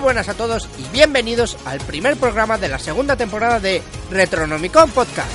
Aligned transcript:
buenas 0.00 0.28
a 0.28 0.34
todos 0.34 0.68
y 0.78 0.92
bienvenidos 0.92 1.56
al 1.64 1.78
primer 1.80 2.16
programa 2.16 2.58
de 2.58 2.68
la 2.68 2.78
segunda 2.78 3.16
temporada 3.16 3.60
de 3.60 3.82
Retronomicon 4.10 4.90
Podcast. 4.90 5.30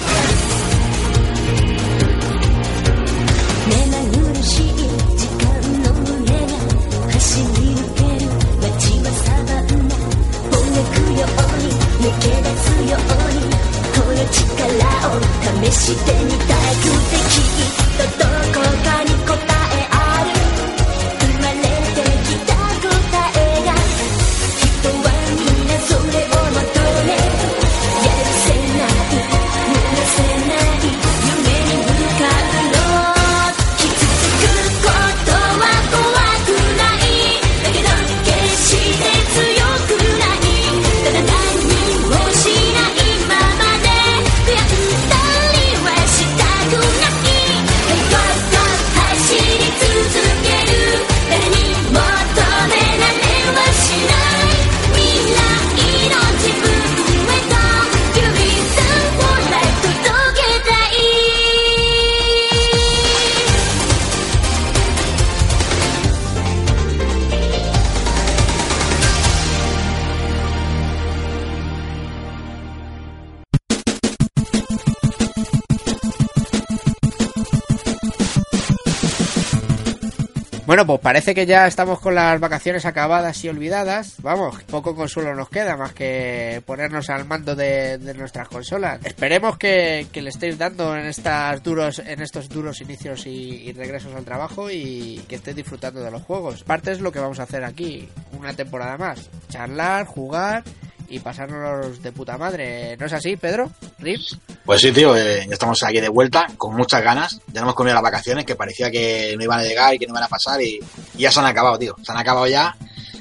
Bueno, 80.76 80.88
pues 80.88 81.00
parece 81.00 81.34
que 81.34 81.46
ya 81.46 81.68
estamos 81.68 82.02
con 82.02 82.16
las 82.16 82.38
vacaciones 82.38 82.86
acabadas 82.86 83.42
y 83.46 83.48
olvidadas. 83.48 84.16
Vamos, 84.22 84.62
poco 84.64 84.94
consuelo 84.94 85.34
nos 85.34 85.48
queda 85.48 85.78
más 85.78 85.94
que 85.94 86.62
ponernos 86.66 87.10
al 87.10 87.24
mando 87.24 87.56
de, 87.56 87.98
nuestras 88.14 88.50
consolas. 88.50 89.00
Esperemos 89.06 89.58
que, 89.58 90.06
le 90.14 90.30
estéis 90.30 90.58
dando 90.58 90.94
en 90.98 91.06
estas 91.06 91.64
duros, 91.64 92.00
en 92.00 92.22
estos 92.22 92.50
duros 92.50 92.82
inicios 92.82 93.26
y 93.26 93.72
regresos 93.72 94.14
al 94.16 94.26
trabajo 94.26 94.70
y 94.70 95.24
que 95.30 95.36
estéis 95.36 95.56
disfrutando 95.56 96.02
de 96.02 96.12
los 96.12 96.24
juegos. 96.24 96.66
Parte 96.66 96.92
es 96.92 97.00
lo 97.00 97.10
que 97.10 97.20
vamos 97.20 97.40
a 97.40 97.44
hacer 97.44 97.64
aquí, 97.64 98.10
una 98.38 98.54
temporada 98.54 98.98
más. 98.98 99.30
Charlar, 99.48 100.06
jugar 100.06 100.62
y 101.10 101.20
pasárnoslos 101.20 102.02
de 102.02 102.12
puta 102.12 102.38
madre. 102.38 102.98
¿No 102.98 103.06
es 103.06 103.14
así, 103.14 103.36
Pedro? 103.36 103.72
¿Rips? 104.00 104.38
Pues 104.66 104.82
sí, 104.82 104.92
tío, 104.92 105.16
eh, 105.16 105.48
estamos 105.50 105.82
aquí 105.84 106.00
de 106.00 106.10
vuelta, 106.10 106.48
con 106.58 106.76
muchas 106.76 107.02
ganas. 107.04 107.40
Ya 107.48 107.62
no 107.62 107.68
hemos 107.68 107.76
comido 107.76 107.94
las 107.94 108.04
vacaciones, 108.04 108.46
que 108.46 108.56
parecía 108.56 108.90
que 108.90 109.36
no 109.38 109.44
iban 109.44 109.60
a 109.60 109.64
llegar 109.64 109.94
y 109.94 110.00
que 110.00 110.08
no 110.08 110.14
iban 110.14 110.24
a 110.24 110.28
pasar, 110.28 110.62
y, 110.62 110.80
y 111.16 111.20
ya 111.20 111.32
se 111.32 111.40
han 111.40 111.46
acabado, 111.46 111.78
tío. 111.78 111.96
Se 112.02 112.12
han 112.12 112.18
acabado 112.18 112.48
ya. 112.48 112.76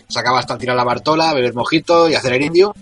Se 0.09 0.19
acaba 0.19 0.39
hasta 0.39 0.59
tirar 0.59 0.77
la 0.77 0.85
bartola, 0.85 1.35
beber 1.35 1.55
mojito 1.55 2.09
y 2.09 2.15
hacer 2.15 2.35
el 2.35 2.43
indio. 2.43 2.75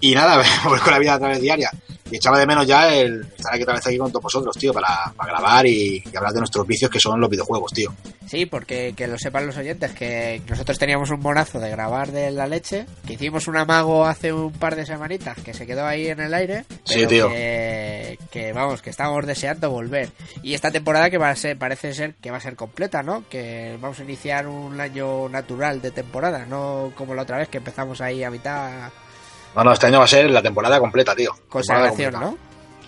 Y 0.00 0.14
nada, 0.14 0.42
volver 0.64 0.80
con 0.80 0.92
la 0.92 0.98
vida 0.98 1.16
otra 1.16 1.28
vez 1.28 1.40
diaria. 1.40 1.70
Y 2.10 2.16
echaba 2.16 2.38
de 2.38 2.46
menos 2.46 2.66
ya 2.66 2.92
el 2.94 3.26
estar 3.36 3.54
aquí 3.54 3.62
otra 3.62 3.74
vez 3.74 3.86
aquí 3.86 3.98
con 3.98 4.10
todos 4.10 4.22
vosotros, 4.22 4.56
tío, 4.56 4.72
para, 4.72 5.12
para 5.16 5.32
grabar 5.32 5.66
y, 5.66 6.02
y 6.10 6.16
hablar 6.16 6.32
de 6.32 6.40
nuestros 6.40 6.66
vicios 6.66 6.90
que 6.90 7.00
son 7.00 7.20
los 7.20 7.30
videojuegos, 7.30 7.72
tío. 7.72 7.92
Sí, 8.26 8.46
porque 8.46 8.94
que 8.96 9.06
lo 9.06 9.18
sepan 9.18 9.46
los 9.46 9.56
oyentes, 9.56 9.92
que 9.92 10.42
nosotros 10.48 10.78
teníamos 10.78 11.10
un 11.10 11.20
monazo 11.20 11.58
de 11.60 11.70
grabar 11.70 12.12
de 12.12 12.30
la 12.30 12.46
leche, 12.46 12.86
que 13.06 13.14
hicimos 13.14 13.48
un 13.48 13.56
amago 13.56 14.04
hace 14.04 14.32
un 14.32 14.52
par 14.52 14.76
de 14.76 14.84
semanitas, 14.84 15.38
que 15.38 15.54
se 15.54 15.66
quedó 15.66 15.86
ahí 15.86 16.08
en 16.08 16.20
el 16.20 16.34
aire, 16.34 16.64
Sí, 16.84 16.96
pero 16.96 17.08
tío. 17.08 17.28
Que, 17.30 18.18
que, 18.30 18.52
vamos, 18.52 18.82
que 18.82 18.90
estamos 18.90 19.26
deseando 19.26 19.70
volver. 19.70 20.10
Y 20.42 20.54
esta 20.54 20.70
temporada 20.70 21.10
que 21.10 21.18
va 21.18 21.30
a 21.30 21.36
ser, 21.36 21.56
parece 21.58 21.94
ser 21.94 22.14
que 22.14 22.30
va 22.30 22.36
a 22.36 22.40
ser 22.40 22.56
completa, 22.56 23.02
¿no? 23.02 23.24
Que 23.28 23.78
vamos 23.80 23.98
a 24.00 24.04
iniciar 24.04 24.46
un 24.46 24.80
año 24.80 25.28
natural 25.28 25.80
de 25.80 25.90
temporada, 25.90 26.46
no 26.46 26.92
como 26.96 27.14
la 27.14 27.22
otra 27.22 27.38
vez 27.38 27.48
que 27.48 27.58
empezamos 27.58 28.00
ahí 28.00 28.24
a 28.24 28.30
mitad 28.30 28.90
No, 29.54 29.64
no, 29.64 29.72
este 29.72 29.86
año 29.86 29.98
va 29.98 30.04
a 30.04 30.08
ser 30.08 30.30
la 30.30 30.42
temporada 30.42 30.78
completa, 30.78 31.14
tío. 31.14 31.32
consagración, 31.48 32.12
¿no? 32.14 32.36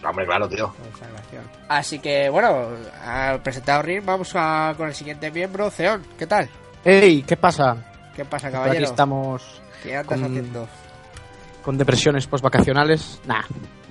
Hombre, 0.09 0.25
claro, 0.25 0.49
tío. 0.49 0.73
Consagración. 0.93 1.43
Así 1.69 1.99
que, 1.99 2.29
bueno, 2.31 2.69
al 3.05 3.41
presentado 3.43 3.83
Rin, 3.83 4.05
vamos 4.05 4.33
a, 4.35 4.73
con 4.77 4.89
el 4.89 4.95
siguiente 4.95 5.31
miembro, 5.31 5.71
Ceón, 5.71 6.05
¿qué 6.19 6.27
tal? 6.27 6.49
¡Ey! 6.85 7.23
¿Qué 7.23 7.37
pasa? 7.37 7.77
¿Qué 8.17 8.25
pasa, 8.25 8.49
Por 8.49 8.57
aquí 8.57 8.65
caballero? 8.65 8.87
estamos 8.87 9.61
¿Qué 9.83 9.97
andas 9.97 10.07
con- 10.19 10.25
haciendo? 10.25 10.69
con 11.63 11.77
depresiones 11.77 12.27
postvacacionales. 12.27 13.21
Nah, 13.27 13.43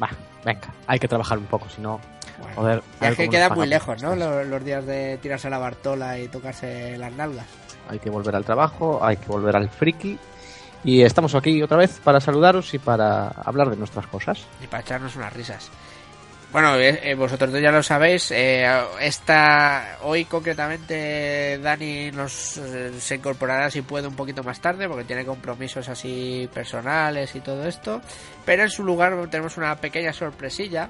va, 0.02 0.10
venga, 0.44 0.74
hay 0.88 0.98
que 1.00 1.08
trabajar 1.08 1.38
un 1.38 1.46
poco, 1.46 1.70
si 1.70 1.82
no, 1.82 2.00
Bueno. 2.40 2.56
joder. 2.56 2.84
a 3.02 3.10
es 3.10 3.16
que 3.16 3.30
queda 3.30 3.50
muy 3.50 3.68
lejos, 3.68 4.02
¿no? 4.02 4.16
Los, 4.16 4.48
los 4.48 4.64
días 4.66 4.86
de 4.88 5.18
tirarse 5.22 5.50
la 5.52 5.60
bartola 5.60 6.18
y 6.18 6.28
tocarse 6.30 6.98
las 6.98 7.14
nalgas. 7.14 7.46
Hay 7.88 8.00
que 8.00 8.10
volver 8.10 8.36
al 8.36 8.44
trabajo, 8.46 9.00
hay 9.06 9.18
que 9.18 9.28
volver 9.28 9.56
al 9.56 9.70
friki. 9.70 10.18
Y 10.84 11.02
estamos 11.02 11.36
aquí 11.36 11.62
otra 11.62 11.78
vez 11.78 12.00
para 12.04 12.20
saludaros 12.20 12.74
y 12.74 12.80
para 12.80 13.28
hablar 13.28 13.70
de 13.70 13.76
nuestras 13.76 14.08
cosas. 14.08 14.46
Y 14.64 14.68
para 14.68 14.82
echarnos 14.82 15.16
unas 15.16 15.34
risas. 15.34 15.70
Bueno, 16.52 16.76
eh, 16.78 17.00
eh, 17.04 17.14
vosotros 17.14 17.52
ya 17.62 17.72
lo 17.72 17.84
sabéis. 17.84 18.32
eh, 18.32 18.66
esta, 19.00 20.00
hoy 20.02 20.26
concretamente 20.26 21.60
Dani 21.60 22.10
nos 22.12 22.58
eh, 22.58 22.92
se 23.00 23.16
incorporará 23.16 23.70
si 23.70 23.84
puede 23.84 24.08
un 24.08 24.16
poquito 24.16 24.42
más 24.42 24.60
tarde 24.60 24.88
porque 24.88 25.04
tiene 25.04 25.26
compromisos 25.26 25.88
así 25.90 26.50
personales 26.52 27.36
y 27.36 27.42
todo 27.42 27.68
esto. 27.68 28.02
Pero 28.46 28.64
en 28.64 28.70
su 28.72 28.84
lugar 28.84 29.16
tenemos 29.30 29.58
una 29.58 29.76
pequeña 29.76 30.12
sorpresilla. 30.12 30.90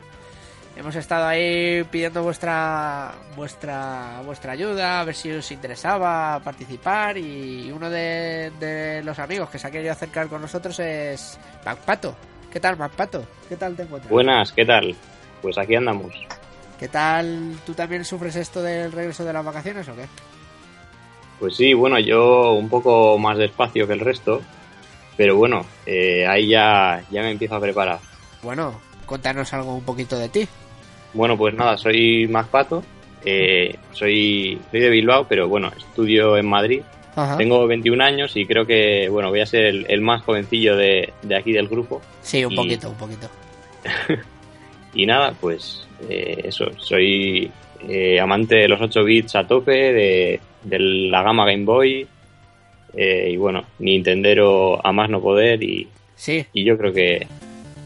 Hemos 0.75 0.96
estado 0.96 1.25
ahí 1.25 1.84
pidiendo 1.91 2.24
vuestra 2.24 3.12
vuestra 3.35 4.22
vuestra 4.25 4.53
ayuda, 4.53 5.02
a 5.02 5.03
ver 5.03 5.13
si 5.13 5.30
os 5.31 5.52
interesaba 5.52 6.40
participar 6.40 7.18
y 7.18 7.69
uno 7.72 7.90
de, 7.90 8.52
de 8.59 9.03
los 9.03 9.19
amigos 9.19 9.50
que 9.50 9.59
se 9.59 9.68
ha 9.68 9.72
querido 9.72 9.91
acercar 9.91 10.28
con 10.28 10.41
nosotros 10.41 10.80
es 10.80 11.38
Macpato. 11.66 12.16
¿Qué 12.52 12.59
tal, 12.59 12.78
Macpato? 12.78 13.25
¿Qué 13.50 13.57
tal 13.57 13.75
te 13.75 13.84
encuentras? 13.84 14.12
Buenas, 14.12 14.53
¿qué 14.53 14.66
tal? 14.66 14.96
Pues 15.41 15.57
aquí 15.57 15.75
andamos. 15.75 16.13
¿Qué 16.80 16.88
tal? 16.88 17.57
¿Tú 17.66 17.74
también 17.74 18.06
sufres 18.06 18.38
esto 18.38 18.62
del 18.63 18.91
regreso 18.91 19.25
de 19.25 19.34
las 19.34 19.44
vacaciones 19.44 19.88
o 19.90 19.96
qué? 19.96 20.06
Pues 21.40 21.56
sí, 21.56 21.74
bueno, 21.74 22.00
yo 22.00 22.53
un 22.53 22.69
poco 22.69 23.18
más 23.18 23.38
despacio 23.38 23.86
que 23.86 23.94
el 23.94 24.00
resto, 24.00 24.41
pero 25.18 25.36
bueno, 25.36 25.66
eh, 25.86 26.25
ahí 26.25 26.50
ya, 26.50 27.03
ya 27.12 27.22
me 27.22 27.31
empiezo 27.31 27.56
a 27.56 27.59
preparar. 27.59 28.00
Bueno, 28.41 28.80
cuéntanos 29.09 29.52
algo 29.53 29.74
un 29.75 29.84
poquito 29.84 30.18
de 30.18 30.30
ti. 30.30 30.47
Bueno, 31.14 31.36
pues 31.38 31.53
nada, 31.56 31.78
soy 31.78 32.28
Mac 32.28 32.47
Pato, 32.47 32.84
eh, 33.25 33.75
soy, 33.92 34.59
soy 34.72 34.80
de 34.80 34.90
Bilbao, 34.90 35.25
pero 35.28 35.50
bueno, 35.50 35.72
estudio 35.78 36.38
en 36.38 36.46
Madrid. 36.47 36.81
Ajá. 37.16 37.36
Tengo 37.38 37.66
21 37.68 38.02
años 38.03 38.38
y 38.38 38.46
creo 38.46 38.66
que, 38.66 39.09
bueno, 39.09 39.30
voy 39.30 39.42
a 39.42 39.46
ser 39.46 39.66
el, 39.66 39.86
el 39.90 40.00
más 40.02 40.22
jovencillo 40.24 40.78
de, 40.78 41.12
de 41.24 41.36
aquí 41.36 41.52
del 41.52 41.68
grupo. 41.68 42.02
Sí, 42.22 42.46
un 42.46 42.53
y- 42.53 42.56
poquito, 42.56 42.90
un 42.90 42.96
poquito. 42.96 43.28
Y 44.94 45.06
nada, 45.06 45.34
pues 45.40 45.86
eh, 46.10 46.42
eso, 46.45 46.66
soy 46.78 47.51
eh, 47.88 48.19
amante 48.19 48.56
de 48.56 48.68
los 48.68 48.81
8 48.81 49.04
bits 49.04 49.36
a 49.36 49.45
tope, 49.48 49.72
de, 49.94 50.39
de 50.63 50.80
la 50.80 51.22
gama 51.22 51.45
Game 51.45 51.63
Boy, 51.63 52.07
eh, 52.95 53.30
y 53.31 53.38
bueno, 53.38 53.66
Nintendero 53.78 54.83
a 54.83 54.92
más 54.92 55.10
no 55.12 55.22
poder, 55.22 55.62
y, 55.63 55.88
Sí, 56.16 56.44
y 56.54 56.63
yo 56.66 56.75
creo 56.78 56.92
que 56.92 57.28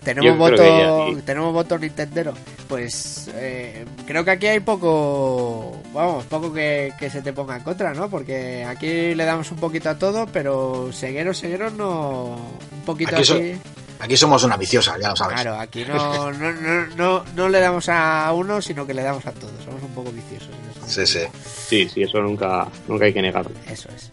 tenemos 0.04 0.26
Yo 0.26 0.34
creo 0.34 0.38
voto, 0.38 0.64
que 0.64 1.14
ya, 1.14 1.18
sí. 1.20 1.26
tenemos 1.26 1.54
voto 1.54 1.78
Nintendero. 1.80 2.34
Pues 2.68 3.30
eh, 3.36 3.86
creo 4.08 4.24
que 4.26 4.32
aquí 4.32 4.48
hay 4.48 4.60
poco, 4.62 5.82
vamos, 5.94 6.26
poco 6.26 6.52
que, 6.54 6.94
que 7.00 7.10
se 7.10 7.22
te 7.22 7.34
ponga 7.34 7.58
en 7.58 7.64
contra, 7.64 7.94
¿no? 7.94 8.10
Porque 8.10 8.64
aquí 8.66 9.14
le 9.16 9.26
damos 9.26 9.52
un 9.52 9.58
poquito 9.58 9.90
a 9.90 9.98
todo, 9.98 10.28
pero 10.28 10.92
segueros, 10.92 11.38
segueros 11.38 11.74
no, 11.74 12.36
un 12.72 12.82
poquito 12.86 13.16
Aquí 13.16 13.26
so- 13.26 13.36
así. 13.36 13.58
Aquí 14.00 14.18
somos 14.18 14.44
una 14.44 14.58
viciosa, 14.58 14.98
ya 15.00 15.10
lo 15.12 15.16
sabes. 15.16 15.40
Claro, 15.42 15.58
aquí 15.60 15.86
no, 15.86 16.32
no, 16.34 16.52
no, 16.52 16.86
no, 16.98 17.24
no 17.36 17.50
le 17.50 17.60
damos 17.60 17.88
a 17.90 18.32
uno, 18.34 18.62
sino 18.62 18.86
que 18.86 18.94
le 18.94 19.02
damos 19.04 19.26
a 19.26 19.32
todos. 19.32 19.54
Somos 19.64 19.82
un 19.82 19.92
poco 19.94 20.12
viciosos. 20.12 20.50
en 20.50 20.90
Sí, 20.90 21.06
sí. 21.06 21.20
sí, 21.68 21.90
sí, 21.90 22.04
eso 22.04 22.20
nunca, 22.20 22.68
nunca 22.88 23.06
hay 23.06 23.14
que 23.14 23.22
negarlo. 23.22 23.52
Eso 23.70 23.88
es. 23.96 24.10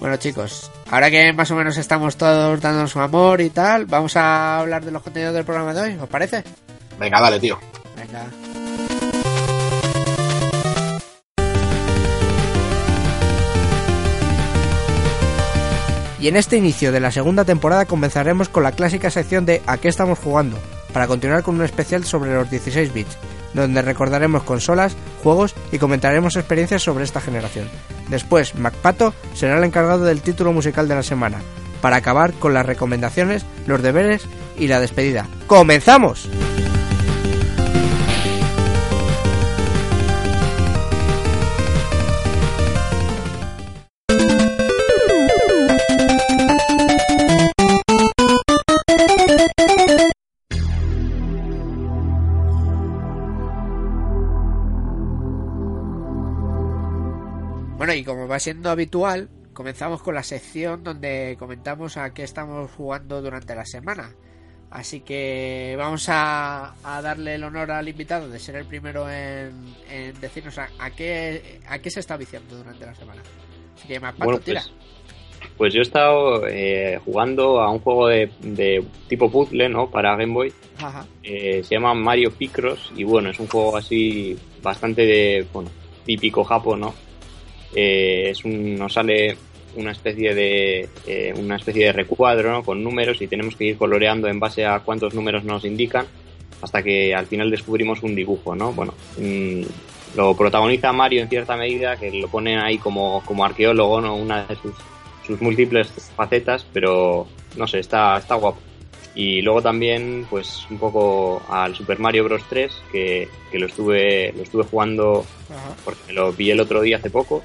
Bueno 0.00 0.16
chicos, 0.18 0.70
ahora 0.90 1.10
que 1.10 1.32
más 1.32 1.50
o 1.50 1.56
menos 1.56 1.76
estamos 1.78 2.16
todos 2.16 2.60
dando 2.60 2.86
su 2.86 3.00
amor 3.00 3.40
y 3.40 3.50
tal, 3.50 3.86
vamos 3.86 4.16
a 4.16 4.58
hablar 4.58 4.84
de 4.84 4.90
los 4.90 5.02
contenidos 5.02 5.34
del 5.34 5.44
programa 5.44 5.72
de 5.72 5.80
hoy, 5.80 5.98
¿os 6.00 6.08
parece? 6.08 6.44
Venga, 6.98 7.20
dale, 7.20 7.40
tío. 7.40 7.58
Venga. 7.96 8.26
Y 16.18 16.24
Y 16.26 16.28
en 16.28 16.36
este 16.36 16.56
inicio 16.56 16.92
de 16.92 17.00
la 17.00 17.12
segunda 17.12 17.44
temporada 17.44 17.84
comenzaremos 17.84 18.48
con 18.48 18.64
la 18.64 18.72
clásica 18.72 19.10
sección 19.10 19.46
de 19.46 19.62
¿A 19.66 19.78
qué 19.78 19.88
estamos 19.88 20.18
jugando? 20.18 20.58
Para 20.92 21.06
continuar 21.06 21.42
con 21.42 21.54
un 21.54 21.64
especial 21.64 22.04
sobre 22.04 22.34
los 22.34 22.50
16 22.50 22.92
bits, 22.92 23.16
donde 23.62 23.82
recordaremos 23.82 24.44
consolas, 24.44 24.96
juegos 25.22 25.54
y 25.72 25.78
comentaremos 25.78 26.36
experiencias 26.36 26.82
sobre 26.82 27.04
esta 27.04 27.20
generación. 27.20 27.68
Después, 28.08 28.54
MacPato 28.54 29.14
será 29.34 29.58
el 29.58 29.64
encargado 29.64 30.04
del 30.04 30.22
título 30.22 30.52
musical 30.52 30.86
de 30.88 30.94
la 30.94 31.02
semana, 31.02 31.40
para 31.80 31.96
acabar 31.96 32.32
con 32.34 32.54
las 32.54 32.66
recomendaciones, 32.66 33.44
los 33.66 33.82
deberes 33.82 34.26
y 34.56 34.68
la 34.68 34.80
despedida. 34.80 35.26
¡Comenzamos! 35.46 36.28
Y 57.96 58.04
como 58.04 58.28
va 58.28 58.38
siendo 58.38 58.70
habitual, 58.70 59.28
comenzamos 59.52 60.02
con 60.02 60.14
la 60.14 60.22
sección 60.22 60.84
donde 60.84 61.36
comentamos 61.38 61.96
a 61.96 62.12
qué 62.12 62.22
estamos 62.22 62.70
jugando 62.72 63.20
durante 63.22 63.54
la 63.54 63.64
semana. 63.64 64.14
Así 64.70 65.00
que 65.00 65.74
vamos 65.78 66.08
a, 66.08 66.74
a 66.82 67.00
darle 67.00 67.36
el 67.36 67.44
honor 67.44 67.70
al 67.70 67.88
invitado 67.88 68.28
de 68.28 68.38
ser 68.38 68.56
el 68.56 68.66
primero 68.66 69.08
en, 69.10 69.74
en 69.88 70.20
decirnos 70.20 70.58
a, 70.58 70.68
a 70.78 70.90
qué, 70.90 71.60
a 71.68 71.78
qué 71.78 71.90
se 71.90 72.00
está 72.00 72.16
viciando 72.16 72.56
durante 72.56 72.84
la 72.84 72.94
semana. 72.94 73.22
Así 73.76 73.86
que, 73.88 74.00
Macpato, 74.00 74.24
Bueno, 74.24 74.40
tira. 74.40 74.62
pues, 74.62 74.72
pues 75.56 75.72
yo 75.72 75.78
he 75.80 75.82
estado 75.82 76.46
eh, 76.48 77.00
jugando 77.04 77.60
a 77.60 77.70
un 77.70 77.78
juego 77.78 78.08
de, 78.08 78.30
de 78.40 78.84
tipo 79.08 79.30
puzzle, 79.30 79.68
¿no? 79.68 79.88
Para 79.88 80.16
Game 80.16 80.34
Boy. 80.34 80.52
Ajá. 80.78 81.06
Eh, 81.22 81.62
se 81.62 81.74
llama 81.76 81.94
Mario 81.94 82.32
Picross 82.32 82.92
y 82.96 83.04
bueno, 83.04 83.30
es 83.30 83.38
un 83.38 83.46
juego 83.46 83.76
así 83.76 84.36
bastante 84.62 85.02
de, 85.02 85.46
bueno, 85.52 85.70
típico 86.04 86.42
japo, 86.44 86.76
¿no? 86.76 86.92
Eh, 87.74 88.30
es 88.30 88.44
un, 88.44 88.76
nos 88.76 88.92
sale 88.92 89.36
una 89.76 89.92
especie 89.92 90.34
de 90.34 90.88
eh, 91.06 91.34
una 91.36 91.56
especie 91.56 91.86
de 91.86 91.92
recuadro 91.92 92.62
con 92.62 92.82
números 92.82 93.20
y 93.20 93.26
tenemos 93.26 93.56
que 93.56 93.64
ir 93.64 93.76
coloreando 93.76 94.28
en 94.28 94.40
base 94.40 94.64
a 94.64 94.80
cuántos 94.80 95.14
números 95.14 95.44
nos 95.44 95.64
indican 95.64 96.06
hasta 96.62 96.82
que 96.82 97.14
al 97.14 97.26
final 97.26 97.50
descubrimos 97.50 98.02
un 98.02 98.14
dibujo, 98.14 98.54
¿no? 98.54 98.72
Bueno, 98.72 98.94
mm, 99.18 99.62
lo 100.16 100.34
protagoniza 100.34 100.92
Mario 100.92 101.22
en 101.22 101.28
cierta 101.28 101.56
medida, 101.56 101.96
que 101.96 102.10
lo 102.10 102.28
ponen 102.28 102.58
ahí 102.58 102.78
como, 102.78 103.22
como 103.26 103.44
arqueólogo, 103.44 104.00
¿no? 104.00 104.16
Una 104.16 104.46
de 104.46 104.56
sus, 104.56 104.74
sus 105.26 105.40
múltiples 105.42 105.88
facetas, 106.16 106.66
pero 106.72 107.26
no 107.56 107.66
sé, 107.66 107.80
está, 107.80 108.16
está 108.16 108.36
guapo. 108.36 108.58
Y 109.16 109.40
luego 109.40 109.62
también, 109.62 110.26
pues, 110.28 110.66
un 110.70 110.78
poco 110.78 111.42
al 111.48 111.74
Super 111.74 111.98
Mario 111.98 112.24
Bros. 112.24 112.42
3, 112.48 112.70
que, 112.92 113.28
que 113.50 113.58
lo 113.58 113.66
estuve, 113.66 114.32
lo 114.36 114.42
estuve 114.42 114.64
jugando 114.64 115.24
Ajá. 115.50 115.74
porque 115.84 116.12
lo 116.12 116.32
vi 116.32 116.50
el 116.50 116.60
otro 116.60 116.82
día 116.82 116.98
hace 116.98 117.08
poco. 117.08 117.42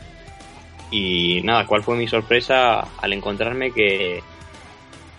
Y 0.91 1.41
nada, 1.45 1.65
¿cuál 1.65 1.81
fue 1.81 1.95
mi 1.95 2.09
sorpresa 2.09 2.81
al 3.01 3.13
encontrarme 3.13 3.71
que, 3.71 4.21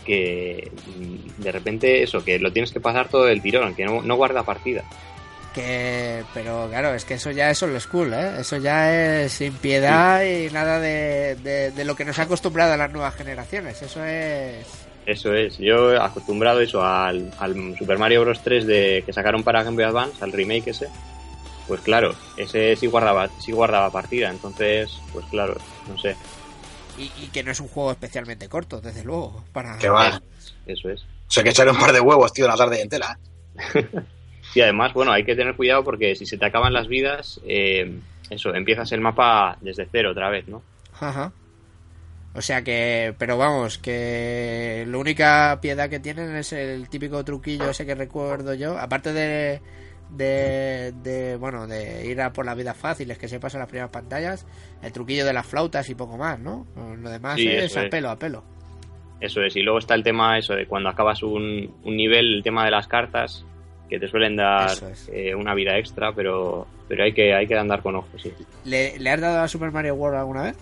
que 0.05 0.71
mm, 0.99 1.43
de 1.43 1.53
repente 1.53 2.03
eso, 2.03 2.23
que 2.25 2.39
lo 2.39 2.53
tienes 2.53 2.71
que 2.71 2.81
pasar 2.81 3.09
todo 3.09 3.29
el 3.29 3.41
tirón, 3.41 3.75
que 3.75 3.85
no, 3.85 4.03
no 4.03 4.17
guarda 4.17 4.43
partida. 4.43 4.85
Que, 5.55 6.23
pero 6.33 6.69
claro, 6.71 6.95
es 6.95 7.05
que 7.05 7.15
eso 7.15 7.31
ya 7.31 7.51
es 7.51 7.63
old 7.63 7.79
school, 7.79 8.13
¿eh? 8.15 8.41
Eso 8.41 8.57
ya 8.57 9.23
es 9.23 9.33
sin 9.33 9.53
piedad 9.55 10.23
y 10.25 10.51
nada 10.51 10.81
de, 10.81 11.37
de, 11.37 11.71
de 11.71 11.85
lo 11.85 11.95
que 11.95 12.05
nos 12.05 12.19
ha 12.19 12.23
acostumbrado 12.23 12.73
a 12.73 12.77
las 12.77 12.91
nuevas 12.91 13.15
generaciones. 13.15 13.81
Eso 13.83 14.05
es... 14.05 14.67
Eso 15.07 15.35
es, 15.35 15.59
yo 15.59 16.01
acostumbrado 16.01 16.61
eso 16.61 16.85
al, 16.85 17.33
al 17.39 17.77
Super 17.77 17.99
Mario 17.99 18.23
Bros. 18.23 18.41
3 18.43 18.67
de, 18.67 19.03
que 19.05 19.13
sacaron 19.13 19.43
para 19.43 19.63
Game 19.63 19.77
Boy 19.77 19.85
Advance, 19.85 20.23
al 20.23 20.33
remake 20.33 20.69
ese, 20.69 20.89
pues 21.67 21.81
claro, 21.81 22.15
ese 22.37 22.77
sí 22.77 22.87
guardaba, 22.87 23.29
sí 23.41 23.53
guardaba 23.53 23.91
partida, 23.91 24.31
entonces, 24.31 25.01
pues 25.13 25.27
claro, 25.27 25.57
no 25.89 25.99
sé, 25.99 26.15
Y, 26.99 27.11
y 27.21 27.31
que 27.33 27.43
no 27.43 27.51
es 27.51 27.59
un 27.59 27.69
juego 27.69 27.91
especialmente 27.91 28.49
corto, 28.49 28.81
desde 28.81 29.03
luego. 29.03 29.45
Para... 29.53 29.77
Que 29.79 29.89
va. 29.89 30.23
eso 30.67 30.89
es. 30.89 31.03
O 31.03 31.31
sea, 31.35 31.43
que 31.43 31.51
echarle 31.51 31.73
un 31.73 31.79
par 31.79 31.93
de 31.93 32.01
huevos, 32.01 32.33
tío, 32.33 32.47
la 32.47 32.57
tarde 32.57 32.81
entera. 32.81 33.19
Y 34.55 34.61
además, 34.61 34.93
bueno, 34.93 35.13
hay 35.13 35.25
que 35.25 35.35
tener 35.35 35.57
cuidado 35.57 35.83
porque 35.85 36.15
si 36.15 36.27
se 36.27 36.37
te 36.37 36.45
acaban 36.45 36.73
las 36.73 36.89
vidas, 36.89 37.41
eh, 37.47 37.99
eso, 38.29 38.55
empiezas 38.55 38.93
el 38.93 39.01
mapa 39.01 39.57
desde 39.61 39.89
cero 39.91 40.11
otra 40.11 40.29
vez, 40.29 40.47
¿no? 40.49 40.63
Ajá. 41.01 41.33
O 42.35 42.41
sea 42.41 42.63
que, 42.63 43.15
pero 43.19 43.37
vamos, 43.37 43.79
que 43.79 44.85
la 44.89 44.97
única 44.99 45.59
piedad 45.61 45.91
que 45.91 46.01
tienen 46.01 46.35
es 46.37 46.53
el 46.53 46.89
típico 46.89 47.23
truquillo 47.25 47.71
ese 47.71 47.85
que 47.85 47.95
recuerdo 47.95 48.55
yo, 48.55 48.79
aparte 48.79 49.13
de, 49.13 49.61
de, 50.11 50.93
de 51.03 51.37
bueno, 51.37 51.67
de 51.67 52.07
ir 52.07 52.21
a 52.23 52.33
por 52.33 52.47
las 52.47 52.57
vidas 52.57 52.77
fáciles 52.77 53.19
que 53.19 53.29
se 53.29 53.39
pasan 53.39 53.61
las 53.61 53.69
primeras 53.69 53.91
pantallas, 53.91 54.47
el 54.83 54.93
truquillo 54.93 55.27
de 55.27 55.33
las 55.35 55.47
flautas 55.47 55.89
y 55.91 55.95
poco 55.95 56.17
más, 56.17 56.39
¿no? 56.39 56.67
Lo 56.99 57.11
demás 57.11 57.37
Sí, 57.37 57.49
es 57.49 57.77
a 57.77 57.89
pelo, 57.91 58.09
a 58.11 58.17
pelo. 58.19 58.43
Eso 59.21 59.43
es, 59.43 59.55
y 59.55 59.61
luego 59.63 59.79
está 59.79 59.95
el 59.95 60.03
tema 60.03 60.39
eso 60.39 60.55
de 60.55 60.67
cuando 60.67 60.89
acabas 60.89 61.23
un, 61.23 61.73
un 61.85 61.97
nivel, 61.97 62.37
el 62.37 62.43
tema 62.43 62.65
de 62.65 62.71
las 62.71 62.89
cartas, 62.89 63.45
que 63.89 63.99
te 64.01 64.09
suelen 64.09 64.37
dar 64.37 64.71
es. 64.71 65.09
eh, 65.13 65.35
una 65.35 65.55
vida 65.55 65.77
extra, 65.79 66.13
pero, 66.15 66.67
pero 66.89 67.05
hay 67.05 67.13
que 67.13 67.35
hay 67.35 67.47
que 67.47 67.57
andar 67.59 67.83
con 67.83 67.95
ojos, 67.95 68.21
sí. 68.23 68.33
¿Le, 68.65 68.99
¿Le 68.99 69.11
has 69.11 69.21
dado 69.21 69.41
a 69.43 69.49
Super 69.49 69.71
Mario 69.71 69.95
World 69.95 70.19
alguna 70.19 70.43
vez? 70.45 70.57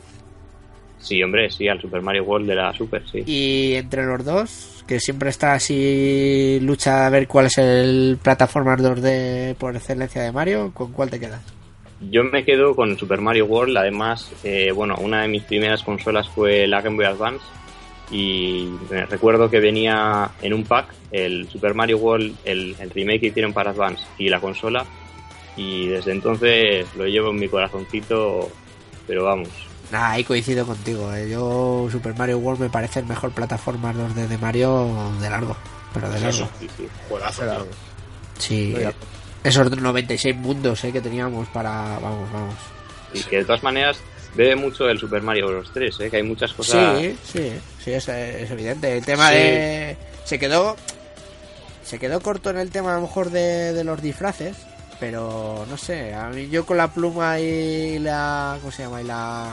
Sí, 1.01 1.23
hombre, 1.23 1.51
sí, 1.51 1.67
al 1.67 1.81
Super 1.81 2.03
Mario 2.03 2.25
World 2.25 2.47
de 2.47 2.55
la 2.55 2.73
Super, 2.75 3.03
sí. 3.11 3.23
Y 3.27 3.75
entre 3.75 4.05
los 4.05 4.25
dos, 4.25 4.85
que 4.87 5.01
siempre 5.01 5.31
está 5.31 5.55
así 5.55 6.59
lucha 6.61 7.07
a 7.07 7.11
ver 7.11 7.27
cuál 7.27 7.47
es 7.47 7.59
el 7.59 8.19
plataforma 8.23 8.77
2D 8.77 9.55
por 9.57 9.75
excelencia 9.75 10.23
de 10.23 10.31
Mario, 10.31 10.73
¿con 10.75 10.93
cuál 10.93 11.11
te 11.11 11.19
quedas? 11.19 11.43
Yo 12.11 12.23
me 12.25 12.45
quedo 12.45 12.75
con 12.75 12.97
Super 12.99 13.21
Mario 13.21 13.47
World, 13.47 13.77
además, 13.77 14.31
eh, 14.45 14.73
bueno, 14.73 14.97
una 15.01 15.23
de 15.23 15.29
mis 15.29 15.43
primeras 15.43 15.83
consolas 15.83 16.29
fue 16.29 16.67
la 16.67 16.81
Game 16.81 16.97
Boy 16.97 17.07
Advance 17.07 17.45
y 18.11 18.69
recuerdo 19.09 19.51
que 19.51 19.61
venía 19.61 20.31
en 20.43 20.53
un 20.53 20.65
pack 20.65 20.93
el 21.13 21.49
Super 21.49 21.75
Mario 21.75 21.99
World, 21.99 22.37
el, 22.45 22.75
el 22.79 22.91
remake 22.91 23.21
que 23.21 23.27
hicieron 23.29 23.53
para 23.53 23.71
Advance 23.71 24.03
y 24.19 24.29
la 24.29 24.41
consola 24.41 24.85
y 25.57 25.89
desde 25.89 26.13
entonces 26.13 26.87
lo 26.97 27.07
llevo 27.07 27.31
en 27.31 27.37
mi 27.37 27.49
corazoncito, 27.49 28.49
pero 29.07 29.25
vamos, 29.25 29.49
Nah, 29.91 30.11
ahí 30.13 30.25
coincido 30.25 30.65
contigo. 30.67 31.13
eh. 31.15 31.29
Yo, 31.29 31.89
Super 31.91 32.17
Mario 32.17 32.39
World 32.39 32.61
me 32.61 32.71
parece 32.71 33.01
el 33.01 33.07
mejor 33.07 33.33
plataforma 33.33 33.93
2D 33.93 34.29
de 34.29 34.39
Mario 34.39 35.11
de 35.21 35.29
largo. 35.31 35.57
Pero 35.93 36.09
de 36.11 36.21
largo. 36.21 36.49
sí, 36.61 36.69
sí. 36.77 36.89
Juegazo. 37.09 37.67
Sí. 38.39 38.69
Estoy 38.69 38.85
de 38.85 38.95
Esos 39.43 39.71
96 39.77 40.37
mundos 40.37 40.85
eh, 40.85 40.93
que 40.93 41.01
teníamos 41.01 41.49
para. 41.49 41.99
Vamos, 41.99 42.31
vamos. 42.33 42.55
Y 43.13 43.21
que 43.25 43.39
de 43.39 43.45
todas 43.45 43.63
maneras 43.65 43.99
bebe 44.37 44.55
mucho 44.55 44.89
el 44.89 44.99
Super 45.01 45.23
Mario 45.23 45.49
Bros. 45.49 45.71
3, 45.75 46.01
¿eh? 46.01 46.11
que 46.11 46.19
hay 46.19 46.23
muchas 46.23 46.53
cosas... 46.53 46.97
Sí, 47.01 47.19
sí, 47.25 47.53
sí, 47.85 47.91
es, 47.93 48.07
es 48.09 48.51
evidente. 48.51 48.97
El 48.97 49.05
tema 49.05 49.31
Sí. 49.31 49.35
de. 49.35 49.97
Se 50.25 50.39
quedó. 50.39 50.77
Se 51.85 51.99
quedó 51.99 52.21
corto 52.21 52.51
en 52.51 52.59
el 52.59 52.71
tema 52.71 52.93
a 52.93 52.97
lo 52.97 53.03
mejor 53.03 53.31
de, 53.31 53.73
de 53.73 53.83
los 53.83 54.01
disfraces. 54.01 54.57
Pero 55.01 55.65
no 55.69 55.79
sé, 55.79 56.15
a 56.15 56.29
mí 56.29 56.49
yo 56.51 56.67
con 56.67 56.77
la 56.77 56.93
pluma 56.93 57.41
y 57.41 57.99
la. 57.99 58.59
¿Cómo 58.61 58.71
se 58.71 58.83
llama? 58.83 59.01
Y 59.01 59.05
la. 59.05 59.49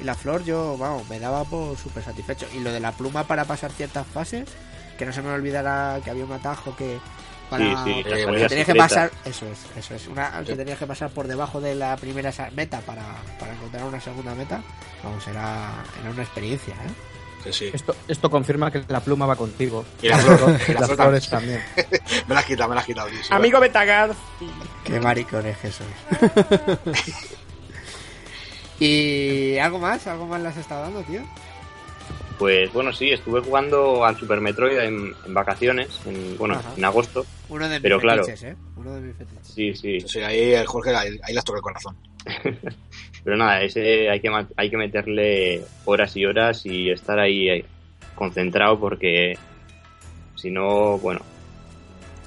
Y 0.00 0.04
la 0.04 0.14
flor, 0.14 0.44
yo, 0.44 0.76
vamos, 0.78 1.08
me 1.08 1.18
daba 1.18 1.44
por 1.44 1.76
súper 1.76 2.04
satisfecho. 2.04 2.46
Y 2.54 2.60
lo 2.60 2.70
de 2.70 2.78
la 2.78 2.92
pluma 2.92 3.24
para 3.24 3.44
pasar 3.44 3.72
ciertas 3.72 4.06
fases, 4.06 4.48
que 4.96 5.04
no 5.04 5.12
se 5.12 5.22
me 5.22 5.30
olvidara 5.30 6.00
que 6.04 6.10
había 6.10 6.24
un 6.24 6.32
atajo 6.32 6.76
que. 6.76 6.98
Para, 7.50 7.84
Sí, 7.84 8.02
sí, 8.02 8.10
la 8.10 8.16
que 8.16 8.48
tenías 8.48 8.66
que 8.66 8.74
pasar, 8.74 9.10
eso 9.24 9.46
es, 9.46 9.58
eso 9.76 9.94
es, 9.94 10.08
una, 10.08 10.42
que 10.44 10.56
tenías 10.56 10.78
que 10.78 10.86
pasar 10.86 11.10
por 11.10 11.28
debajo 11.28 11.60
de 11.60 11.76
la 11.76 11.96
primera 11.96 12.32
meta 12.56 12.80
para, 12.80 13.04
para 13.38 13.52
encontrar 13.52 13.84
una 13.84 14.00
segunda 14.00 14.34
meta, 14.34 14.60
vamos, 15.04 15.24
era, 15.28 15.84
era 16.00 16.10
una 16.10 16.22
experiencia, 16.22 16.74
¿eh? 16.74 17.15
Sí, 17.44 17.52
sí. 17.52 17.70
Esto, 17.72 17.94
esto 18.08 18.30
confirma 18.30 18.70
que 18.70 18.82
la 18.88 19.00
pluma 19.00 19.26
va 19.26 19.36
contigo. 19.36 19.84
Y 20.02 20.08
la 20.08 20.18
flor, 20.18 20.60
y 20.68 20.72
la 20.72 20.80
las 20.80 20.88
flor 20.90 20.96
flores 20.96 21.28
también. 21.28 21.62
Me 22.26 22.34
la 22.34 22.40
has 22.40 22.46
quitado, 22.46 22.68
me 22.68 22.74
la 22.74 22.80
has 22.80 22.86
quitado, 22.86 23.08
Amigo 23.30 23.60
Betagard. 23.60 24.12
Qué 24.84 24.98
maricones 25.00 25.56
que 25.58 25.70
sois. 25.70 25.90
¿Y 28.80 29.58
algo 29.58 29.78
más? 29.78 30.06
¿Algo 30.06 30.26
más 30.26 30.40
le 30.40 30.48
has 30.48 30.56
estado 30.56 30.82
dando, 30.82 31.02
tío? 31.02 31.22
Pues 32.38 32.70
bueno, 32.72 32.92
sí, 32.92 33.10
estuve 33.12 33.40
jugando 33.40 34.04
al 34.04 34.18
Super 34.18 34.40
Metroid 34.40 34.78
en, 34.78 35.14
en 35.24 35.34
vacaciones, 35.34 35.88
en, 36.04 36.36
bueno, 36.36 36.54
Ajá. 36.54 36.72
en 36.76 36.84
agosto. 36.84 37.24
Uno 37.48 37.66
de 37.66 37.76
mis 37.76 37.82
Pero 37.82 37.98
claro. 37.98 38.26
¿eh? 38.28 38.56
Uno 38.76 38.94
de 38.94 39.00
mis 39.00 39.16
fetiches. 39.16 39.46
Sí, 39.46 39.74
sí. 39.74 40.00
Sí, 40.06 40.20
ahí 40.20 40.52
el 40.52 40.66
Jorge, 40.66 40.94
ahí, 40.94 41.18
ahí 41.22 41.32
las 41.32 41.44
toca 41.44 41.58
el 41.58 41.62
corazón. 41.62 41.96
Pero 43.26 43.38
nada, 43.38 43.60
ese 43.60 44.08
hay 44.08 44.20
que, 44.20 44.30
hay 44.56 44.70
que 44.70 44.76
meterle 44.76 45.60
horas 45.84 46.16
y 46.16 46.24
horas 46.24 46.64
y 46.64 46.90
estar 46.90 47.18
ahí 47.18 47.64
concentrado 48.14 48.78
porque 48.78 49.36
si 50.36 50.48
no, 50.48 50.96
bueno, 50.98 51.22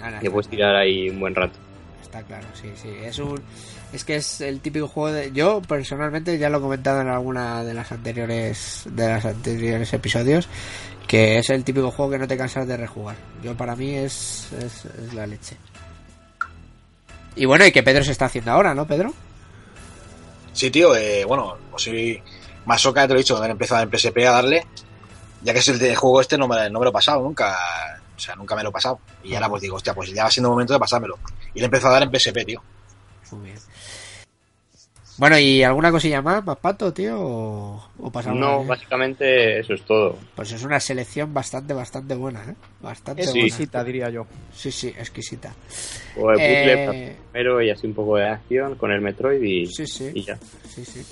Ahora, 0.02 0.20
te 0.20 0.30
puedes 0.30 0.50
tirar 0.50 0.76
ahí 0.76 1.10
un 1.10 1.22
buen 1.22 1.34
rato. 1.34 1.58
Está 2.02 2.22
claro, 2.24 2.46
sí, 2.52 2.68
sí. 2.76 2.90
Es 3.02 3.18
un. 3.18 3.42
Es 3.94 4.04
que 4.04 4.18
es 4.18 4.42
el 4.42 4.60
típico 4.60 4.90
juego 4.90 5.14
de. 5.16 5.32
Yo, 5.32 5.62
personalmente, 5.62 6.38
ya 6.38 6.50
lo 6.50 6.58
he 6.58 6.62
comentado 6.62 7.00
en 7.00 7.08
alguna 7.08 7.64
de 7.64 7.76
las 7.76 7.94
anteriores. 7.94 8.84
De 8.92 9.08
las 9.08 9.24
anteriores 9.24 9.94
episodios. 9.94 10.50
Que 11.08 11.38
es 11.38 11.50
el 11.50 11.64
típico 11.64 11.92
juego 11.92 12.12
que 12.12 12.20
no 12.20 12.28
te 12.28 12.36
cansas 12.36 12.68
de 12.68 12.76
rejugar. 12.76 13.16
Yo, 13.42 13.56
para 13.56 13.74
mí, 13.78 13.96
es, 13.96 14.52
es, 14.52 14.84
es 14.84 15.14
la 15.14 15.26
leche. 15.26 15.56
Y 17.38 17.46
bueno, 17.46 17.66
y 17.66 17.72
que 17.72 17.84
Pedro 17.84 18.04
se 18.04 18.12
está 18.12 18.26
haciendo 18.26 18.52
ahora, 18.52 18.76
¿no, 18.76 18.86
Pedro? 18.86 19.14
Sí, 20.54 20.72
tío, 20.72 20.96
eh, 20.96 21.26
bueno, 21.26 21.58
pues 21.72 21.84
sí, 21.84 22.22
Masoka, 22.66 23.04
te 23.04 23.14
lo 23.14 23.20
he 23.20 23.24
dicho, 23.24 23.38
haber 23.38 23.52
empezado 23.52 23.82
en 23.82 23.90
PSP 23.90 24.18
a 24.28 24.32
darle, 24.32 24.66
ya 25.42 25.54
que 25.54 25.60
es 25.60 25.68
el 25.68 25.80
de 25.80 25.96
juego 25.96 26.22
este, 26.22 26.38
no 26.38 26.48
me, 26.48 26.70
no 26.70 26.80
me 26.80 26.86
lo 26.86 26.90
he 26.90 26.94
pasado 26.94 27.22
nunca, 27.22 27.58
o 28.16 28.20
sea, 28.20 28.36
nunca 28.36 28.56
me 28.56 28.64
lo 28.64 28.70
he 28.70 28.74
pasado. 28.74 29.00
Y 29.24 29.36
ahora 29.36 29.50
pues 29.50 29.62
digo, 29.62 29.78
hostia, 29.78 29.94
pues 29.94 30.12
ya 30.12 30.24
va 30.26 30.32
siendo 30.32 30.50
momento 30.50 30.74
de 30.74 30.80
pasármelo. 30.80 31.18
Y 31.54 31.60
le 31.60 31.64
he 31.64 31.66
empezado 31.66 31.96
a 31.96 32.00
dar 32.00 32.04
en 32.04 32.20
PSP, 32.20 32.46
tío. 32.46 32.62
Muy 33.32 33.46
bien. 33.46 33.60
Bueno, 35.20 35.38
¿y 35.38 35.62
alguna 35.64 35.92
cosilla 35.92 36.22
más, 36.22 36.44
más 36.46 36.58
pato, 36.58 36.94
tío? 36.94 37.20
¿O, 37.20 37.90
o 38.00 38.10
pasamos? 38.12 38.40
No, 38.40 38.64
básicamente 38.64 39.60
eso 39.60 39.74
es 39.74 39.82
todo. 39.84 40.18
Pues 40.36 40.52
es 40.54 40.64
una 40.64 40.80
selección 40.80 41.34
bastante, 41.34 41.74
bastante 41.74 42.16
buena, 42.16 42.42
¿eh? 42.46 42.56
Bastante 42.82 43.24
Es 43.24 43.28
buena. 43.32 43.46
exquisita, 43.46 43.84
diría 43.84 44.10
yo. 44.10 44.26
Sí, 44.56 44.72
sí, 44.72 44.88
exquisita. 44.98 45.54
O 46.18 46.32
Eh, 46.32 46.36
puzzle 46.38 47.18
primero 47.34 47.62
y 47.62 47.70
así 47.70 47.86
un 47.86 47.94
poco 47.94 48.16
de 48.18 48.30
acción 48.30 48.76
con 48.76 48.92
el 48.92 49.02
Metroid 49.02 49.42
y, 49.44 49.66
Sí, 49.66 49.86
sí. 49.86 50.10
y 50.16 50.24
ya. 50.24 50.40
Sí, 50.74 50.86
sí. 50.86 51.06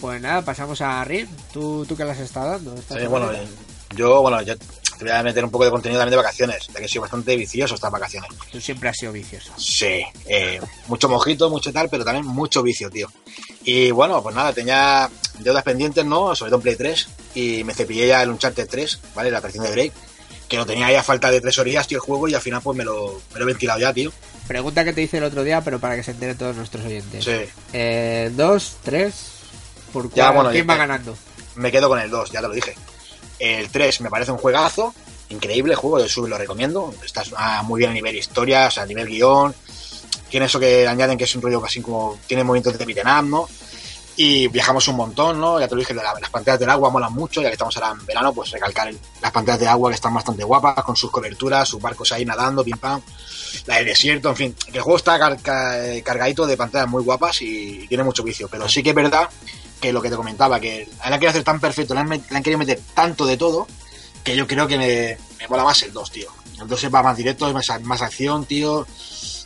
Pues 0.00 0.20
nada, 0.20 0.42
pasamos 0.42 0.80
a 0.80 1.04
Rim. 1.04 1.26
¿Tú, 1.52 1.84
tú 1.86 1.96
qué 1.96 2.04
las 2.04 2.18
estás 2.18 2.44
dando? 2.46 2.74
esta 2.74 2.98
Sí, 2.98 3.06
bueno, 3.06 3.30
eh, 3.32 3.38
yo, 3.96 4.22
bueno, 4.22 4.40
yo 4.42 4.54
te 4.98 5.04
voy 5.04 5.12
a 5.12 5.22
meter 5.22 5.44
un 5.44 5.50
poco 5.50 5.64
de 5.64 5.70
contenido 5.70 5.98
también 6.00 6.12
de 6.12 6.16
vacaciones, 6.22 6.66
ya 6.68 6.78
que 6.80 6.84
he 6.86 6.88
sido 6.88 7.02
bastante 7.02 7.36
vicioso 7.36 7.74
estas 7.74 7.90
vacaciones. 7.90 8.30
Tú 8.50 8.60
siempre 8.60 8.88
has 8.88 8.96
sido 8.96 9.12
vicioso. 9.12 9.52
Sí, 9.56 10.02
eh, 10.26 10.60
mucho 10.88 11.08
mojito, 11.08 11.50
mucho 11.50 11.72
tal, 11.72 11.88
pero 11.88 12.04
también 12.04 12.26
mucho 12.26 12.62
vicio, 12.62 12.90
tío. 12.90 13.10
Y 13.64 13.90
bueno, 13.90 14.22
pues 14.22 14.34
nada, 14.34 14.52
tenía 14.52 15.10
deudas 15.40 15.62
pendientes, 15.62 16.04
¿no? 16.04 16.34
Sobre 16.34 16.50
todo 16.50 16.58
en 16.58 16.62
Play 16.62 16.76
3, 16.76 17.08
y 17.34 17.64
me 17.64 17.74
cepillé 17.74 18.06
ya 18.08 18.22
el 18.22 18.30
Uncharted 18.30 18.68
3, 18.68 19.00
¿vale? 19.14 19.30
La 19.30 19.40
versión 19.40 19.64
de 19.64 19.70
Drake, 19.70 19.92
que 20.48 20.56
lo 20.56 20.66
tenía 20.66 20.86
ahí 20.86 20.94
a 20.94 21.02
falta 21.02 21.30
de 21.30 21.40
tres 21.40 21.58
horillas, 21.58 21.86
tío, 21.86 21.96
el 21.98 22.02
juego, 22.02 22.28
y 22.28 22.34
al 22.34 22.40
final 22.42 22.60
pues 22.62 22.76
me 22.76 22.84
lo, 22.84 23.20
me 23.32 23.38
lo 23.38 23.44
he 23.44 23.46
ventilado 23.46 23.80
ya, 23.80 23.92
tío. 23.92 24.12
Pregunta 24.46 24.84
que 24.84 24.92
te 24.92 25.00
hice 25.02 25.16
el 25.18 25.24
otro 25.24 25.42
día, 25.42 25.62
pero 25.62 25.80
para 25.80 25.96
que 25.96 26.02
se 26.02 26.10
enteren 26.10 26.36
todos 26.36 26.54
nuestros 26.56 26.84
oyentes. 26.84 27.24
Sí, 27.24 27.50
Eh, 27.72 28.30
dos, 28.36 28.76
tres. 28.82 29.14
¿Por 29.92 30.08
Ya, 30.12 30.24
cuál? 30.24 30.34
bueno, 30.34 30.50
¿Quién 30.50 30.66
ya- 30.66 30.72
va 30.72 30.76
ganando? 30.78 31.16
me 31.54 31.72
quedo 31.72 31.88
con 31.88 31.98
el 31.98 32.10
2, 32.10 32.30
ya 32.32 32.40
te 32.42 32.48
lo 32.48 32.52
dije. 32.52 32.74
El 33.38 33.68
3 33.70 34.00
me 34.00 34.10
parece 34.10 34.32
un 34.32 34.38
juegazo, 34.38 34.94
increíble 35.30 35.74
juego, 35.74 35.98
yo 35.98 36.08
sub 36.08 36.26
lo 36.28 36.38
recomiendo. 36.38 36.94
Está 37.04 37.22
muy 37.62 37.78
bien 37.78 37.90
a 37.90 37.94
nivel 37.94 38.16
historia, 38.16 38.68
o 38.68 38.70
sea, 38.70 38.84
a 38.84 38.86
nivel 38.86 39.06
guion. 39.06 39.54
Tiene 40.30 40.46
eso 40.46 40.58
que 40.60 40.86
añaden 40.86 41.16
que 41.18 41.24
es 41.24 41.34
un 41.34 41.42
rollo 41.42 41.60
casi 41.60 41.80
como. 41.80 42.18
Tiene 42.26 42.44
movimientos 42.44 42.76
de 42.78 42.84
beat'em 42.84 43.30
¿no? 43.30 43.48
Y 44.16 44.46
viajamos 44.46 44.86
un 44.86 44.94
montón, 44.96 45.40
¿no? 45.40 45.58
Ya 45.58 45.66
te 45.66 45.74
lo 45.74 45.80
dije, 45.80 45.92
la- 45.92 46.14
las 46.20 46.30
pantallas 46.30 46.60
del 46.60 46.70
agua 46.70 46.88
molan 46.88 47.12
mucho, 47.12 47.42
ya 47.42 47.48
que 47.48 47.54
estamos 47.54 47.76
ahora 47.76 47.90
en 47.98 48.06
verano, 48.06 48.32
pues 48.32 48.50
recalcar 48.52 48.86
el- 48.88 48.98
las 49.20 49.32
pantallas 49.32 49.58
de 49.60 49.66
agua 49.66 49.90
que 49.90 49.96
están 49.96 50.14
bastante 50.14 50.44
guapas, 50.44 50.84
con 50.84 50.94
sus 50.94 51.10
coberturas, 51.10 51.68
sus 51.68 51.82
barcos 51.82 52.12
ahí 52.12 52.24
nadando, 52.24 52.62
pim 52.62 52.76
pam, 52.78 53.00
la 53.66 53.76
del 53.76 53.86
desierto, 53.86 54.28
en 54.28 54.36
fin. 54.36 54.56
El 54.72 54.80
juego 54.82 54.98
está 54.98 55.18
car- 55.18 55.40
ca- 55.42 55.84
eh, 55.84 56.02
cargadito 56.02 56.46
de 56.46 56.56
pantallas 56.56 56.88
muy 56.88 57.02
guapas 57.02 57.42
y, 57.42 57.86
tiene 57.88 58.04
mucho 58.04 58.22
vicio, 58.22 58.46
pero 58.48 58.68
sí 58.68 58.84
que 58.84 58.90
es 58.90 58.94
verdad 58.94 59.28
que 59.84 59.92
lo 59.92 60.00
que 60.00 60.08
te 60.10 60.16
comentaba, 60.16 60.58
que 60.60 60.88
han 61.00 61.12
querido 61.12 61.30
hacer 61.30 61.44
tan 61.44 61.60
perfecto, 61.60 61.92
le 61.94 62.00
han, 62.00 62.08
met- 62.08 62.28
le 62.30 62.36
han 62.38 62.42
querido 62.42 62.58
meter 62.58 62.80
tanto 62.94 63.26
de 63.26 63.36
todo, 63.36 63.66
que 64.22 64.34
yo 64.34 64.46
creo 64.46 64.66
que 64.66 64.78
me, 64.78 65.18
me 65.38 65.48
mola 65.48 65.62
más 65.64 65.82
el 65.82 65.92
2, 65.92 66.10
tío. 66.10 66.28
El 66.58 66.66
2 66.66 66.86
va 66.94 67.02
más 67.02 67.16
directo, 67.16 67.46
es 67.46 67.52
más, 67.52 67.82
más 67.82 68.00
acción, 68.00 68.46
tío. 68.46 68.86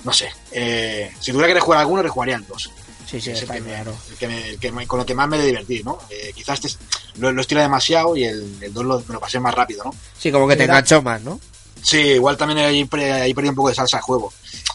No 0.04 0.12
sé. 0.12 0.30
Eh, 0.52 1.10
si 1.18 1.32
tuviera 1.32 1.48
que 1.48 1.54
rejugar 1.54 1.80
alguno, 1.80 2.02
rejugaría 2.02 2.36
el 2.36 2.46
2. 2.46 2.70
Sí, 3.10 3.20
sí, 3.20 3.30
Es 3.30 3.42
el 3.42 3.48
que 3.48 3.60
me- 3.60 3.70
claro. 3.70 3.94
el 4.10 4.16
que 4.16 4.28
me- 4.28 4.48
el 4.50 4.58
que 4.60 4.70
me- 4.70 4.86
con 4.86 4.98
lo 5.00 5.06
que 5.06 5.14
más 5.14 5.26
me 5.28 5.38
he 5.38 5.46
divertido, 5.46 5.84
¿no? 5.92 5.98
Eh, 6.10 6.32
quizás 6.34 6.64
este, 6.64 6.84
lo, 7.16 7.32
lo 7.32 7.40
estira 7.40 7.62
demasiado 7.62 8.16
y 8.16 8.24
el, 8.24 8.58
el 8.60 8.72
2 8.72 8.84
lo, 8.84 9.02
me 9.08 9.14
lo 9.14 9.20
pasé 9.20 9.40
más 9.40 9.54
rápido, 9.54 9.82
¿no? 9.84 9.94
Sí, 10.16 10.30
como 10.30 10.46
que 10.46 10.54
te 10.56 10.64
enganchó 10.64 11.02
más, 11.02 11.20
¿no? 11.22 11.40
Sí, 11.82 11.98
igual 11.98 12.36
también 12.36 12.58
ahí, 12.60 12.88
ahí 12.92 13.34
perdí 13.34 13.48
un 13.48 13.54
poco 13.54 13.68
de 13.68 13.74
salsa 13.74 13.98
de 13.98 14.02
juego. 14.02 14.32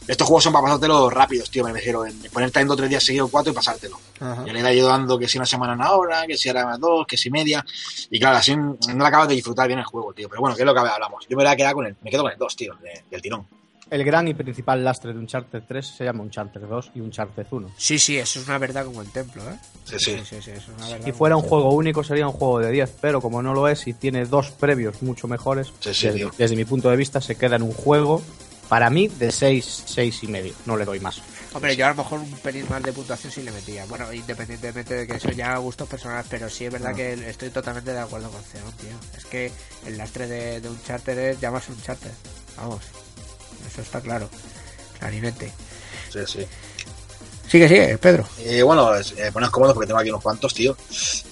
Estos 0.08 0.28
juegos 0.28 0.44
son 0.44 0.52
para 0.54 0.64
pasártelo 0.64 1.10
rápidos, 1.10 1.50
tío, 1.50 1.64
me 1.64 1.72
refiero. 1.72 2.06
En 2.06 2.20
ponerte 2.32 2.60
en 2.60 2.68
dos 2.68 2.76
tres 2.78 2.90
días 2.90 3.04
seguidos, 3.04 3.30
cuatro 3.32 3.52
y 3.52 3.56
pasártelo. 3.56 3.98
Ajá. 4.20 4.44
Ya 4.46 4.52
le 4.54 4.60
he 4.62 4.76
ido 4.76 4.88
dando 4.90 5.18
que 5.18 5.28
si 5.28 5.38
una 5.38 5.46
semana 5.46 5.74
una 5.74 5.92
hora, 5.92 6.26
que 6.28 6.38
si 6.38 6.50
ahora 6.50 6.78
dos, 6.78 7.06
que 7.08 7.18
si 7.18 7.30
media. 7.30 7.64
Y 8.10 8.20
claro, 8.20 8.38
así 8.38 8.56
no 8.56 8.78
le 8.86 9.06
acabas 9.06 9.28
de 9.30 9.36
disfrutar 9.36 9.68
bien 9.68 9.80
el 9.80 9.86
juego, 9.86 10.14
tío. 10.14 10.28
Pero 10.28 10.42
bueno, 10.42 10.56
que 10.56 10.62
es 10.62 10.66
lo 10.66 10.74
que 10.74 10.80
hablamos. 10.80 11.26
Yo 11.30 11.38
me 11.38 11.44
voy 11.44 11.52
a 11.52 11.56
quedar 11.56 11.74
con 11.74 11.86
el, 11.86 11.96
me 12.02 12.10
quedo 12.12 12.24
con 12.24 12.32
el 12.32 12.38
2, 12.38 12.56
tío, 12.56 12.76
de- 12.82 13.04
del 13.10 13.22
tirón. 13.22 13.48
El 13.94 14.04
gran 14.04 14.28
y 14.28 14.34
principal 14.34 14.84
lastre 14.84 15.14
de 15.14 15.20
Uncharted 15.20 15.62
3 15.68 15.86
se 15.86 16.04
llama 16.04 16.24
Uncharted 16.24 16.62
2 16.62 16.94
y 16.96 17.00
Uncharted 17.02 17.46
1. 17.52 17.70
Sí, 17.78 18.00
sí, 18.00 18.18
eso 18.18 18.40
es 18.40 18.48
una 18.48 18.58
verdad 18.58 18.86
como 18.86 19.04
el 19.04 19.12
templo, 19.12 19.44
¿eh? 19.44 19.56
Sí, 19.84 19.98
sí. 20.00 20.18
sí, 20.28 20.42
sí, 20.42 20.50
eso 20.50 20.52
es 20.52 20.68
una 20.70 20.90
verdad 20.90 21.06
Si 21.06 21.12
fuera 21.12 21.38
un 21.38 21.44
juego 21.44 21.72
único 21.74 22.04
sería 22.04 22.26
un 22.26 22.34
juego 22.34 22.58
de 22.58 22.72
10, 22.72 22.92
pero 23.00 23.22
como 23.22 23.44
no 23.44 23.54
lo 23.54 23.68
es 23.68 23.86
y 23.86 23.94
tiene 23.94 24.26
dos 24.26 24.50
previos 24.50 25.04
mucho 25.04 25.28
mejores, 25.28 25.72
Sí, 25.80 25.94
sí, 25.94 26.10
desde, 26.40 26.56
mi 26.56 26.66
punto 26.66 26.90
de 26.90 26.96
vista 26.98 27.22
se 27.22 27.36
queda 27.36 27.58
en 27.58 27.62
un 27.62 27.72
juego, 27.72 28.24
para 28.68 28.90
mí, 28.90 29.10
de 29.10 29.32
6, 29.32 29.84
6 29.86 30.24
y 30.24 30.28
medio. 30.28 30.56
No 30.66 30.76
le 30.76 30.86
doy 30.86 31.00
más. 31.00 31.22
Hombre, 31.54 31.76
yo 31.76 31.86
a 31.86 31.90
lo 31.90 31.96
mejor 31.96 32.20
un 32.20 32.32
pelín 32.32 32.66
más 32.72 32.82
de 32.82 32.94
puntuación 32.94 33.32
sí 33.32 33.44
le 33.44 33.52
metía. 33.52 33.86
Bueno, 33.86 34.12
independientemente 34.12 34.96
de 34.96 35.06
que 35.06 35.18
eso 35.18 35.30
ya 35.30 35.56
gustos 35.58 35.88
personales, 35.88 36.26
pero 36.28 36.50
sí 36.50 36.66
es 36.66 36.74
verdad 36.74 36.96
que 36.96 37.14
estoy 37.30 37.52
totalmente 37.52 37.94
de 37.94 38.00
acuerdo 38.00 38.32
con 38.32 38.42
Ceon, 38.42 38.72
tío. 38.72 38.98
Es 39.16 39.26
que 39.26 39.52
el 39.86 40.00
lastre 40.00 40.26
de, 40.26 40.62
de 40.62 40.68
un 40.68 40.82
charter 40.82 41.20
es 41.20 41.40
llamarse 41.40 41.72
un 41.72 41.80
charter. 41.84 42.12
Vamos, 42.58 42.82
eso 43.68 43.82
está 43.82 44.02
claro. 44.02 44.30
Clarinete. 45.00 45.52
Sí, 46.12 46.20
sí. 46.26 46.40
Sigue, 47.48 47.68
sigue, 47.68 47.98
Pedro. 48.00 48.26
Eh, 48.40 48.64
bueno, 48.64 48.96
eh, 48.98 49.32
cómodos 49.52 49.76
porque 49.76 49.86
tengo 49.86 50.00
aquí 50.00 50.10
unos 50.10 50.24
cuantos, 50.24 50.56
tío. 50.56 50.76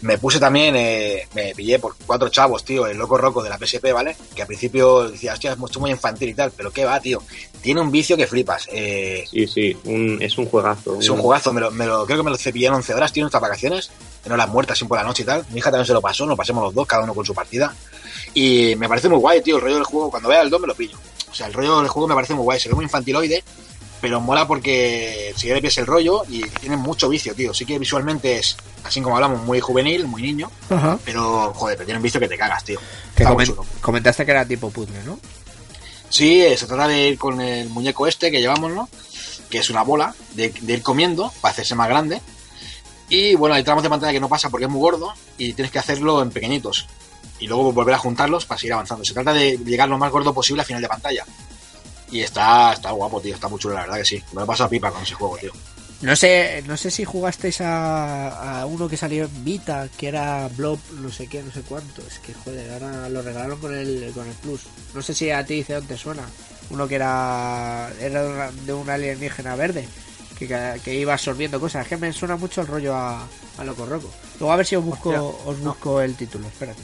Me 0.01 0.19
puse 0.19 0.39
también, 0.39 0.75
eh, 0.75 1.27
me 1.33 1.55
pillé 1.55 1.79
por 1.79 1.95
cuatro 2.05 2.29
chavos, 2.29 2.63
tío, 2.63 2.85
el 2.85 2.97
loco 2.97 3.17
roco 3.17 3.41
de 3.41 3.49
la 3.49 3.57
PSP, 3.57 3.91
¿vale? 3.91 4.15
Que 4.35 4.41
al 4.43 4.47
principio 4.47 5.09
decía, 5.09 5.33
hostia, 5.33 5.53
es 5.53 5.57
muy- 5.57 5.71
muy 5.79 5.89
infantil 5.89 6.29
y 6.29 6.33
tal, 6.35 6.51
pero 6.51 6.69
qué 6.69 6.85
va, 6.85 6.99
tío. 6.99 7.23
Tiene 7.61 7.81
un 7.81 7.89
vicio 7.89 8.15
que 8.15 8.27
flipas. 8.27 8.67
Eh, 8.71 9.23
Sí, 9.31 9.47
sí, 9.47 9.75
un, 9.85 10.19
es 10.21 10.37
un 10.37 10.45
juegazo. 10.45 10.99
es 10.99 11.09
un 11.09 11.17
juegazo, 11.19 11.53
me 11.53 11.61
lo, 11.61 11.71
me 11.71 11.87
lo- 11.87 12.05
creo 12.05 12.17
que 12.19 12.23
me 12.23 12.29
lo 12.31 12.37
cepillé 12.37 12.67
en 12.67 12.73
11 12.73 12.93
horas, 12.93 13.11
tío, 13.11 13.23
en 13.23 13.27
estas 13.27 13.41
vacaciones. 13.41 13.89
En 14.23 14.31
horas 14.31 14.49
muertas, 14.49 14.77
sin 14.77 14.87
por 14.87 14.99
la 14.99 15.03
noche 15.03 15.23
y 15.23 15.25
tal. 15.25 15.43
Mi 15.49 15.57
hija 15.57 15.71
también 15.71 15.87
se 15.87 15.93
lo 15.93 16.01
pasó, 16.01 16.25
nos 16.25 16.33
lo 16.33 16.37
pasemos 16.37 16.63
los 16.63 16.73
dos, 16.75 16.85
cada 16.85 17.03
uno 17.03 17.15
con 17.15 17.25
su 17.25 17.33
partida. 17.33 17.73
Y 18.35 18.75
me 18.75 18.87
parece 18.87 19.09
muy 19.09 19.17
guay, 19.17 19.41
tío, 19.41 19.55
el 19.55 19.61
rollo 19.63 19.75
del 19.75 19.83
juego. 19.85 20.11
Cuando 20.11 20.29
vea 20.29 20.41
el 20.41 20.51
2 20.51 20.61
me 20.61 20.67
lo 20.67 20.75
pillo. 20.75 20.97
O 21.31 21.35
sea, 21.35 21.47
el 21.47 21.53
rollo 21.53 21.79
del 21.79 21.87
juego 21.89 22.07
me 22.07 22.15
parece 22.15 22.33
muy 22.33 22.43
guay. 22.43 22.59
Se 22.59 22.69
ve 22.69 22.75
muy 22.75 22.83
infantiloide, 22.85 23.43
pero 24.01 24.19
mola 24.19 24.47
porque 24.47 25.33
si 25.37 25.47
le 25.47 25.61
pies 25.61 25.77
el 25.77 25.85
rollo 25.87 26.23
y 26.29 26.41
tiene 26.43 26.75
mucho 26.77 27.07
vicio, 27.09 27.33
tío. 27.33 27.53
Sí 27.53 27.65
que 27.65 27.79
visualmente 27.79 28.37
es, 28.37 28.57
así 28.83 29.01
como 29.01 29.15
hablamos, 29.15 29.41
muy 29.43 29.59
juvenil, 29.59 30.07
muy 30.07 30.21
niño, 30.21 30.51
Ajá. 30.69 30.97
pero 31.05 31.53
joder, 31.53 31.77
pero 31.77 31.85
tiene 31.85 31.97
un 31.99 32.03
vicio 32.03 32.19
que 32.19 32.27
te 32.27 32.37
cagas, 32.37 32.63
tío. 32.63 32.79
Que 33.15 33.23
Está 33.23 33.33
muy 33.33 33.43
comen- 33.45 33.47
chulo. 33.47 33.65
comentaste 33.81 34.25
que 34.25 34.31
era 34.31 34.45
tipo 34.45 34.69
puzzle, 34.71 35.03
¿no? 35.05 35.19
Sí, 36.09 36.41
eh, 36.41 36.57
se 36.57 36.67
trata 36.67 36.87
de 36.87 37.07
ir 37.09 37.17
con 37.17 37.39
el 37.39 37.69
muñeco 37.69 38.05
este 38.07 38.29
que 38.31 38.41
llevamos, 38.41 38.71
¿no? 38.73 38.89
Que 39.49 39.59
es 39.59 39.69
una 39.69 39.83
bola, 39.83 40.13
de, 40.33 40.49
de 40.61 40.73
ir 40.73 40.81
comiendo 40.83 41.31
para 41.39 41.53
hacerse 41.53 41.75
más 41.75 41.87
grande. 41.87 42.21
Y 43.07 43.35
bueno, 43.35 43.55
hay 43.55 43.63
tramos 43.63 43.83
de 43.83 43.89
pantalla 43.89 44.11
que 44.13 44.19
no 44.19 44.29
pasa 44.29 44.49
porque 44.49 44.65
es 44.65 44.71
muy 44.71 44.79
gordo 44.81 45.13
y 45.37 45.53
tienes 45.53 45.71
que 45.71 45.79
hacerlo 45.79 46.21
en 46.21 46.31
pequeñitos. 46.31 46.87
Y 47.39 47.47
luego 47.47 47.71
volver 47.71 47.95
a 47.95 47.97
juntarlos 47.97 48.45
para 48.45 48.59
seguir 48.59 48.73
avanzando. 48.73 49.03
Se 49.03 49.13
trata 49.13 49.33
de 49.33 49.57
llegar 49.57 49.89
lo 49.89 49.97
más 49.97 50.11
gordo 50.11 50.33
posible 50.33 50.61
al 50.61 50.67
final 50.67 50.81
de 50.81 50.87
pantalla. 50.87 51.25
Y 52.11 52.21
está, 52.21 52.73
está 52.73 52.91
guapo, 52.91 53.19
tío. 53.21 53.33
Está 53.33 53.47
muy 53.47 53.59
chulo, 53.59 53.73
la 53.73 53.81
verdad 53.81 53.97
que 53.97 54.05
sí. 54.05 54.23
Me 54.33 54.39
lo 54.39 54.43
he 54.43 54.47
pasado 54.47 54.69
pipa 54.69 54.91
con 54.91 55.01
ese 55.01 55.15
juego, 55.15 55.37
tío. 55.37 55.51
No 56.01 56.15
sé, 56.15 56.63
no 56.65 56.77
sé 56.77 56.89
si 56.89 57.05
jugasteis 57.05 57.61
a, 57.61 58.61
a 58.61 58.65
uno 58.65 58.89
que 58.89 58.97
salió 58.97 59.25
en 59.25 59.45
Vita, 59.45 59.87
que 59.95 60.07
era 60.07 60.49
Blob, 60.49 60.79
no 60.99 61.11
sé 61.11 61.27
qué, 61.27 61.43
no 61.43 61.51
sé 61.51 61.61
cuánto. 61.61 62.01
Es 62.01 62.17
que, 62.19 62.33
joder, 62.33 62.73
ahora 62.73 63.07
lo 63.07 63.21
regalaron 63.21 63.59
con 63.59 63.75
el, 63.75 64.11
con 64.13 64.27
el 64.27 64.33
Plus. 64.33 64.61
No 64.95 65.01
sé 65.03 65.13
si 65.13 65.29
a 65.29 65.45
ti 65.45 65.55
dice 65.55 65.75
dónde 65.75 65.97
suena. 65.97 66.23
Uno 66.71 66.87
que 66.87 66.95
era, 66.95 67.91
era 67.99 68.51
de, 68.51 68.73
un 68.73 68.89
alienígena 68.89 69.55
verde, 69.55 69.87
que, 70.39 70.79
que 70.83 70.95
iba 70.95 71.13
absorbiendo 71.13 71.59
cosas. 71.59 71.83
Es 71.83 71.89
que 71.89 71.97
me 71.97 72.11
suena 72.11 72.35
mucho 72.35 72.61
el 72.61 72.67
rollo 72.67 72.95
a, 72.95 73.27
a 73.57 73.63
Loco 73.63 73.85
Roco. 73.85 74.09
Luego 74.39 74.53
a 74.53 74.55
ver 74.55 74.65
si 74.65 74.75
os 74.75 74.83
busco, 74.83 75.09
Hostia, 75.09 75.21
os 75.21 75.59
busco 75.59 76.01
el 76.01 76.15
título, 76.15 76.47
espérate. 76.47 76.81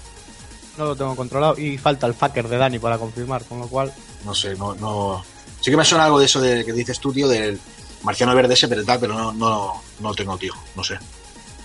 No 0.77 0.85
lo 0.85 0.95
tengo 0.95 1.15
controlado 1.15 1.57
y 1.57 1.77
falta 1.77 2.05
el 2.07 2.13
fucker 2.13 2.47
de 2.47 2.57
Dani 2.57 2.79
para 2.79 2.97
confirmar, 2.97 3.43
con 3.45 3.59
lo 3.59 3.67
cual 3.67 3.91
No 4.25 4.33
sé, 4.35 4.55
no, 4.55 4.75
no. 4.75 5.23
Sí 5.61 5.71
que 5.71 5.77
me 5.77 5.83
suena 5.85 6.05
algo 6.05 6.19
de 6.19 6.25
eso 6.25 6.39
de 6.39 6.63
que 6.63 6.71
dices 6.71 6.99
tú, 6.99 7.11
tío, 7.11 7.27
del 7.27 7.59
marciano 8.03 8.35
verde 8.35 8.53
ese, 8.53 8.67
pero 8.67 8.83
tal, 8.85 8.99
pero 8.99 9.15
no, 9.15 9.33
no, 9.33 9.81
no 9.99 10.09
lo 10.09 10.15
tengo, 10.15 10.37
tío. 10.37 10.53
No 10.75 10.83
sé. 10.83 10.99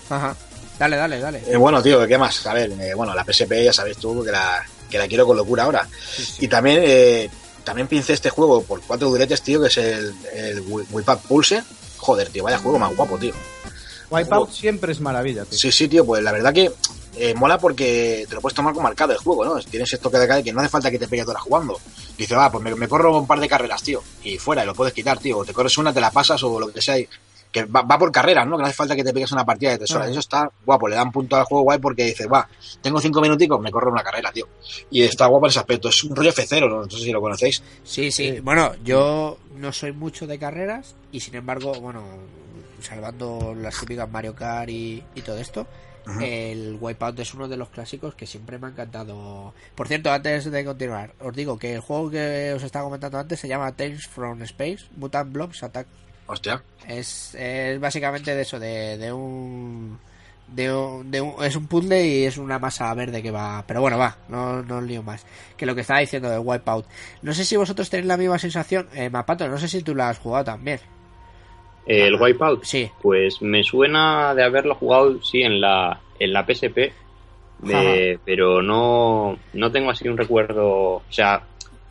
Ajá. 0.09 0.35
Dale, 0.79 0.97
dale, 0.97 1.21
dale. 1.21 1.43
Eh, 1.47 1.57
bueno, 1.57 1.83
tío, 1.83 2.07
¿qué 2.07 2.17
más? 2.17 2.47
A 2.47 2.55
ver, 2.55 2.73
eh, 2.73 2.95
bueno, 2.95 3.15
la 3.15 3.25
PSP 3.25 3.65
ya 3.65 3.73
sabes 3.73 3.99
tú 3.99 4.25
que 4.25 4.31
la, 4.33 4.65
que 4.91 4.99
la 4.99 5.07
quiero 5.07 5.27
con 5.27 5.37
locura 5.37 5.65
ahora. 5.65 5.87
Sí, 6.17 6.25
sí. 6.25 6.45
Y 6.47 6.49
también, 6.49 6.81
eh, 6.83 7.31
también 7.65 7.87
pincé 7.89 8.15
este 8.15 8.31
juego 8.31 8.63
por 8.63 8.81
cuatro 8.81 9.11
duretes, 9.11 9.43
tío, 9.43 9.61
que 9.61 9.69
es 9.69 9.77
el, 9.77 10.15
el 10.35 10.61
Wipeout 10.67 11.21
Pulse. 11.21 11.63
Joder, 11.99 12.31
tío, 12.31 12.43
vaya 12.45 12.59
juego 12.59 12.79
más 12.79 12.97
guapo, 12.97 13.19
tío. 13.19 13.35
Wipeout 14.11 14.51
siempre 14.51 14.93
es 14.93 15.01
maravilla, 15.01 15.45
tío. 15.45 15.59
Sí, 15.59 15.71
sí, 15.71 15.87
tío, 15.87 16.05
pues 16.05 16.23
la 16.23 16.33
verdad 16.33 16.53
que 16.53 16.73
eh, 17.17 17.35
mola 17.35 17.59
porque 17.59 18.25
te 18.29 18.35
lo 18.35 18.41
puedes 18.41 18.55
tomar 18.55 18.73
como 18.73 18.85
marcado 18.85 19.13
el 19.13 19.19
juego, 19.19 19.45
¿no? 19.45 19.57
Tienes 19.61 19.93
esto 19.93 20.11
que 20.11 20.19
de 20.19 20.43
que 20.43 20.53
no 20.53 20.61
hace 20.61 20.69
falta 20.69 20.91
que 20.91 20.99
te 20.99 21.09
pegue 21.09 21.23
horas 21.23 21.43
jugando. 21.43 21.79
Dice, 22.17 22.35
va, 22.35 22.51
pues 22.51 22.63
me, 22.65 22.75
me 22.75 22.89
corro 22.89 23.19
un 23.19 23.27
par 23.27 23.41
de 23.41 23.49
carreras, 23.49 23.83
tío. 23.83 24.03
Y 24.25 24.39
fuera, 24.39 24.63
y 24.63 24.67
lo 24.67 24.75
puedes 24.75 24.95
quitar, 24.95 25.19
tío. 25.19 25.39
O 25.39 25.45
te 25.45 25.53
corres 25.53 25.77
una, 25.79 25.93
te 25.93 26.01
la 26.01 26.11
pasas 26.11 26.43
o 26.43 26.59
lo 26.61 26.69
que 26.73 26.81
sea. 26.83 26.99
y- 26.99 27.09
que 27.51 27.67
va, 27.67 27.83
va 27.83 27.99
por 27.99 28.11
carreras, 28.11 28.47
¿no? 28.47 28.57
Que 28.57 28.63
no 28.63 28.67
hace 28.67 28.75
falta 28.77 28.97
que 28.97 29.05
te 29.05 29.13
pegues 29.13 29.31
una 29.31 29.45
partida 29.45 29.73
de 29.73 29.77
tres 29.77 29.91
horas. 29.91 30.09
Eso 30.09 30.21
está 30.21 30.51
guapo, 30.65 30.89
le 30.89 30.97
dan 30.97 31.13
punto 31.13 31.37
al 31.37 31.45
juego 31.45 31.65
guay 31.65 31.79
porque 31.81 32.05
dices, 32.07 32.27
va, 32.33 32.49
tengo 32.81 32.99
cinco 32.99 33.21
minuticos, 33.21 33.61
me 33.61 33.71
corro 33.71 33.93
una 33.93 34.03
carrera, 34.03 34.33
tío. 34.33 34.49
Y 34.91 35.03
está 35.03 35.27
guapo 35.27 35.45
en 35.45 35.51
ese 35.51 35.59
aspecto. 35.59 35.91
Es 35.91 36.03
un 36.03 36.17
rollo 36.17 36.31
F0, 36.33 36.61
no, 36.67 36.85
no 36.85 36.91
sé 36.91 36.97
si 36.97 37.13
lo 37.13 37.21
conocéis. 37.21 37.63
Sí, 37.85 38.11
sí. 38.11 38.41
Bueno, 38.41 38.73
yo 38.83 39.37
no 39.57 39.71
soy 39.71 39.93
mucho 39.93 40.27
de 40.27 40.39
carreras 40.39 40.95
y 41.13 41.21
sin 41.21 41.35
embargo, 41.35 41.75
bueno, 41.75 42.03
salvando 42.81 43.55
las 43.55 43.79
típicas 43.79 44.11
Mario 44.11 44.35
Kart 44.35 44.71
y, 44.71 45.03
y 45.15 45.21
todo 45.21 45.37
esto, 45.39 45.67
El 46.21 46.79
Wipeout 46.81 47.19
es 47.21 47.33
uno 47.35 47.47
de 47.49 47.57
los 47.57 47.69
clásicos 47.69 48.15
que 48.15 48.27
siempre 48.27 48.59
me 48.59 48.67
ha 48.67 48.71
encantado. 48.71 49.55
Por 49.75 49.87
cierto, 49.89 50.11
antes 50.11 50.51
de 50.51 50.65
continuar, 50.65 51.13
os 51.21 51.35
digo 51.35 51.59
que 51.59 51.75
el 51.75 51.81
juego 51.81 52.11
que 52.11 52.53
os 52.57 52.63
estaba 52.63 52.85
comentando 52.85 53.19
antes 53.19 53.39
se 53.41 53.49
llama 53.49 53.73
Tales 53.73 54.07
from 54.09 54.43
Space, 54.43 54.85
Mutant 54.97 55.33
Blobs 55.33 55.63
Attack. 55.63 55.87
Hostia. 56.27 56.63
Es, 56.89 57.35
es 57.35 57.79
básicamente 57.81 58.35
de 58.35 58.43
eso, 58.43 58.59
de, 58.59 58.99
de 58.99 59.13
un... 59.13 59.99
De 60.49 60.71
un, 60.71 61.11
de 61.11 61.21
un- 61.23 61.43
es 61.43 61.57
un 61.57 61.67
puzzle 61.67 62.07
y 62.07 62.25
es 62.25 62.37
una 62.37 62.59
masa 62.59 62.93
verde 62.93 63.23
que 63.23 63.31
va. 63.31 63.65
Pero 63.67 63.81
bueno, 63.81 63.97
va, 63.97 64.19
no, 64.29 64.63
no 64.63 64.83
lío 64.83 65.03
más. 65.03 65.25
Que 65.57 65.65
lo 65.65 65.75
que 65.75 65.81
estaba 65.81 66.01
diciendo 66.01 66.29
del 66.29 66.41
Wipeout. 66.45 66.85
No 67.23 67.33
sé 67.33 67.47
si 67.47 67.57
vosotros 67.57 67.89
tenéis 67.89 68.07
la 68.07 68.19
misma 68.19 68.39
sensación. 68.39 68.87
Eh, 68.93 69.09
Mapato, 69.09 69.49
no 69.49 69.57
sé 69.57 69.67
si 69.69 69.83
tú 69.83 69.95
la 69.95 70.11
has 70.11 70.19
jugado 70.19 70.45
también. 70.45 70.79
El 71.87 72.15
Wipeout, 72.15 72.65
Sí. 72.65 72.91
pues 73.03 73.43
me 73.43 73.65
suena 73.65 74.35
de 74.35 74.45
haberlo 74.45 74.75
jugado, 74.77 75.21
sí, 75.23 75.43
en 75.43 75.61
la, 75.61 76.01
en 76.19 76.33
la 76.33 76.45
PSP, 76.47 76.93
de- 77.63 78.19
pero 78.25 78.63
no, 78.63 79.39
no 79.53 79.73
tengo 79.73 79.91
así 79.91 80.09
un 80.09 80.17
recuerdo, 80.17 80.69
o 80.97 81.03
sea, 81.11 81.43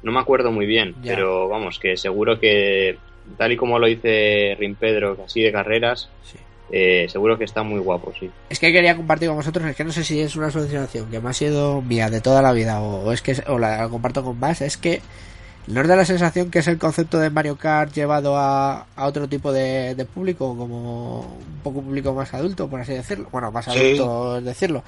no 0.04 0.12
me 0.12 0.20
acuerdo 0.20 0.52
muy 0.52 0.66
bien, 0.66 0.96
Ya. 1.04 1.16
pero 1.16 1.48
vamos, 1.48 1.80
que 1.80 1.96
seguro 1.98 2.40
que 2.40 2.98
tal 3.38 3.52
y 3.52 3.58
como 3.58 3.80
lo 3.80 3.88
dice 3.88 4.56
Rin 4.60 4.76
Pedro, 4.76 5.16
que 5.16 5.24
así 5.24 5.42
de 5.42 5.52
carreras, 5.52 6.10
sí. 6.24 6.38
eh, 6.72 7.08
seguro 7.10 7.38
que 7.38 7.44
está 7.46 7.64
muy 7.64 7.80
guapo, 7.80 8.12
sí. 8.20 8.30
Es 8.50 8.60
que 8.60 8.72
quería 8.72 8.96
compartir 8.96 9.28
con 9.28 9.38
vosotros, 9.38 9.66
es 9.66 9.76
que 9.76 9.84
no 9.84 9.92
sé 9.92 10.04
si 10.04 10.20
es 10.22 10.36
una 10.36 10.50
sensación 10.52 11.10
que 11.12 11.20
me 11.20 11.30
ha 11.30 11.34
sido 11.34 11.82
mía 11.82 12.10
de 12.10 12.20
toda 12.22 12.42
la 12.42 12.52
vida 12.54 12.82
o, 12.82 13.04
o 13.06 13.12
es 13.12 13.22
que 13.22 13.36
o 13.48 13.60
la, 13.60 13.88
comparto 13.90 14.24
con 14.24 14.40
más, 14.40 14.62
es 14.62 14.78
que 14.78 15.02
no 15.68 15.82
os 15.82 15.88
da 15.88 15.96
la 15.96 16.06
sensación 16.06 16.50
que 16.52 16.60
es 16.60 16.68
el 16.68 16.78
concepto 16.78 17.20
de 17.20 17.30
Mario 17.30 17.56
Kart 17.58 17.94
llevado 17.94 18.36
a, 18.38 18.86
a 18.96 19.06
otro 19.06 19.28
tipo 19.28 19.52
de, 19.54 19.96
de 19.96 20.06
público, 20.06 20.56
como 20.58 21.20
un 21.22 21.60
poco 21.64 21.82
público 21.82 22.14
más 22.14 22.34
adulto, 22.34 22.68
por 22.68 22.82
así 22.82 22.94
decirlo. 22.94 23.28
Bueno, 23.32 23.52
más 23.52 23.66
Sí. 23.66 23.72
adulto 23.72 24.38
es 24.40 24.44
decirlo. 24.46 24.84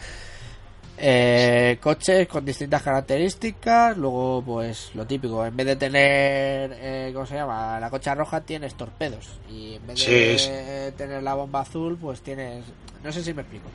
Eh, 0.95 1.79
coches 1.81 2.27
con 2.27 2.45
distintas 2.45 2.81
características, 2.83 3.97
luego 3.97 4.43
pues 4.45 4.91
lo 4.93 5.05
típico, 5.07 5.43
en 5.45 5.55
vez 5.57 5.65
de 5.65 5.75
tener, 5.75 6.71
eh, 6.79 7.11
¿cómo 7.13 7.25
se 7.25 7.33
llama? 7.35 7.79
La 7.79 7.89
cocha 7.89 8.13
roja 8.13 8.41
tienes 8.41 8.75
torpedos 8.75 9.39
y 9.49 9.73
en 9.75 9.87
vez 9.87 10.05
de 10.05 10.37
Sí, 10.37 10.93
tener 10.95 11.23
la 11.23 11.33
bomba 11.33 11.61
azul 11.61 11.97
pues 11.99 12.21
tienes, 12.21 12.63
no 13.03 13.11
sé 13.11 13.23
si 13.23 13.33
me 13.33 13.41
explico. 13.41 13.69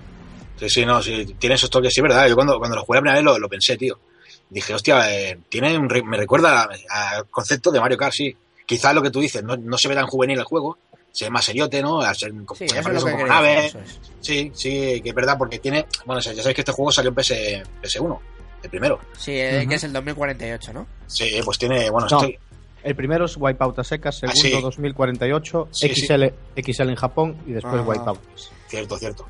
Sí, 0.60 0.68
sí, 0.70 0.86
no, 0.86 1.02
sí, 1.02 1.34
tiene 1.38 1.56
esos 1.56 1.68
toques, 1.70 1.92
sí, 1.92 2.00
verdad. 2.00 2.28
Yo 2.28 2.34
cuando, 2.36 2.58
cuando 2.58 2.76
lo 2.76 2.84
jugué 2.84 2.98
la 2.98 3.02
primera 3.02 3.16
vez 3.16 3.24
lo, 3.24 3.38
lo 3.38 3.48
pensé, 3.48 3.76
tío. 3.76 3.98
Dije, 4.50 4.74
hostia, 4.74 5.12
eh, 5.14 5.38
tiene 5.48 5.76
un 5.76 5.88
re- 5.88 6.02
me 6.02 6.16
recuerda 6.16 6.68
a- 6.90 7.08
al 7.18 7.26
concepto 7.28 7.70
de 7.70 7.80
Mario 7.80 7.98
Kart, 7.98 8.14
sí. 8.14 8.34
Quizás 8.66 8.94
lo 8.94 9.02
que 9.02 9.10
tú 9.10 9.20
dices, 9.20 9.42
no, 9.42 9.56
no 9.56 9.76
se 9.78 9.88
ve 9.88 9.94
tan 9.94 10.06
juvenil 10.06 10.38
el 10.38 10.44
juego, 10.44 10.78
se 11.12 11.24
ve 11.26 11.30
más 11.30 11.44
seriote, 11.44 11.80
¿no? 11.82 12.00
Al 12.00 12.14
ser, 12.16 12.32
Sí, 12.56 12.64
es 12.64 12.72
que 12.74 12.82
como 13.00 13.26
naves. 13.26 13.74
es. 13.74 14.00
Sí, 14.20 14.52
sí, 14.54 15.00
que 15.02 15.08
es 15.10 15.14
verdad, 15.14 15.36
porque 15.38 15.58
tiene. 15.58 15.86
Bueno, 16.04 16.20
ya 16.20 16.34
sabéis 16.34 16.54
que 16.54 16.60
este 16.60 16.72
juego 16.72 16.92
salió 16.92 17.08
en 17.10 17.14
PS, 17.14 17.62
PS1, 17.82 18.20
el 18.62 18.70
primero. 18.70 19.00
Sí, 19.18 19.32
eh, 19.32 19.60
Ujú. 19.60 19.68
que 19.70 19.74
es 19.76 19.84
el 19.84 19.92
2048, 19.92 20.72
¿no? 20.72 20.86
Sí, 21.06 21.40
pues 21.44 21.58
tiene. 21.58 21.88
Bueno, 21.90 22.06
No. 22.10 22.16
estoy. 22.18 22.38
El 22.82 22.94
primero 22.94 23.24
es 23.24 23.36
Wipeout 23.36 23.78
a 23.80 23.84
secas, 23.84 24.16
segundo 24.18 24.38
Ah, 24.38 24.42
sí. 24.48 24.60
2048, 24.62 25.68
Sí, 25.72 25.88
sí. 25.94 26.06
XL, 26.06 26.32
XL 26.56 26.88
en 26.90 26.94
Japón 26.96 27.36
y 27.46 27.52
después 27.52 27.74
Ah. 27.76 27.82
Wipeout. 27.82 28.20
Cierto, 28.68 28.96
cierto. 28.98 29.26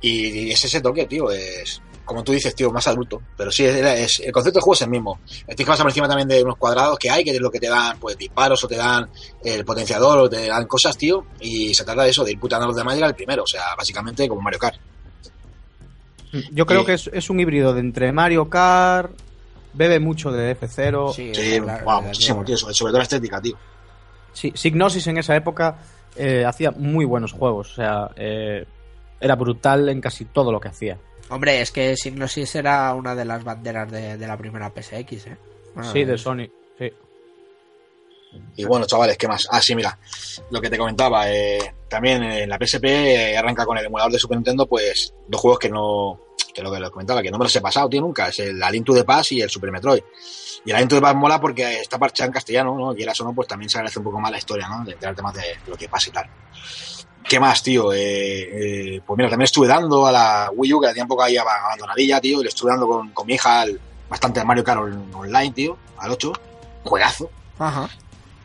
Y, 0.00 0.28
y 0.48 0.50
es 0.50 0.64
ese 0.64 0.80
toque, 0.80 1.06
tío, 1.06 1.30
es. 1.30 1.80
Como 2.04 2.24
tú 2.24 2.32
dices, 2.32 2.54
tío, 2.54 2.70
más 2.72 2.86
adulto. 2.88 3.22
Pero 3.36 3.50
sí, 3.52 3.64
es, 3.64 3.76
es- 3.76 4.20
el 4.20 4.32
concepto 4.32 4.58
del 4.58 4.62
juego 4.64 4.74
es 4.74 4.82
el 4.82 4.90
mismo. 4.90 5.20
Tienes 5.26 5.56
que 5.56 5.64
pasar 5.64 5.84
por 5.84 5.90
encima 5.90 6.08
también 6.08 6.28
de 6.28 6.42
unos 6.42 6.56
cuadrados 6.56 6.98
que 6.98 7.08
hay, 7.10 7.22
que 7.24 7.30
es 7.30 7.40
lo 7.40 7.50
que 7.50 7.60
te 7.60 7.68
dan, 7.68 7.98
pues, 8.00 8.18
disparos 8.18 8.62
o 8.64 8.68
te 8.68 8.76
dan 8.76 9.08
el 9.44 9.64
potenciador 9.64 10.18
o 10.18 10.28
te 10.28 10.48
dan 10.48 10.66
cosas, 10.66 10.96
tío. 10.98 11.24
Y 11.40 11.72
se 11.74 11.84
trata 11.84 12.02
de 12.02 12.10
eso, 12.10 12.24
de 12.24 12.32
ir 12.32 12.40
putando 12.40 12.64
a 12.64 12.68
los 12.68 12.76
demás 12.76 12.98
y 12.98 13.02
al 13.02 13.14
primero. 13.14 13.44
O 13.44 13.46
sea, 13.46 13.62
básicamente 13.76 14.28
como 14.28 14.40
Mario 14.40 14.58
Kart. 14.58 14.76
Yo 16.50 16.64
creo 16.66 16.80
Sí. 16.80 16.86
que 16.86 16.92
es, 16.94 17.10
es 17.12 17.30
un 17.30 17.40
híbrido 17.40 17.74
de 17.74 17.80
entre 17.80 18.10
Mario 18.10 18.48
Kart, 18.48 19.12
bebe 19.74 20.00
mucho 20.00 20.32
de 20.32 20.56
F0. 20.58 21.12
Sí, 21.14 21.60
wow, 21.84 22.02
muchísimo, 22.02 22.44
tío. 22.44 22.56
Sobre, 22.56 22.74
sobre 22.74 22.90
todo 22.90 22.98
la 22.98 23.04
estética, 23.04 23.40
tío. 23.40 23.56
Sí, 24.32 24.50
Signosis 24.54 25.06
en 25.08 25.18
esa 25.18 25.36
época 25.36 25.76
eh, 26.16 26.44
hacía 26.46 26.70
muy 26.70 27.04
buenos 27.04 27.32
juegos, 27.32 27.72
o 27.72 27.74
sea, 27.74 28.10
eh, 28.16 28.64
era 29.20 29.34
brutal 29.36 29.88
en 29.90 30.00
casi 30.00 30.24
todo 30.24 30.50
lo 30.50 30.58
que 30.58 30.68
hacía. 30.68 30.98
Hombre, 31.32 31.62
es 31.62 31.70
que 31.70 31.96
Signosis 31.96 32.54
era 32.56 32.92
una 32.94 33.14
de 33.14 33.24
las 33.24 33.42
banderas 33.42 33.90
de, 33.90 34.18
de 34.18 34.26
la 34.26 34.36
primera 34.36 34.70
PSX, 34.70 35.26
¿eh? 35.26 35.36
Bueno, 35.74 35.90
sí, 35.90 36.04
de 36.04 36.18
Sony. 36.18 36.46
Sí. 36.78 36.92
Y 38.56 38.64
bueno, 38.64 38.86
chavales, 38.86 39.16
¿qué 39.16 39.28
más? 39.28 39.46
Ah, 39.50 39.60
sí, 39.60 39.74
mira, 39.74 39.98
lo 40.50 40.60
que 40.60 40.68
te 40.68 40.76
comentaba, 40.76 41.30
eh, 41.30 41.74
también 41.88 42.22
en 42.22 42.48
la 42.48 42.58
PSP 42.58 42.84
eh, 42.84 43.36
arranca 43.36 43.64
con 43.64 43.78
el 43.78 43.86
emulador 43.86 44.12
de 44.12 44.18
Super 44.18 44.36
Nintendo, 44.36 44.66
pues 44.66 45.14
dos 45.26 45.40
juegos 45.40 45.58
que 45.58 45.70
no, 45.70 46.20
que 46.54 46.62
lo 46.62 46.70
que 46.70 46.80
lo 46.80 46.90
comentaba, 46.90 47.22
que 47.22 47.30
no 47.30 47.38
me 47.38 47.44
los 47.44 47.56
he 47.56 47.60
pasado, 47.60 47.88
tío, 47.88 48.00
nunca, 48.00 48.28
es 48.28 48.38
el 48.40 48.62
A 48.62 48.70
Link 48.70 48.84
to 48.84 48.94
the 48.94 49.04
Past 49.04 49.32
y 49.32 49.40
el 49.40 49.50
Super 49.50 49.72
Metroid. 49.72 50.02
Y 50.64 50.70
el 50.70 50.76
A 50.76 50.80
Link 50.80 50.90
to 50.90 50.96
the 50.96 51.02
Past 51.02 51.16
mola 51.16 51.40
porque 51.40 51.80
está 51.80 51.98
parchado 51.98 52.28
en 52.28 52.32
castellano, 52.32 52.76
¿no? 52.76 52.94
Quieras 52.94 53.20
o 53.20 53.24
no, 53.24 53.34
pues 53.34 53.48
también 53.48 53.70
se 53.70 53.78
agradece 53.78 53.98
un 53.98 54.04
poco 54.04 54.20
más 54.20 54.30
la 54.30 54.38
historia, 54.38 54.68
¿no? 54.68 54.84
De 54.84 54.92
enterarte 54.92 55.22
más 55.22 55.34
de 55.34 55.42
lo 55.66 55.76
que 55.76 55.88
pasa 55.88 56.08
y 56.08 56.12
tal. 56.12 56.30
¿Qué 57.28 57.38
más, 57.40 57.62
tío? 57.62 57.92
Eh, 57.92 58.96
eh, 58.96 59.00
pues 59.06 59.16
mira, 59.16 59.30
también 59.30 59.44
estuve 59.44 59.66
dando 59.68 60.06
a 60.06 60.12
la 60.12 60.50
Wii 60.54 60.74
U, 60.74 60.80
que 60.80 60.86
la 60.86 60.92
tenía 60.92 61.04
un 61.04 61.08
poco 61.08 61.22
ahí 61.22 61.36
abandonadilla, 61.36 62.20
tío, 62.20 62.40
y 62.40 62.44
le 62.44 62.48
estuve 62.48 62.70
dando 62.72 62.86
con, 62.88 63.10
con 63.10 63.26
mi 63.26 63.34
hija 63.34 63.62
al- 63.62 63.80
bastante 64.08 64.40
al 64.40 64.46
Mario 64.46 64.64
Kart 64.64 64.80
on- 64.82 65.10
online, 65.14 65.52
tío, 65.52 65.76
al 65.98 66.10
8, 66.10 66.32
juegazo. 66.84 67.30
Ajá. 67.58 67.88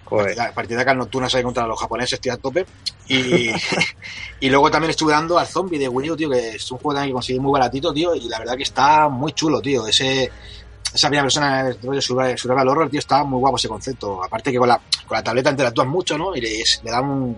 Joder. 0.05 0.27
Partida, 0.35 0.51
partida 0.53 0.81
acá 0.83 0.93
nocturnas 0.93 1.35
ahí 1.35 1.43
contra 1.43 1.67
los 1.67 1.77
japoneses, 1.79 2.19
tío, 2.21 2.31
a 2.33 2.37
tope. 2.37 2.65
Y, 3.09 3.49
y 4.39 4.49
luego 4.49 4.71
también 4.71 4.91
estuve 4.91 5.11
dando 5.11 5.37
al 5.37 5.47
zombie 5.47 5.79
de 5.79 5.89
Wii 5.89 6.11
U, 6.11 6.15
tío, 6.15 6.29
que 6.29 6.49
es 6.55 6.71
un 6.71 6.77
juego 6.77 6.93
también 6.93 7.09
que 7.09 7.13
conseguí 7.15 7.39
muy 7.39 7.51
baratito, 7.51 7.91
tío, 7.93 8.15
y 8.15 8.29
la 8.29 8.39
verdad 8.39 8.55
que 8.55 8.63
está 8.63 9.09
muy 9.09 9.33
chulo, 9.33 9.59
tío. 9.61 9.85
Ese, 9.87 10.31
esa 10.93 11.07
primera 11.09 11.23
persona 11.23 11.63
de 11.65 12.01
survival 12.37 12.67
horror, 12.69 12.89
tío, 12.89 12.99
está 12.99 13.23
muy 13.25 13.39
guapo 13.39 13.57
ese 13.57 13.67
concepto. 13.67 14.23
Aparte 14.23 14.51
que 14.51 14.57
con 14.59 14.69
la, 14.69 14.79
con 15.05 15.17
la 15.17 15.23
tableta 15.23 15.49
interactúas 15.49 15.87
mucho, 15.87 16.17
¿no? 16.17 16.33
Y 16.35 16.39
le, 16.41 16.63
le 16.83 16.91
da 16.91 17.01
un, 17.01 17.37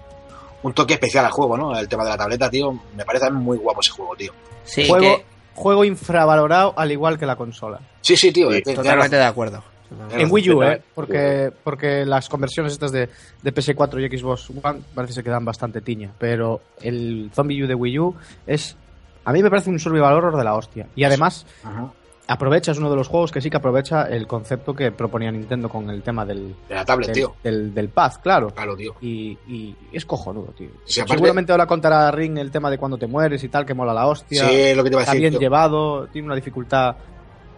un 0.64 0.74
toque 0.74 0.94
especial 0.96 1.26
al 1.26 1.32
juego, 1.32 1.58
¿no? 1.58 1.78
El 1.78 1.88
tema 1.88 2.04
de 2.04 2.10
la 2.12 2.18
tableta, 2.18 2.50
tío, 2.50 2.72
me 2.96 3.06
parece 3.06 3.30
muy 3.32 3.58
guapo 3.58 3.82
ese 3.82 3.92
juego, 3.92 4.16
tío. 4.16 4.34
Sí, 4.64 4.88
juego, 4.88 5.18
que- 5.18 5.26
juego 5.56 5.84
infravalorado 5.86 6.74
al 6.78 6.92
igual 6.92 7.18
que 7.18 7.26
la 7.26 7.36
consola. 7.36 7.80
Sí, 8.02 8.16
sí, 8.18 8.32
tío. 8.32 8.52
Sí, 8.52 8.58
te- 8.62 8.72
te- 8.72 8.76
totalmente 8.76 9.16
de 9.16 9.24
acuerdo. 9.26 9.64
En 10.12 10.32
Wii 10.32 10.52
U. 10.52 10.62
¿eh? 10.64 10.82
Porque, 10.94 11.52
porque 11.64 12.06
las 12.06 12.30
conversiones 12.30 12.74
estas 12.74 12.92
de, 12.92 13.10
de 13.42 13.54
PS4 13.54 14.00
y 14.14 14.18
Xbox 14.20 14.52
One 14.64 14.82
parece 14.94 15.12
que 15.12 15.16
se 15.16 15.24
quedan 15.24 15.44
bastante 15.44 15.82
tiña. 15.82 16.12
Pero 16.20 16.62
el 16.82 17.32
Zombie 17.34 17.64
U 17.64 17.68
de 17.68 17.74
Wii 17.74 18.00
U 18.00 18.16
es. 18.46 18.76
A 19.26 19.34
mí 19.34 19.42
me 19.42 19.50
parece 19.50 19.70
un 19.72 19.80
survival 19.80 20.14
horror 20.14 20.38
de 20.38 20.44
la 20.44 20.54
hostia. 20.56 20.88
Y 20.96 21.04
además, 21.04 21.46
Ajá. 21.64 21.92
Aprovecha, 22.32 22.72
es 22.72 22.78
uno 22.78 22.90
de 22.90 22.96
los 22.96 23.08
juegos 23.08 23.32
que 23.32 23.42
sí 23.42 23.50
que 23.50 23.58
aprovecha 23.58 24.04
el 24.04 24.28
concepto 24.28 24.74
que 24.74 24.92
proponía 24.92 25.32
Nintendo 25.32 25.68
con 25.70 25.90
el 25.90 26.02
tema 26.04 26.26
del, 26.26 26.56
De 26.68 26.76
la 26.76 26.86
tablet, 26.86 27.08
del, 27.08 27.16
tío. 27.16 27.36
del, 27.44 27.74
del 27.74 27.90
pad, 27.90 28.14
claro. 28.22 28.50
Claro, 28.52 28.76
tío. 28.76 28.96
Y, 29.02 29.38
y 29.48 29.76
es 29.92 30.06
cojonudo, 30.06 30.54
tío. 30.58 30.70
Sí, 30.86 31.00
aparte- 31.02 31.16
Seguramente 31.16 31.52
ahora 31.52 31.66
contará 31.66 32.10
Ring 32.12 32.38
el 32.38 32.52
tema 32.52 32.70
de 32.70 32.78
cuando 32.78 32.98
te 32.98 33.08
mueres 33.08 33.44
y 33.44 33.50
tal, 33.50 33.66
que 33.66 33.74
mola 33.74 33.94
la 33.94 34.08
hostia. 34.08 34.48
Sí, 34.48 34.74
lo 34.76 34.84
que 34.84 34.90
te 34.90 34.94
iba 34.96 35.02
a 35.02 35.04
Está 35.04 35.12
decir. 35.14 35.20
bien 35.22 35.32
tío. 35.34 35.40
llevado, 35.40 36.08
tiene 36.08 36.26
una 36.28 36.36
dificultad. 36.36 36.96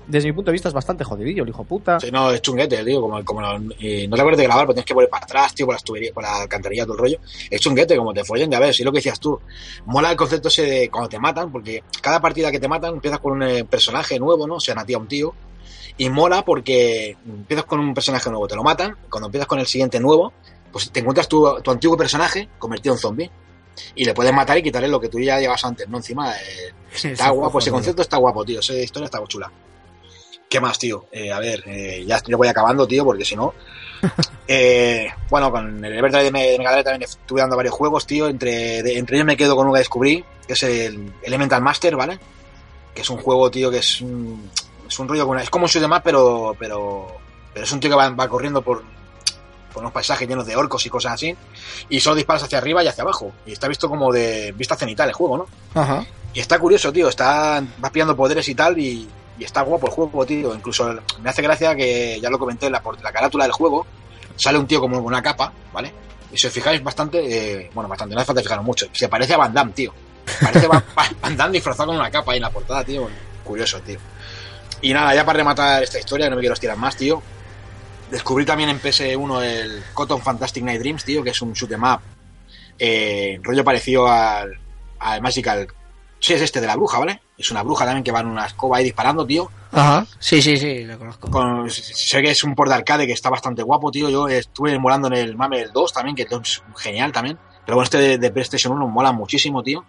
Desde 0.08 0.28
mi 0.28 0.34
punto 0.34 0.52
de 0.52 0.54
vista 0.54 0.68
es 0.68 0.74
bastante 0.74 1.04
jodidillo, 1.04 1.44
el 1.44 1.50
hijo 1.50 1.64
puta. 1.64 2.00
Sí, 2.00 2.12
no, 2.12 2.32
es 2.32 2.42
chunguete, 2.42 2.84
tío, 2.84 3.02
como, 3.02 3.24
como 3.24 3.42
no, 3.42 3.74
y 3.80 4.08
no 4.08 4.16
te 4.16 4.22
acuerdas 4.22 4.38
de 4.40 4.44
grabar, 4.44 4.66
pero 4.66 4.74
tienes 4.74 4.86
que 4.86 4.94
volver 4.94 5.10
para 5.10 5.26
atrás, 5.26 5.54
tío, 5.54 5.66
por 5.66 5.76
las 5.76 5.84
tuberías, 5.84 6.14
por 6.14 6.24
la 6.24 6.42
alcantarilla, 6.42 6.84
todo 6.84 6.94
el 6.94 7.00
rollo. 7.00 7.20
Es 7.50 7.62
chunguete, 7.62 7.96
como 7.96 8.14
te 8.14 8.24
follen, 8.24 8.50
ya 8.50 8.60
ves, 8.60 8.80
y 8.80 8.84
lo 8.84 8.92
que 8.92 8.98
decías 8.98 9.20
tú. 9.20 9.40
Mola 9.86 10.12
el 10.12 10.18
concepto 10.18 10.48
ese 10.48 10.66
de 10.66 10.90
cuando 10.90 11.10
te 11.10 11.20
matan, 11.20 11.52
porque 11.52 11.84
cada 12.02 12.20
partida 12.20 12.52
que 12.52 12.60
te 12.60 12.68
matan 12.68 12.96
empiezas 12.96 13.20
con 13.20 13.34
un 13.34 13.44
eh, 13.44 13.64
personaje 13.64 14.20
nuevo, 14.20 14.48
¿no? 14.48 14.56
O 14.56 14.60
sea, 14.60 14.76
a 14.78 14.86
ti 14.86 14.94
a 14.94 14.98
un 14.98 15.08
tío. 15.08 15.34
Y 15.98 16.10
mola 16.10 16.44
porque 16.44 17.18
empiezas 17.26 17.66
con 17.66 17.80
un 17.80 17.94
personaje 17.94 18.30
nuevo, 18.30 18.48
te 18.48 18.56
lo 18.56 18.64
matan, 18.64 18.98
cuando 19.10 19.28
empiezas 19.28 19.48
con 19.48 19.60
el 19.60 19.68
siguiente 19.68 20.00
nuevo, 20.00 20.34
pues 20.72 20.92
te 20.92 21.02
encuentras 21.02 21.28
tu, 21.28 21.62
tu 21.62 21.72
antiguo 21.72 21.98
personaje 21.98 22.50
convertido 22.58 22.96
en 22.96 23.00
zombie. 23.00 23.32
Y 23.96 24.04
le 24.06 24.14
puedes 24.14 24.34
matar 24.34 24.58
y 24.58 24.64
quitarle 24.64 24.88
lo 24.88 25.00
que 25.00 25.10
tú 25.10 25.20
ya 25.20 25.40
llevas 25.40 25.64
antes, 25.64 25.88
¿no? 25.88 25.98
Encima, 25.98 26.34
eh, 26.34 26.74
Está 27.04 27.30
guapo, 27.30 27.60
ese 27.60 27.72
concepto 27.72 28.02
está 28.02 28.18
guapo, 28.18 28.44
tío. 28.44 28.60
Esa 28.60 28.74
historia 28.74 29.06
está 29.06 29.24
chula. 29.28 29.52
¿Qué 30.52 30.60
más, 30.60 30.78
tío? 30.78 31.06
Eh, 31.14 31.32
a 31.32 31.40
ver, 31.40 31.64
eh, 31.66 32.04
ya 32.06 32.22
yo 32.28 32.38
voy 32.38 32.50
acabando, 32.50 32.86
tío, 32.86 33.06
porque 33.06 33.24
si 33.26 33.36
no. 33.38 33.54
Eh, 34.54 35.08
bueno, 35.30 35.50
con 35.50 35.86
el 35.86 35.98
Everdrive 35.98 36.26
de 36.26 36.32
Me- 36.32 36.48
de 36.52 36.58
Mega 36.58 36.72
Drive 36.72 36.84
también 36.84 37.04
estuve 37.04 37.40
dando 37.40 37.56
varios 37.56 37.74
juegos, 37.74 38.06
tío. 38.06 38.28
Entre, 38.28 38.84
de- 38.84 38.98
entre 38.98 39.16
ellos 39.16 39.26
me 39.26 39.38
quedo 39.38 39.56
con 39.56 39.66
uno 39.66 39.74
que 39.74 39.80
descubrí, 39.80 40.26
que 40.46 40.54
es 40.54 40.64
el 40.64 41.14
Elemental 41.24 41.62
Master, 41.62 41.96
¿vale? 41.96 42.20
Que 42.94 43.02
es 43.02 43.10
un 43.10 43.16
juego, 43.18 43.50
tío, 43.50 43.72
que 43.72 43.78
es 43.78 44.02
un, 44.02 44.50
es 44.90 45.00
un 45.00 45.08
rollo 45.08 45.26
con. 45.26 45.40
Es 45.40 45.50
como 45.50 45.66
un 45.66 45.70
shoot 45.70 45.88
más, 45.88 46.02
pero, 46.04 46.54
pero 46.60 47.08
pero 47.54 47.64
es 47.66 47.72
un 47.72 47.80
tío 47.80 47.90
que 47.92 47.96
va, 47.96 48.10
va 48.10 48.28
corriendo 48.28 48.62
por, 48.62 48.84
por 49.72 49.82
unos 49.84 49.94
paisajes 49.94 50.28
llenos 50.28 50.46
de 50.46 50.58
orcos 50.58 50.86
y 50.86 50.90
cosas 50.90 51.14
así, 51.14 51.34
y 51.88 52.02
solo 52.02 52.18
disparas 52.18 52.44
hacia 52.44 52.58
arriba 52.58 52.84
y 52.84 52.88
hacia 52.90 53.04
abajo. 53.04 53.32
Y 53.46 53.54
está 53.54 53.70
visto 53.70 53.88
como 53.88 54.12
de 54.12 54.52
vista 54.58 54.76
cenital 54.76 55.08
el 55.08 55.14
juego, 55.16 55.38
¿no? 55.38 55.82
Ajá. 55.82 56.06
Y 56.34 56.42
está 56.42 56.60
curioso, 56.60 56.92
tío. 56.92 57.08
Está, 57.08 57.64
vas 57.78 57.92
pillando 57.92 58.18
poderes 58.18 58.50
y 58.50 58.56
tal, 58.56 58.78
y, 58.78 59.08
y 59.38 59.44
está 59.44 59.62
guapo 59.62 59.88
el 59.88 59.94
juego, 59.94 60.26
tío. 60.26 60.54
Incluso 60.54 60.94
me 61.22 61.30
hace 61.30 61.42
gracia 61.42 61.76
que, 61.76 62.20
ya 62.22 62.30
lo 62.30 62.40
comenté 62.40 62.68
en 62.68 62.74
la, 62.74 62.82
por 62.82 63.02
la 63.02 63.12
carátula 63.12 63.46
del 63.46 63.54
juego, 63.54 63.86
sale 64.36 64.58
un 64.58 64.68
tío 64.68 64.80
como 64.80 64.98
con 64.98 65.06
una 65.06 65.22
capa, 65.22 65.52
¿vale? 65.74 65.94
Y 66.32 66.38
si 66.38 66.48
os 66.48 66.54
fijáis 66.54 66.82
bastante, 66.84 67.20
eh, 67.20 67.70
bueno, 67.74 67.90
bastante, 67.90 68.16
no 68.16 68.22
hace 68.22 68.28
falta 68.28 68.42
fijaros 68.42 68.66
mucho. 68.66 68.88
Se 68.94 69.10
parece 69.10 69.34
a 69.34 69.38
Van 69.38 69.54
Damme, 69.54 69.74
tío. 69.74 69.94
Parece 70.42 70.68
Van, 70.68 70.84
Van 71.22 71.38
Damme 71.38 71.54
disfrazado 71.54 71.88
con 71.88 71.98
una 71.98 72.10
capa 72.12 72.32
ahí 72.32 72.38
en 72.38 72.44
la 72.44 72.50
portada, 72.50 72.84
tío. 72.84 73.10
Curioso, 73.44 73.82
tío. 73.82 74.00
Y 74.82 74.94
nada, 74.94 75.14
ya 75.14 75.26
para 75.26 75.38
rematar 75.38 75.84
esta 75.84 76.00
historia, 76.00 76.30
no 76.30 76.36
me 76.36 76.42
quiero 76.42 76.54
estirar 76.54 76.78
más, 76.78 76.96
tío. 76.96 77.22
Descubrí 78.10 78.46
también 78.46 78.70
en 78.70 78.82
PS1 78.82 79.42
el 79.44 79.84
Cotton 79.94 80.22
Fantastic 80.22 80.64
Night 80.64 80.80
Dreams, 80.80 81.04
tío, 81.04 81.24
que 81.24 81.30
es 81.30 81.42
un 81.42 81.54
shoot 81.54 81.72
'em 81.72 81.84
up. 81.84 82.02
Eh, 82.78 83.40
rollo 83.44 83.64
parecido 83.64 84.08
al, 84.08 84.58
al 85.00 85.22
Magical. 85.22 85.68
Sí, 86.20 86.34
es 86.34 86.42
este 86.42 86.62
de 86.62 86.68
la 86.68 86.76
bruja, 86.76 87.00
¿vale? 87.00 87.22
Es 87.42 87.52
una 87.52 87.64
bruja 87.64 87.86
también 87.86 88.04
que 88.04 88.12
va 88.12 88.22
en 88.22 88.28
una 88.28 88.46
escoba 88.46 88.78
ahí 88.78 88.84
disparando, 88.86 89.26
tío. 89.26 89.50
Ajá. 89.72 90.06
Sí, 90.20 90.42
sí, 90.42 90.58
sí, 90.58 90.84
lo 90.86 90.98
conozco. 90.98 91.30
Con- 91.30 91.70
sé 91.70 92.22
que 92.22 92.32
es 92.32 92.44
un 92.44 92.56
port 92.56 92.70
de 92.70 92.76
arcade 92.76 93.06
que 93.08 93.14
está 93.14 93.30
bastante 93.30 93.64
guapo, 93.64 93.92
tío. 93.92 94.10
Yo 94.10 94.28
estuve 94.28 94.78
molando 94.80 95.08
en 95.08 95.14
el 95.14 95.36
Mame 95.36 95.62
el 95.62 95.72
2 95.72 95.94
también, 95.94 96.16
que 96.16 96.24
es 96.24 96.64
genial 96.78 97.12
también. 97.12 97.38
Pero 97.66 97.76
bueno, 97.76 97.84
este 97.84 97.98
de, 97.98 98.18
de 98.18 98.32
PlayStation 98.32 98.74
1 98.74 98.88
mola 98.88 99.12
muchísimo, 99.12 99.62
tío. 99.64 99.84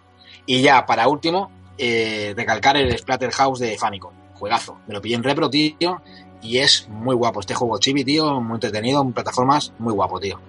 Y 0.45 0.61
ya, 0.61 0.85
para 0.85 1.07
último, 1.07 1.51
eh, 1.77 2.33
recalcar 2.35 2.77
el 2.77 2.97
Splatterhouse 2.97 3.59
de 3.59 3.77
Famicom. 3.77 4.13
Juegazo. 4.35 4.77
Me 4.87 4.93
lo 4.93 5.01
pillé 5.01 5.15
en 5.15 5.23
Repro, 5.23 5.49
tío. 5.49 6.01
Y 6.41 6.57
es 6.57 6.87
muy 6.89 7.15
guapo. 7.15 7.39
Este 7.39 7.53
juego 7.53 7.77
chibi, 7.79 8.03
tío. 8.03 8.41
Muy 8.41 8.55
entretenido, 8.55 9.01
en 9.01 9.13
plataformas. 9.13 9.71
Muy 9.79 9.93
guapo, 9.93 10.19
tío. 10.19 10.39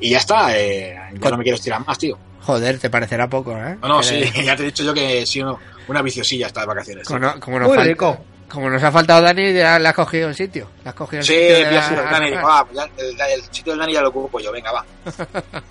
Y 0.00 0.10
ya 0.10 0.18
está. 0.18 0.56
Eh, 0.58 0.94
ya 1.20 1.30
no 1.30 1.36
me 1.38 1.42
quiero 1.42 1.56
estirar 1.56 1.86
más, 1.86 1.98
tío. 1.98 2.18
Joder, 2.44 2.78
te 2.78 2.90
parecerá 2.90 3.28
poco, 3.30 3.52
¿eh? 3.56 3.78
No, 3.80 3.88
no, 3.88 4.02
sí. 4.02 4.20
Ya 4.44 4.56
te 4.56 4.64
he 4.64 4.66
dicho 4.66 4.82
yo 4.82 4.92
que 4.92 5.22
he 5.22 5.26
sido 5.26 5.58
una 5.88 6.02
viciosilla 6.02 6.46
estas 6.46 6.66
vacaciones. 6.66 7.06
Como, 7.06 7.18
no- 7.20 7.40
como 7.40 7.58
nos 7.58 7.68
Muy 7.68 7.78
fal- 7.78 7.86
rico. 7.86 8.18
como 8.48 8.70
nos 8.70 8.82
ha 8.82 8.92
faltado 8.92 9.22
Dani, 9.22 9.52
ya 9.52 9.78
le 9.78 9.88
has 9.88 9.94
cogido 9.94 10.28
el 10.28 10.34
sitio. 10.34 10.68
Le 10.84 10.90
has 10.90 10.94
cogido 10.94 11.20
el 11.20 11.26
Sí, 11.26 11.34
sitio. 11.34 11.70
la- 11.70 12.10
Dani. 12.10 12.30
Va, 12.32 12.66
ya, 12.72 12.88
el, 12.98 13.20
el 13.20 13.42
sitio 13.50 13.72
del 13.72 13.80
Dani 13.80 13.92
ya 13.94 14.02
lo 14.02 14.08
ocupo 14.10 14.38
yo. 14.40 14.52
Venga, 14.52 14.72
va. 14.72 14.84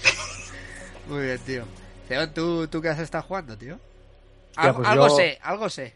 Muy 1.07 1.23
bien, 1.25 1.39
tío. 1.39 1.63
León, 2.09 2.31
¿tú, 2.33 2.67
¿tú 2.67 2.81
qué 2.81 2.89
has 2.89 2.99
estado 2.99 3.23
jugando, 3.23 3.57
tío? 3.57 3.77
Pues 4.55 4.87
algo 4.87 5.07
yo- 5.07 5.15
sé, 5.15 5.39
algo 5.41 5.69
sé. 5.69 5.93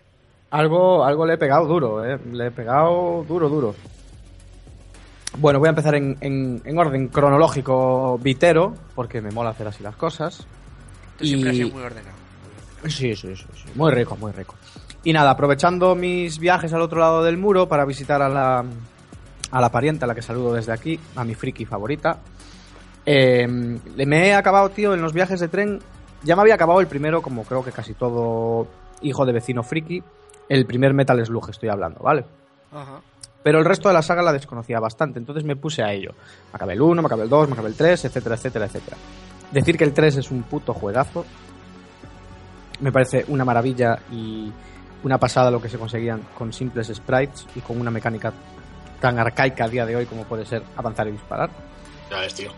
Algo, 0.51 1.03
algo 1.03 1.25
le 1.25 1.33
he 1.33 1.37
pegado 1.37 1.65
duro, 1.65 2.05
¿eh? 2.05 2.17
Le 2.31 2.47
he 2.47 2.51
pegado 2.51 3.25
duro, 3.27 3.49
duro. 3.49 3.75
Bueno, 5.37 5.59
voy 5.59 5.67
a 5.67 5.71
empezar 5.71 5.95
en, 5.95 6.17
en- 6.21 6.61
en 6.63 6.77
orden 6.77 7.09
cronológico 7.09 8.17
vitero, 8.19 8.73
porque 8.95 9.19
me 9.21 9.31
mola 9.31 9.49
hacer 9.49 9.67
así 9.67 9.83
las 9.83 9.95
cosas. 9.97 10.45
Tú 11.17 11.25
siempre 11.25 11.49
has 11.49 11.55
sido 11.57 11.69
muy 11.69 11.83
ordenado. 11.83 12.14
Sí, 12.83 13.15
sí, 13.15 13.35
sí, 13.35 13.45
sí. 13.53 13.69
Muy 13.75 13.91
rico, 13.91 14.15
muy 14.17 14.31
rico. 14.31 14.55
Y 15.03 15.13
nada, 15.13 15.31
aprovechando 15.31 15.95
mis 15.95 16.39
viajes 16.39 16.73
al 16.73 16.81
otro 16.81 16.99
lado 16.99 17.23
del 17.23 17.37
muro 17.37 17.67
para 17.67 17.85
visitar 17.85 18.21
a 18.21 18.29
la, 18.29 18.63
a 19.51 19.61
la 19.61 19.69
pariente 19.71 20.05
a 20.05 20.07
la 20.07 20.15
que 20.15 20.21
saludo 20.21 20.53
desde 20.53 20.71
aquí, 20.71 20.99
a 21.15 21.23
mi 21.23 21.35
friki 21.35 21.65
favorita, 21.65 22.19
eh, 23.05 23.47
le- 23.95 24.05
me 24.05 24.27
he 24.27 24.33
acabado, 24.33 24.69
tío, 24.69 24.93
en 24.93 25.01
los 25.01 25.13
viajes 25.13 25.39
de 25.39 25.47
tren. 25.47 25.79
Ya 26.23 26.35
me 26.35 26.41
había 26.41 26.55
acabado 26.55 26.79
el 26.79 26.87
primero, 26.87 27.21
como 27.21 27.43
creo 27.43 27.63
que 27.63 27.71
casi 27.71 27.93
todo 27.93 28.67
hijo 29.01 29.25
de 29.25 29.33
vecino 29.33 29.61
friki. 29.63 30.01
El 30.49 30.65
primer 30.65 30.93
Metal 30.93 31.23
Slug 31.25 31.49
estoy 31.49 31.69
hablando, 31.69 31.99
¿vale? 32.01 32.25
Ajá. 32.71 32.99
Pero 33.43 33.59
el 33.59 33.65
resto 33.65 33.89
de 33.89 33.93
la 33.93 34.01
saga 34.01 34.23
la 34.23 34.33
desconocía 34.33 34.79
bastante, 34.79 35.19
entonces 35.19 35.43
me 35.43 35.55
puse 35.55 35.83
a 35.83 35.93
ello. 35.93 36.11
Me 36.51 36.55
acabé 36.57 36.73
el 36.73 36.81
1, 36.81 37.01
me 37.01 37.05
acabé 37.05 37.23
el 37.23 37.29
2, 37.29 37.47
me 37.47 37.53
acabé 37.53 37.69
el 37.69 37.75
3, 37.75 38.05
etcétera, 38.05 38.35
etcétera, 38.35 38.65
etcétera. 38.65 38.97
Decir 39.51 39.77
que 39.77 39.83
el 39.83 39.93
3 39.93 40.17
es 40.17 40.31
un 40.31 40.41
puto 40.43 40.73
juegazo. 40.73 41.25
Me 42.79 42.91
parece 42.91 43.25
una 43.27 43.45
maravilla 43.45 43.99
y 44.11 44.51
una 45.03 45.17
pasada 45.17 45.51
lo 45.51 45.61
que 45.61 45.69
se 45.69 45.77
conseguían 45.77 46.21
con 46.37 46.51
simples 46.51 46.91
sprites 46.93 47.47
y 47.55 47.61
con 47.61 47.79
una 47.79 47.91
mecánica 47.91 48.33
tan 48.99 49.19
arcaica 49.19 49.65
a 49.65 49.67
día 49.67 49.85
de 49.85 49.95
hoy 49.95 50.05
como 50.05 50.23
puede 50.23 50.45
ser 50.45 50.63
avanzar 50.75 51.07
y 51.07 51.11
disparar. 51.11 51.49
Ya 52.09 52.19
ves, 52.19 52.33
tío. 52.33 52.51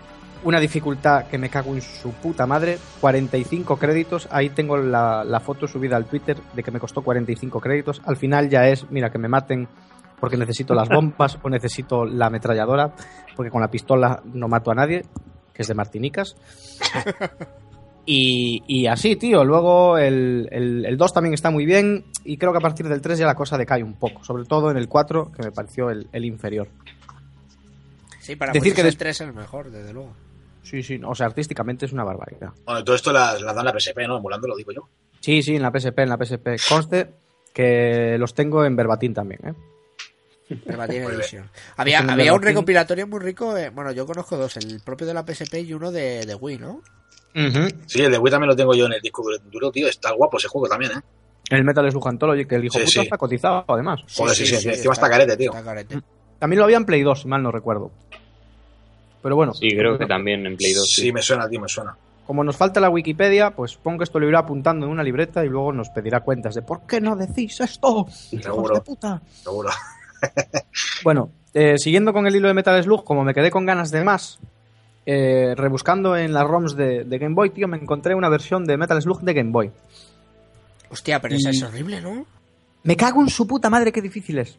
Una 0.44 0.60
dificultad 0.60 1.28
que 1.28 1.38
me 1.38 1.50
cago 1.50 1.74
en 1.74 1.82
su 1.82 2.12
puta 2.12 2.46
madre. 2.46 2.78
45 3.02 3.78
créditos. 3.78 4.28
Ahí 4.32 4.50
tengo 4.50 4.78
la, 4.78 5.24
la 5.24 5.40
foto 5.40 5.68
subida 5.68 5.98
al 5.98 6.06
Twitter 6.06 6.38
de 6.54 6.64
que 6.64 6.72
me 6.72 6.80
costó 6.80 7.02
45 7.02 7.60
créditos. 7.60 8.02
Al 8.06 8.18
final 8.18 8.50
ya 8.50 8.68
es, 8.68 8.90
mira, 8.90 9.10
que 9.10 9.18
me 9.18 9.28
maten 9.28 9.68
porque 10.20 10.38
necesito 10.38 10.74
las 10.74 10.90
bombas 10.90 11.38
o 11.42 11.50
necesito 11.50 12.06
la 12.06 12.28
ametralladora. 12.28 12.94
Porque 13.36 13.52
con 13.52 13.62
la 13.62 13.70
pistola 13.70 14.22
no 14.26 14.48
mato 14.48 14.72
a 14.72 14.76
nadie, 14.76 15.04
que 15.54 15.64
es 15.64 15.68
de 15.68 15.74
Martinicas. 15.74 16.36
Y, 18.10 18.64
y 18.68 18.88
así, 18.88 19.18
tío. 19.18 19.44
Luego 19.44 19.98
el, 19.98 20.48
el, 20.52 20.86
el 20.86 20.98
2 20.98 21.14
también 21.14 21.34
está 21.34 21.52
muy 21.52 21.66
bien. 21.66 22.06
Y 22.24 22.38
creo 22.38 22.54
que 22.54 22.58
a 22.58 22.62
partir 22.62 22.88
del 22.88 23.02
3 23.02 23.20
ya 23.20 23.26
la 23.28 23.36
cosa 23.36 23.58
decae 23.58 23.84
un 23.84 23.96
poco. 23.96 24.24
Sobre 24.24 24.46
todo 24.46 24.72
en 24.72 24.78
el 24.78 24.88
4, 24.88 25.32
que 25.34 25.44
me 25.44 25.52
pareció 25.52 25.90
el, 25.90 26.08
el 26.14 26.24
inferior. 26.26 26.70
Sí, 28.22 28.36
para 28.36 28.52
Decir 28.54 28.74
que 28.74 28.82
el 28.82 28.88
des- 28.88 28.98
3 28.98 29.10
es 29.22 29.28
el 29.28 29.34
mejor, 29.34 29.70
desde 29.72 29.94
luego. 29.94 30.14
Sí, 30.64 30.84
sí. 30.84 31.00
O 31.04 31.16
sea, 31.16 31.28
artísticamente 31.28 31.86
es 31.86 31.92
una 31.94 32.04
barbaridad. 32.04 32.50
Bueno, 32.66 32.84
todo 32.84 32.96
esto 32.96 33.12
las, 33.12 33.42
las 33.42 33.56
dan 33.56 33.66
la 33.66 33.78
PSP, 33.78 34.00
¿no? 34.08 34.18
Emulando, 34.18 34.48
lo 34.48 34.56
digo 34.56 34.72
yo. 34.72 34.88
Sí, 35.20 35.42
sí, 35.42 35.56
en 35.56 35.62
la 35.62 35.72
PSP, 35.72 36.00
en 36.00 36.10
la 36.10 36.18
PSP. 36.18 36.48
Conste 36.70 37.10
que 37.54 38.18
los 38.20 38.34
tengo 38.34 38.64
en 38.66 38.76
verbatim 38.76 39.14
también, 39.14 39.40
¿eh? 39.48 39.54
Verbatim. 40.66 41.04
Edition. 41.04 41.50
Había, 41.76 42.00
había 42.00 42.34
un 42.34 42.42
recopilatorio 42.42 43.06
muy 43.08 43.20
rico. 43.20 43.56
eh, 43.58 43.70
bueno, 43.70 43.92
yo 43.92 44.06
conozco 44.06 44.38
dos: 44.38 44.56
el 44.58 44.80
propio 44.82 45.06
de 45.08 45.14
la 45.14 45.26
PSP 45.26 45.56
y 45.66 45.74
uno 45.74 45.92
de, 45.92 46.26
de 46.26 46.36
Wii, 46.36 46.58
¿no? 46.60 46.82
Sí, 47.86 48.02
el 48.02 48.12
de 48.12 48.18
Wii 48.18 48.32
también 48.32 48.50
lo 48.50 48.56
tengo 48.56 48.74
yo 48.76 48.86
en 48.88 48.94
el 48.94 49.02
disco 49.02 49.24
duro, 49.52 49.72
tío. 49.72 49.88
Está 49.88 50.12
guapo 50.14 50.38
ese 50.38 50.48
juego 50.48 50.68
también, 50.68 50.92
¿eh? 50.94 51.02
El 51.50 51.64
Metal 51.64 51.90
Slug 51.92 52.08
Anthology, 52.08 52.46
que 52.46 52.56
el 52.56 52.66
hijo 52.66 52.74
Sí, 52.74 52.80
puta 52.80 52.92
sí. 52.92 53.00
está 53.02 53.18
cotizado, 53.18 53.64
además. 53.68 54.02
Joder, 54.16 54.36
sí, 54.36 54.46
sí, 54.46 54.68
encima 54.68 54.94
está 54.94 55.10
carete, 55.10 55.38
tío. 55.38 55.52
Está 55.52 55.64
carete. 55.64 56.00
También 56.40 56.58
lo 56.60 56.66
había 56.66 56.78
en 56.78 56.86
Play 56.86 57.02
2, 57.04 57.22
si 57.22 57.28
mal 57.28 57.42
no 57.42 57.52
recuerdo. 57.52 57.92
Pero 59.24 59.36
bueno, 59.36 59.54
Sí, 59.54 59.70
creo 59.70 59.98
que 59.98 60.06
también 60.06 60.46
en 60.46 60.58
Play 60.58 60.74
2. 60.74 60.90
Sí, 60.94 61.02
sí. 61.04 61.12
me 61.12 61.22
suena, 61.22 61.48
tío, 61.48 61.60
me 61.62 61.68
suena. 61.70 61.96
como 62.26 62.44
nos 62.44 62.58
falta 62.58 62.80
la 62.82 62.90
Wikipedia, 62.90 63.52
pues 63.52 63.72
supongo 63.72 64.00
que 64.00 64.04
esto 64.04 64.20
lo 64.20 64.28
irá 64.28 64.40
apuntando 64.40 64.86
en 64.86 64.92
una 64.92 65.04
libreta 65.04 65.46
y 65.46 65.50
luego 65.50 65.72
nos 65.72 65.90
pedirá 65.90 66.20
cuentas 66.22 66.54
de 66.56 66.62
¿por 66.62 66.82
qué 66.86 67.00
no 67.00 67.16
decís 67.16 67.60
esto? 67.62 68.06
¡Hijos 68.32 68.44
Seguro. 68.44 68.76
de 68.76 68.82
puta! 68.82 69.22
Seguro. 69.44 69.70
Bueno, 71.04 71.32
eh, 71.54 71.76
siguiendo 71.78 72.12
con 72.14 72.28
el 72.28 72.36
hilo 72.36 72.48
de 72.48 72.54
Metal 72.54 72.82
Slug, 72.84 73.04
como 73.04 73.24
me 73.24 73.34
quedé 73.34 73.50
con 73.52 73.66
ganas 73.66 73.92
de 73.92 74.04
más, 74.04 74.40
eh, 75.10 75.56
rebuscando 75.56 76.16
en 76.18 76.34
las 76.34 76.46
ROMs 76.46 76.76
de, 76.76 77.06
de 77.06 77.18
Game 77.18 77.34
Boy, 77.34 77.50
tío, 77.52 77.68
me 77.68 77.78
encontré 77.78 78.14
una 78.14 78.28
versión 78.30 78.66
de 78.66 78.76
Metal 78.78 79.02
Slug 79.02 79.22
de 79.22 79.34
Game 79.34 79.52
Boy. 79.52 79.72
Hostia, 80.92 81.20
pero 81.22 81.34
Y- 81.34 81.38
esa 81.38 81.50
es 81.52 81.64
horrible, 81.64 82.02
¿no? 82.02 82.26
Me 82.84 82.96
cago 82.98 83.22
en 83.22 83.30
su 83.30 83.48
puta 83.48 83.70
madre, 83.70 83.92
qué 83.94 84.02
difícil 84.02 84.38
es. 84.40 84.58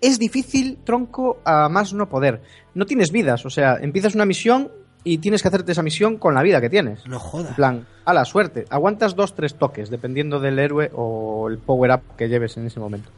Es 0.00 0.18
difícil, 0.18 0.78
tronco, 0.84 1.38
a 1.44 1.68
más 1.68 1.92
no 1.92 2.08
poder. 2.08 2.42
No 2.74 2.86
tienes 2.86 3.12
vidas, 3.12 3.44
o 3.46 3.50
sea, 3.50 3.76
empiezas 3.80 4.14
una 4.14 4.24
misión 4.24 4.70
y 5.04 5.18
tienes 5.18 5.42
que 5.42 5.48
hacerte 5.48 5.72
esa 5.72 5.82
misión 5.82 6.16
con 6.16 6.34
la 6.34 6.42
vida 6.42 6.60
que 6.60 6.70
tienes. 6.70 7.06
No 7.06 7.16
En 7.16 7.20
jodas. 7.20 7.54
plan, 7.54 7.86
a 8.04 8.12
la 8.14 8.24
suerte. 8.24 8.64
Aguantas 8.70 9.14
dos, 9.14 9.34
tres 9.34 9.54
toques, 9.54 9.90
dependiendo 9.90 10.40
del 10.40 10.58
héroe 10.58 10.90
o 10.94 11.48
el 11.48 11.58
power-up 11.58 12.02
que 12.16 12.28
lleves 12.28 12.56
en 12.56 12.66
ese 12.66 12.80
momento. 12.80 13.10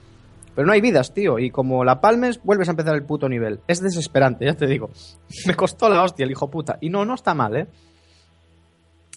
Pero 0.55 0.67
no 0.67 0.73
hay 0.73 0.81
vidas, 0.81 1.13
tío, 1.13 1.39
y 1.39 1.51
como 1.51 1.85
la 1.85 2.01
palmes, 2.01 2.41
vuelves 2.43 2.69
a 2.69 2.73
empezar 2.73 2.95
el 2.95 3.03
puto 3.05 3.29
nivel. 3.29 3.61
Es 3.67 3.81
desesperante, 3.81 4.45
ya 4.45 4.55
te 4.55 4.67
digo. 4.67 4.91
Me 5.47 5.55
costó 5.55 5.89
la 5.89 6.03
hostia 6.03 6.25
el 6.25 6.31
hijo 6.31 6.51
puta. 6.51 6.79
Y 6.81 6.91
no, 6.91 7.05
no 7.05 7.15
está 7.15 7.35
mal, 7.35 7.57
¿eh? 7.57 7.67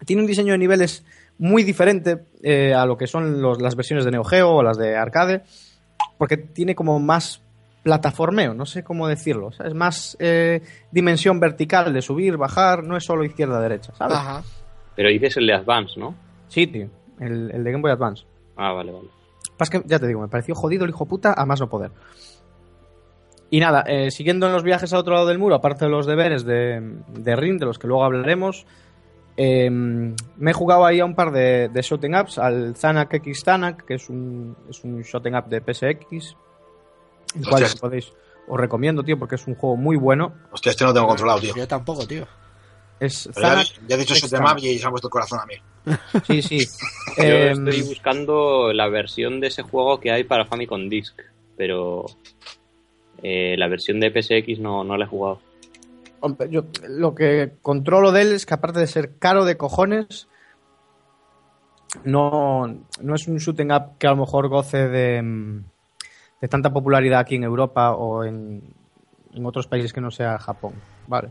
Tiene 0.06 0.21
un 0.21 0.28
diseño 0.28 0.52
de 0.54 0.58
niveles 0.60 1.04
muy 1.39 1.63
diferente 1.63 2.26
eh, 2.43 2.73
a 2.73 2.86
lo 2.86 2.97
que 2.97 3.08
son 3.08 3.41
los- 3.41 3.62
las 3.62 3.76
versiones 3.76 4.06
de 4.06 4.12
Neo 4.12 4.23
Geo 4.23 4.50
o 4.50 4.63
las 4.63 4.78
de 4.78 4.95
arcade, 4.95 5.43
porque 6.17 6.38
tiene 6.38 6.76
como 6.76 7.00
más 7.00 7.41
plataformeo, 7.84 8.54
no 8.54 8.65
sé 8.65 8.84
cómo 8.84 9.08
decirlo. 9.08 9.47
o 9.47 9.52
sea, 9.52 9.67
es 9.67 9.73
más 9.73 10.17
eh, 10.19 10.62
dimensión 10.91 11.39
vertical 11.39 11.93
de 11.93 12.02
subir, 12.02 12.38
bajar, 12.38 12.84
no 12.84 12.97
es 12.97 13.06
solo 13.06 13.23
izquierda-derecha, 13.23 13.93
¿sabes? 13.95 14.17
Ajá. 14.17 14.43
Pero 14.95 15.10
dices 15.10 15.38
el 15.38 15.47
de 15.47 15.54
Advance, 15.54 16.00
¿no? 16.00 16.15
Sí, 16.47 16.67
tío, 16.67 16.89
el, 17.19 17.52
el 17.52 17.63
de 17.63 17.71
Game 17.71 17.82
Boy 17.82 17.91
Advance. 17.91 18.23
Ah, 18.56 18.73
vale, 18.73 18.91
vale. 18.91 19.08
Pasa 19.58 19.72
que, 19.72 19.88
ya 19.88 20.00
te 20.00 20.08
digo, 20.08 20.22
me 20.22 20.28
pareció 20.28 20.56
jodido 20.56 20.84
el 20.86 20.91
hijo 20.91 21.06
puta 21.06 21.34
a 21.36 21.46
más 21.46 21.60
no 21.60 21.70
poder. 21.70 21.91
Y 23.50 23.60
nada, 23.60 23.84
eh, 23.88 24.12
siguiendo 24.12 24.48
en 24.48 24.54
los 24.54 24.63
viajes 24.63 24.91
al 24.93 25.00
otro 25.00 25.13
lado 25.13 25.28
del 25.28 25.39
muro, 25.39 25.56
aparte 25.56 25.86
de 25.86 25.91
los 25.91 26.06
deberes 26.06 26.43
de, 26.43 26.98
de 27.08 27.36
Ring, 27.36 27.60
de 27.60 27.65
los 27.65 27.80
que 27.80 27.88
luego 27.88 28.04
hablaremos, 28.04 28.65
eh, 29.38 29.70
me 29.70 30.52
he 30.52 30.54
jugado 30.54 30.86
ahí 30.86 31.00
a 31.00 31.06
un 31.06 31.15
par 31.15 31.32
de, 31.32 31.70
de 31.70 31.82
shooting 31.82 32.15
ups, 32.15 32.39
al 32.39 32.76
Zanak 32.76 33.13
X 33.13 33.43
Zanak, 33.46 33.86
que 33.86 33.93
es 33.96 34.10
un, 34.10 34.56
es 34.70 34.84
un 34.84 35.02
shooting 35.02 35.36
up 35.36 35.46
de 35.46 35.62
PSX, 35.62 36.36
el 37.36 37.48
cual 37.48 37.65
podéis, 37.80 38.12
os 38.48 38.60
recomiendo, 38.60 39.04
tío, 39.04 39.17
porque 39.17 39.36
es 39.36 39.48
un 39.48 39.56
juego 39.56 39.78
muy 39.78 39.96
bueno. 39.96 40.34
Hostia, 40.52 40.72
este 40.72 40.84
no 40.84 40.89
lo 40.89 40.93
tengo 40.96 41.08
controlado, 41.08 41.39
tío. 41.39 41.56
Yo 41.56 41.67
tampoco, 41.67 42.06
tío. 42.06 42.28
Es 43.00 43.30
ya, 43.36 43.64
ya 43.88 43.96
he 43.96 44.00
dicho 44.00 44.16
su 44.16 44.30
tema 44.30 44.56
y 44.60 44.78
se 44.80 44.88
ha 44.88 44.90
puesto 44.90 45.08
el 45.08 45.12
corazón 45.12 45.40
a 45.40 45.46
mí. 45.46 45.54
sí, 46.26 46.42
sí. 46.42 46.58
Yo 47.18 47.24
Eh, 47.24 47.52
estoy 47.52 47.82
buscando 47.84 48.74
la 48.74 48.88
versión 48.90 49.40
de 49.40 49.48
ese 49.48 49.62
juego 49.64 50.00
que 50.00 50.12
hay 50.12 50.24
para 50.24 50.46
Famicom 50.46 50.90
Disk, 50.90 51.20
pero 51.56 52.06
Eh, 53.24 53.56
la 53.58 53.68
versión 53.68 54.00
de 54.00 54.12
PSX 54.12 54.60
no, 54.60 54.84
no 54.84 54.96
la 54.98 55.06
he 55.06 55.08
jugado. 55.08 55.40
Hombre, 56.20 56.50
yo 56.52 56.66
lo 56.88 57.14
que 57.16 57.54
controlo 57.62 58.12
de 58.12 58.22
él 58.24 58.32
es 58.34 58.46
que 58.46 58.54
aparte 58.54 58.80
de 58.80 58.88
ser 58.88 59.18
caro 59.18 59.44
de 59.46 59.58
cojones, 59.58 60.28
no, 62.04 62.68
no 63.02 63.16
es 63.16 63.28
un 63.28 63.38
shooting 63.38 63.72
up 63.72 63.98
que 63.98 64.08
a 64.08 64.12
lo 64.12 64.18
mejor 64.18 64.48
goce 64.50 64.88
de, 64.88 65.22
mm, 65.22 65.64
de 66.42 66.48
tanta 66.48 66.72
popularidad 66.72 67.20
aquí 67.20 67.36
en 67.36 67.44
Europa 67.44 67.92
o 67.94 68.24
en, 68.24 68.62
en 69.34 69.46
otros 69.46 69.68
países 69.68 69.94
que 69.94 70.02
no 70.02 70.12
sea 70.12 70.38
Japón. 70.38 70.74
Vale. 71.08 71.30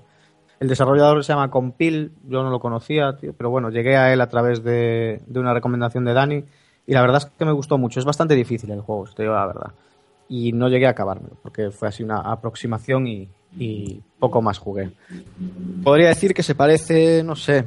El 0.58 0.68
desarrollador 0.68 1.22
se 1.22 1.32
llama 1.32 1.50
Compil, 1.50 2.12
yo 2.26 2.42
no 2.42 2.50
lo 2.50 2.60
conocía, 2.60 3.16
tío, 3.16 3.34
pero 3.36 3.50
bueno, 3.50 3.70
llegué 3.70 3.96
a 3.96 4.12
él 4.12 4.20
a 4.20 4.28
través 4.28 4.62
de, 4.64 5.20
una 5.34 5.52
recomendación 5.52 6.04
de 6.04 6.14
Dani 6.14 6.44
y 6.86 6.92
la 6.94 7.02
verdad 7.02 7.18
es 7.18 7.26
que 7.26 7.44
me 7.44 7.52
gustó 7.52 7.76
mucho. 7.76 8.00
Es 8.00 8.06
bastante 8.06 8.34
difícil 8.34 8.70
el 8.70 8.80
juego, 8.80 9.04
te 9.14 9.22
digo 9.22 9.34
la 9.34 9.46
verdad. 9.46 9.72
Y 10.28 10.52
no 10.52 10.68
llegué 10.68 10.86
a 10.86 10.90
acabármelo, 10.90 11.36
porque 11.42 11.70
fue 11.70 11.88
así 11.88 12.02
una 12.02 12.20
aproximación 12.20 13.06
y, 13.06 13.28
poco 14.18 14.42
más 14.42 14.58
jugué. 14.58 14.92
Podría 15.84 16.08
decir 16.08 16.34
que 16.34 16.42
se 16.42 16.54
parece, 16.54 17.22
no 17.22 17.36
sé. 17.36 17.66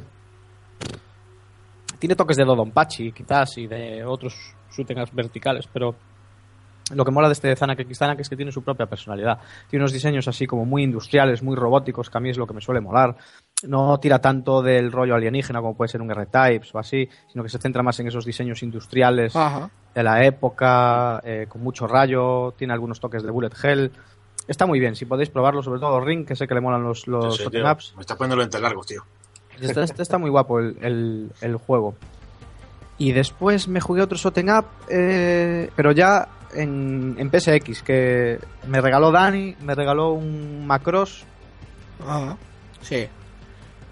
Tiene 1.98 2.16
toques 2.16 2.36
de 2.36 2.44
Dodonpachi, 2.44 3.12
quizás, 3.12 3.58
y 3.58 3.66
de 3.66 4.04
otros 4.04 4.34
shooting 4.70 5.00
ups 5.00 5.14
verticales, 5.14 5.68
pero 5.72 5.94
lo 6.90 7.04
que 7.04 7.10
mola 7.10 7.28
de 7.28 7.32
este 7.34 7.48
de 7.48 7.56
Zanak 7.56 7.80
X 7.80 7.98
Zanak 7.98 8.20
es 8.20 8.28
que 8.28 8.36
tiene 8.36 8.52
su 8.52 8.62
propia 8.62 8.86
personalidad. 8.86 9.38
Tiene 9.68 9.82
unos 9.84 9.92
diseños 9.92 10.26
así 10.28 10.46
como 10.46 10.64
muy 10.64 10.82
industriales, 10.82 11.42
muy 11.42 11.56
robóticos, 11.56 12.10
que 12.10 12.18
a 12.18 12.20
mí 12.20 12.30
es 12.30 12.36
lo 12.38 12.46
que 12.46 12.54
me 12.54 12.60
suele 12.60 12.80
molar. 12.80 13.16
No 13.66 13.98
tira 14.00 14.18
tanto 14.20 14.62
del 14.62 14.90
rollo 14.90 15.14
alienígena 15.14 15.60
como 15.60 15.76
puede 15.76 15.88
ser 15.88 16.00
un 16.02 16.10
R-Types 16.10 16.74
o 16.74 16.78
así, 16.78 17.08
sino 17.30 17.42
que 17.42 17.50
se 17.50 17.58
centra 17.58 17.82
más 17.82 17.98
en 18.00 18.08
esos 18.08 18.24
diseños 18.24 18.62
industriales 18.62 19.36
Ajá. 19.36 19.70
de 19.94 20.02
la 20.02 20.24
época, 20.24 21.20
eh, 21.24 21.46
con 21.48 21.62
mucho 21.62 21.86
rayo, 21.86 22.52
tiene 22.56 22.72
algunos 22.72 23.00
toques 23.00 23.22
de 23.22 23.30
bullet 23.30 23.50
hell. 23.62 23.92
Está 24.48 24.66
muy 24.66 24.80
bien, 24.80 24.96
si 24.96 25.04
podéis 25.04 25.28
probarlo, 25.30 25.62
sobre 25.62 25.78
todo 25.78 26.00
Ring, 26.00 26.26
que 26.26 26.34
sé 26.34 26.48
que 26.48 26.54
le 26.54 26.60
molan 26.60 26.82
los, 26.82 27.06
los 27.06 27.36
Sí, 27.36 27.44
tío. 27.50 27.62
Me 27.62 28.00
estás 28.00 28.16
poniendo 28.16 28.36
los 28.36 28.44
lentes 28.44 28.60
largos, 28.60 28.86
tío. 28.86 29.02
Está, 29.60 29.82
está- 29.84 30.02
está 30.02 30.16
muy 30.18 30.30
guapo 30.30 30.58
el, 30.58 30.76
el- 30.80 31.30
el 31.42 31.56
juego. 31.56 31.94
Y 32.96 33.12
después 33.12 33.68
me 33.68 33.80
jugué 33.80 34.02
otro 34.02 34.16
shooting 34.18 34.50
up, 34.50 34.64
eh, 34.88 35.70
pero 35.76 35.92
ya 35.92 36.26
en, 36.54 37.16
en 37.18 37.30
PSX, 37.30 37.82
que 37.82 38.38
me 38.66 38.80
regaló 38.80 39.10
Dani, 39.10 39.56
me 39.60 39.74
regaló 39.74 40.12
un 40.12 40.66
Macross, 40.66 41.24
Ajá. 42.06 42.36
Sí. 42.80 43.06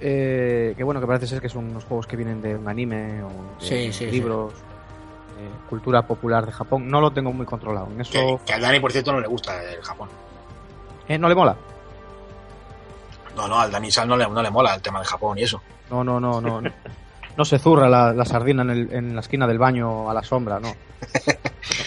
eh, 0.01 0.75
que 0.77 0.85
bueno, 0.85 1.01
que 1.01 1.07
parece 1.07 1.27
ser 1.27 1.41
que 1.41 1.49
son 1.49 1.67
unos 1.71 1.85
juegos 1.85 2.07
que 2.07 2.17
vienen 2.17 2.41
de 2.41 2.57
un 2.57 2.69
anime 2.69 3.23
o 3.23 3.29
de 3.29 3.67
Sí, 3.67 3.93
sí, 3.93 4.07
libros, 4.07 4.53
eh, 4.55 5.51
cultura 5.69 6.03
popular 6.03 6.47
de 6.47 6.53
Japón. 6.53 6.89
No 6.89 7.01
lo 7.01 7.11
tengo 7.13 7.33
muy 7.33 7.47
controlado. 7.47 7.87
En 7.89 7.97
Que, 7.99 8.03
eso 8.03 8.41
que 8.45 8.53
a 8.55 8.59
Dani, 8.59 8.81
por 8.81 8.93
cierto, 8.93 9.13
no 9.13 9.21
le 9.21 9.29
gusta 9.29 9.63
el 9.73 9.83
Japón. 9.83 10.09
eh, 11.09 11.19
no 11.19 11.29
le 11.29 11.35
mola. 11.35 11.57
No, 13.37 13.47
no, 13.47 13.61
al 13.61 13.71
Dani 13.71 13.91
Sal 13.91 14.09
no 14.09 14.17
le, 14.17 14.29
no 14.29 14.43
le 14.43 14.51
mola 14.51 14.75
el 14.75 14.83
tema 14.83 14.99
del 14.99 15.07
Japón 15.07 15.39
y 15.39 15.43
eso. 15.43 15.63
No, 15.91 16.03
no, 16.03 16.19
no, 16.19 16.41
no. 16.41 16.61
No, 16.61 16.71
no 17.39 17.45
se 17.45 17.59
zurra 17.59 17.89
la, 17.89 18.13
la 18.13 18.25
sardina 18.27 18.63
en, 18.63 18.71
el- 18.71 18.93
en 18.93 19.15
la 19.15 19.21
esquina 19.21 19.47
del 19.47 19.59
baño 19.59 20.11
a 20.11 20.15
la 20.15 20.23
sombra, 20.23 20.59
no. 20.61 20.69
No, 20.69 20.75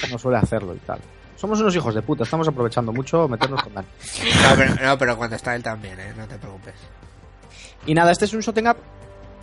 no 0.11 0.17
suele 0.17 0.37
hacerlo 0.37 0.73
y 0.73 0.79
tal. 0.79 0.99
Somos 1.35 1.59
unos 1.59 1.75
hijos 1.75 1.93
de 1.93 2.01
puta, 2.01 2.23
estamos 2.23 2.47
aprovechando 2.47 2.93
mucho 2.93 3.27
meternos 3.27 3.61
con 3.63 3.73
Dani. 3.73 3.87
No 4.43 4.55
pero, 4.55 4.75
no, 4.75 4.97
pero 4.97 5.17
cuando 5.17 5.35
está 5.35 5.55
él 5.55 5.61
también, 5.63 5.99
¿eh? 5.99 6.13
No 6.17 6.25
te 6.27 6.37
preocupes. 6.37 6.75
Y 7.85 7.93
nada, 7.93 8.11
este 8.11 8.25
es 8.25 8.33
un 8.33 8.41
shooting 8.41 8.67
up 8.67 8.77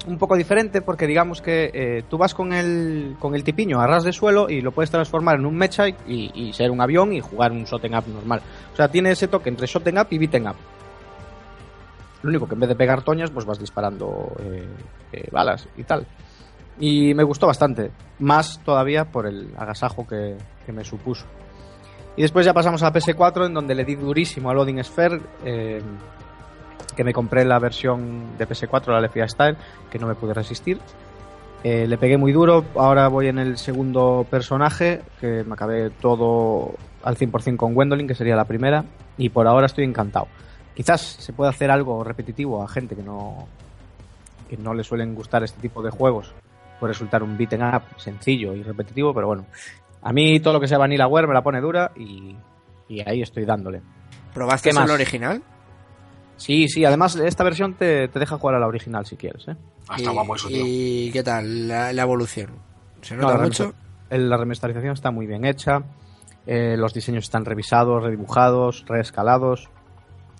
un 0.07 0.16
poco 0.16 0.37
diferente 0.37 0.81
porque 0.81 1.09
digamos 1.09 1.42
que 1.42 1.71
eh, 1.75 2.05
tú 2.09 2.16
vas 2.16 2.33
con 2.33 2.53
el, 2.53 3.16
con 3.18 3.35
el 3.35 3.42
tipiño 3.42 3.81
a 3.81 3.87
ras 3.88 4.05
de 4.05 4.12
suelo 4.12 4.49
y 4.49 4.61
lo 4.61 4.71
puedes 4.71 4.90
transformar 4.92 5.40
en 5.40 5.44
un 5.44 5.57
mecha 5.57 5.88
y, 5.88 5.97
y 6.07 6.53
ser 6.53 6.71
un 6.71 6.81
avión 6.81 7.12
y 7.12 7.21
jugar 7.21 7.51
un 7.51 7.64
shooting 7.64 7.94
up 7.97 8.05
normal. 8.07 8.40
O 8.73 8.77
sea, 8.77 8.88
tiene 8.88 9.11
ese 9.11 9.27
toque 9.27 9.49
entre 9.51 9.66
shooting 9.66 9.99
up 9.99 10.07
y 10.11 10.18
beating 10.18 10.47
up. 10.47 10.55
Lo 12.22 12.31
único 12.31 12.48
que 12.48 12.54
en 12.54 12.61
vez 12.61 12.68
de 12.68 12.74
pegar 12.74 13.02
toñas, 13.02 13.31
pues 13.31 13.46
vas 13.46 13.59
disparando 13.59 14.33
eh, 14.40 14.66
eh, 15.12 15.28
balas 15.31 15.68
y 15.76 15.85
tal. 15.85 16.07
Y 16.81 17.14
me 17.14 17.22
gustó 17.22 17.46
bastante. 17.46 17.90
Más 18.18 18.61
todavía 18.64 19.04
por 19.04 19.26
el 19.26 19.52
agasajo 19.57 20.07
que, 20.07 20.37
me 20.72 20.85
supuso. 20.85 21.24
Y 22.16 22.22
después 22.22 22.44
ya 22.44 22.52
pasamos 22.52 22.83
a 22.83 22.87
la 22.87 22.92
PS4, 22.92 23.46
en 23.46 23.54
donde 23.54 23.74
le 23.74 23.85
di 23.85 23.94
durísimo 23.94 24.50
a 24.50 24.54
Loading 24.54 24.83
Sphere. 24.83 25.20
eh, 25.44 25.83
que 26.96 27.04
me 27.04 27.12
compré 27.12 27.44
la 27.44 27.61
versión 27.61 28.37
de 28.37 28.48
PS4, 28.48 28.88
la 28.88 29.00
Lefia 29.00 29.28
Style, 29.28 29.57
que 29.88 30.00
no 30.00 30.09
me 30.09 30.16
pude 30.16 30.35
resistir. 30.35 30.81
Le 31.62 31.96
pegué 31.96 32.16
muy 32.16 32.33
duro, 32.33 32.64
ahora 32.74 33.07
voy 33.07 33.28
en 33.28 33.38
el 33.38 33.57
segundo 33.57 34.26
personaje, 34.28 35.02
que 35.20 35.44
me 35.44 35.52
acabé 35.52 35.90
todo 35.90 36.74
al 37.04 37.16
100% 37.16 37.57
con 37.57 37.74
Gwendolyn, 37.74 38.09
que 38.09 38.16
sería 38.16 38.35
la 38.35 38.46
primera, 38.46 38.85
y 39.16 39.28
por 39.28 39.46
ahora 39.46 39.66
estoy 39.66 39.85
encantado. 39.85 40.26
Quizás 40.79 41.01
se 41.01 41.33
pueda 41.33 41.51
hacer 41.51 41.73
algo 41.73 42.05
repetitivo 42.05 42.62
a 42.62 42.69
gente 42.69 42.95
que 42.95 43.03
no, 43.03 43.49
que 44.49 44.57
no 44.57 44.73
le 44.75 44.85
suelen 44.85 45.12
gustar 45.12 45.43
este 45.43 45.61
tipo 45.61 45.83
de 45.83 45.91
juegos, 45.91 46.33
puede 46.79 46.93
resultar 46.93 47.25
un 47.25 47.37
beaten 47.37 47.64
up 47.64 47.83
sencillo 47.97 48.55
y 48.55 48.62
repetitivo, 48.62 49.12
pero 49.12 49.27
bueno, 49.27 49.45
a 50.03 50.12
mí 50.12 50.38
todo 50.38 50.53
lo 50.55 50.61
que 50.61 50.69
sea 50.69 50.79
Vanillaware 50.79 51.27
me 51.27 51.35
la 51.35 51.43
pone 51.43 51.61
dura 51.61 51.91
y, 51.97 52.37
y 52.88 53.01
ahí 53.01 53.23
estoy 53.23 53.45
dándole. 53.45 53.83
¿Probaste 54.33 54.69
¿Qué 54.69 54.75
más? 54.77 54.85
el 54.85 54.93
original? 54.93 55.43
Sí, 56.37 56.69
sí, 56.69 56.85
además 56.85 57.17
esta 57.17 57.43
versión 57.43 57.75
te, 57.75 58.07
te 58.07 58.21
deja 58.21 58.38
jugar 58.38 58.55
a 58.55 58.61
la 58.61 58.69
original 58.69 59.05
si 59.05 59.17
quieres, 59.17 59.49
¿eh? 59.49 59.57
Hasta 59.88 60.12
y, 60.12 60.14
guapo 60.14 60.37
eso, 60.37 60.47
tío. 60.47 60.62
¿Y 60.64 61.11
qué 61.12 61.25
tal 61.25 61.67
la, 61.67 61.93
la 61.93 62.03
evolución? 62.03 62.51
¿Se 63.03 63.17
No, 63.17 63.23
nota 63.23 63.38
la, 63.38 63.43
mucho? 63.43 63.75
la 64.11 64.37
remasterización 64.37 64.93
está 64.93 65.11
muy 65.11 65.27
bien 65.27 65.45
hecha, 65.45 65.83
eh, 66.47 66.77
los 66.79 66.95
diseños 66.95 67.25
están 67.25 67.45
revisados, 67.45 68.05
redibujados, 68.05 68.85
reescalados, 68.87 69.69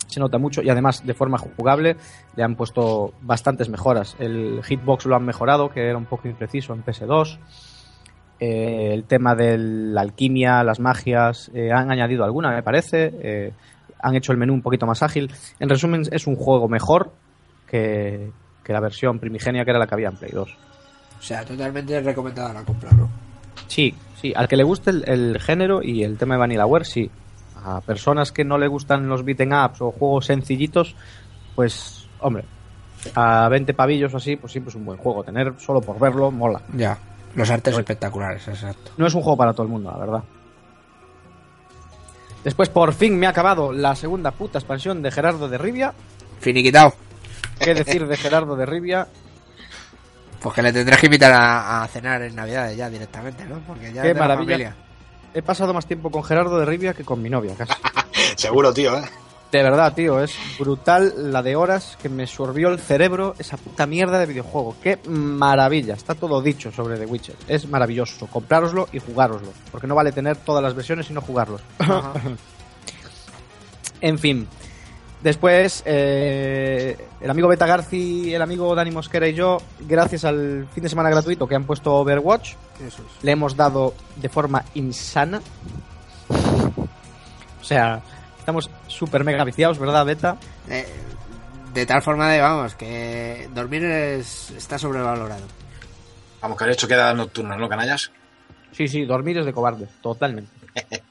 se 0.09 0.21
nota 0.21 0.39
mucho 0.39 0.63
y 0.63 0.71
además 0.71 1.07
de 1.07 1.15
forma 1.15 1.39
jugable 1.39 1.97
le 2.35 2.43
han 2.43 2.57
puesto 2.57 3.13
bastantes 3.23 3.69
mejoras. 3.69 4.17
El 4.19 4.63
hitbox 4.65 5.07
lo 5.07 5.15
han 5.15 5.25
mejorado, 5.25 5.71
que 5.71 5.87
era 5.87 5.97
un 5.97 6.07
poco 6.07 6.29
impreciso 6.29 6.73
en 6.73 6.85
PS2. 6.85 7.39
Eh, 8.41 8.91
el 8.93 9.05
tema 9.05 9.35
de 9.35 9.59
la 9.59 10.01
alquimia, 10.01 10.63
las 10.63 10.81
magias, 10.81 11.51
eh, 11.55 11.71
han 11.73 11.91
añadido 11.91 12.25
alguna, 12.25 12.51
me 12.51 12.63
parece. 12.63 13.13
Eh, 13.21 13.53
han 14.01 14.15
hecho 14.15 14.33
el 14.33 14.39
menú 14.39 14.55
un 14.55 14.63
poquito 14.63 14.87
más 14.87 15.03
ágil. 15.03 15.31
En 15.59 15.69
resumen, 15.69 16.03
es 16.11 16.27
un 16.27 16.37
juego 16.37 16.69
mejor 16.69 17.13
que, 17.67 18.31
que 18.65 18.73
la 18.73 18.81
versión 18.81 19.19
primigenia 19.19 19.65
que 19.65 19.71
era 19.71 19.79
la 19.79 19.87
que 19.87 19.95
había 19.95 20.09
en 20.09 20.17
Play 20.17 20.31
2. 20.33 20.49
O 21.19 21.23
sea, 21.23 21.45
totalmente 21.45 22.01
recomendada 22.01 22.55
la 22.55 22.63
compra, 22.63 22.91
¿no? 22.93 23.09
Sí, 23.67 23.93
sí, 24.21 24.33
al 24.35 24.47
que 24.47 24.57
le 24.57 24.63
guste 24.63 24.91
el, 24.91 25.05
el 25.09 25.41
género 25.41 25.83
y 25.83 26.05
el 26.05 26.17
tema 26.17 26.35
de 26.35 26.41
Vanillaware, 26.41 26.85
sí. 26.85 27.11
A 27.77 27.81
personas 27.81 28.33
que 28.33 28.45
no 28.45 28.57
le 28.57 28.67
gustan 28.67 29.09
los 29.09 29.25
beaten 29.25 29.53
ups 29.53 29.81
o 29.83 29.91
juegos 29.91 30.27
sencillitos, 30.27 30.95
pues, 31.55 32.07
hombre, 32.21 32.45
a 33.15 33.49
20 33.49 33.75
pavillos 33.75 34.15
o 34.15 34.17
así, 34.17 34.37
pues 34.37 34.53
siempre 34.53 34.71
es 34.71 34.75
un 34.75 34.85
buen 34.85 34.99
juego. 34.99 35.23
Tener 35.25 35.53
solo 35.59 35.81
por 35.81 35.99
verlo, 35.99 36.31
mola. 36.31 36.63
Ya. 36.75 36.97
Los 37.35 37.51
artes 37.51 37.77
espectaculares, 37.77 38.49
exacto. 38.49 38.93
No 38.97 39.07
es 39.07 39.15
un 39.15 39.23
juego 39.23 39.37
para 39.37 39.53
todo 39.53 39.65
el 39.65 39.69
mundo, 39.69 39.91
la 39.91 39.99
verdad. 39.99 40.25
Después, 42.43 42.69
por 42.69 42.93
fin, 42.95 43.19
me 43.19 43.27
ha 43.27 43.31
acabado 43.31 43.73
la 43.73 43.95
segunda 43.95 44.31
puta 44.31 44.59
expansión 44.59 45.03
de 45.03 45.11
Gerardo 45.11 45.49
de 45.49 45.59
Rivia. 45.59 45.93
Finiquitado. 46.41 46.95
¿Qué 47.59 47.75
decir 47.75 48.07
de 48.07 48.17
Gerardo 48.17 48.57
de 48.57 48.65
Rivia? 48.65 49.07
Pues 50.41 50.55
que 50.55 50.63
le 50.63 50.73
tendrás 50.73 51.01
que 51.01 51.07
invitar 51.07 51.33
a, 51.33 51.83
a 51.83 51.89
cenar 51.89 52.23
en 52.23 52.35
Navidad 52.37 52.71
ya 52.73 52.89
directamente, 52.89 53.45
¿no? 53.45 53.59
Porque 53.67 53.93
ya 53.93 54.03
Qué 54.03 54.15
maravilla. 54.15 54.53
familia. 54.53 54.77
He 55.35 55.43
pasado 55.43 55.75
más 55.75 55.87
tiempo 55.87 56.11
con 56.11 56.25
Gerardo 56.25 56.59
de 56.59 56.65
Rivia 56.65 56.95
que 56.95 57.05
con 57.05 57.23
mi 57.23 57.31
novia, 57.31 57.55
casi. 57.57 57.73
Seguro, 58.37 58.73
tío, 58.73 58.97
¿eh? 58.97 59.05
De 59.51 59.63
verdad, 59.63 59.95
tío, 59.95 60.23
es 60.23 60.35
brutal 60.59 61.33
la 61.33 61.43
de 61.43 61.57
horas 61.57 61.97
que 62.03 62.11
me 62.11 62.27
sorbió 62.27 62.69
el 62.69 62.79
cerebro 62.79 63.35
esa 63.39 63.57
puta 63.57 63.87
mierda 63.87 64.19
de 64.19 64.27
videojuego. 64.27 64.77
Qué 64.83 64.99
maravilla, 65.07 65.95
está 65.95 66.15
todo 66.15 66.43
dicho 66.43 66.71
sobre 66.71 66.99
The 66.99 67.07
Witcher. 67.07 67.37
Es 67.49 67.67
maravilloso, 67.67 68.27
comprároslo 68.27 68.89
y 68.93 68.99
jugároslo, 68.99 69.49
porque 69.71 69.87
no 69.87 69.95
vale 69.95 70.13
tener 70.13 70.37
todas 70.37 70.63
las 70.63 70.75
versiones 70.75 71.09
y 71.09 71.15
no 71.15 71.23
jugarlos. 71.23 71.63
En 74.01 74.17
fin, 74.17 74.47
después 75.23 75.83
eh, 75.87 76.97
el 77.21 77.31
amigo 77.31 77.49
Beta 77.49 77.67
Garci, 77.67 78.35
el 78.35 78.43
amigo 78.43 78.75
Dani 78.75 78.91
Mosquera 78.91 79.29
y 79.29 79.35
yo, 79.35 79.59
gracias 79.81 80.25
al 80.25 80.67
fin 80.73 80.83
de 80.83 80.89
semana 80.89 81.11
gratuito 81.11 81.47
que 81.47 81.55
han 81.55 81.65
puesto 81.65 81.95
Overwatch, 81.95 82.55
Eso 82.87 83.03
es. 83.03 83.25
le 83.25 83.33
hemos 83.33 83.57
dado 83.57 83.95
de 84.17 84.29
forma 84.29 84.65
insana. 84.75 85.41
O 87.61 87.65
sea, 87.65 88.01
estamos 88.39 88.71
súper 88.87 89.25
mega 89.25 89.45
viciados, 89.45 89.79
¿verdad, 89.79 90.07
Beta? 90.07 90.37
Eh, 90.69 90.87
de 91.75 91.87
tal 91.87 92.03
forma 92.03 92.31
de, 92.31 92.41
vamos, 92.41 92.75
que 92.75 93.49
dormir 93.55 93.85
es, 93.85 94.51
está 94.53 94.79
sobrevalorado. 94.79 95.45
Vamos, 96.41 96.57
que 96.57 96.65
han 96.65 96.71
hecho 96.71 96.89
quedadas 96.89 97.17
nocturnas, 97.17 97.59
¿no, 97.59 97.69
canallas? 97.69 98.11
Sí, 98.73 98.87
sí, 98.87 99.05
dormir 99.05 99.39
es 99.39 99.47
de 99.47 99.53
cobarde, 99.53 99.89
totalmente. 100.03 100.51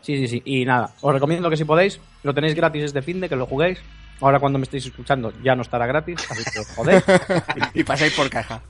Sí, 0.00 0.16
sí, 0.16 0.26
sí. 0.26 0.42
Y 0.46 0.64
nada, 0.64 0.88
os 1.02 1.12
recomiendo 1.12 1.50
que 1.50 1.56
si 1.58 1.66
podéis, 1.66 2.00
lo 2.22 2.34
tenéis 2.34 2.54
gratis 2.54 2.84
este 2.84 3.02
fin 3.02 3.20
de 3.20 3.28
que 3.28 3.36
lo 3.36 3.46
juguéis. 3.46 3.78
Ahora 4.20 4.40
cuando 4.40 4.58
me 4.58 4.64
estéis 4.64 4.86
escuchando 4.86 5.32
ya 5.42 5.54
no 5.54 5.62
estará 5.62 5.86
gratis, 5.86 6.18
así 6.30 6.42
que 6.52 6.58
os 6.60 6.68
jodéis 6.74 7.04
y 7.74 7.84
pasáis 7.84 8.12
por 8.14 8.28
caja. 8.28 8.60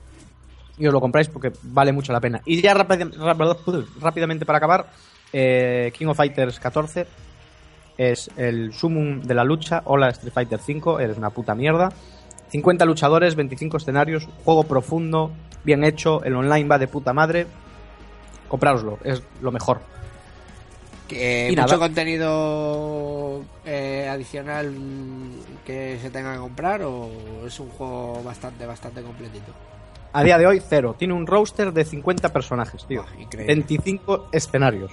y 0.77 0.85
os 0.87 0.93
lo 0.93 1.01
compráis 1.01 1.27
porque 1.27 1.51
vale 1.63 1.91
mucho 1.91 2.13
la 2.13 2.19
pena. 2.21 2.39
Y 2.45 2.61
ya 2.61 2.73
rápida- 2.73 3.09
ráp- 3.11 3.85
rápidamente 3.99 4.45
para 4.45 4.57
acabar, 4.57 4.87
eh, 5.33 5.91
King 5.97 6.07
of 6.07 6.17
Fighters 6.17 6.59
14, 6.59 7.05
es 7.97 8.29
el 8.37 8.71
sumum 8.73 9.21
de 9.21 9.33
la 9.33 9.43
lucha. 9.43 9.81
Hola 9.85 10.09
Street 10.09 10.31
Fighter 10.33 10.59
5, 10.59 10.99
eres 10.99 11.17
una 11.17 11.31
puta 11.31 11.53
mierda. 11.55 11.89
50 12.49 12.85
luchadores, 12.85 13.35
25 13.35 13.77
escenarios, 13.77 14.27
juego 14.45 14.63
profundo, 14.63 15.31
bien 15.63 15.83
hecho, 15.83 16.23
el 16.23 16.35
online 16.35 16.67
va 16.69 16.77
de 16.79 16.87
puta 16.87 17.11
madre. 17.13 17.45
Comprároslo, 18.47 18.97
es 19.03 19.21
lo 19.41 19.51
mejor. 19.51 19.81
Que 21.09 21.47
Y 21.47 21.55
mucho 21.55 21.63
nada. 21.63 21.79
contenido 21.79 23.41
eh, 23.65 24.07
adicional 24.09 24.73
que 25.65 25.97
se 26.01 26.09
tenga 26.09 26.33
que 26.33 26.39
comprar 26.39 26.83
o 26.83 27.09
es 27.45 27.59
un 27.59 27.69
juego 27.69 28.21
bastante, 28.23 28.65
bastante 28.65 29.01
completito. 29.01 29.51
A 30.13 30.23
día 30.23 30.37
de 30.37 30.47
hoy, 30.47 30.61
cero. 30.65 30.95
Tiene 30.97 31.13
un 31.13 31.27
roster 31.27 31.73
de 31.73 31.83
50 31.83 32.31
personajes, 32.31 32.85
tío. 32.85 33.03
Increíble. 33.19 33.53
25 33.53 34.29
escenarios. 34.31 34.91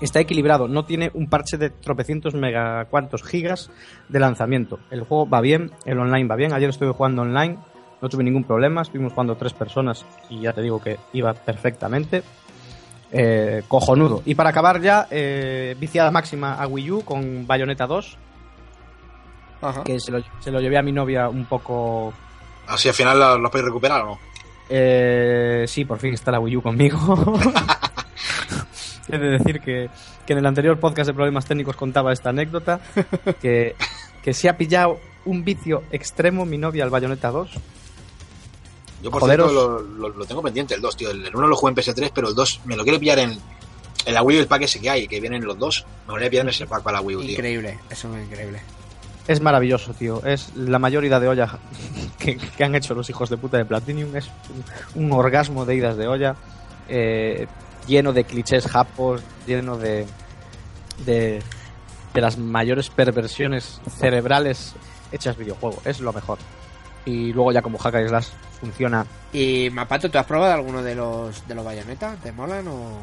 Está 0.00 0.18
equilibrado, 0.20 0.66
no 0.66 0.86
tiene 0.86 1.10
un 1.12 1.28
parche 1.28 1.58
de 1.58 1.68
tropecientos 1.68 2.34
mega 2.34 2.86
cuantos 2.86 3.22
gigas 3.22 3.70
de 4.08 4.18
lanzamiento. 4.18 4.78
El 4.90 5.02
juego 5.02 5.28
va 5.28 5.40
bien, 5.42 5.72
el 5.84 5.98
online 5.98 6.26
va 6.26 6.36
bien. 6.36 6.52
Ayer 6.54 6.70
estuve 6.70 6.92
jugando 6.92 7.20
online, 7.22 7.58
no 8.00 8.08
tuve 8.08 8.24
ningún 8.24 8.44
problema. 8.44 8.80
Estuvimos 8.80 9.12
jugando 9.12 9.36
tres 9.36 9.52
personas 9.52 10.06
y 10.30 10.40
ya 10.40 10.54
te 10.54 10.62
digo 10.62 10.80
que 10.80 10.96
iba 11.12 11.34
perfectamente. 11.34 12.22
Eh, 13.12 13.62
cojonudo. 13.66 14.22
Y 14.24 14.34
para 14.34 14.50
acabar 14.50 14.80
ya, 14.80 15.08
eh, 15.10 15.74
viciada 15.78 16.10
máxima 16.10 16.54
a 16.54 16.66
Wii 16.66 16.90
U 16.92 17.04
con 17.04 17.46
Bayonetta 17.46 17.86
2, 17.86 18.16
Ajá. 19.62 19.82
que 19.84 19.98
se 19.98 20.12
lo, 20.12 20.20
se 20.38 20.50
lo 20.50 20.60
llevé 20.60 20.78
a 20.78 20.82
mi 20.82 20.92
novia 20.92 21.28
un 21.28 21.44
poco 21.44 22.12
Así 22.68 22.88
al 22.88 22.94
final 22.94 23.18
lo, 23.18 23.38
lo 23.38 23.50
podéis 23.50 23.66
recuperar 23.66 24.02
o 24.02 24.06
no. 24.06 24.18
Eh, 24.68 25.64
sí, 25.66 25.84
por 25.84 25.98
fin 25.98 26.14
está 26.14 26.30
la 26.30 26.38
Wii 26.38 26.56
U 26.58 26.62
conmigo. 26.62 26.98
He 29.08 29.18
de 29.18 29.38
decir 29.38 29.60
que, 29.60 29.90
que 30.24 30.32
en 30.32 30.38
el 30.38 30.46
anterior 30.46 30.78
podcast 30.78 31.08
de 31.08 31.14
problemas 31.14 31.46
técnicos 31.46 31.74
contaba 31.74 32.12
esta 32.12 32.30
anécdota, 32.30 32.78
que, 33.42 33.74
que 34.22 34.32
se 34.32 34.48
ha 34.48 34.56
pillado 34.56 35.00
un 35.24 35.44
vicio 35.44 35.82
extremo 35.90 36.46
mi 36.46 36.58
novia 36.58 36.84
al 36.84 36.90
Bayonetta 36.90 37.30
2. 37.30 37.50
Yo 39.02 39.10
por 39.10 39.20
Joderos. 39.22 39.50
cierto 39.50 39.78
lo, 39.80 40.08
lo- 40.08 40.16
lo 40.18 40.24
tengo 40.26 40.42
pendiente 40.42 40.74
el 40.74 40.80
2, 40.80 40.96
tío. 40.96 41.10
El 41.10 41.34
1 41.34 41.46
lo 41.46 41.56
jugué 41.56 41.70
en 41.70 41.76
PS3, 41.76 42.10
pero 42.14 42.28
el 42.28 42.34
2 42.34 42.60
me 42.66 42.76
lo 42.76 42.82
quiero 42.84 42.98
pillar 42.98 43.18
en, 43.20 43.38
en 44.04 44.14
la 44.14 44.22
Wii 44.22 44.38
U 44.38 44.40
el 44.40 44.46
pack 44.46 44.62
ese 44.62 44.80
que 44.80 44.90
hay, 44.90 45.08
que 45.08 45.20
vienen 45.20 45.44
los 45.44 45.58
dos. 45.58 45.86
Me 46.06 46.14
voy 46.14 46.24
a 46.24 46.30
pillarme 46.30 46.50
ese 46.50 46.66
pack 46.66 46.82
para 46.82 46.98
la 46.98 47.00
Wii 47.02 47.16
U, 47.16 47.20
tío. 47.22 47.30
Increíble, 47.32 47.78
eso 47.88 48.14
es 48.16 48.24
increíble. 48.26 48.60
Es 49.28 49.40
maravilloso, 49.40 49.92
tío. 49.94 50.22
Es 50.24 50.54
la 50.56 50.78
mayor 50.78 51.04
ida 51.04 51.20
de 51.20 51.28
olla 51.28 51.58
que, 52.18 52.36
que 52.36 52.64
han 52.64 52.74
hecho 52.74 52.94
los 52.94 53.08
hijos 53.10 53.30
de 53.30 53.36
puta 53.36 53.56
de 53.58 53.64
Platinum. 53.64 54.14
Es 54.16 54.28
un, 54.94 55.04
un 55.04 55.12
orgasmo 55.12 55.64
de 55.64 55.76
idas 55.76 55.96
de 55.96 56.06
olla. 56.08 56.36
eh, 56.88 57.46
lleno 57.86 58.12
de 58.12 58.24
clichés 58.24 58.66
japos, 58.66 59.22
lleno 59.46 59.76
de, 59.78 60.06
de, 61.06 61.42
de 62.14 62.20
las 62.20 62.36
mayores 62.38 62.90
perversiones 62.90 63.80
cerebrales 63.98 64.74
hechas 65.12 65.36
videojuego. 65.36 65.80
Es 65.84 66.00
lo 66.00 66.12
mejor. 66.12 66.38
Y 67.04 67.32
luego 67.32 67.52
ya 67.52 67.62
como 67.62 67.78
Hack 67.78 68.08
Slash 68.08 68.28
funciona. 68.60 69.06
Y 69.32 69.70
Mapato, 69.70 70.10
¿tú 70.10 70.18
has 70.18 70.26
probado 70.26 70.52
alguno 70.52 70.82
de 70.82 70.94
los 70.94 71.46
de 71.46 71.54
los 71.54 71.64
Bayonetta? 71.64 72.16
¿Te 72.22 72.32
molan 72.32 72.68
o...? 72.68 72.98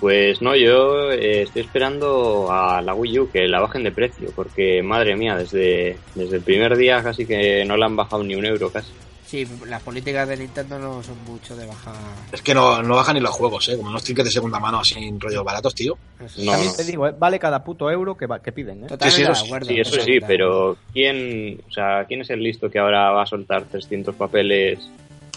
Pues 0.00 0.42
no, 0.42 0.56
yo 0.56 1.12
eh, 1.12 1.42
estoy 1.42 1.62
esperando 1.62 2.48
a 2.50 2.82
la 2.82 2.92
Wii 2.92 3.18
U 3.20 3.30
que 3.30 3.46
la 3.46 3.60
bajen 3.60 3.84
de 3.84 3.92
precio, 3.92 4.30
porque 4.34 4.82
madre 4.82 5.14
mía, 5.14 5.36
desde, 5.36 5.96
desde 6.16 6.36
el 6.38 6.42
primer 6.42 6.76
día 6.76 7.00
casi 7.04 7.24
que 7.24 7.64
no 7.64 7.76
la 7.76 7.86
han 7.86 7.94
bajado 7.94 8.24
ni 8.24 8.34
un 8.34 8.44
euro 8.44 8.68
casi. 8.70 8.90
Sí, 9.32 9.48
las 9.66 9.80
políticas 9.80 10.28
de 10.28 10.36
Nintendo 10.36 10.78
no 10.78 11.02
son 11.02 11.16
mucho 11.24 11.56
de 11.56 11.64
bajar... 11.64 11.94
Es 12.30 12.42
que 12.42 12.52
no, 12.54 12.82
no 12.82 12.96
bajan 12.96 13.14
ni 13.14 13.20
los 13.22 13.30
juegos, 13.30 13.66
¿eh? 13.70 13.78
Como 13.78 13.88
unos 13.88 14.04
tickets 14.04 14.26
de 14.26 14.30
segunda 14.30 14.60
mano 14.60 14.80
así 14.80 15.02
en 15.02 15.18
rollos 15.18 15.42
baratos, 15.42 15.74
tío. 15.74 15.96
No, 16.36 16.52
También 16.52 16.76
te 16.76 16.84
digo, 16.84 17.08
eh, 17.08 17.14
vale 17.18 17.38
cada 17.38 17.64
puto 17.64 17.90
euro 17.90 18.14
que, 18.14 18.26
va- 18.26 18.40
que 18.42 18.52
piden. 18.52 18.84
¿eh? 18.84 18.88
Totalmente 18.88 19.10
Sí, 19.10 19.16
sí, 19.22 19.26
de 19.26 19.32
eso- 19.32 19.44
acuerdo. 19.46 19.68
Sí, 19.68 19.80
eso 19.80 20.00
sí, 20.02 20.18
pero 20.26 20.76
¿quién, 20.92 21.58
o 21.66 21.72
sea, 21.72 22.04
¿quién 22.06 22.20
es 22.20 22.28
el 22.28 22.42
listo 22.42 22.68
que 22.70 22.78
ahora 22.78 23.10
va 23.10 23.22
a 23.22 23.26
soltar 23.26 23.64
300 23.64 24.14
papeles 24.16 24.80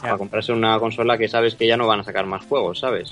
Ya. 0.04 0.12
a 0.12 0.18
comprarse 0.18 0.52
una 0.52 0.78
consola 0.78 1.18
que 1.18 1.30
sabes 1.30 1.56
que 1.56 1.66
ya 1.66 1.78
no 1.78 1.88
van 1.88 2.02
a 2.02 2.04
sacar 2.04 2.26
más 2.26 2.46
juegos, 2.46 2.80
¿sabes? 2.80 3.12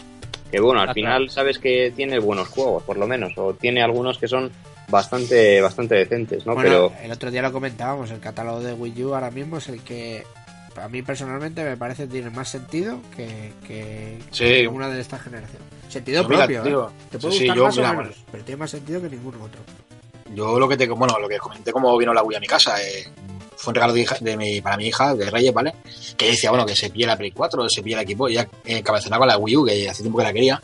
Que 0.51 0.59
bueno, 0.59 0.81
al 0.81 0.89
Ah, 0.89 0.93
final 0.93 1.29
sabes 1.29 1.59
que 1.59 1.93
tiene 1.95 2.19
buenos 2.19 2.49
juegos, 2.49 2.83
por 2.83 2.97
lo 2.97 3.07
menos, 3.07 3.31
o 3.37 3.53
tiene 3.53 3.81
algunos 3.81 4.17
que 4.17 4.27
son 4.27 4.51
bastante 4.89 5.61
bastante 5.61 5.95
decentes, 5.95 6.45
¿no? 6.45 6.55
Bueno, 6.55 6.69
Pero 6.91 6.93
el 7.05 7.11
otro 7.13 7.31
día 7.31 7.41
lo 7.41 7.53
comentábamos, 7.53 8.11
el 8.11 8.19
catálogo 8.19 8.59
de 8.59 8.73
Wii 8.73 9.03
U 9.05 9.13
ahora 9.15 9.31
mismo 9.31 9.59
es 9.59 9.69
el 9.69 9.81
que 9.81 10.23
a 10.75 10.87
mí 10.89 11.01
personalmente 11.01 11.63
me 11.63 11.77
parece 11.77 12.07
tiene 12.07 12.29
más 12.29 12.49
sentido 12.49 12.99
que, 13.15 13.53
que 13.67 14.19
Sí. 14.31 14.65
una 14.67 14.89
de 14.89 15.01
esta 15.01 15.17
generación. 15.19 15.61
Sentido 15.89 16.23
mira, 16.27 16.47
propio, 16.47 16.87
¿eh? 16.89 16.91
Te 17.11 17.19
puede 17.19 17.33
sí, 17.35 17.39
gustar 17.41 17.57
yo, 17.57 17.63
más 17.65 17.75
mira, 17.75 17.89
o 17.89 17.93
menos, 17.93 18.07
bueno. 18.15 18.25
pero 18.31 18.43
tiene 18.43 18.59
más 18.59 18.71
sentido 18.71 19.01
que 19.01 19.09
ningún 19.09 19.35
otro. 19.35 19.61
Yo 20.33 20.59
lo 20.59 20.67
que 20.67 20.77
te, 20.77 20.87
bueno, 20.89 21.19
lo 21.19 21.27
que 21.29 21.37
comenté 21.37 21.71
como 21.71 21.95
vino 21.97 22.13
la 22.13 22.23
Wii 22.23 22.37
a 22.37 22.39
mi 22.39 22.47
casa, 22.47 22.81
eh, 22.81 23.07
fue 23.55 23.71
un 23.71 23.75
regalo 23.75 23.93
de, 23.93 24.01
hija- 24.01 24.17
de 24.19 24.35
mi, 24.35 24.61
para 24.61 24.77
mi 24.77 24.87
hija, 24.87 25.13
de 25.13 25.29
Reyes, 25.29 25.53
¿vale? 25.53 25.75
Que 26.17 26.27
decía, 26.31 26.49
bueno, 26.49 26.65
que 26.65 26.75
se 26.75 26.89
pille 26.89 27.05
la 27.05 27.15
Play 27.17 27.31
4, 27.31 27.69
se 27.69 27.83
pille 27.83 27.95
el 27.95 28.01
equipo, 28.01 28.27
y 28.27 28.33
ya 28.33 28.47
eh, 28.65 28.81
con 28.83 29.27
la 29.27 29.37
Wii 29.37 29.57
U, 29.57 29.65
que 29.65 29.87
hace 29.89 30.01
tiempo 30.01 30.17
que 30.17 30.23
la 30.25 30.33
quería. 30.33 30.61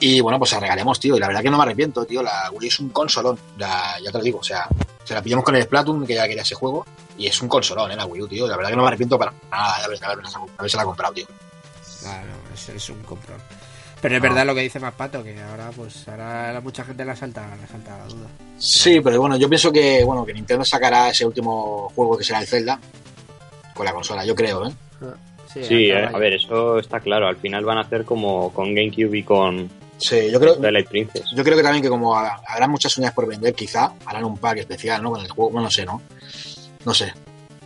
Y 0.00 0.20
bueno, 0.20 0.38
pues 0.38 0.52
la 0.52 0.60
regalemos, 0.60 0.98
tío, 1.00 1.16
y 1.16 1.20
la 1.20 1.26
verdad 1.26 1.42
que 1.42 1.50
no 1.50 1.56
me 1.58 1.64
arrepiento, 1.64 2.04
tío, 2.06 2.22
la 2.22 2.50
Wii 2.52 2.68
es 2.68 2.80
un 2.80 2.88
consolón, 2.90 3.38
la- 3.58 3.96
ya 4.02 4.10
te 4.10 4.18
lo 4.18 4.24
digo, 4.24 4.38
o 4.38 4.44
sea, 4.44 4.66
se 5.04 5.12
la 5.12 5.20
pillamos 5.22 5.44
con 5.44 5.56
el 5.56 5.64
Splatoon, 5.64 6.06
que 6.06 6.14
ya 6.14 6.26
quería 6.26 6.42
ese 6.42 6.54
juego, 6.54 6.86
y 7.18 7.26
es 7.26 7.42
un 7.42 7.48
consolón, 7.48 7.90
¿eh? 7.90 7.96
La 7.96 8.06
Wii 8.06 8.22
U, 8.22 8.28
tío, 8.28 8.46
la 8.46 8.56
verdad 8.56 8.70
que 8.70 8.76
no 8.76 8.82
me 8.82 8.88
arrepiento 8.88 9.18
para 9.18 9.32
nada 9.50 9.78
de 9.78 9.84
haber- 9.84 9.98
de 9.98 10.06
haber- 10.06 10.24
de 10.24 10.30
haberse 10.56 10.76
la 10.76 10.84
comprado, 10.84 11.12
tío. 11.14 11.26
Claro, 12.00 12.28
eso 12.54 12.72
es 12.72 12.88
un 12.90 13.02
comprón. 13.02 13.38
Pero 14.00 14.14
es 14.14 14.22
No. 14.22 14.28
verdad 14.28 14.46
lo 14.46 14.54
que 14.54 14.60
dice 14.60 14.78
más 14.78 14.94
Pato, 14.94 15.24
que 15.24 15.40
ahora 15.42 15.70
pues 15.74 16.06
ahora 16.06 16.56
a 16.56 16.60
mucha 16.60 16.84
gente 16.84 17.04
le 17.04 17.16
salta, 17.16 17.44
le 17.60 17.66
salta 17.66 17.98
la 17.98 18.04
duda. 18.04 18.28
Sí, 18.56 19.00
pero 19.00 19.20
bueno, 19.20 19.36
yo 19.36 19.48
pienso 19.48 19.72
que, 19.72 20.04
bueno, 20.04 20.24
que 20.24 20.32
Nintendo 20.32 20.64
sacará 20.64 21.10
ese 21.10 21.26
último 21.26 21.90
juego 21.96 22.16
que 22.16 22.22
será 22.22 22.40
el 22.40 22.46
Zelda 22.46 22.78
con 23.74 23.84
la 23.84 23.92
consola, 23.92 24.24
yo 24.24 24.34
creo, 24.36 24.68
¿eh? 24.68 24.72
sí, 25.52 25.90
eh, 25.90 25.96
a 26.06 26.12
ya. 26.12 26.18
ver, 26.18 26.34
eso 26.34 26.78
está 26.78 27.00
claro. 27.00 27.26
Al 27.26 27.36
final 27.38 27.64
van 27.64 27.78
a 27.78 27.80
hacer 27.80 28.04
como 28.04 28.52
con 28.52 28.72
GameCube 28.74 29.18
y 29.18 29.22
con 29.24 29.68
Sí, 29.98 30.30
yo 30.30 30.38
creo, 30.38 30.56
Princess. 30.88 31.24
yo 31.34 31.42
creo 31.42 31.56
que 31.56 31.62
también 31.64 31.82
que 31.82 31.88
como 31.88 32.14
ha- 32.16 32.40
habrá 32.46 32.68
muchas 32.68 32.96
uñas 32.98 33.12
por 33.12 33.26
vender, 33.26 33.52
quizá 33.54 33.92
harán 34.06 34.24
un 34.24 34.38
pack 34.38 34.58
especial, 34.58 35.02
¿no? 35.02 35.10
Con 35.10 35.20
el 35.22 35.28
juego, 35.28 35.50
bueno, 35.50 35.64
no 35.66 35.70
sé, 35.72 35.84
¿no? 35.84 36.00
No 36.84 36.94
sé. 36.94 37.12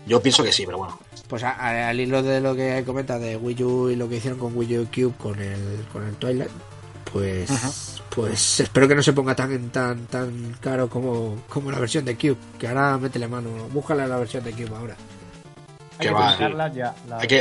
Yo 0.07 0.20
pienso 0.20 0.42
que 0.42 0.53
sí, 0.53 0.64
pero 0.66 0.79
bueno. 0.79 0.98
Pues 1.29 1.42
a- 1.44 1.51
a- 1.53 1.88
al 1.88 2.01
hilo 2.01 2.22
de 2.22 2.40
lo 2.40 2.55
que 2.55 2.83
comenta 2.85 3.18
de 3.18 3.37
Wii 3.37 3.62
U 3.64 3.88
y 3.90 3.96
lo 3.96 4.09
que 4.09 4.16
hicieron 4.16 4.38
con 4.38 4.57
Wii 4.57 4.79
U 4.79 4.88
Cube 4.92 5.14
con 5.16 5.38
el, 5.40 5.87
con 5.92 6.07
el 6.07 6.14
Twilight, 6.16 6.51
pues 7.12 7.51
pues 8.11 8.61
espero 8.61 8.87
que 8.87 8.94
no 8.94 9.03
se 9.03 9.12
ponga 9.14 9.35
tan 9.35 9.70
tan 9.70 10.07
tan 10.07 10.55
caro 10.61 10.88
como, 10.90 11.42
como 11.48 11.70
la 11.70 11.79
versión 11.79 12.05
de 12.05 12.16
Cube, 12.16 12.37
que 12.59 12.68
ahora 12.68 12.98
métele 12.98 13.29
mano, 13.29 13.48
búscale 13.72 14.07
la 14.07 14.16
versión 14.18 14.44
de 14.44 14.53
Cube 14.53 14.77
ahora. 14.77 14.96
Que 15.98 16.11
va, 16.11 16.37
ya. 16.72 16.94
La 17.09 17.18
Hay 17.18 17.29
que- 17.29 17.37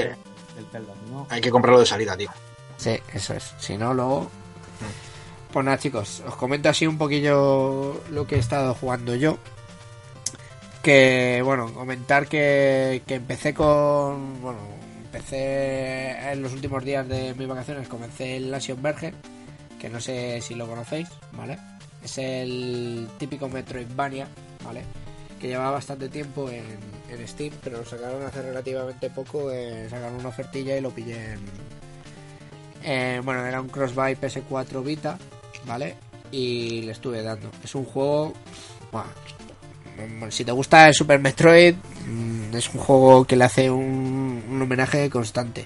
del 0.55 0.65
Zelda, 0.71 0.93
¿no? 1.09 1.25
Hay 1.29 1.41
que 1.41 1.49
comprarlo 1.51 1.79
de 1.79 1.85
salida, 1.85 2.15
tío. 2.15 2.29
Sí, 2.77 2.97
eso 3.13 3.33
es. 3.33 3.53
Si 3.59 3.77
no, 3.77 3.93
luego. 3.93 4.29
Pues 5.51 5.65
nada, 5.65 5.77
chicos, 5.77 6.21
os 6.25 6.35
comento 6.35 6.69
así 6.69 6.87
un 6.87 6.97
poquillo 6.97 8.01
lo 8.11 8.25
que 8.27 8.35
he 8.35 8.39
estado 8.39 8.73
jugando 8.73 9.15
yo. 9.15 9.37
Que, 10.83 11.41
bueno, 11.43 11.71
comentar 11.73 12.27
que, 12.27 13.03
que 13.05 13.15
empecé 13.15 13.53
con. 13.53 14.41
Bueno, 14.41 14.59
empecé 15.05 16.31
en 16.31 16.41
los 16.41 16.53
últimos 16.53 16.83
días 16.83 17.07
de 17.07 17.33
mis 17.35 17.47
vacaciones. 17.47 17.87
Comencé 17.87 18.37
el 18.37 18.53
Action 18.53 18.81
Verge, 18.81 19.13
que 19.79 19.89
no 19.89 19.99
sé 20.01 20.41
si 20.41 20.55
lo 20.55 20.67
conocéis, 20.67 21.07
¿vale? 21.33 21.57
Es 22.03 22.17
el 22.17 23.07
típico 23.19 23.47
Metroidvania, 23.47 24.27
¿vale? 24.63 24.83
Que 25.39 25.49
lleva 25.49 25.69
bastante 25.69 26.09
tiempo 26.09 26.49
en, 26.49 26.65
en 27.09 27.27
Steam, 27.27 27.53
pero 27.63 27.77
lo 27.79 27.85
sacaron 27.85 28.23
hace 28.23 28.41
relativamente 28.41 29.09
poco. 29.11 29.51
eh, 29.51 29.87
sacaron 29.89 30.15
una 30.15 30.29
ofertilla 30.29 30.77
y 30.77 30.81
lo 30.81 30.89
pillé 30.91 31.33
en, 31.33 31.39
eh, 32.83 33.21
bueno, 33.23 33.45
era 33.45 33.61
un 33.61 33.69
cross-buy 33.69 34.15
PS4 34.15 34.83
Vita, 34.83 35.17
¿vale? 35.65 35.95
Y 36.31 36.81
le 36.81 36.91
estuve 36.93 37.21
dando. 37.21 37.49
Es 37.63 37.75
un 37.75 37.85
juego. 37.85 38.33
buah, 38.91 39.05
si 40.29 40.45
te 40.45 40.51
gusta 40.51 40.87
el 40.87 40.93
Super 40.93 41.19
Metroid, 41.19 41.75
mm, 42.07 42.55
es 42.55 42.69
un 42.73 42.79
juego 42.81 43.25
que 43.25 43.35
le 43.35 43.43
hace 43.45 43.69
un, 43.69 44.43
un 44.49 44.61
homenaje 44.61 45.09
constante. 45.09 45.65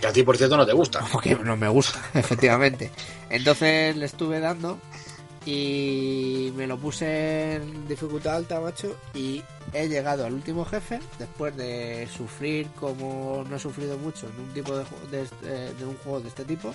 Que 0.00 0.06
a 0.06 0.12
ti, 0.12 0.22
por 0.22 0.36
cierto, 0.36 0.56
no 0.56 0.64
te 0.66 0.72
gusta. 0.72 1.04
Porque 1.12 1.34
no 1.34 1.56
me 1.56 1.68
gusta, 1.68 2.00
efectivamente. 2.14 2.90
Entonces 3.28 3.96
le 3.96 4.06
estuve 4.06 4.40
dando 4.40 4.78
y 5.46 6.52
me 6.56 6.66
lo 6.66 6.78
puse 6.78 7.56
en 7.56 7.88
dificultad 7.88 8.36
alta, 8.36 8.60
macho. 8.60 8.96
Y 9.14 9.42
he 9.72 9.88
llegado 9.88 10.24
al 10.26 10.32
último 10.34 10.64
jefe 10.64 11.00
después 11.18 11.56
de 11.56 12.08
sufrir 12.14 12.68
como 12.78 13.44
no 13.48 13.56
he 13.56 13.58
sufrido 13.58 13.96
mucho 13.98 14.26
en 14.28 14.44
un 14.44 14.52
tipo 14.52 14.76
de, 14.76 14.84
de, 15.10 15.22
este- 15.22 15.74
de 15.74 15.84
un 15.86 15.96
juego 15.98 16.20
de 16.20 16.28
este 16.28 16.44
tipo. 16.44 16.74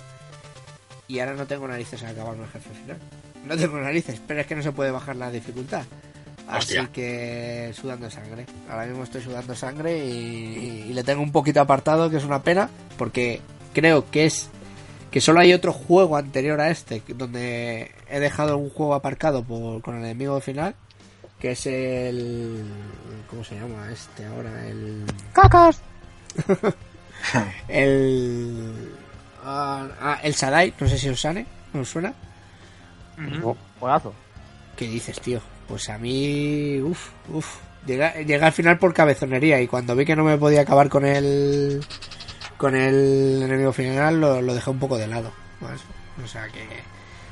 Y 1.08 1.20
ahora 1.20 1.34
no 1.34 1.46
tengo 1.46 1.68
narices 1.68 2.02
a 2.02 2.08
acabarme 2.08 2.44
el 2.44 2.50
jefe 2.50 2.70
final. 2.74 2.98
No 3.46 3.56
tengo 3.56 3.78
narices, 3.78 4.20
pero 4.26 4.40
es 4.40 4.46
que 4.46 4.56
no 4.56 4.62
se 4.62 4.72
puede 4.72 4.90
bajar 4.90 5.14
la 5.16 5.30
dificultad. 5.30 5.84
Así 6.48 6.76
que 6.92 7.72
sudando 7.74 8.10
sangre. 8.10 8.46
Ahora 8.70 8.86
mismo 8.86 9.04
estoy 9.04 9.22
sudando 9.22 9.54
sangre 9.54 10.04
y, 10.04 10.86
y 10.88 10.92
le 10.92 11.02
tengo 11.02 11.22
un 11.22 11.32
poquito 11.32 11.60
apartado, 11.60 12.08
que 12.08 12.18
es 12.18 12.24
una 12.24 12.42
pena, 12.42 12.70
porque 12.96 13.40
creo 13.72 14.08
que 14.10 14.26
es 14.26 14.48
que 15.10 15.20
solo 15.20 15.40
hay 15.40 15.52
otro 15.54 15.72
juego 15.72 16.16
anterior 16.16 16.60
a 16.60 16.70
este 16.70 17.02
donde 17.08 17.90
he 18.08 18.20
dejado 18.20 18.58
un 18.58 18.70
juego 18.70 18.94
aparcado 18.94 19.42
por, 19.42 19.80
con 19.80 19.96
el 19.96 20.04
enemigo 20.04 20.40
final, 20.40 20.74
que 21.40 21.52
es 21.52 21.66
el... 21.66 22.64
¿Cómo 23.30 23.42
se 23.42 23.54
llama 23.54 23.90
este 23.90 24.26
ahora? 24.26 24.66
El... 24.66 25.04
¡Cacas! 25.32 25.80
el... 27.68 28.94
ah, 29.42 29.88
ah, 30.00 30.20
el 30.22 30.34
Sadai, 30.34 30.74
no 30.78 30.86
sé 30.86 30.98
si 30.98 31.08
os 31.08 31.20
sane, 31.20 31.46
¿no 31.72 31.80
os 31.80 31.88
suena? 31.88 32.12
Juegazo. 33.80 34.12
¿Qué 34.76 34.86
dices, 34.86 35.18
tío? 35.20 35.40
Pues 35.68 35.88
a 35.88 35.98
mí, 35.98 36.80
uff, 36.80 37.10
uff. 37.28 37.56
Llega, 37.86 38.14
llega 38.14 38.46
al 38.46 38.52
final 38.52 38.78
por 38.78 38.92
cabezonería 38.92 39.60
y 39.60 39.68
cuando 39.68 39.94
vi 39.94 40.04
que 40.04 40.16
no 40.16 40.24
me 40.24 40.38
podía 40.38 40.62
acabar 40.62 40.88
con 40.88 41.04
el 41.04 41.80
con 42.56 42.74
el 42.74 43.42
enemigo 43.44 43.72
final 43.72 44.20
lo, 44.20 44.42
lo 44.42 44.54
dejé 44.54 44.70
un 44.70 44.78
poco 44.78 44.98
de 44.98 45.06
lado. 45.06 45.32
O 46.22 46.26
sea 46.26 46.48
que 46.48 46.66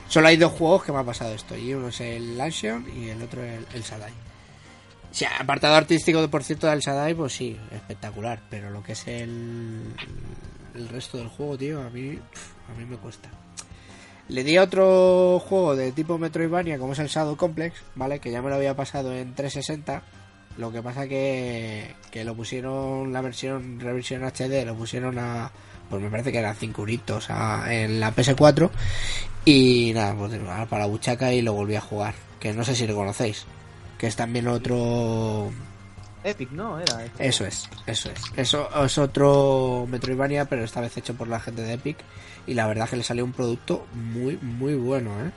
solo 0.09 0.29
hay 0.29 0.37
dos 0.37 0.53
juegos 0.53 0.85
que 0.85 0.93
me 0.93 0.99
ha 0.99 1.05
pasado 1.05 1.35
esto 1.35 1.57
y 1.57 1.75
uno 1.75 1.89
es 1.89 2.01
el 2.01 2.41
Action 2.41 2.87
y 2.95 3.09
el 3.09 3.23
otro 3.23 3.43
el, 3.43 3.67
el 3.75 3.83
Sadai. 3.83 4.13
O 4.13 5.17
sea, 5.17 5.31
apartado 5.39 5.75
artístico, 5.77 6.29
por 6.29 6.43
cierto, 6.43 6.67
del 6.67 6.83
Sadai, 6.83 7.15
pues 7.15 7.33
sí, 7.33 7.57
espectacular. 7.71 8.41
Pero 8.51 8.71
lo 8.71 8.83
que 8.83 8.93
es 8.93 9.07
el, 9.07 9.95
el 10.75 10.89
resto 10.89 11.19
del 11.19 11.29
juego, 11.29 11.57
tío, 11.57 11.81
a 11.81 11.91
mí, 11.91 12.19
a 12.69 12.79
mí 12.79 12.85
me 12.85 12.97
cuesta. 12.97 13.31
Le 14.29 14.43
di 14.43 14.57
a 14.57 14.63
otro 14.63 15.39
juego 15.41 15.77
de 15.77 15.93
tipo 15.93 16.17
Metroidvania, 16.19 16.79
como 16.79 16.95
es 16.95 16.99
el 16.99 17.09
Shadow 17.09 17.37
Complex, 17.37 17.77
¿vale? 17.95 18.19
Que 18.21 18.31
ya 18.31 18.41
me 18.43 18.49
lo 18.49 18.57
había 18.57 18.75
pasado 18.75 19.13
en 19.13 19.35
360. 19.35 20.03
Lo 20.57 20.71
que 20.73 20.83
pasa 20.83 21.07
que, 21.09 21.95
que 22.11 22.25
lo 22.25 22.35
pusieron, 22.35 23.13
la 23.13 23.21
versión, 23.21 23.81
reversión 23.81 24.23
HD, 24.25 24.65
lo 24.65 24.75
pusieron 24.77 25.19
a, 25.19 25.51
pues 25.91 26.01
me 26.01 26.09
parece 26.11 26.31
que 26.33 26.39
eran 26.39 26.55
5 26.57 26.81
euritos 26.83 27.27
a- 27.29 27.67
en 27.75 27.99
la 28.01 28.15
PS4. 28.15 28.71
Y 29.45 29.93
nada, 29.95 30.15
pues 30.15 30.33
para 30.71 30.85
la 30.85 30.87
buchaca 30.87 31.33
y 31.33 31.43
lo 31.43 31.53
volví 31.53 31.75
a 31.77 31.81
jugar. 31.81 32.15
Que 32.41 32.53
no 32.53 32.65
sé 32.65 32.75
si 32.75 32.87
lo 32.87 32.95
conocéis. 32.95 33.45
Que 33.99 34.07
es 34.07 34.17
también 34.17 34.49
otro 34.49 35.51
Epic, 36.23 36.51
¿no? 36.53 36.79
Era. 36.81 37.05
este. 37.05 37.27
eso 37.29 37.45
es, 37.45 37.69
eso 37.87 38.11
es. 38.11 38.21
Eso 38.37 38.85
es 38.85 38.97
otro 38.99 39.87
Metroidvania, 39.91 40.47
pero 40.47 40.65
esta 40.65 40.81
vez 40.81 40.97
hecho 40.97 41.15
por 41.15 41.29
la 41.29 41.41
gente 41.41 41.63
de 41.63 41.75
Epic. 41.75 41.99
Y 42.47 42.55
la 42.55 42.67
verdad 42.67 42.89
que 42.89 42.97
le 42.97 43.03
salió 43.03 43.25
un 43.25 43.33
producto 43.33 43.87
muy, 43.95 44.37
muy 44.43 44.75
bueno, 44.75 45.11
¿eh? 45.25 45.31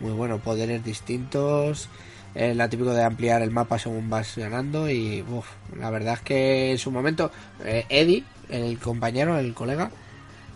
Muy 0.00 0.12
bueno. 0.12 0.38
Poderes 0.38 0.84
distintos. 0.84 1.88
eh, 2.34 2.54
la 2.54 2.68
típico 2.68 2.92
de 2.94 3.02
ampliar 3.04 3.42
el 3.42 3.50
mapa 3.50 3.78
según 3.78 4.08
vas 4.10 4.36
ganando. 4.36 4.88
Y 4.90 5.22
uf, 5.22 5.46
la 5.78 5.90
verdad 5.90 6.14
es 6.14 6.20
que 6.20 6.70
en 6.72 6.78
su 6.78 6.90
momento, 6.90 7.30
eh, 7.64 7.84
Eddie, 7.88 8.24
el 8.48 8.78
compañero, 8.78 9.38
el 9.38 9.54
colega, 9.54 9.90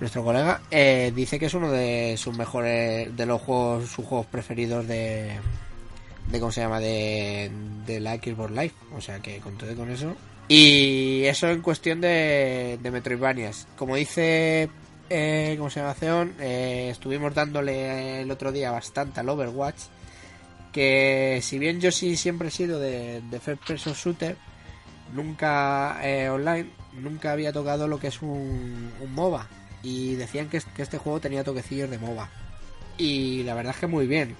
nuestro 0.00 0.24
colega, 0.24 0.60
eh, 0.70 1.12
dice 1.14 1.38
que 1.38 1.46
es 1.46 1.54
uno 1.54 1.70
de 1.70 2.16
sus 2.18 2.36
mejores, 2.36 3.14
de 3.16 3.26
los 3.26 3.40
juegos, 3.40 3.88
sus 3.90 4.04
juegos 4.04 4.26
preferidos 4.26 4.86
de, 4.86 5.32
de 6.30 6.40
cómo 6.40 6.52
se 6.52 6.60
llama 6.60 6.80
de, 6.80 7.50
de 7.86 8.00
la 8.00 8.16
Xbox 8.16 8.50
Live 8.50 8.72
o 8.96 9.00
sea 9.00 9.20
que 9.20 9.38
con 9.38 9.56
todo 9.56 9.70
y 9.72 9.74
con 9.74 9.90
eso 9.90 10.14
y 10.48 11.24
eso 11.24 11.48
en 11.48 11.62
cuestión 11.62 12.00
de, 12.00 12.78
de 12.82 12.90
Metroidvanias 12.90 13.66
como 13.76 13.96
dice 13.96 14.68
eh, 15.10 15.54
cómo 15.58 15.70
se 15.70 15.80
llama 15.80 15.94
Zeon 15.94 16.34
eh, 16.40 16.88
estuvimos 16.90 17.34
dándole 17.34 18.20
el 18.22 18.30
otro 18.30 18.52
día 18.52 18.70
bastante 18.70 19.20
al 19.20 19.28
Overwatch 19.28 19.76
que 20.72 21.40
si 21.42 21.58
bien 21.58 21.80
yo 21.80 21.90
sí 21.90 22.16
siempre 22.16 22.48
he 22.48 22.50
sido 22.50 22.78
de, 22.78 23.22
de 23.30 23.40
first 23.40 23.66
person 23.66 23.92
shooter 23.94 24.36
nunca 25.14 25.98
eh, 26.02 26.28
online 26.28 26.68
nunca 27.00 27.32
había 27.32 27.52
tocado 27.52 27.88
lo 27.88 27.98
que 27.98 28.08
es 28.08 28.22
un, 28.22 28.90
MOBA. 29.14 29.46
Y 29.82 30.14
decían 30.14 30.48
que, 30.48 30.56
es- 30.58 30.64
que 30.64 30.82
este 30.82 30.98
juego 30.98 31.20
tenía 31.20 31.44
toquecillos 31.44 31.90
de 31.90 31.98
MOBA. 31.98 32.28
Y 32.98 33.42
la 33.44 33.54
verdad 33.54 33.74
es 33.74 33.80
que 33.80 33.86
muy 33.86 34.06
bien. 34.06 34.34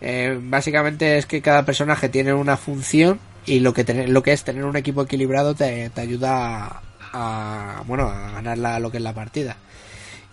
Eh, 0.00 0.38
básicamente 0.42 1.18
es 1.18 1.26
que 1.26 1.42
cada 1.42 1.64
personaje 1.64 2.08
tiene 2.08 2.32
una 2.32 2.56
función 2.56 3.20
y 3.46 3.60
lo 3.60 3.72
que 3.74 3.84
lo 4.08 4.22
que 4.22 4.32
es 4.32 4.44
tener 4.44 4.64
un 4.64 4.76
equipo 4.76 5.02
equilibrado 5.02 5.54
te, 5.54 5.90
ayuda 5.96 6.82
a, 7.12 7.82
bueno 7.86 8.08
a 8.08 8.40
ganar 8.40 8.80
lo 8.80 8.90
que 8.90 8.98
es 8.98 9.02
la 9.02 9.14
partida 9.14 9.56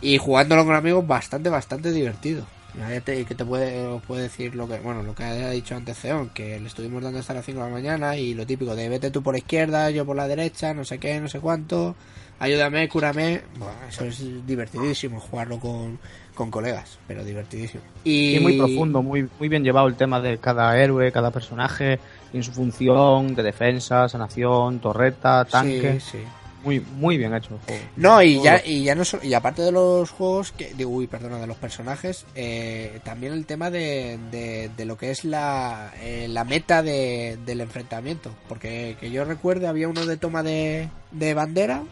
y 0.01 0.17
jugándolo 0.17 0.65
con 0.65 0.75
amigos 0.75 1.05
bastante 1.07 1.49
bastante 1.49 1.91
divertido 1.91 2.45
Ya 2.77 2.99
te, 3.01 3.23
que 3.25 3.35
te 3.35 3.45
puede, 3.45 3.85
os 3.87 4.01
puede 4.03 4.23
decir 4.23 4.55
lo 4.55 4.67
que 4.67 4.79
bueno 4.79 5.03
lo 5.03 5.15
que 5.15 5.23
ha 5.23 5.49
dicho 5.49 5.75
antes 5.75 5.97
Zeon 5.99 6.29
que 6.29 6.59
le 6.59 6.67
estuvimos 6.67 7.01
dando 7.01 7.19
hasta 7.19 7.33
las 7.33 7.45
5 7.45 7.59
de 7.59 7.65
la 7.65 7.73
mañana 7.73 8.17
y 8.17 8.33
lo 8.33 8.45
típico 8.45 8.75
de 8.75 8.89
vete 8.89 9.11
tú 9.11 9.23
por 9.23 9.33
la 9.33 9.39
izquierda 9.39 9.89
yo 9.91 10.05
por 10.05 10.15
la 10.15 10.27
derecha 10.27 10.73
no 10.73 10.83
sé 10.83 10.99
qué 10.99 11.19
no 11.19 11.27
sé 11.27 11.39
cuánto 11.39 11.95
ayúdame 12.39 12.87
cúrame 12.89 13.41
bueno, 13.57 13.73
eso 13.87 14.05
es 14.05 14.45
divertidísimo 14.45 15.19
jugarlo 15.19 15.59
con, 15.59 15.99
con 16.33 16.51
colegas 16.51 16.99
pero 17.07 17.23
divertidísimo 17.23 17.83
y 18.03 18.35
Y 18.35 18.39
muy 18.39 18.53
profundo, 18.53 19.01
muy, 19.01 19.27
muy 19.39 19.49
bien 19.49 19.63
llevado 19.63 19.87
el 19.87 19.95
tema 19.95 20.21
de 20.21 20.37
cada 20.37 20.77
héroe, 20.79 21.11
cada 21.11 21.31
personaje, 21.31 21.99
en 22.33 22.43
su 22.43 22.51
función 22.51 23.33
de 23.33 23.41
defensa, 23.41 24.07
sanación, 24.07 24.79
torreta, 24.79 25.43
tanque. 25.45 25.99
Sí, 25.99 26.11
sí. 26.11 26.23
Muy, 26.65 26.79
muy 26.79 27.17
bien 27.17 27.33
hecho 27.33 27.53
el 27.53 27.59
juego. 27.61 27.81
No, 27.95 28.21
y 28.23 28.41
ya, 28.41 28.61
y 28.65 28.83
ya 28.83 28.95
no 28.95 29.05
so- 29.05 29.19
y 29.23 29.33
aparte 29.33 29.61
de 29.61 29.71
los 29.71 30.09
juegos, 30.09 30.51
que, 30.51 30.73
digo, 30.73 30.89
uy, 30.89 31.05
perdona, 31.07 31.37
de 31.39 31.47
los 31.47 31.57
personajes, 31.57 32.25
eh, 32.35 32.99
también 33.05 33.33
el 33.33 33.45
tema 33.45 33.69
de, 33.71 34.19
de, 34.31 34.69
de 34.75 34.85
lo 34.85 34.97
que 34.97 35.11
es 35.11 35.23
la, 35.23 35.93
eh, 36.01 36.27
la 36.27 36.43
meta 36.43 36.81
de, 36.81 37.37
del 37.45 37.61
enfrentamiento. 37.61 38.31
Porque 38.49 38.97
que 38.99 39.11
yo 39.11 39.23
recuerde, 39.25 39.67
había 39.67 39.87
uno 39.87 40.05
de 40.05 40.17
toma 40.17 40.41
de, 40.43 40.89
de 41.11 41.33
bandera, 41.35 41.83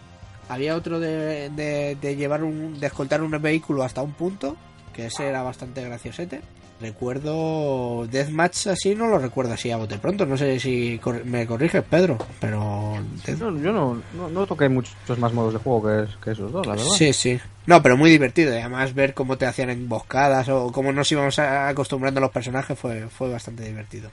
había 0.50 0.76
otro 0.76 1.00
de, 1.00 1.50
de, 1.52 1.96
de 2.02 2.16
llevar 2.16 2.44
un, 2.44 2.80
de 2.80 2.88
escoltar 2.88 3.22
un 3.22 3.32
vehículo 3.40 3.84
hasta 3.84 4.02
un 4.02 4.14
punto, 4.14 4.58
que 4.92 5.06
ese 5.06 5.28
era 5.28 5.44
bastante 5.44 5.84
graciosete. 5.84 6.42
Recuerdo 6.84 8.08
Deathmatch 8.12 8.68
así, 8.68 8.96
no 8.96 9.08
lo 9.08 9.18
recuerdo 9.18 9.54
así 9.54 9.72
a 9.72 9.78
bote 9.78 9.98
pronto. 9.98 10.26
No 10.26 10.38
sé 10.38 10.60
si 10.60 11.00
cor- 11.00 11.24
me 11.26 11.46
corriges, 11.48 11.84
Pedro, 11.84 12.18
pero 12.40 12.96
Death- 13.26 13.40
Yo, 13.40 13.58
yo 13.58 13.72
no, 13.72 14.02
no, 14.14 14.30
no 14.30 14.46
toqué 14.46 14.68
muchos 14.70 15.18
más 15.18 15.32
modos 15.34 15.54
de 15.54 15.60
juego 15.60 15.84
que, 15.84 16.24
que 16.24 16.32
esos 16.32 16.52
dos, 16.52 16.66
la 16.66 16.74
verdad. 16.76 16.88
Sí, 16.98 17.14
sí. 17.14 17.40
No, 17.66 17.82
pero 17.82 17.96
muy 17.98 18.10
divertido. 18.10 18.54
Y 18.54 18.58
además 18.60 18.94
ver 18.94 19.14
cómo 19.14 19.38
te 19.38 19.46
hacían 19.46 19.70
emboscadas 19.70 20.50
o 20.50 20.72
cómo 20.72 20.92
nos 20.92 21.12
íbamos 21.12 21.40
acostumbrando 21.40 22.20
a 22.20 22.22
los 22.22 22.32
personajes 22.32 22.78
fue, 22.78 23.08
fue 23.10 23.30
bastante 23.32 23.64
divertido. 23.64 24.10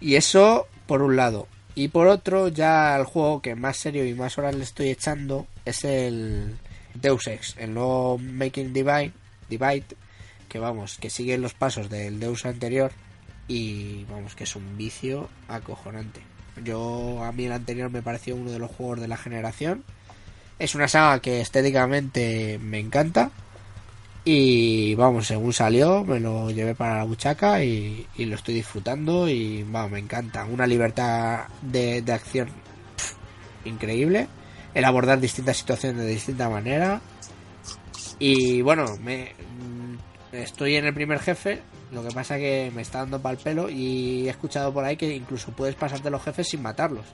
Y 0.00 0.16
eso 0.16 0.66
por 0.86 1.02
un 1.02 1.16
lado. 1.16 1.46
Y 1.74 1.88
por 1.88 2.08
otro, 2.08 2.48
ya 2.48 2.96
el 2.96 3.04
juego 3.04 3.40
que 3.40 3.54
más 3.54 3.76
serio 3.76 4.04
y 4.04 4.14
más 4.14 4.36
horas 4.38 4.54
le 4.54 4.64
estoy 4.64 4.90
echando 4.90 5.46
es 5.64 5.84
el 5.84 6.56
Deus 6.94 7.26
Ex, 7.28 7.56
el 7.58 7.72
nuevo 7.74 8.18
Making 8.18 8.72
Divide, 8.72 9.12
Divide 9.48 9.84
que 10.50 10.58
vamos, 10.58 10.98
que 10.98 11.08
sigue 11.08 11.38
los 11.38 11.54
pasos 11.54 11.88
del 11.88 12.20
Deus 12.20 12.44
anterior 12.44 12.92
y 13.48 14.04
vamos, 14.04 14.34
que 14.34 14.44
es 14.44 14.54
un 14.54 14.76
vicio 14.76 15.30
acojonante. 15.48 16.20
Yo, 16.62 17.24
a 17.24 17.32
mí 17.32 17.46
el 17.46 17.52
anterior 17.52 17.90
me 17.90 18.02
pareció 18.02 18.36
uno 18.36 18.50
de 18.50 18.58
los 18.58 18.70
juegos 18.70 19.00
de 19.00 19.08
la 19.08 19.16
generación. 19.16 19.84
Es 20.58 20.74
una 20.74 20.88
saga 20.88 21.20
que 21.20 21.40
estéticamente 21.40 22.58
me 22.60 22.78
encanta. 22.78 23.30
Y 24.24 24.94
vamos, 24.96 25.26
según 25.26 25.52
salió, 25.54 26.04
me 26.04 26.20
lo 26.20 26.50
llevé 26.50 26.74
para 26.74 26.98
la 26.98 27.04
buchaca 27.04 27.64
y, 27.64 28.06
lo 28.18 28.34
estoy 28.34 28.54
disfrutando. 28.54 29.28
Y 29.28 29.62
vamos, 29.62 29.92
me 29.92 29.98
encanta. 30.00 30.44
Una 30.44 30.66
libertad 30.66 31.46
de, 31.62 32.04
acción 32.12 32.48
increíble. 33.64 34.28
El 34.74 34.84
abordar 34.84 35.18
distintas 35.18 35.56
situaciones 35.56 36.04
de 36.04 36.10
distinta 36.10 36.48
manera. 36.48 37.00
Y 38.18 38.60
bueno, 38.60 38.84
me 39.02 39.32
estoy 40.32 40.76
en 40.76 40.86
el 40.86 40.94
primer 40.94 41.18
jefe. 41.18 41.60
Lo 41.92 42.02
que 42.02 42.10
pasa 42.14 42.36
que 42.36 42.70
me 42.74 42.82
está 42.82 42.98
dando 42.98 43.20
pal 43.20 43.36
pelo 43.36 43.68
y 43.68 44.26
he 44.26 44.30
escuchado 44.30 44.72
por 44.72 44.84
ahí 44.84 44.96
que 44.96 45.14
incluso 45.14 45.52
puedes 45.52 45.74
pasarte 45.74 46.10
los 46.10 46.22
jefes 46.22 46.48
sin 46.48 46.62
matarlos. 46.62 47.04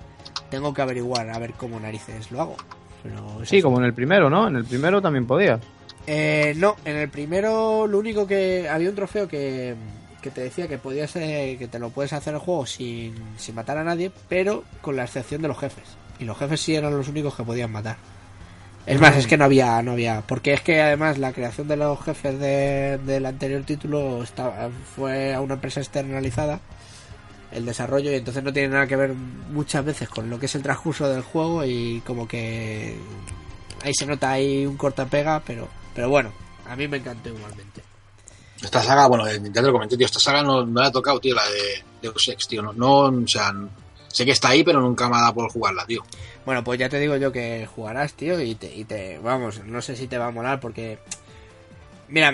Tengo 0.51 0.73
que 0.75 0.83
averiguar 0.83 1.31
a 1.31 1.39
ver 1.39 1.55
cómo 1.55 1.81
narices 1.81 2.31
lo 2.31 2.43
hago. 2.43 2.57
Pero 3.03 3.45
Sí, 3.45 3.63
como 3.63 3.79
en 3.79 3.85
el 3.85 3.95
primero, 3.95 4.29
¿no? 4.29 4.49
En 4.49 4.57
el 4.57 4.65
primero 4.65 5.01
también 5.01 5.27
podías. 5.27 5.61
Eh, 6.07 6.55
no, 6.57 6.77
en 6.85 6.97
el 6.97 7.09
primero 7.09 7.87
lo 7.87 7.99
único 7.99 8.27
que 8.27 8.69
había 8.69 8.91
un 8.91 8.95
trofeo 8.95 9.27
que, 9.27 9.75
que 10.21 10.31
te 10.31 10.43
decía 10.43 10.69
que 10.69 10.79
podías 10.79 11.17
eh, 11.17 11.57
que 11.59 11.69
te 11.69 11.79
lo 11.79 11.91
puedes 11.91 12.13
hacer 12.13 12.35
el 12.35 12.41
juego 12.41 12.67
sin, 12.67 13.15
sin 13.37 13.55
matar 13.55 13.79
a 13.79 13.85
nadie, 13.85 14.13
pero 14.29 14.65
con 14.83 14.97
la 14.97 15.05
excepción 15.05 15.43
de 15.43 15.49
los 15.49 15.59
jefes. 15.59 15.85
Y 16.19 16.25
los 16.25 16.39
jefes 16.39 16.61
sí 16.61 16.75
eran 16.75 16.97
los 16.97 17.09
únicos 17.09 17.35
que 17.35 17.43
podían 17.43 17.73
matar. 17.73 17.97
Es 18.87 19.01
más, 19.01 19.17
es 19.17 19.27
que 19.27 19.37
no 19.37 19.45
había, 19.45 19.83
no 19.83 19.93
había, 19.93 20.23
porque 20.23 20.53
es 20.53 20.61
que 20.61 20.81
además 20.81 21.19
la 21.19 21.33
creación 21.33 21.67
de 21.67 21.77
los 21.77 22.01
jefes 22.05 22.39
de- 22.39 22.99
del 23.05 23.27
anterior 23.27 23.63
título 23.65 24.23
estaba, 24.23 24.69
fue 24.95 25.35
a 25.35 25.41
una 25.41 25.55
empresa 25.55 25.81
externalizada 25.81 26.61
el 27.53 27.65
desarrollo 27.67 28.13
y 28.13 28.17
entonces 28.17 28.43
no 28.45 28.53
tiene 28.53 28.69
nada 28.69 28.87
que 28.87 28.97
ver 28.97 29.13
muchas 29.15 29.85
veces 29.85 30.09
con 30.09 30.29
lo 30.31 30.39
que 30.39 30.47
es 30.47 30.55
el 30.55 30.63
transcurso 30.63 31.09
del 31.09 31.23
juego 31.23 31.65
y 31.65 32.01
como 32.07 32.29
que 32.29 32.97
ahí 33.83 33.93
se 33.95 34.07
nota 34.07 34.31
ahí 34.33 34.65
un 34.67 34.77
cortapega, 34.77 35.43
pero 35.45 35.69
pero 35.95 36.09
bueno, 36.09 36.31
a 36.69 36.77
mí 36.77 36.87
me 36.87 36.99
encantó 36.99 37.31
igualmente. 37.31 37.83
Esta 38.63 38.83
saga, 38.83 39.07
bueno, 39.07 39.27
eh, 39.27 39.41
ya 39.43 39.53
te 39.61 39.63
lo 39.63 39.73
comenté, 39.73 39.97
tío, 39.97 40.07
esta 40.07 40.21
saga 40.21 40.43
no, 40.43 40.65
no 40.65 40.81
la 40.81 40.89
he 40.89 40.93
tocado, 40.93 41.19
tío, 41.21 41.35
la 41.35 41.45
de 41.49 41.83
Deus 42.03 42.29
Ex, 42.29 42.47
tío. 42.49 42.63
No, 42.63 42.73
no, 42.73 43.23
o 43.23 43.27
sea, 43.29 43.53
sé 44.17 44.25
que 44.25 44.31
está 44.31 44.49
ahí, 44.49 44.65
pero 44.65 44.81
nunca 44.81 45.09
me 45.09 45.17
ha 45.17 45.21
dado 45.21 45.35
por 45.35 45.51
jugarla, 45.51 45.85
tío. 45.85 46.03
Bueno, 46.47 46.65
pues 46.65 46.79
ya 46.79 46.89
te 46.89 46.99
digo 46.99 47.17
yo 47.17 47.33
que 47.33 47.67
jugarás, 47.67 48.15
tío, 48.15 48.41
y 48.41 48.55
te, 48.55 48.75
y 48.75 48.85
te 48.85 49.19
vamos, 49.19 49.63
no 49.65 49.83
sé 49.83 49.95
si 49.95 50.07
te 50.07 50.17
va 50.17 50.29
a 50.29 50.31
molar 50.31 50.59
porque 50.59 50.99
Mira, 52.09 52.33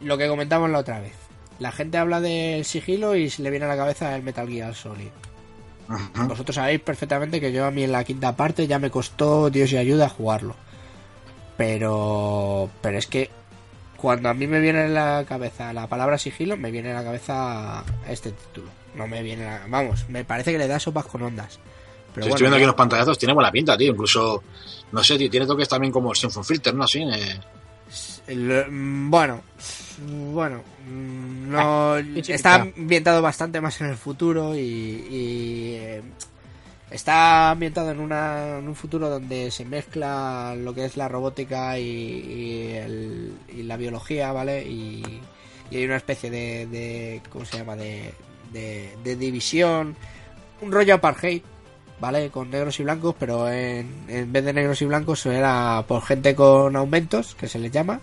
lo 0.00 0.18
que 0.18 0.28
comentamos 0.28 0.70
la 0.70 0.78
otra 0.78 1.00
vez. 1.00 1.14
La 1.58 1.72
gente 1.72 1.98
habla 1.98 2.20
del 2.20 2.64
sigilo 2.64 3.16
y 3.16 3.30
se 3.30 3.42
le 3.42 3.50
viene 3.50 3.64
a 3.64 3.68
la 3.68 3.76
cabeza 3.76 4.14
el 4.14 4.22
Metal 4.22 4.48
Gear 4.48 4.74
Solid. 4.74 5.08
Ujú. 5.88 6.28
Vosotros 6.28 6.54
sabéis 6.54 6.80
perfectamente 6.80 7.40
que 7.40 7.50
yo 7.50 7.64
a 7.64 7.70
mí 7.70 7.82
en 7.82 7.92
la 7.92 8.04
quinta 8.04 8.36
parte 8.36 8.66
ya 8.66 8.78
me 8.78 8.90
costó 8.90 9.50
Dios 9.50 9.72
y 9.72 9.78
ayuda 9.78 10.08
jugarlo. 10.08 10.54
Pero 11.56 12.70
pero 12.80 12.98
es 12.98 13.06
que 13.06 13.30
cuando 13.96 14.28
a 14.28 14.34
mí 14.34 14.46
me 14.46 14.60
viene 14.60 14.84
en 14.84 14.94
la 14.94 15.24
cabeza 15.26 15.72
la 15.72 15.88
palabra 15.88 16.18
sigilo, 16.18 16.56
me 16.56 16.70
viene 16.70 16.92
a 16.92 16.94
la 16.94 17.04
cabeza 17.04 17.82
este 18.08 18.30
título. 18.30 18.68
No 18.94 19.06
me 19.06 19.22
viene 19.22 19.46
a 19.46 19.60
la- 19.60 19.66
Vamos, 19.68 20.08
me 20.08 20.24
parece 20.24 20.52
que 20.52 20.58
le 20.58 20.66
da 20.68 20.78
sopas 20.80 21.06
con 21.06 21.22
ondas. 21.22 21.58
Pero 22.14 22.26
Estoy 22.26 22.30
bueno, 22.30 22.38
viendo 22.40 22.56
aquí 22.56 22.66
los 22.66 22.74
pantallazos, 22.74 23.18
tiene 23.18 23.34
buena 23.34 23.52
pinta, 23.52 23.76
tío. 23.76 23.92
Incluso, 23.92 24.42
no 24.92 25.04
sé, 25.04 25.16
tío, 25.18 25.30
tiene 25.30 25.46
toques 25.46 25.68
también 25.68 25.92
como 25.92 26.10
el 26.10 26.16
Symphony 26.16 26.44
Filter, 26.44 26.74
¿no? 26.74 26.84
Así, 26.84 27.02
eh, 27.02 27.38
El- 28.26 28.64
bueno, 29.08 29.42
bueno, 30.32 30.62
mm, 30.88 31.50
no 31.50 31.96
chiquita. 32.00 32.34
está 32.34 32.54
ambientado 32.56 33.22
bastante 33.22 33.60
más 33.60 33.80
en 33.80 33.88
el 33.88 33.96
futuro 33.96 34.54
y, 34.56 34.58
y, 34.60 35.74
eh, 35.76 36.02
está 36.90 37.50
ambientado 37.50 37.90
en, 37.90 38.00
una, 38.00 38.58
en 38.58 38.68
un 38.68 38.74
futuro 38.74 39.08
donde 39.08 39.50
se 39.50 39.64
mezcla 39.64 40.54
lo 40.56 40.74
que 40.74 40.84
es 40.86 40.96
la 40.96 41.08
robótica 41.08 41.78
y, 41.78 41.84
y 41.84 42.72
el- 42.74 43.32
y 43.56 43.62
la 43.62 43.76
biología, 43.76 44.32
¿vale? 44.32 44.62
Y, 44.66 45.20
y 45.70 45.76
hay 45.76 45.84
una 45.84 45.96
especie 45.96 46.30
de, 46.30 46.66
de 46.66 47.22
¿cómo 47.30 47.44
se 47.44 47.58
llama? 47.58 47.76
De, 47.76 48.12
de, 48.52 48.96
de 49.04 49.16
división, 49.16 49.96
un 50.60 50.72
rollo 50.72 50.94
apartheid, 50.94 51.42
¿vale? 52.00 52.30
Con 52.30 52.50
negros 52.50 52.78
y 52.80 52.82
blancos, 52.84 53.14
pero 53.18 53.50
en, 53.50 54.04
en 54.08 54.32
vez 54.32 54.44
de 54.44 54.52
negros 54.52 54.80
y 54.82 54.86
blancos 54.86 55.24
era 55.26 55.84
por 55.86 56.02
gente 56.02 56.34
con 56.34 56.74
aumentos, 56.76 57.34
que 57.34 57.48
se 57.48 57.58
les 57.58 57.70
llama, 57.72 58.00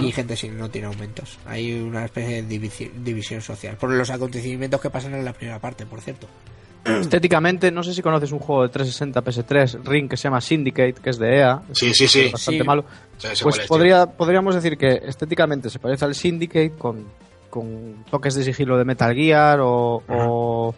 y 0.00 0.12
gente 0.12 0.36
sin 0.36 0.58
no 0.58 0.68
tiene 0.70 0.88
aumentos. 0.88 1.38
Hay 1.46 1.72
una 1.80 2.04
especie 2.04 2.42
de 2.42 2.48
divisi- 2.60 2.90
división 2.92 3.40
social. 3.40 3.76
Por 3.76 3.90
los 3.90 4.10
acontecimientos 4.10 4.80
que 4.80 4.90
pasan 4.90 5.14
en 5.14 5.24
la 5.24 5.32
primera 5.32 5.58
parte, 5.58 5.86
por 5.86 6.00
cierto. 6.02 6.26
Estéticamente, 6.84 7.70
no 7.70 7.82
sé 7.82 7.94
si 7.94 8.02
conoces 8.02 8.32
un 8.32 8.38
juego 8.38 8.62
de 8.62 8.68
360 8.70 9.22
PS3, 9.22 9.84
Ring, 9.84 10.08
que 10.08 10.16
se 10.16 10.24
llama 10.24 10.40
Syndicate, 10.40 10.94
que 10.94 11.10
es 11.10 11.18
de 11.18 11.36
EA. 11.38 11.62
Sí, 11.72 11.92
sí, 11.94 12.08
sí. 12.08 12.20
Es 12.26 12.32
bastante 12.32 12.60
Sí. 12.60 12.66
malo. 12.66 12.84
Sí, 13.18 13.28
Pues 13.42 13.58
podría, 13.60 14.06
podríamos 14.06 14.54
decir 14.54 14.76
que 14.78 15.00
estéticamente 15.06 15.68
se 15.70 15.78
parece 15.78 16.04
al 16.04 16.14
Syndicate 16.14 16.72
con, 16.78 17.04
con 17.50 18.04
toques 18.10 18.34
de 18.34 18.44
sigilo 18.44 18.78
de 18.78 18.84
Metal 18.84 19.14
Gear 19.14 19.60
o, 19.60 20.02
o, 20.08 20.74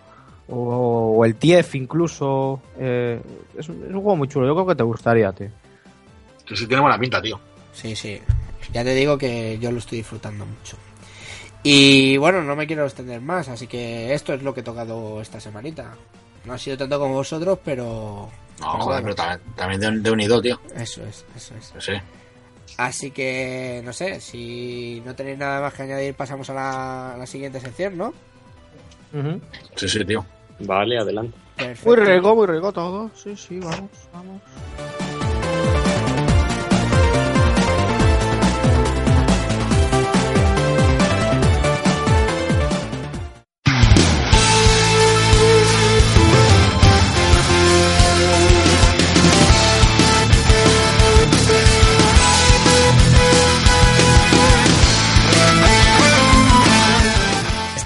o- 0.49 1.15
o 1.19 1.25
el 1.25 1.37
TIEF 1.37 1.75
incluso. 1.77 2.61
Eh, 2.79 3.21
es, 3.57 3.69
un, 3.69 3.77
es 3.85 3.89
un 3.95 4.01
juego 4.03 4.17
muy 4.17 4.29
chulo, 4.29 4.47
yo 4.47 4.55
creo 4.55 4.67
que 4.67 4.75
te 4.75 4.83
gustaría, 4.83 5.33
tío. 5.33 5.49
Sí, 6.49 6.57
sí, 6.57 6.67
tiene 6.67 6.81
buena 6.83 6.99
pinta, 6.99 7.21
tío. 7.23 7.39
Sí, 7.73 7.95
sí. 7.95 8.21
Ya 8.73 8.83
te 8.83 8.95
digo 8.95 9.17
que 9.19 9.59
yo 9.61 9.71
lo 9.71 9.79
estoy 9.79 9.99
disfrutando 9.99 10.45
mucho. 10.47 10.77
Y 11.63 12.17
bueno, 12.17 12.43
no 12.43 12.57
me 12.57 12.67
quiero 12.67 12.85
extender 12.85 13.21
más, 13.21 13.49
así 13.49 13.67
que 13.69 14.13
esto 14.15 14.35
es 14.35 14.43
lo 14.43 14.53
que 14.53 14.61
he 14.61 14.65
tocado 14.65 15.21
esta 15.21 15.39
semanita. 15.39 15.95
No 16.45 16.55
ha 16.55 16.59
sido 16.59 16.77
tanto 16.77 16.99
como 16.99 17.15
vosotros, 17.15 17.59
pero... 17.65 18.29
No, 18.61 18.73
pero 18.73 18.85
joder, 18.85 19.03
bueno, 19.03 19.03
pero 19.03 19.15
también, 19.15 19.41
también 19.55 19.81
de, 19.81 20.01
de 20.01 20.11
unido, 20.11 20.43
tío. 20.43 20.61
Eso 20.75 21.05
es, 21.07 21.25
eso 21.37 21.55
es. 21.57 21.73
Sí. 21.85 21.93
Así 22.79 23.11
que, 23.11 23.83
no 23.85 23.93
sé, 23.93 24.21
si 24.21 25.03
no 25.05 25.15
tenéis 25.15 25.39
nada 25.39 25.61
más 25.61 25.75
que 25.75 25.83
añadir, 25.83 26.15
pasamos 26.15 26.49
a 26.51 26.55
la, 26.55 27.15
a 27.15 27.17
la 27.17 27.27
siguiente 27.27 27.61
sección, 27.61 27.97
¿no? 27.97 28.15
Ujú. 29.13 29.41
Sí, 29.77 29.89
sí, 29.89 30.05
tío. 30.05 30.25
Vale, 30.61 30.99
adelante. 30.99 31.37
Perfecto. 31.57 31.89
Muy 31.89 31.97
rico, 31.97 32.35
muy 32.35 32.47
rico 32.47 32.73
todo. 32.73 33.11
Sí, 33.15 33.37
sí, 33.37 33.59
vamos, 33.59 33.91
vamos. 34.13 34.41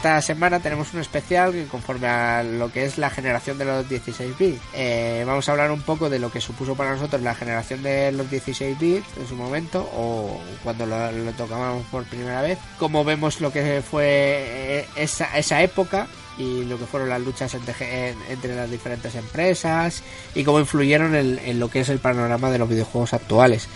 Esta 0.06 0.22
semana 0.22 0.60
tenemos 0.60 0.94
un 0.94 1.00
especial 1.00 1.50
que 1.50 1.64
conforme 1.66 2.06
a 2.06 2.44
lo 2.44 2.70
que 2.70 2.84
es 2.84 2.96
la 2.96 3.10
generación 3.10 3.58
de 3.58 3.64
los 3.64 3.88
16 3.88 4.38
bits. 4.38 4.60
Eh, 4.72 5.24
vamos 5.26 5.48
a 5.48 5.50
hablar 5.50 5.72
un 5.72 5.82
poco 5.82 6.08
de 6.08 6.20
lo 6.20 6.30
que 6.30 6.40
supuso 6.40 6.76
para 6.76 6.92
nosotros 6.92 7.20
la 7.22 7.34
generación 7.34 7.82
de 7.82 8.12
los 8.12 8.30
16 8.30 8.78
bits 8.78 9.04
en 9.18 9.26
su 9.26 9.34
momento 9.34 9.80
o 9.96 10.40
cuando 10.62 10.86
lo, 10.86 11.10
tocábamos 11.32 11.84
por 11.86 12.04
primera 12.04 12.40
vez. 12.40 12.56
Cómo 12.78 13.02
vemos 13.04 13.40
lo 13.40 13.52
que 13.52 13.82
fue 13.82 14.04
eh, 14.06 14.86
esa, 14.94 15.60
época 15.60 16.06
y 16.38 16.62
lo 16.66 16.78
que 16.78 16.86
fueron 16.86 17.08
las 17.08 17.20
luchas 17.20 17.52
entre, 17.54 18.10
en- 18.10 18.18
entre 18.30 18.54
las 18.54 18.70
diferentes 18.70 19.12
empresas 19.16 20.04
y 20.36 20.44
cómo 20.44 20.60
influyeron 20.60 21.16
en 21.16 21.58
lo 21.58 21.68
que 21.68 21.80
es 21.80 21.88
el 21.88 21.98
panorama 21.98 22.48
de 22.52 22.58
los 22.58 22.68
videojuegos 22.68 23.12
actuales. 23.12 23.66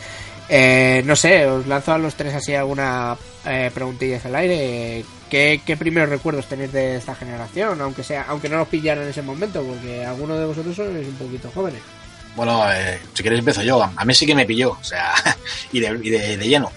Eh, 0.53 1.03
no 1.05 1.15
sé, 1.15 1.47
os 1.47 1.65
lanzo 1.69 1.93
a 1.93 1.99
los 1.99 2.15
tres 2.17 2.35
así 2.35 2.53
alguna 2.55 3.17
eh, 3.47 3.71
preguntillas 3.73 4.25
al 4.27 4.35
aire. 4.35 5.05
¿Qué, 5.31 5.61
¿Qué 5.65 5.77
primeros 5.77 6.09
recuerdos 6.09 6.47
tenéis 6.47 6.73
de 6.73 6.97
esta 6.97 7.15
generación? 7.15 7.81
Aunque 7.81 8.03
sea, 8.03 8.27
aunque 8.29 8.49
no 8.49 8.57
los 8.59 8.67
pillaran 8.67 9.05
en 9.05 9.11
ese 9.11 9.23
momento, 9.23 9.63
porque 9.63 10.05
algunos 10.05 10.39
de 10.41 10.47
vosotros 10.47 10.75
sois 10.75 11.07
un 11.07 11.15
poquito 11.15 11.51
jóvenes. 11.55 11.81
Bueno, 12.35 12.65
eh, 12.73 13.01
si 13.15 13.23
quieres 13.23 13.39
empiezo 13.39 13.63
yo. 13.63 13.81
A 13.95 14.05
mí 14.05 14.13
sí 14.13 14.27
que 14.27 14.35
me 14.35 14.45
pilló, 14.45 14.73
o 14.73 14.83
sea, 14.85 15.15
y, 15.73 15.79
de, 15.79 16.01
y 16.03 16.11
de- 16.11 16.37
de 16.37 16.49
lleno. 16.49 16.73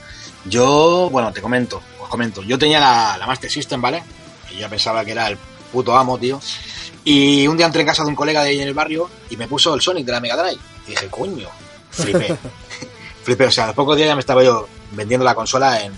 Yo, 0.46 1.10
bueno, 1.12 1.32
te 1.34 1.42
comento, 1.42 1.82
os 2.00 2.10
comento. 2.10 2.44
Yo 2.44 2.60
tenía 2.60 2.80
la, 2.80 3.18
la 3.18 3.26
Master 3.26 3.50
System, 3.50 3.82
¿vale? 3.82 4.04
Y 4.52 4.58
yo 4.60 4.70
pensaba 4.70 5.04
que 5.04 5.14
era 5.14 5.28
el 5.30 5.38
puto 5.72 5.96
amo, 5.98 6.20
tío. 6.20 6.40
Y 7.06 7.48
un 7.48 7.58
día 7.58 7.66
entré 7.66 7.82
en 7.82 7.88
casa 7.88 8.04
de 8.04 8.10
un 8.10 8.16
colega 8.16 8.44
de 8.44 8.50
ahí 8.52 8.62
en 8.62 8.68
el 8.68 8.74
barrio 8.76 9.10
y 9.32 9.38
me 9.38 9.48
puso 9.48 9.74
el 9.74 9.82
Sonic 9.82 10.06
de 10.06 10.12
la 10.12 10.20
Mega 10.20 10.36
Drive. 10.38 10.62
Y 10.88 10.92
dije, 10.92 11.08
coño, 11.08 11.50
flipé. 11.90 12.36
flipé, 13.24 13.46
o 13.46 13.52
sea, 13.52 13.66
a 13.66 13.68
los 13.68 13.76
pocos 13.76 13.96
días 13.96 14.08
ya 14.08 14.16
me 14.16 14.20
estaba 14.22 14.44
yo 14.44 14.68
vendiendo 14.92 15.24
la 15.26 15.34
consola 15.36 15.82
en, 15.82 15.94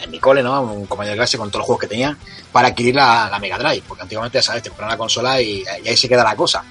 en 0.00 0.10
mi 0.10 0.18
cole, 0.18 0.42
¿no? 0.42 0.60
Un 0.62 0.86
compañero 0.86 1.12
de 1.12 1.18
clase 1.18 1.38
con 1.38 1.48
todos 1.50 1.60
los 1.60 1.66
juegos 1.66 1.80
que 1.80 1.86
tenía 1.88 2.16
para 2.52 2.68
adquirir 2.68 2.94
la, 2.94 3.28
la 3.30 3.38
Mega 3.38 3.58
Drive. 3.58 3.82
Porque 3.86 4.02
antiguamente, 4.02 4.38
ya 4.38 4.42
sabes, 4.42 4.62
te 4.62 4.68
compraban 4.70 4.92
la 4.94 4.98
consola 4.98 5.40
y, 5.40 5.64
y 5.84 5.88
ahí 5.88 5.96
se 5.96 6.08
queda 6.08 6.22
la 6.24 6.36
cosa. 6.36 6.64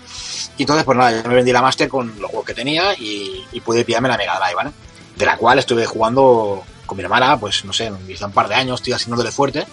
Y 0.58 0.64
entonces, 0.64 0.86
pues 0.86 0.98
nada, 0.98 1.12
yo 1.12 1.28
me 1.30 1.36
vendí 1.36 1.52
la 1.52 1.62
Master 1.62 1.88
con 1.90 2.08
los 2.20 2.30
juegos 2.30 2.46
que 2.46 2.54
tenía 2.54 2.94
y, 2.94 3.46
y 3.52 3.60
pude 3.62 3.84
pillarme 3.86 4.08
la 4.10 4.18
Mega 4.18 4.40
Drive, 4.40 4.56
¿vale? 4.56 4.72
De 5.16 5.26
la 5.26 5.38
cual 5.38 5.60
estuve 5.60 5.86
jugando 5.86 6.64
con 6.86 6.98
mi 6.98 7.04
hermana, 7.04 7.38
pues 7.40 7.66
no 7.66 7.74
sé, 7.74 7.92
un 7.92 8.32
par 8.32 8.48
de 8.48 8.56
años, 8.56 8.80
estoy 8.80 8.94
haciéndole 8.94 9.32
fuerte. 9.32 9.66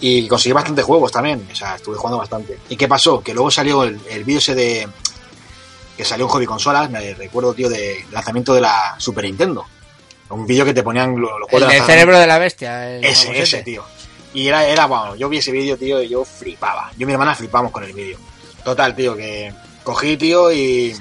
Y 0.00 0.26
conseguí 0.26 0.52
bastantes 0.52 0.84
juegos 0.84 1.12
también, 1.12 1.48
o 1.50 1.54
sea, 1.54 1.76
estuve 1.76 1.96
jugando 1.96 2.18
bastante. 2.18 2.58
¿Y 2.68 2.76
qué 2.76 2.88
pasó? 2.88 3.22
Que 3.22 3.32
luego 3.32 3.50
salió 3.52 3.84
el, 3.84 4.00
el 4.10 4.24
vídeo 4.24 4.40
ese 4.40 4.54
de. 4.54 4.88
Que 5.96 6.04
salió 6.04 6.24
en 6.26 6.30
Hobby 6.30 6.46
Consolas, 6.46 6.90
me 6.90 7.14
recuerdo, 7.14 7.54
tío, 7.54 7.68
de 7.68 8.04
lanzamiento 8.10 8.54
de 8.54 8.60
la 8.62 8.94
Super 8.98 9.24
Nintendo. 9.24 9.64
Un 10.30 10.46
vídeo 10.46 10.64
que 10.64 10.72
te 10.72 10.82
ponían 10.82 11.10
lo- 11.20 11.38
los 11.38 11.48
El 11.48 11.50
juegos 11.50 11.50
del 11.50 11.60
lanzamiento. 11.60 11.86
cerebro 11.86 12.18
de 12.18 12.26
la 12.26 12.38
bestia. 12.38 12.96
el 12.96 13.04
Ese, 13.04 13.26
famosete. 13.26 13.42
ese, 13.42 13.62
tío. 13.62 13.84
Y 14.34 14.48
era, 14.48 14.66
era, 14.66 14.86
bueno, 14.86 15.14
yo 15.16 15.28
vi 15.28 15.38
ese 15.38 15.52
vídeo, 15.52 15.76
tío, 15.76 16.02
y 16.02 16.08
yo 16.08 16.24
flipaba. 16.24 16.90
Yo 16.96 17.02
y 17.02 17.06
mi 17.06 17.12
hermana 17.12 17.34
flipamos 17.34 17.70
con 17.70 17.84
el 17.84 17.92
vídeo. 17.92 18.18
Total, 18.64 18.96
tío, 18.96 19.14
que 19.14 19.52
cogí, 19.84 20.16
tío, 20.16 20.50
y, 20.50 20.96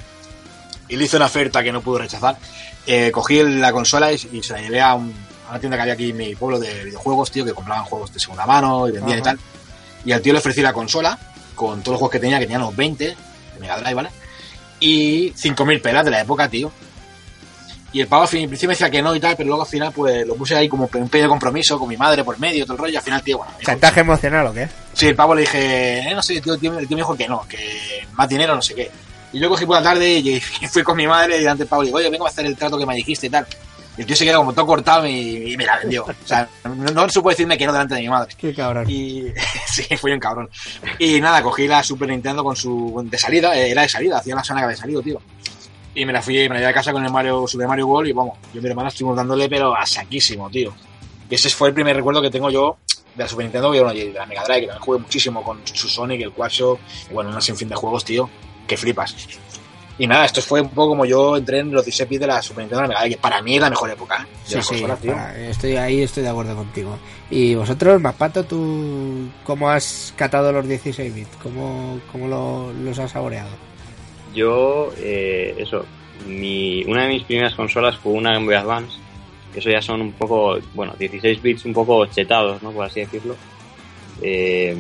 y 0.90 0.96
le 0.98 1.06
hice 1.06 1.16
una 1.16 1.28
oferta 1.28 1.64
que 1.64 1.72
no 1.72 1.80
pude 1.82 2.00
rechazar. 2.00 2.38
Eh, 2.86 3.10
cogí 3.14 3.42
la 3.42 3.72
consola 3.72 4.12
y, 4.12 4.16
y 4.34 4.44
se 4.44 4.52
la 4.54 4.60
llevé 4.62 4.82
a, 4.82 4.96
un- 4.96 5.14
a 5.48 5.52
una 5.52 5.60
tienda 5.62 5.78
que 5.78 5.82
había 5.84 5.94
aquí 5.94 6.10
en 6.10 6.18
mi 6.18 6.36
pueblo 6.36 6.60
de 6.60 6.84
videojuegos, 6.84 7.32
tío, 7.32 7.46
que 7.46 7.54
compraban 7.54 7.86
juegos 7.86 8.14
de 8.14 8.20
segunda 8.20 8.46
mano 8.46 8.90
y 8.90 8.92
vendían 8.92 9.20
y 9.20 9.22
tal. 9.22 9.40
Y 10.04 10.12
al 10.12 10.22
tío 10.22 10.34
le 10.34 10.40
ofrecí 10.40 10.62
la 10.62 10.74
consola 10.74 11.18
con 11.56 11.80
todos 11.82 11.94
los 11.94 12.00
juegos 12.00 12.12
que 12.12 12.20
tenía, 12.20 12.38
que 12.40 12.46
tenía 12.46 12.58
unos 12.58 12.76
20 12.76 13.06
de 13.06 13.16
Mega 13.62 13.78
Drive, 13.78 13.94
¿vale? 13.94 14.10
Y 14.82 15.32
5.000 15.32 15.82
pelas 15.82 16.04
de 16.04 16.12
la 16.12 16.22
época, 16.22 16.50
tío. 16.50 16.72
Y 17.94 18.00
el 18.02 18.08
pavo 18.08 18.24
al 18.24 18.28
fin- 18.30 18.48
principio 18.48 18.70
decía 18.72 18.90
que 18.90 19.02
no 19.02 19.14
y 19.16 19.20
tal, 19.20 19.36
pero 19.36 19.48
luego 19.48 19.64
al 19.64 19.68
final 19.70 19.92
pues 19.94 20.26
lo 20.26 20.36
puse 20.36 20.56
ahí 20.56 20.68
como 20.70 20.90
un 20.94 21.10
pequeño 21.10 21.30
compromiso 21.30 21.78
con 21.78 21.88
mi 21.90 21.98
madre 21.98 22.24
por 22.24 22.40
medio, 22.40 22.64
todo 22.66 22.74
el 22.76 22.80
rollo. 22.80 22.94
Y 22.94 22.96
al 22.98 23.02
final, 23.04 23.22
tío, 23.22 23.38
bueno. 23.38 23.52
me 23.54 23.60
dijo- 23.60 23.72
¿Chantaje 23.72 24.00
emocional 24.00 24.48
o 24.48 24.54
qué? 24.54 24.68
Sí, 24.94 25.08
el 25.08 25.16
pavo 25.16 25.36
le 25.36 25.42
dije, 25.42 26.00
eh, 26.10 26.14
no 26.16 26.22
sé, 26.22 26.40
tío, 26.42 26.54
el 26.54 26.60
tío, 26.60 26.78
el 26.80 26.88
tío 26.88 26.96
me 26.98 27.02
dijo 27.02 27.16
que 27.18 27.28
no, 27.28 27.46
que 27.48 28.06
más 28.14 28.28
dinero, 28.30 28.56
no 28.56 28.62
sé 28.62 28.74
qué. 28.76 28.90
Y 29.34 29.40
yo 29.40 29.48
cogí 29.50 29.66
por 29.66 29.76
la 29.78 29.84
tarde 29.84 30.10
y, 30.20 30.30
y 30.38 30.40
fui 30.68 30.84
con 30.84 30.96
mi 30.98 31.06
madre 31.08 31.36
y 31.36 31.40
delante 31.40 31.64
del 31.64 31.68
pavo 31.70 31.84
y 31.84 31.88
digo, 31.88 31.98
oye, 31.98 32.10
vengo 32.10 32.26
a 32.26 32.30
hacer 32.30 32.46
el 32.46 32.56
trato 32.58 32.78
que 32.78 32.86
me 32.86 32.96
dijiste 32.96 33.28
y 33.28 33.30
tal. 33.30 33.46
Y 33.98 34.02
el 34.02 34.08
tío 34.08 34.16
se 34.16 34.26
quedó 34.26 34.38
como 34.38 34.54
todo 34.54 34.66
cortado 34.66 35.06
y, 35.06 35.54
y 35.54 35.58
me 35.58 35.66
la 35.66 35.78
vendió. 35.80 36.06
O 36.06 36.28
sea, 36.28 36.48
no, 36.64 36.92
no 36.92 37.10
supo 37.10 37.30
decirme 37.30 37.58
que 37.58 37.66
no 37.66 37.74
delante 37.74 37.96
de 37.96 38.02
mi 38.02 38.10
madre. 38.10 38.34
Qué 38.38 38.54
cabrón. 38.54 38.90
Y 38.90 39.26
sí, 39.68 39.84
fui 39.98 40.12
un 40.12 40.20
cabrón. 40.20 40.50
Y 40.98 41.20
nada, 41.20 41.42
cogí 41.44 41.68
la 41.68 41.84
Super 41.84 42.10
Nintendo 42.10 42.44
con 42.44 42.56
su 42.56 43.02
de 43.06 43.18
salida, 43.18 43.56
eh, 43.56 43.72
era 43.72 43.82
de 43.82 43.90
salida, 43.90 44.18
hacía 44.18 44.36
la 44.36 44.44
semana 44.44 44.62
que 44.62 44.66
había 44.66 44.78
salido, 44.78 45.02
tío. 45.02 45.22
Y 45.94 46.06
me 46.06 46.14
la 46.14 46.22
fui, 46.22 46.36
me 46.48 46.56
la 46.56 46.56
llevé 46.56 46.68
a 46.68 46.74
casa 46.74 46.94
con 46.94 47.04
el 47.04 47.12
Mario, 47.12 47.46
Super 47.48 47.68
Mario 47.68 47.88
World 47.88 48.10
y 48.10 48.14
vamos, 48.14 48.38
yo 48.54 48.60
y 48.60 48.64
mi 48.64 48.70
hermana 48.70 48.88
estuvimos 48.88 49.18
dándole 49.18 49.50
pero 49.50 49.76
a 49.76 49.86
saquísimo, 49.86 50.50
tío. 50.50 50.74
Y 51.30 51.36
ese 51.36 51.50
fue 51.50 51.68
el 51.70 51.74
primer 51.74 51.96
recuerdo 51.96 52.22
que 52.22 52.30
tengo 52.30 52.50
yo 52.50 52.78
de 53.16 53.24
la 53.24 53.28
Super 53.30 53.44
Nintendo 53.44 53.76
y 53.76 53.80
bueno, 53.80 53.94
de 53.94 54.14
la 54.14 54.26
Mega 54.26 54.44
Drive, 54.44 54.62
que 54.62 54.68
también 54.68 54.84
jugué 54.86 55.00
muchísimo 55.00 55.44
con 55.44 55.60
su 55.66 55.90
Sonic, 55.90 56.22
el 56.22 56.32
Quackshot, 56.32 56.80
y 57.10 57.14
bueno, 57.14 57.30
una 57.30 57.42
sinfín 57.42 57.68
de 57.68 57.76
juegos, 57.76 58.06
tío, 58.06 58.30
que 58.68 58.78
flipas. 58.78 59.16
Y 59.98 60.08
nada, 60.08 60.26
esto 60.26 60.42
fue 60.42 60.62
un 60.62 60.70
poco 60.70 60.90
como 60.90 61.06
yo 61.06 61.38
entré 61.38 61.60
en 61.60 61.72
los 61.72 61.86
16 61.86 62.10
bits 62.10 62.22
de 62.22 62.28
la 62.28 62.42
Super 62.42 62.64
Nintendo, 62.64 62.82
la 62.84 62.88
Mega 62.88 63.02
Drive, 63.02 63.16
que 63.16 63.22
para 63.22 63.42
mí 63.42 63.56
es 63.56 63.62
la 63.62 63.70
mejor 63.70 63.92
época. 63.92 64.28
Sí, 64.44 64.60
sí, 64.62 64.82
para- 64.82 65.38
estoy 65.50 65.76
ahí, 65.76 66.02
estoy 66.02 66.24
de 66.24 66.30
acuerdo 66.30 66.56
contigo. 66.56 66.98
Y 67.30 67.54
vosotros, 67.56 68.02
Mapato, 68.02 68.44
¿tú 68.44 69.30
cómo 69.44 69.70
has 69.70 70.14
catado 70.16 70.52
los 70.52 70.68
16 70.68 71.14
bits? 71.14 71.38
¿Cómo, 71.44 72.00
cómo 72.12 72.28
lo- 72.28 72.74
los 72.74 72.98
has 72.98 73.12
saboreado? 73.12 73.50
Yo, 74.34 74.92
eh, 74.98 75.56
eso, 75.60 75.86
mi, 76.26 76.84
una 76.86 77.04
de 77.04 77.10
mis 77.10 77.24
primeras 77.24 77.54
consolas 77.54 77.98
fue 77.98 78.14
una 78.14 78.32
Game 78.34 78.46
Boy 78.46 78.56
Advance, 78.56 78.98
que 79.54 79.60
eso 79.60 79.70
ya 79.70 79.82
son 79.82 80.02
un 80.02 80.14
poco, 80.14 80.58
bueno, 80.74 80.94
16 80.98 81.42
bits 81.42 81.66
un 81.66 81.74
poco 81.74 82.06
chetados, 82.08 82.64
¿no? 82.64 82.72
Por 82.72 82.86
así 82.86 83.02
decirlo. 83.02 83.36
Eh, 84.22 84.76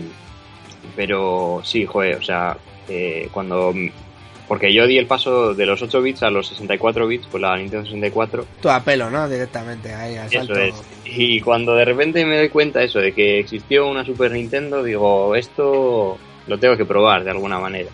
pero 0.95 1.62
sí, 1.64 1.86
joder, 1.86 2.16
o 2.16 2.24
sea, 2.24 2.57
eh, 2.88 3.30
cuando... 3.32 3.74
Porque 4.52 4.74
yo 4.74 4.86
di 4.86 4.97
el 4.97 5.08
paso 5.08 5.54
de 5.54 5.66
los 5.66 5.82
8 5.82 6.02
bits 6.02 6.24
a 6.24 6.30
los 6.30 6.45
64 6.49 7.08
bits, 7.08 7.26
pues 7.32 7.39
la 7.39 7.56
Nintendo 7.56 7.86
64, 7.86 8.45
Tu 8.62 8.70
apelo, 8.70 9.10
¿no? 9.10 9.30
Directamente, 9.30 9.93
ahí 9.93 10.18
al 10.18 10.30
salto. 10.30 10.56
Eso 10.56 10.62
es. 10.62 10.84
Y 11.06 11.39
cuando 11.39 11.74
de 11.74 11.86
repente 11.86 12.26
me 12.26 12.36
doy 12.36 12.49
cuenta 12.49 12.84
eso 12.84 12.99
de 12.99 13.14
que 13.14 13.39
existió 13.39 13.88
una 13.88 14.04
Super 14.04 14.34
Nintendo, 14.34 14.84
digo, 14.84 15.38
esto 15.38 16.18
lo 16.47 16.58
tengo 16.60 16.76
que 16.76 16.84
probar 16.84 17.24
de 17.24 17.32
alguna 17.32 17.60
manera. 17.60 17.89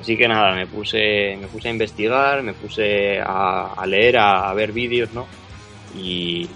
Así 0.00 0.16
que 0.16 0.26
nada, 0.26 0.56
me 0.56 0.66
puse, 0.66 1.38
me 1.40 1.46
puse 1.46 1.68
a 1.68 1.70
investigar, 1.70 2.42
me 2.42 2.54
puse 2.54 3.20
a, 3.20 3.74
a 3.74 3.86
leer, 3.86 4.16
a, 4.16 4.50
a 4.50 4.54
ver 4.54 4.72
vídeos, 4.72 5.12
¿no? 5.12 5.28
Y, 5.96 6.48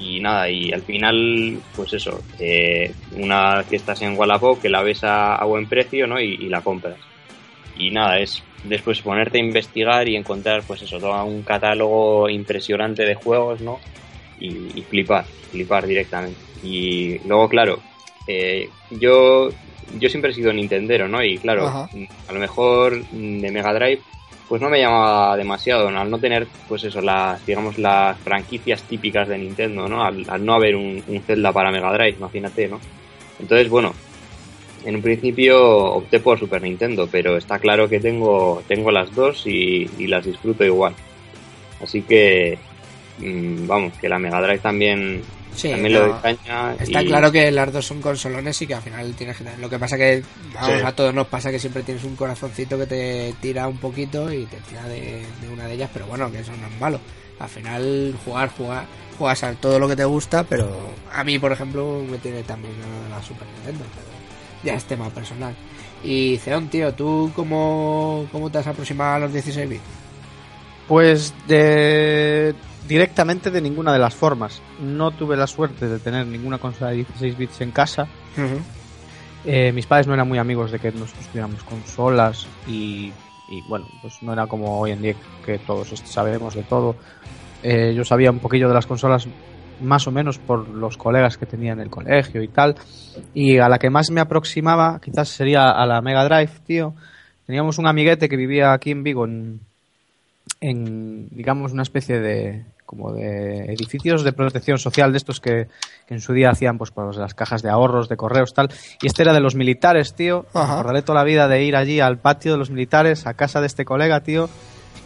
y 0.00 0.18
nada, 0.18 0.50
y 0.50 0.72
al 0.72 0.82
final, 0.82 1.60
pues 1.76 1.92
eso, 1.92 2.20
eh, 2.40 2.92
una 3.12 3.64
que 3.70 3.76
estás 3.76 4.02
en 4.02 4.18
Wallapop, 4.18 4.60
que 4.60 4.68
la 4.68 4.82
ves 4.82 5.04
a, 5.04 5.36
a 5.36 5.44
buen 5.44 5.68
precio, 5.68 6.08
¿no? 6.08 6.20
Y, 6.20 6.34
y 6.34 6.48
la 6.48 6.60
compras. 6.60 6.96
Y 7.76 7.92
nada, 7.92 8.18
es 8.18 8.42
después 8.64 9.00
ponerte 9.02 9.38
a 9.38 9.42
investigar 9.42 10.08
y 10.08 10.16
encontrar, 10.16 10.62
pues 10.66 10.82
eso, 10.82 10.98
todo 10.98 11.24
un 11.24 11.42
catálogo 11.42 12.28
impresionante 12.28 13.04
de 13.04 13.14
juegos, 13.14 13.60
¿no? 13.60 13.78
y, 14.40 14.78
y 14.78 14.82
flipar, 14.82 15.24
flipar 15.50 15.86
directamente. 15.86 16.38
Y 16.62 17.18
luego, 17.26 17.48
claro, 17.48 17.78
eh, 18.26 18.68
yo, 18.90 19.50
yo 19.98 20.08
siempre 20.08 20.30
he 20.30 20.34
sido 20.34 20.52
Nintendero, 20.52 21.08
¿no? 21.08 21.22
Y 21.22 21.38
claro, 21.38 21.66
Ajá. 21.66 21.88
a 22.28 22.32
lo 22.32 22.40
mejor 22.40 23.04
de 23.10 23.50
Mega 23.50 23.72
Drive, 23.72 24.00
pues 24.48 24.62
no 24.62 24.70
me 24.70 24.80
llamaba 24.80 25.36
demasiado, 25.36 25.90
¿no? 25.90 26.00
Al 26.00 26.10
no 26.10 26.18
tener, 26.18 26.46
pues 26.68 26.84
eso, 26.84 27.00
las, 27.00 27.44
digamos, 27.44 27.78
las 27.78 28.18
franquicias 28.18 28.82
típicas 28.82 29.28
de 29.28 29.38
Nintendo, 29.38 29.88
¿no? 29.88 30.02
Al, 30.02 30.24
al 30.28 30.44
no 30.44 30.54
haber 30.54 30.74
un, 30.74 31.02
un 31.06 31.20
Zelda 31.22 31.52
para 31.52 31.70
Mega 31.70 31.92
Drive, 31.92 32.16
imagínate, 32.18 32.68
¿no? 32.68 32.80
Entonces, 33.38 33.68
bueno, 33.68 33.94
en 34.84 34.96
un 34.96 35.02
principio 35.02 35.60
opté 35.94 36.20
por 36.20 36.38
Super 36.38 36.62
Nintendo, 36.62 37.08
pero 37.10 37.36
está 37.36 37.58
claro 37.58 37.88
que 37.88 38.00
tengo, 38.00 38.62
tengo 38.68 38.90
las 38.90 39.14
dos 39.14 39.46
y, 39.46 39.88
y 39.98 40.06
las 40.06 40.24
disfruto 40.24 40.64
igual. 40.64 40.94
Así 41.82 42.02
que, 42.02 42.58
mm, 43.18 43.66
vamos, 43.66 43.92
que 44.00 44.08
la 44.08 44.18
Mega 44.18 44.40
Drive 44.40 44.58
también, 44.60 45.22
Sí, 45.54 45.70
también 45.70 45.92
no, 45.94 46.00
lo 46.00 46.12
doy 46.12 46.20
caña. 46.22 46.74
Está 46.78 47.02
y- 47.02 47.06
claro 47.06 47.32
que 47.32 47.50
las 47.50 47.72
dos 47.72 47.84
son 47.86 48.00
consolones 48.00 48.60
y 48.62 48.66
que 48.66 48.74
al 48.74 48.82
final 48.82 49.14
tienes 49.14 49.36
que 49.36 49.44
tener. 49.44 49.58
Lo 49.58 49.68
que 49.68 49.78
pasa 49.78 49.96
que 49.96 50.22
vamos, 50.54 50.78
Sí. 50.80 50.86
a 50.86 50.92
todos 50.92 51.12
nos 51.14 51.26
pasa 51.26 51.50
que 51.50 51.58
siempre 51.58 51.82
tienes 51.82 52.04
un 52.04 52.14
corazoncito 52.16 52.78
que 52.78 52.86
te 52.86 53.34
tira 53.40 53.66
un 53.66 53.78
poquito 53.78 54.32
y 54.32 54.44
te 54.46 54.56
tira 54.68 54.84
de, 54.88 55.22
de 55.40 55.48
una 55.52 55.66
de 55.66 55.74
ellas, 55.74 55.90
pero 55.92 56.06
bueno, 56.06 56.30
que 56.30 56.38
eso 56.40 56.52
no 56.60 56.66
es 56.68 56.80
malo. 56.80 57.00
Al 57.40 57.48
final 57.48 58.14
jugar, 58.24 58.50
jugar, 58.50 58.84
juegas 59.16 59.42
a 59.44 59.52
todo 59.54 59.78
lo 59.78 59.88
que 59.88 59.96
te 59.96 60.04
gusta, 60.04 60.44
pero 60.44 60.68
a 61.12 61.24
mí, 61.24 61.38
por 61.38 61.52
ejemplo, 61.52 62.02
me 62.08 62.18
tiene 62.18 62.42
también 62.42 62.74
la 63.10 63.20
Super 63.22 63.46
Nintendo, 63.56 63.84
pero 63.94 64.07
ya 64.62 64.74
es 64.74 64.84
tema 64.84 65.08
personal. 65.10 65.54
Y 66.02 66.36
Ceon, 66.38 66.68
tío, 66.68 66.94
¿tú 66.94 67.30
cómo, 67.34 68.26
cómo 68.30 68.50
te 68.50 68.58
has 68.58 68.66
aproximado 68.66 69.14
a 69.14 69.18
los 69.20 69.32
16 69.32 69.68
bits? 69.68 69.82
Pues 70.86 71.34
de 71.46 72.54
directamente 72.88 73.50
de 73.50 73.60
ninguna 73.60 73.92
de 73.92 73.98
las 73.98 74.14
formas. 74.14 74.62
No 74.80 75.10
tuve 75.10 75.36
la 75.36 75.46
suerte 75.46 75.86
de 75.86 75.98
tener 75.98 76.26
ninguna 76.26 76.58
consola 76.58 76.90
de 76.90 76.96
16 76.96 77.36
bits 77.36 77.60
en 77.60 77.70
casa. 77.70 78.08
Eh, 79.44 79.72
mis 79.72 79.86
padres 79.86 80.06
no 80.06 80.14
eran 80.14 80.26
muy 80.26 80.38
amigos 80.38 80.72
de 80.72 80.78
que 80.78 80.90
nosotros 80.90 81.26
tuviéramos 81.26 81.62
consolas 81.62 82.46
y, 82.66 83.12
y, 83.48 83.62
bueno, 83.68 83.86
pues 84.00 84.22
no 84.22 84.32
era 84.32 84.46
como 84.46 84.80
hoy 84.80 84.92
en 84.92 85.02
día 85.02 85.14
que 85.44 85.58
todos 85.58 85.88
sabemos 86.04 86.54
de 86.54 86.62
todo. 86.62 86.96
Eh, 87.62 87.92
yo 87.94 88.04
sabía 88.04 88.30
un 88.30 88.38
poquillo 88.38 88.68
de 88.68 88.74
las 88.74 88.86
consolas 88.86 89.28
más 89.80 90.06
o 90.06 90.10
menos 90.10 90.38
por 90.38 90.68
los 90.68 90.96
colegas 90.96 91.36
que 91.36 91.46
tenía 91.46 91.72
en 91.72 91.80
el 91.80 91.90
colegio 91.90 92.42
y 92.42 92.48
tal. 92.48 92.76
Y 93.34 93.58
a 93.58 93.68
la 93.68 93.78
que 93.78 93.90
más 93.90 94.10
me 94.10 94.20
aproximaba 94.20 95.00
quizás 95.02 95.28
sería 95.28 95.70
a 95.70 95.86
la 95.86 96.00
Mega 96.00 96.24
Drive, 96.24 96.52
tío. 96.66 96.94
Teníamos 97.46 97.78
un 97.78 97.86
amiguete 97.86 98.28
que 98.28 98.36
vivía 98.36 98.72
aquí 98.72 98.90
en 98.90 99.02
Vigo 99.02 99.24
en, 99.24 99.60
en 100.60 101.28
digamos 101.30 101.72
una 101.72 101.82
especie 101.82 102.20
de 102.20 102.64
como 102.88 103.12
de 103.12 103.66
edificios 103.74 104.24
de 104.24 104.32
protección 104.32 104.78
social 104.78 105.12
de 105.12 105.18
estos 105.18 105.40
que, 105.40 105.68
que 106.06 106.14
en 106.14 106.20
su 106.20 106.32
día 106.32 106.48
hacían 106.50 106.78
pues, 106.78 106.90
pues 106.90 107.18
las 107.18 107.34
cajas 107.34 107.60
de 107.60 107.68
ahorros 107.68 108.08
de 108.08 108.16
correos 108.16 108.54
tal 108.54 108.70
y 109.02 109.06
este 109.06 109.22
era 109.22 109.34
de 109.34 109.40
los 109.40 109.54
militares 109.54 110.14
tío 110.14 110.46
acordaré 110.54 111.02
toda 111.02 111.18
la 111.18 111.24
vida 111.24 111.48
de 111.48 111.64
ir 111.64 111.76
allí 111.76 112.00
al 112.00 112.16
patio 112.16 112.52
de 112.52 112.58
los 112.58 112.70
militares 112.70 113.26
a 113.26 113.34
casa 113.34 113.60
de 113.60 113.66
este 113.66 113.84
colega 113.84 114.20
tío 114.20 114.48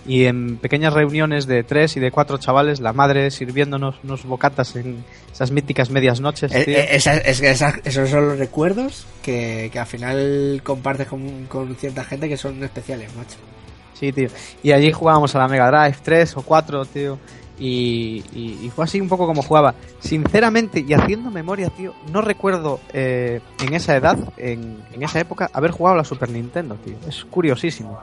y 0.07 0.25
en 0.25 0.57
pequeñas 0.57 0.93
reuniones 0.93 1.47
de 1.47 1.63
tres 1.63 1.97
y 1.97 2.01
de 2.01 2.11
cuatro 2.11 2.39
chavales 2.39 2.81
la 2.81 2.93
madre 2.93 3.31
sirviéndonos 3.31 3.97
unos 4.03 4.25
bocatas 4.25 4.75
en 4.77 5.05
esas 5.33 5.51
míticas 5.51 5.91
medias 5.91 6.21
noches 6.21 6.53
Eh, 6.55 6.65
tío. 6.65 6.77
eh, 6.79 6.89
esa- 6.97 7.19
esa- 7.19 7.79
esos 7.85 8.11
son 8.11 8.29
los 8.29 8.39
recuerdos 8.39 9.07
que, 9.23 9.71
que 9.73 9.79
al 9.79 9.87
final 9.87 10.61
compartes 10.65 11.07
con, 11.09 11.47
con 11.47 11.75
cierta 11.77 12.05
gente 12.05 12.29
que 12.29 12.37
son 12.37 12.63
especiales, 12.65 13.15
macho. 13.17 13.37
Sí, 13.95 14.11
tío. 14.13 14.29
Y 14.65 14.73
allí 14.73 14.91
jugábamos 14.91 15.35
a 15.37 15.39
la 15.39 15.47
Mega 15.49 15.71
Drive 15.71 15.99
3 16.03 16.37
o 16.37 16.43
4, 16.43 16.85
tío. 16.87 17.19
Y, 17.59 18.25
y- 18.35 18.59
y 18.65 18.71
fue 18.75 18.85
así 18.85 19.01
un 19.01 19.09
poco 19.09 19.27
como 19.27 19.43
jugaba. 19.43 19.75
Sinceramente, 20.01 20.85
y 20.87 20.93
haciendo 20.95 21.31
memoria, 21.31 21.71
tío, 21.71 21.95
no 22.13 22.21
recuerdo 22.21 22.81
eh, 22.93 23.41
en 23.65 23.75
esa 23.75 23.95
edad, 23.95 24.19
en, 24.37 24.79
en 24.93 25.03
esa 25.05 25.21
época, 25.21 25.49
haber 25.53 25.71
jugado 25.71 25.95
a 25.95 25.99
la 25.99 26.05
Super 26.05 26.31
Nintendo, 26.31 26.75
tío. 26.85 26.97
Es 27.09 27.25
curiosísimo. 27.25 28.01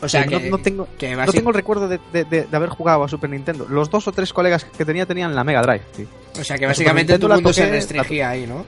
O 0.00 0.08
sea, 0.08 0.24
no, 0.24 0.38
que, 0.38 0.50
no 0.50 0.58
tengo, 0.58 0.88
que 0.96 1.14
no 1.16 1.26
tengo 1.32 1.50
el 1.50 1.54
recuerdo 1.56 1.88
de, 1.88 1.98
de- 2.12 2.24
de- 2.24 2.44
de 2.44 2.56
haber 2.56 2.68
jugado 2.68 3.02
a 3.04 3.08
Super 3.08 3.30
Nintendo. 3.30 3.66
Los 3.68 3.90
dos 3.90 4.06
o 4.06 4.12
tres 4.12 4.32
colegas 4.32 4.64
que 4.64 4.84
tenía 4.84 5.06
tenían 5.06 5.34
la 5.34 5.42
Mega 5.44 5.60
Drive, 5.62 5.82
tío. 5.96 6.06
o 6.40 6.44
sea, 6.44 6.56
que 6.56 6.66
básicamente 6.66 7.12
Nintendo 7.14 7.28
la 7.28 7.34
mundo 7.36 7.52
se 7.52 7.62
toqué- 7.66 7.70
restringía 7.70 8.30
ahí, 8.30 8.46
¿no? 8.46 8.64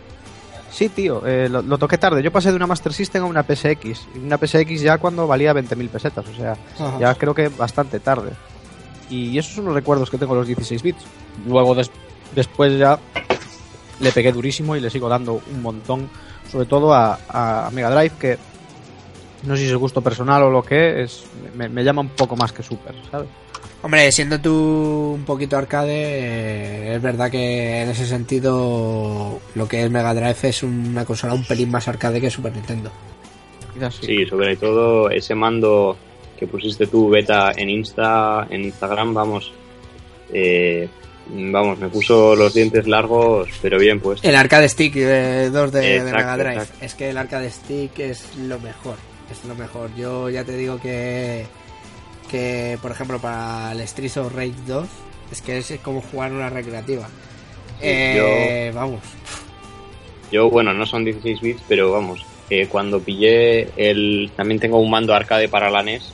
Sí, 0.73 0.89
tío, 0.89 1.27
eh, 1.27 1.49
lo, 1.49 1.63
lo 1.63 1.79
toqué 1.79 1.99
tarde. 1.99 2.23
Yo 2.23 2.31
pasé 2.33 2.51
de 2.51 2.57
una 2.57 2.67
Master 2.67 2.93
System 2.93 3.23
a 3.25 3.27
una 3.27 3.43
PSX. 3.45 4.07
Una 4.25 4.39
PSX 4.39 4.81
ya 4.81 4.99
cuando 4.99 5.27
valía 5.27 5.53
20.000 5.53 5.89
pesetas, 5.89 6.25
o 6.29 6.35
sea, 6.35 6.57
Ajá. 6.79 6.99
ya 6.99 7.15
creo 7.17 7.35
que 7.35 7.49
bastante 7.49 7.99
tarde. 8.01 8.31
Y 9.09 9.37
esos 9.39 9.55
son 9.55 9.65
los 9.67 9.75
recuerdos 9.75 10.11
que 10.11 10.19
tengo 10.19 10.35
los 10.35 10.47
16 10.47 10.83
bits. 10.83 11.03
Luego 11.47 11.75
des- 11.75 11.91
después 12.35 12.79
ya 12.79 12.99
le 14.01 14.13
pegué 14.13 14.33
durísimo 14.33 14.77
y 14.77 14.81
le 14.81 14.91
sigo 14.91 15.09
dando 15.09 15.43
un 15.53 15.63
montón, 15.63 16.09
sobre 16.51 16.67
todo 16.67 16.95
a, 16.95 17.19
a 17.29 17.71
Mega 17.73 17.91
Drive, 17.91 18.13
que 18.19 18.39
no 19.45 19.57
sé 19.57 19.65
si 19.65 19.69
es 19.71 19.77
gusto 19.77 20.01
personal 20.03 20.43
o 20.43 20.51
lo 20.51 20.63
que 20.63 21.03
es, 21.03 21.25
me, 21.55 21.69
me 21.69 21.83
llama 21.85 22.03
un 22.03 22.11
poco 22.11 22.37
más 22.37 22.53
que 22.53 22.63
Super, 22.63 22.95
¿sabes? 23.11 23.29
Hombre, 23.83 24.13
siendo 24.13 24.39
tú 24.41 25.13
un 25.15 25.25
poquito 25.25 25.57
arcade, 25.57 25.95
eh, 25.95 26.95
es 26.97 27.03
verdad 27.03 27.31
que 27.31 27.81
en 27.81 27.89
ese 27.89 28.07
sentido 28.07 29.41
lo 29.55 29.69
que 29.69 29.85
es 29.85 29.91
Mega 29.91 30.13
Drive 30.13 30.37
es 30.43 30.63
una 30.63 31.07
consola 31.07 31.33
un 31.33 31.45
pelín 31.45 31.71
más 31.71 31.89
arcade 31.89 32.21
que 32.21 32.31
Super 32.31 32.53
Nintendo. 32.55 32.91
Quizás 33.73 33.95
sí. 33.95 34.07
Sí, 34.07 34.27
sobre 34.27 34.57
todo 34.57 35.09
ese 35.09 35.35
mando 35.35 35.97
que 36.39 36.47
pusiste 36.47 36.87
tú, 36.89 37.09
beta, 37.09 37.53
en 37.57 37.71
Insta, 37.71 38.47
en 38.51 38.65
Instagram, 38.65 39.15
vamos, 39.15 39.51
eh, 40.31 40.87
vamos, 41.29 41.79
me 41.79 41.89
puso 41.89 42.37
los 42.37 42.53
dientes 42.53 42.87
largos, 42.87 43.49
pero 43.63 43.79
bien 43.79 43.99
pues. 44.01 44.21
El 44.23 44.37
arcade 44.37 44.69
stick 44.69 44.95
eh, 44.97 45.49
2 45.51 45.73
de, 45.73 45.81
de 45.81 45.97
Exacto, 45.97 46.17
Mega 46.17 46.37
Drive. 46.37 46.53
exacto. 46.53 46.85
Es 46.85 46.95
que 46.95 47.11
el 47.11 47.17
arcade 47.17 47.51
stick 47.51 47.99
es 47.99 48.37
lo 48.37 48.59
mejor. 48.61 48.97
Es 49.31 49.45
lo 49.45 49.55
mejor. 49.55 49.95
Yo 49.97 50.29
ya 50.29 50.45
te 50.45 50.57
digo 50.57 50.81
que, 50.81 51.47
que 52.31 52.79
por 52.83 52.91
ejemplo, 52.91 53.19
para 53.19 53.73
el 53.73 53.87
Streets 53.87 54.17
of 54.17 54.35
Rage 54.35 54.55
2, 54.67 54.89
es 55.33 55.43
que 55.43 55.59
es 55.59 55.73
como 55.83 56.01
jugar 56.01 56.33
una 56.33 56.51
recreativa. 56.51 57.09
Eh, 57.81 58.71
Vamos. 58.75 59.01
Yo, 60.31 60.51
bueno, 60.51 60.73
no 60.75 60.87
son 60.87 61.05
16 61.05 61.41
bits, 61.41 61.63
pero 61.69 61.91
vamos, 61.91 62.25
cuando 62.69 63.01
pillé 63.01 63.69
el... 63.77 64.31
También 64.37 64.61
tengo 64.61 64.79
un 64.79 64.91
mando 64.91 65.15
arcade 65.15 65.49
para 65.49 65.71
la 65.71 65.83
NES, 65.83 66.13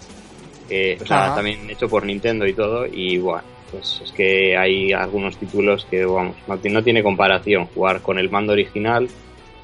eh, 0.70 0.98
o 1.02 1.06
sea, 1.06 1.34
también 1.34 1.68
hecho 1.68 1.88
por 1.88 2.06
Nintendo 2.06 2.46
y 2.46 2.54
todo, 2.54 2.86
y 2.86 3.18
bueno, 3.18 3.44
pues 3.70 4.00
es 4.02 4.12
que 4.12 4.56
hay 4.56 4.92
algunos 4.92 5.36
títulos 5.36 5.86
que, 5.90 6.06
vamos, 6.06 6.36
no 6.46 6.82
tiene 6.82 7.02
comparación 7.02 7.66
jugar 7.66 8.00
con 8.00 8.18
el 8.18 8.30
mando 8.30 8.52
original 8.52 9.08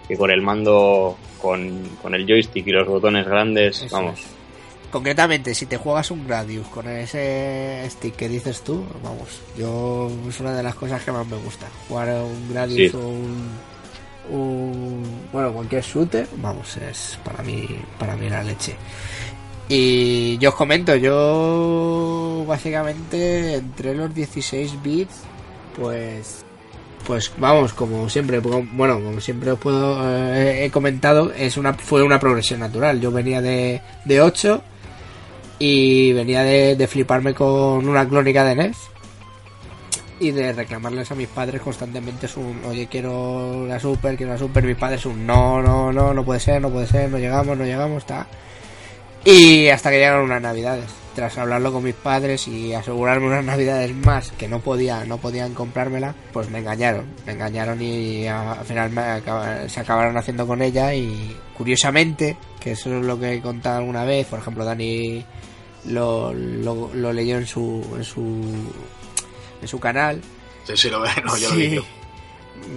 que 0.09 0.17
con 0.17 0.31
el 0.31 0.43
mando 0.43 1.17
con, 1.41 1.89
con 2.01 2.15
el 2.15 2.27
joystick 2.27 2.67
y 2.67 2.71
los 2.73 2.87
botones 2.87 3.27
grandes, 3.27 3.83
Eso 3.83 3.97
vamos. 3.97 4.19
es. 4.21 4.27
Concretamente, 4.91 5.55
si 5.55 5.65
te 5.67 5.79
juegas 5.79 6.11
un 6.11 6.27
Gradius 6.27 6.67
con 6.69 6.87
ese 6.87 7.83
stick 7.89 8.15
que 8.15 8.29
dices 8.29 8.61
tú, 8.63 8.85
vamos, 9.03 9.41
yo 9.57 10.11
es 10.29 10.39
una 10.41 10.55
de 10.55 10.63
las 10.63 10.75
cosas 10.75 11.03
que 11.03 11.11
más 11.11 11.27
me 11.27 11.37
gusta. 11.39 11.67
Jugar 11.89 12.11
a 12.11 12.23
un 12.23 12.53
Gradius 12.53 12.91
Sí. 12.93 12.97
o 12.99 13.09
un, 13.09 13.49
un- 14.31 15.21
bueno, 15.33 15.53
cualquier 15.53 15.83
shooter, 15.83 16.29
vamos, 16.37 16.77
es 16.77 17.19
para 17.25 17.43
mí 17.43 17.67
para 17.99 18.17
mí 18.17 18.29
la 18.29 18.43
leche. 18.43 18.77
Y 19.69 20.37
yo 20.39 20.51
os 20.51 20.55
comento, 20.57 20.95
yo 20.97 22.45
básicamente 22.47 23.55
entre 23.55 23.95
los 23.95 24.15
16 24.15 24.83
bits, 24.83 25.15
pues 25.79 26.42
pues 27.07 27.33
vamos, 27.39 27.73
como 27.73 28.09
siempre, 28.09 28.39
bueno, 28.39 28.95
como 28.95 29.21
siempre 29.21 29.53
os 29.53 29.59
puedo, 29.59 30.01
eh, 30.35 30.65
he 30.65 30.71
comentado, 30.71 31.33
es 31.33 31.57
una, 31.57 31.75
fue 31.75 32.03
una 32.03 32.21
progresión 32.21 32.61
natural. 32.61 33.01
Yo 33.01 33.11
venía 33.11 33.41
de, 33.41 33.81
de 34.05 34.21
8 34.21 34.63
y 35.59 36.13
venía 36.13 36.43
de, 36.43 36.77
de 36.77 36.87
fliparme 36.87 37.35
con 37.35 37.89
una 37.89 38.09
clónica 38.09 38.45
de 38.45 38.55
NES 38.55 38.77
y 40.23 40.31
de 40.31 40.53
reclamarles 40.53 41.11
a 41.11 41.17
mis 41.17 41.27
padres 41.27 41.61
constantemente 41.61 42.27
es 42.27 42.37
un, 42.37 42.61
oye, 42.65 42.87
quiero 42.87 43.67
la 43.67 43.81
Super, 43.81 44.17
quiero 44.17 44.33
la 44.33 44.39
Super, 44.39 44.65
mis 44.65 44.77
padres 44.77 45.05
un, 45.05 45.27
no, 45.27 45.61
no, 45.61 45.93
no, 45.93 46.15
no 46.15 46.25
puede 46.25 46.39
ser, 46.39 46.63
no 46.63 46.71
puede 46.71 46.87
ser, 46.87 47.11
no 47.11 47.19
llegamos, 47.19 47.59
no 47.59 47.65
llegamos, 47.65 47.99
está. 47.99 48.29
Y 49.25 49.69
hasta 49.69 49.91
que 49.91 49.99
llegaron 49.99 50.25
unas 50.25 50.43
navidades. 50.43 50.87
Tras 51.15 51.37
hablarlo 51.37 51.73
con 51.75 51.85
mis 51.85 51.95
padres 51.95 52.49
y 52.49 52.73
asegurarme 52.73 53.27
unas 53.27 53.45
navidades 53.53 53.95
más 53.95 54.31
que 54.33 54.49
no 54.49 54.61
podía, 54.61 55.05
no 55.05 55.19
podían 55.19 55.53
comprármela, 55.55 56.15
pues 56.33 56.49
me 56.49 56.61
engañaron. 56.61 57.05
Me 57.27 57.33
engañaron 57.33 57.81
y 57.83 58.27
al 58.27 58.65
final 58.65 58.91
me 58.91 59.03
acaba- 59.03 59.69
se 59.69 59.81
acabaron 59.81 60.17
haciendo 60.17 60.47
con 60.47 60.63
ella 60.63 60.95
y 60.95 61.37
curiosamente, 61.57 62.37
que 62.61 62.73
eso 62.73 62.97
es 62.99 63.05
lo 63.05 63.21
que 63.21 63.35
he 63.35 63.41
contado 63.43 63.79
alguna 63.79 64.05
vez, 64.05 64.27
por 64.27 64.39
ejemplo 64.39 64.65
Dani 64.65 65.23
lo, 65.85 66.33
lo, 66.33 66.91
lo 66.95 67.13
leyó 67.13 67.37
en 67.37 67.47
su, 67.47 67.85
en 67.97 68.05
su 68.05 68.23
en 69.61 69.69
su 69.69 69.79
canal, 69.79 70.21
Sí, 70.65 70.77
sí, 70.77 70.89
lo 70.91 71.01
veo, 71.01 71.11
no, 71.25 71.37
yo 71.37 71.51
lo 71.51 71.57
digo. 71.57 71.85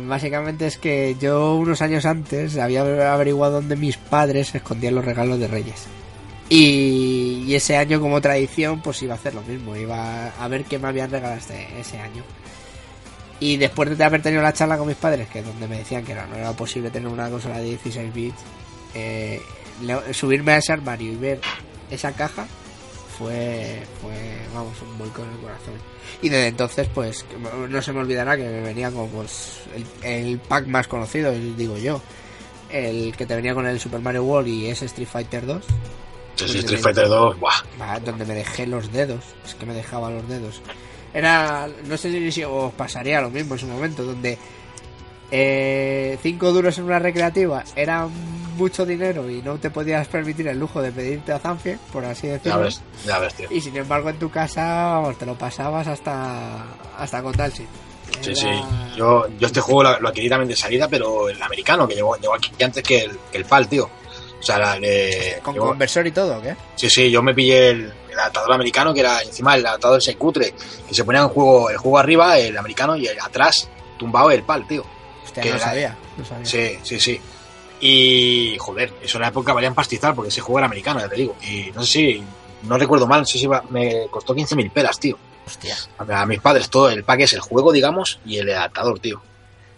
Básicamente 0.08 0.66
es 0.68 0.78
que 0.78 1.16
yo 1.20 1.56
unos 1.56 1.82
años 1.82 2.06
antes 2.06 2.58
había 2.58 2.82
averiguado 3.14 3.54
dónde 3.56 3.76
mis 3.76 3.98
padres 3.98 4.54
escondían 4.56 4.96
los 4.96 5.06
regalos 5.06 5.40
de 5.40 5.48
Reyes. 5.48 5.86
Y, 6.50 7.54
ese 7.56 7.78
año 7.78 8.00
como 8.00 8.22
tradición 8.22 8.82
pues 8.82 9.02
iba 9.02 9.14
a 9.14 9.18
hacer 9.18 9.34
lo 9.34 9.42
mismo, 9.44 9.76
iba 9.76 10.28
a 10.28 10.48
ver 10.48 10.66
qué 10.66 10.78
me 10.78 10.88
habían 10.90 11.10
regalado 11.10 11.40
este, 11.40 11.68
ese 11.80 12.00
año. 12.00 12.24
Y 13.40 13.58
después 13.58 13.98
de 13.98 14.04
haber 14.04 14.22
tenido 14.22 14.42
la 14.42 14.54
charla 14.54 14.78
con 14.78 14.88
mis 14.88 14.96
padres, 14.98 15.28
que 15.30 15.42
donde 15.42 15.68
me 15.68 15.78
decían 15.80 16.04
que 16.04 16.14
no, 16.16 16.26
no 16.28 16.36
era 16.36 16.52
posible 16.54 16.90
tener 16.90 17.08
una 17.08 17.30
consola 17.30 17.58
de 17.58 17.66
16 17.66 18.14
bits, 18.14 18.38
eh, 18.94 19.42
subirme 20.12 20.54
a 20.54 20.58
ese 20.58 20.72
armario 20.74 21.12
y 21.12 21.16
ver 21.16 21.42
esa 21.92 22.12
caja 22.14 22.48
fue, 23.18 23.82
fue 24.02 24.14
vamos, 24.54 24.74
un 24.82 24.98
vuelco 24.98 25.24
en 25.24 25.32
el 25.32 25.38
corazón. 25.38 25.74
Y 26.22 26.30
desde 26.30 26.48
entonces, 26.48 26.88
pues, 26.94 27.26
no- 27.70 27.82
se 27.82 27.92
me 27.94 28.00
olvidará 28.00 28.38
que 28.38 28.44
me 28.44 28.62
venía 28.62 28.92
con 28.92 29.10
pues, 29.10 29.60
el, 30.04 30.10
el 30.10 30.40
pack 30.40 30.68
más 30.68 30.88
conocido, 30.88 31.32
digo 31.32 31.78
yo. 31.78 32.02
El 32.70 33.16
que 33.16 33.26
te 33.26 33.36
venía 33.36 33.54
con 33.54 33.68
el 33.68 33.80
Super 33.80 34.00
Mario 34.02 34.24
World 34.24 34.48
y 34.48 34.68
ese 34.68 34.86
Street 34.86 35.08
Fighter 35.08 35.46
2. 35.46 35.64
Sí, 36.36 36.48
sí, 36.48 36.60
Street 36.60 36.82
Fighter 36.82 37.08
2, 37.08 37.40
buah. 37.40 38.00
Donde 38.04 38.26
me 38.26 38.34
dejé 38.36 38.68
los 38.68 38.92
dedos. 38.92 39.24
Es 39.46 39.56
que 39.56 39.66
me 39.66 39.74
dejaba 39.74 40.10
los 40.10 40.28
dedos. 40.28 40.62
Era. 41.14 41.68
No 41.86 41.96
sé 41.98 42.32
si 42.32 42.44
os 42.44 42.74
pasaría 42.74 43.22
lo 43.22 43.30
mismo 43.30 43.56
en 43.56 43.60
su 43.60 43.68
momento, 43.68 44.04
donde. 44.04 44.38
5 46.22 46.52
duros 46.54 46.78
en 46.78 46.84
una 46.86 47.00
recreativa 47.00 47.64
era 47.76 48.08
mucho 48.58 48.86
dinero 48.86 49.30
y 49.30 49.42
no 49.42 49.58
te 49.58 49.70
podías 49.70 50.08
permitir 50.08 50.48
el 50.48 50.58
lujo 50.60 50.82
de 50.82 50.92
pedirte 50.92 51.34
a 51.34 51.40
Zanfie, 51.40 51.78
por 51.92 52.06
así 52.06 52.28
Ya 52.28 52.34
decirlo. 52.34 52.60
ves, 52.62 52.82
ya 53.06 53.20
ves, 53.20 53.34
tío. 53.34 53.48
Y 53.52 53.60
sin 53.60 53.76
embargo 53.76 54.10
en 54.10 54.18
tu 54.18 54.30
casa, 54.30 54.64
vamos, 54.94 55.18
te 55.18 55.26
lo 55.26 55.36
pasabas 55.38 55.88
hasta 55.88 56.64
hasta 56.98 57.22
con 57.22 57.34
Dalsin. 57.36 57.68
Sí, 58.22 58.30
Era- 58.32 58.36
sí. 58.36 58.48
Yo, 58.96 59.26
yo 59.40 59.48
este 59.48 59.60
juego 59.60 59.84
lo, 59.84 60.00
lo 60.00 60.10
adquirí 60.10 60.30
también 60.30 60.48
de 60.48 60.56
salida, 60.56 60.88
pero 60.88 61.28
el 61.28 61.42
americano, 61.42 61.88
que 61.88 61.96
llegó, 61.96 62.16
llegó 62.18 62.36
aquí 62.36 62.52
antes 62.64 62.82
que 62.84 63.04
el, 63.04 63.18
que 63.32 63.38
el 63.40 63.46
PAL, 63.46 63.68
tío. 63.68 63.90
O 64.46 64.48
sea, 64.48 64.60
la, 64.60 64.78
le- 64.80 65.40
Con 65.42 65.56
conversor 65.58 66.06
y 66.06 66.12
todo, 66.12 66.38
¿o 66.38 66.42
¿qué? 66.44 66.56
Sí, 66.76 66.88
sí, 66.88 67.10
yo 67.10 67.24
me 67.24 67.34
pillé 67.34 67.70
el, 67.72 67.92
el 68.12 68.20
adaptador 68.20 68.54
americano, 68.54 68.94
que 68.94 69.00
era 69.00 69.20
encima 69.24 69.56
el 69.56 69.66
adaptador 69.66 69.98
ese 69.98 70.16
cutre, 70.18 70.54
que 70.88 70.94
se 70.94 71.04
ponía 71.04 71.22
el 71.22 71.28
juego, 71.30 71.72
el 71.72 71.78
juego 71.78 71.98
arriba, 71.98 72.38
el 72.38 72.56
americano, 72.56 72.96
y 72.96 73.08
el- 73.08 73.20
atrás 73.20 73.68
tumbado 73.98 74.30
el 74.30 74.44
PAL, 74.44 74.68
tío. 74.68 74.86
Hostia, 75.24 75.42
Que 75.42 75.50
no 75.50 75.56
era- 75.56 75.66
sabía, 75.66 75.98
no 76.16 76.24
sabía. 76.26 76.46
Sí, 76.46 76.78
sí, 76.84 77.00
sí. 77.00 77.20
Y, 77.82 78.56
joder, 78.60 78.94
eso 79.02 79.18
en 79.18 79.24
la 79.24 79.28
época 79.30 79.52
valían 79.52 79.74
pastizar, 79.74 80.14
porque 80.14 80.30
ese 80.30 80.42
juego 80.42 80.60
era 80.60 80.68
americano, 80.68 81.00
ya 81.00 81.10
te 81.10 81.16
digo. 81.16 81.36
Y 81.42 81.72
no 81.74 81.84
sé 81.84 81.92
si, 81.92 82.24
no 82.64 82.78
recuerdo 82.78 83.08
mal, 83.08 83.22
no 83.22 83.26
sé 83.26 83.40
si 83.40 83.46
iba- 83.46 83.64
me 83.72 84.08
costó 84.12 84.36
15.000 84.36 84.70
pelas, 84.72 85.00
tío. 85.00 85.18
Hostia, 85.48 85.76
A, 85.98 86.22
a 86.22 86.26
mis 86.28 86.40
padres 86.40 86.70
todo, 86.70 86.90
el 86.90 87.04
pack 87.04 87.22
es 87.22 87.34
el 87.34 87.40
juego, 87.40 87.72
digamos, 87.72 88.20
y 88.26 88.38
el 88.38 88.50
adaptador, 88.52 89.00
tío. 89.00 89.22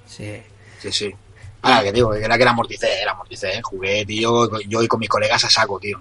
sí. 0.06 0.42
Sí, 0.82 0.92
sí. 0.92 1.16
Ahora 1.62 1.84
que 1.84 1.92
digo, 1.92 2.12
que 2.12 2.24
era 2.24 2.36
que 2.36 2.42
era 2.44 2.52
amorticé, 2.52 3.02
era 3.02 3.12
amorticé, 3.12 3.62
jugué, 3.62 4.06
tío, 4.06 4.50
yo 4.68 4.84
y 4.84 4.88
con 4.88 5.00
mis 5.00 5.10
colegas 5.10 5.44
a 5.44 5.50
saco, 5.50 5.80
tío. 5.80 6.00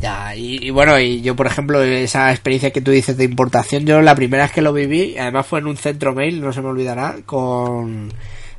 Ya, 0.00 0.34
y, 0.34 0.70
bueno, 0.70 0.98
y 0.98 1.20
yo 1.20 1.36
por 1.36 1.46
ejemplo, 1.46 1.82
esa 1.82 2.30
experiencia 2.30 2.70
que 2.70 2.80
tú 2.80 2.90
dices 2.90 3.18
de 3.18 3.24
importación, 3.24 3.84
yo 3.84 4.00
la 4.00 4.14
primera 4.14 4.44
vez 4.44 4.52
que 4.52 4.62
lo 4.62 4.72
viví, 4.72 5.18
además 5.18 5.46
fue 5.46 5.58
en 5.58 5.66
un 5.66 5.76
centro 5.76 6.14
mail, 6.14 6.40
no 6.40 6.54
se 6.54 6.62
me 6.62 6.68
olvidará, 6.68 7.16
con 7.26 8.10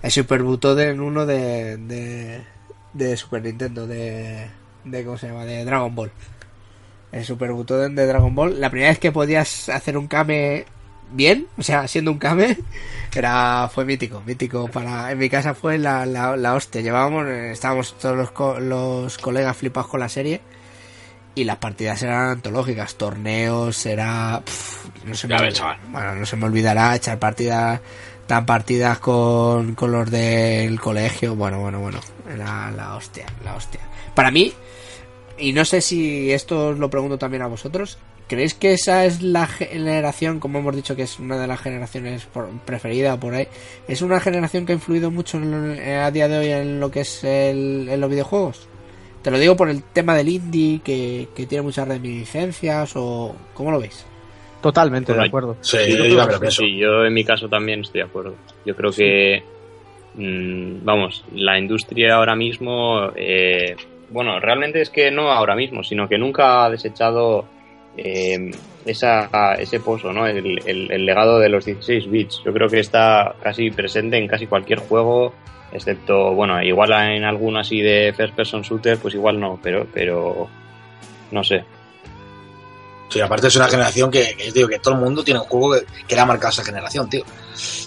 el 0.03 0.11
Super 0.11 0.43
Butoden 0.43 1.01
1 1.01 1.25
de, 1.25 1.77
de, 1.77 2.41
de 2.93 3.17
Super 3.17 3.43
Nintendo, 3.43 3.87
de, 3.87 4.49
de, 4.83 5.03
¿cómo 5.03 5.17
se 5.17 5.27
llama? 5.29 5.45
De 5.45 5.65
Dragon 5.65 5.95
Ball. 5.95 6.11
El 7.11 7.25
Super 7.25 7.53
Butoden 7.53 7.95
de 7.95 8.05
Dragon 8.05 8.35
Ball, 8.35 8.61
la 8.61 8.69
primera 8.69 8.91
vez 8.91 8.99
que 8.99 9.11
podías 9.11 9.67
hacer 9.69 9.97
un 9.97 10.07
Kame 10.07 10.65
bien, 11.11 11.47
o 11.57 11.63
sea, 11.63 11.87
siendo 11.87 12.11
un 12.11 12.17
Kame, 12.19 12.57
era, 13.15 13.69
fue 13.73 13.85
mítico, 13.85 14.21
mítico 14.25 14.67
para, 14.67 15.11
en 15.11 15.17
mi 15.17 15.29
casa 15.29 15.53
fue 15.53 15.77
la, 15.77 16.05
la, 16.05 16.35
la 16.37 16.53
hostia, 16.53 16.81
llevábamos, 16.81 17.27
estábamos 17.27 17.97
todos 17.97 18.15
los, 18.17 18.31
co- 18.31 18.59
los 18.59 19.17
colegas 19.17 19.57
flipados 19.57 19.89
con 19.89 19.99
la 19.99 20.09
serie, 20.09 20.41
y 21.35 21.43
las 21.45 21.57
partidas 21.57 22.01
eran 22.03 22.29
antológicas, 22.29 22.95
torneos, 22.95 23.85
era... 23.85 24.41
pf, 24.43 24.89
no, 25.05 25.15
se 25.15 25.27
me 25.27 25.39
ves, 25.39 25.61
bueno, 25.89 26.15
no 26.15 26.25
se 26.25 26.35
me 26.35 26.45
olvidará 26.45 26.95
echar 26.95 27.19
partidas, 27.19 27.79
tan 28.27 28.45
partidas 28.45 28.99
con, 28.99 29.75
con 29.75 29.91
los 29.91 30.09
del 30.11 30.79
colegio, 30.79 31.35
bueno, 31.35 31.59
bueno, 31.59 31.79
bueno, 31.79 31.99
era 32.33 32.69
la 32.71 32.95
hostia, 32.95 33.25
la 33.43 33.55
hostia. 33.55 33.79
Para 34.13 34.29
mí, 34.31 34.53
y 35.37 35.53
no 35.53 35.63
sé 35.65 35.81
si 35.81 36.31
esto 36.31 36.69
os 36.69 36.79
lo 36.79 36.89
pregunto 36.89 37.17
también 37.17 37.43
a 37.43 37.47
vosotros, 37.47 37.97
¿creéis 38.31 38.53
que 38.53 38.71
esa 38.71 39.03
es 39.05 39.21
la 39.21 39.45
generación, 39.45 40.39
como 40.39 40.59
hemos 40.59 40.73
dicho 40.75 40.95
que 40.95 41.03
es 41.03 41.19
una 41.19 41.37
de 41.37 41.47
las 41.47 41.59
generaciones 41.59 42.23
por- 42.25 42.49
preferida 42.65 43.19
por 43.19 43.33
ahí, 43.33 43.47
es 43.89 44.01
una 44.01 44.21
generación 44.21 44.65
que 44.65 44.71
ha 44.71 44.75
influido 44.75 45.11
mucho 45.11 45.37
en 45.37 45.51
lo- 45.51 46.01
a 46.05 46.09
día 46.11 46.27
de 46.29 46.37
hoy 46.37 46.47
en 46.47 46.79
lo 46.79 46.89
que 46.89 47.01
es 47.01 47.23
el, 47.25 47.87
en 47.89 47.99
los 47.99 48.09
videojuegos? 48.09 48.67
Te 49.21 49.29
lo 49.31 49.37
digo 49.37 49.55
por 49.57 49.69
el 49.69 49.83
tema 49.83 50.15
del 50.15 50.29
indie, 50.29 50.79
que, 50.83 51.27
que 51.35 51.45
tiene 51.45 51.61
muchas 51.61 51.87
reminiscencias, 51.87 52.93
o 52.95 53.35
¿cómo 53.53 53.69
lo 53.71 53.79
veis? 53.79 54.05
Totalmente 54.61 55.11
de 55.13 55.17
acuerdo. 55.27 55.57
Sí, 55.61 55.77
Sí, 55.77 55.91
yo 55.97 56.49
sí, 56.51 56.77
yo 56.77 57.05
en 57.05 57.13
mi 57.13 57.23
caso 57.25 57.49
también 57.49 57.81
estoy 57.81 57.99
de 58.01 58.07
acuerdo. 58.07 58.35
Yo 58.65 58.75
creo 58.75 58.91
que, 58.91 59.43
mm, 60.15 60.83
vamos, 60.85 61.23
la 61.33 61.59
industria 61.59 62.15
ahora 62.15 62.35
mismo, 62.35 63.11
eh, 63.15 63.75
bueno, 64.09 64.39
realmente 64.39 64.81
es 64.81 64.89
que 64.89 65.11
no 65.11 65.31
ahora 65.31 65.55
mismo, 65.55 65.83
sino 65.83 66.07
que 66.07 66.17
nunca 66.17 66.65
ha 66.65 66.69
desechado 66.69 67.45
eh, 67.97 68.51
esa, 68.85 69.55
ese 69.55 69.79
pozo, 69.79 70.11
¿no? 70.11 70.27
El, 70.27 71.05
legado 71.05 71.39
de 71.39 71.49
los 71.49 71.65
16 71.65 72.09
bits. 72.09 72.41
Yo 72.45 72.53
creo 72.53 72.67
que 72.67 72.79
está 72.79 73.35
casi 73.41 73.71
presente 73.71 74.17
en 74.17 74.27
casi 74.27 74.47
cualquier 74.47 74.79
juego, 74.79 75.33
excepto, 75.71 76.33
bueno, 76.33 76.61
igual 76.61 76.91
en 76.91 77.23
alguno 77.23 77.59
así 77.59 77.81
de 77.81 78.13
first 78.15 78.35
person 78.35 78.61
shooter, 78.61 78.97
pues 78.97 79.13
igual 79.13 79.39
no, 79.39 79.59
pero, 79.61 79.87
pero, 79.93 80.47
no 81.31 81.43
sé. 81.43 81.63
Sí, 83.09 83.19
aparte 83.19 83.47
es 83.47 83.55
una 83.57 83.67
generación 83.67 84.09
que, 84.09 84.37
digo 84.53 84.69
que 84.69 84.79
todo 84.79 84.93
el 84.93 85.01
mundo 85.01 85.21
tiene 85.21 85.41
un 85.41 85.45
juego 85.45 85.73
que, 85.73 85.85
que 86.07 86.15
le 86.15 86.21
ha 86.21 86.25
marcado 86.25 86.51
esa 86.51 86.63
generación, 86.63 87.09
tío. 87.09 87.23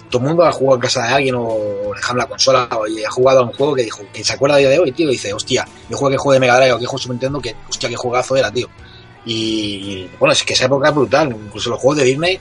Todo 0.07 0.21
el 0.21 0.27
mundo 0.27 0.45
ha 0.45 0.51
jugado 0.51 0.75
en 0.75 0.81
casa 0.81 1.01
de 1.07 1.13
alguien 1.13 1.35
o 1.35 1.57
dejando 1.95 2.21
la 2.21 2.29
consola 2.29 2.69
o 2.71 2.85
ha 2.85 3.11
jugado 3.11 3.39
a 3.39 3.43
un 3.43 3.51
juego 3.51 3.73
que 3.73 3.81
dijo 3.81 4.03
que 4.13 4.23
se 4.23 4.33
acuerda 4.33 4.57
a 4.57 4.59
día 4.59 4.69
de 4.69 4.77
hoy, 4.77 4.91
tío, 4.91 5.09
y 5.09 5.13
dice, 5.13 5.33
hostia, 5.33 5.67
yo 5.89 5.97
juego 5.97 6.11
que 6.11 6.17
juego 6.17 6.33
de 6.33 6.39
Mega 6.41 6.57
Drive 6.57 6.73
o 6.73 6.79
que 6.79 6.85
juego 6.85 6.97
de 6.97 7.01
Super 7.01 7.13
Nintendo, 7.15 7.41
que 7.41 7.55
hostia, 7.67 7.89
qué 7.89 7.95
juegazo 7.95 8.35
era, 8.35 8.51
tío. 8.51 8.69
Y 9.25 10.07
bueno, 10.19 10.33
es 10.33 10.43
que 10.43 10.53
esa 10.53 10.65
época 10.65 10.89
es 10.89 10.95
brutal, 10.95 11.31
incluso 11.45 11.69
los 11.69 11.79
juegos 11.79 11.97
de 11.97 12.03
Disney, 12.05 12.39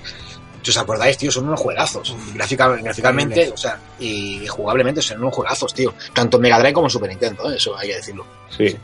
si 0.62 0.70
os 0.70 0.76
acordáis, 0.78 1.16
tío, 1.18 1.30
son 1.30 1.46
unos 1.46 1.60
juegazos. 1.60 2.14
Gráfica, 2.34 2.74
Increíbles. 2.78 3.52
o 3.52 3.56
sea, 3.56 3.78
y 3.98 4.46
jugablemente 4.46 5.02
son 5.02 5.18
unos 5.20 5.34
juegazos, 5.34 5.72
tío. 5.74 5.92
Tanto 6.12 6.36
en 6.38 6.42
Mega 6.42 6.58
Drive 6.58 6.72
como 6.74 6.86
en 6.86 6.90
Super 6.90 7.10
Nintendo, 7.10 7.50
¿eh? 7.50 7.56
eso 7.56 7.76
hay 7.76 7.88
que 7.88 7.96
decirlo. 7.96 8.26
Sí. 8.56 8.76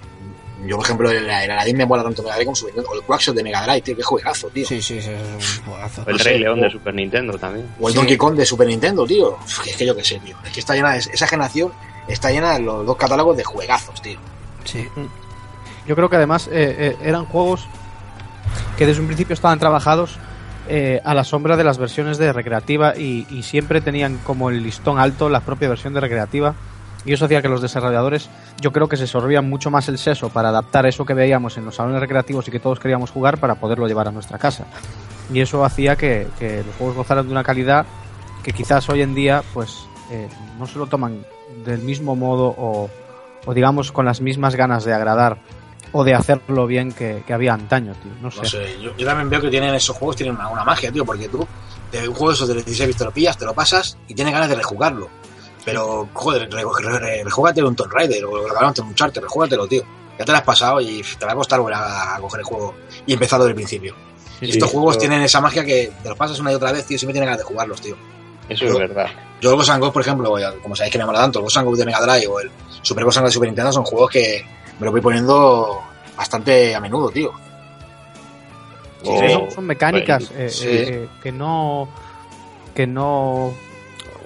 Yo, 0.66 0.76
por 0.76 0.84
ejemplo, 0.84 1.10
el, 1.10 1.24
el 1.24 1.50
Aladdin 1.50 1.78
me 1.78 1.86
mola 1.86 2.02
tanto 2.02 2.22
Mega 2.22 2.34
Drive 2.34 2.44
como 2.46 2.56
Super 2.56 2.74
Nintendo. 2.74 2.90
O 2.90 3.00
el 3.00 3.06
Quackshot 3.06 3.34
de 3.34 3.42
Mega 3.42 3.62
Drive, 3.62 3.80
tío, 3.80 3.96
qué 3.96 4.02
juegazo, 4.02 4.48
tío. 4.48 4.66
Sí, 4.66 4.82
sí, 4.82 5.00
sí, 5.00 5.08
es 5.10 5.58
un 5.60 5.64
juegazo. 5.72 6.02
El 6.06 6.16
No 6.18 6.24
Rey 6.24 6.34
sé, 6.34 6.38
León 6.38 6.58
o- 6.58 6.62
de 6.64 6.70
Super 6.70 6.94
Nintendo 6.94 7.38
también. 7.38 7.66
O 7.80 7.88
el 7.88 7.92
Sí. 7.94 7.98
Donkey 7.98 8.16
Kong 8.18 8.34
de 8.34 8.44
Super 8.46 8.66
Nintendo, 8.68 9.06
tío. 9.06 9.30
Uf, 9.42 9.66
Es 9.66 9.76
que 9.76 9.86
yo 9.86 9.96
qué 9.96 10.04
sé, 10.04 10.18
tío. 10.22 10.36
Es 10.44 10.52
que 10.52 10.60
está 10.60 10.74
llena, 10.74 10.96
esa 10.96 11.26
generación 11.26 11.72
está 12.08 12.30
llena 12.30 12.52
de 12.54 12.60
los 12.60 12.84
dos 12.84 12.96
catálogos 12.96 13.38
de 13.38 13.44
juegazos, 13.44 14.02
tío. 14.02 14.18
Sí. 14.64 14.86
Yo 15.86 15.96
creo 15.96 16.10
que 16.10 16.16
además 16.16 16.46
eh, 16.52 16.76
eh, 16.78 16.96
eran 17.02 17.24
juegos 17.24 17.66
que 18.76 18.86
desde 18.86 19.00
un 19.00 19.06
principio 19.06 19.34
estaban 19.34 19.58
trabajados 19.58 20.18
eh, 20.68 21.00
a 21.04 21.14
la 21.14 21.24
sombra 21.24 21.56
de 21.56 21.64
las 21.64 21.78
versiones 21.78 22.16
de 22.18 22.32
recreativa 22.32 22.96
y, 22.96 23.42
siempre 23.42 23.80
tenían 23.80 24.18
como 24.18 24.50
el 24.50 24.62
listón 24.62 24.98
alto 24.98 25.28
la 25.28 25.40
propia 25.40 25.68
versión 25.68 25.94
de 25.94 26.00
recreativa 26.00 26.54
Y 27.04 27.12
eso 27.12 27.24
hacía 27.24 27.42
que 27.42 27.48
los 27.48 27.62
desarrolladores, 27.62 28.30
yo 28.60 28.70
creo 28.70 28.88
que 28.88 28.96
se 28.96 29.06
sorbían 29.06 29.48
mucho 29.48 29.70
más 29.70 29.88
el 29.88 29.98
seso 29.98 30.28
para 30.28 30.50
adaptar 30.50 30.86
eso 30.86 31.04
que 31.04 31.14
veíamos 31.14 31.56
en 31.56 31.64
los 31.64 31.74
salones 31.74 32.00
recreativos 32.00 32.46
y 32.46 32.50
que 32.50 32.60
todos 32.60 32.78
queríamos 32.78 33.10
jugar 33.10 33.38
para 33.38 33.56
poderlo 33.56 33.88
llevar 33.88 34.06
a 34.06 34.12
nuestra 34.12 34.38
casa. 34.38 34.66
Y 35.32 35.40
eso 35.40 35.64
hacía 35.64 35.96
que, 35.96 36.28
los 36.40 36.76
juegos 36.76 36.96
gozaran 36.96 37.26
de 37.26 37.32
una 37.32 37.42
calidad 37.42 37.86
que 38.44 38.52
quizás 38.52 38.88
hoy 38.90 39.02
en 39.02 39.14
día, 39.14 39.42
pues, 39.52 39.86
eh, 40.12 40.28
no 40.58 40.66
se 40.66 40.78
lo 40.78 40.86
toman 40.86 41.24
del 41.64 41.80
mismo 41.80 42.14
modo 42.14 42.54
o 42.56 42.90
digamos 43.54 43.90
con 43.90 44.04
las 44.04 44.20
mismas 44.20 44.54
ganas 44.54 44.84
de 44.84 44.92
agradar 44.92 45.38
o 45.92 46.04
de 46.04 46.14
hacerlo 46.14 46.66
bien 46.66 46.92
que, 46.92 47.22
que 47.26 47.32
había 47.32 47.54
antaño, 47.54 47.94
tío. 48.02 48.12
No 48.20 48.30
sé. 48.30 48.38
No 48.42 48.44
sé, 48.48 48.80
yo, 48.80 48.96
yo 48.96 49.06
también 49.06 49.28
veo 49.30 49.40
que 49.40 49.48
tienen 49.50 49.74
esos 49.74 49.96
juegos, 49.96 50.16
tienen 50.16 50.34
una, 50.36 50.48
una 50.48 50.64
magia, 50.64 50.90
tío, 50.92 51.04
porque 51.04 51.28
tú, 51.28 51.46
de 51.92 52.08
un 52.08 52.14
juego 52.14 52.28
de 52.30 52.34
esos 52.34 52.48
de 52.48 52.54
16 52.54 52.86
bits 52.88 52.98
te 52.98 53.04
lo 53.04 53.10
pillas, 53.12 53.36
te 53.36 53.44
lo 53.44 53.54
pasas 53.54 53.96
y 54.08 54.14
tienes 54.14 54.32
ganas 54.32 54.48
de 54.48 54.54
rejugarlo. 54.56 55.08
Pero, 55.64 56.08
joder, 56.12 56.50
re, 56.50 56.62
re, 56.62 56.98
re, 56.98 57.24
rejúgatelo 57.24 57.68
un 57.68 57.76
Tomb 57.76 57.92
Raider 57.92 58.24
o 58.24 58.36
lo 58.48 58.68
un 58.82 58.88
Uncharted, 58.88 59.20
rejúgatelo, 59.20 59.66
tío. 59.66 59.82
Ya 60.18 60.24
te 60.24 60.32
lo 60.32 60.38
has 60.38 60.44
pasado 60.44 60.80
y 60.80 61.02
te 61.18 61.26
va 61.26 61.32
a 61.32 61.34
costar 61.34 61.60
volver 61.60 61.74
a, 61.76 62.16
a 62.16 62.20
coger 62.20 62.40
el 62.40 62.46
juego 62.46 62.74
y 63.06 63.12
empezar 63.12 63.38
desde 63.40 63.50
el 63.50 63.56
principio. 63.56 63.94
Sí, 64.38 64.46
y 64.46 64.50
estos 64.50 64.68
sí, 64.70 64.74
juegos 64.74 64.96
pero- 64.96 65.00
tienen 65.00 65.22
esa 65.22 65.40
magia 65.40 65.64
que 65.64 65.92
te 66.02 66.08
los 66.08 66.16
pasas 66.16 66.38
una 66.40 66.52
y 66.52 66.54
otra 66.54 66.72
vez, 66.72 66.86
tío, 66.86 66.98
siempre 66.98 67.12
tienes 67.12 67.26
ganas 67.26 67.38
de 67.38 67.44
jugarlos, 67.44 67.80
tío. 67.80 67.96
Eso 68.48 68.64
es 68.64 68.74
verdad. 68.78 69.06
Yo 69.40 69.50
el 69.50 69.56
Ghost 69.56 69.70
and 69.70 69.80
Ghost, 69.80 69.92
por 69.92 70.02
ejemplo, 70.02 70.34
como 70.62 70.74
sabéis 70.76 70.92
que 70.92 70.98
me 70.98 71.06
mola 71.06 71.20
tanto, 71.20 71.38
el 71.38 71.44
Ghost 71.44 71.56
and 71.58 71.66
Ghost 71.66 71.78
de 71.78 71.86
Mega 71.86 72.00
Drive 72.00 72.26
o 72.26 72.40
el 72.40 72.50
Super 72.82 73.04
Ghost 73.04 73.18
and 73.18 73.24
Ghost 73.26 73.30
de 73.32 73.34
Super 73.34 73.48
Nintendo 73.48 73.72
son 73.72 73.84
juegos 73.84 74.10
que 74.10 74.44
me 74.80 74.86
lo 74.86 74.90
voy 74.92 75.00
poniendo 75.00 75.82
bastante 76.16 76.74
a 76.74 76.80
menudo, 76.80 77.10
tío. 77.10 77.32
Sí, 79.02 79.10
son, 79.30 79.50
son 79.50 79.64
mecánicas 79.66 80.30
eh, 80.36 80.50
sí. 80.50 80.66
eh, 80.68 81.08
que 81.22 81.32
no 81.32 81.88
que 82.74 82.86
no 82.86 83.50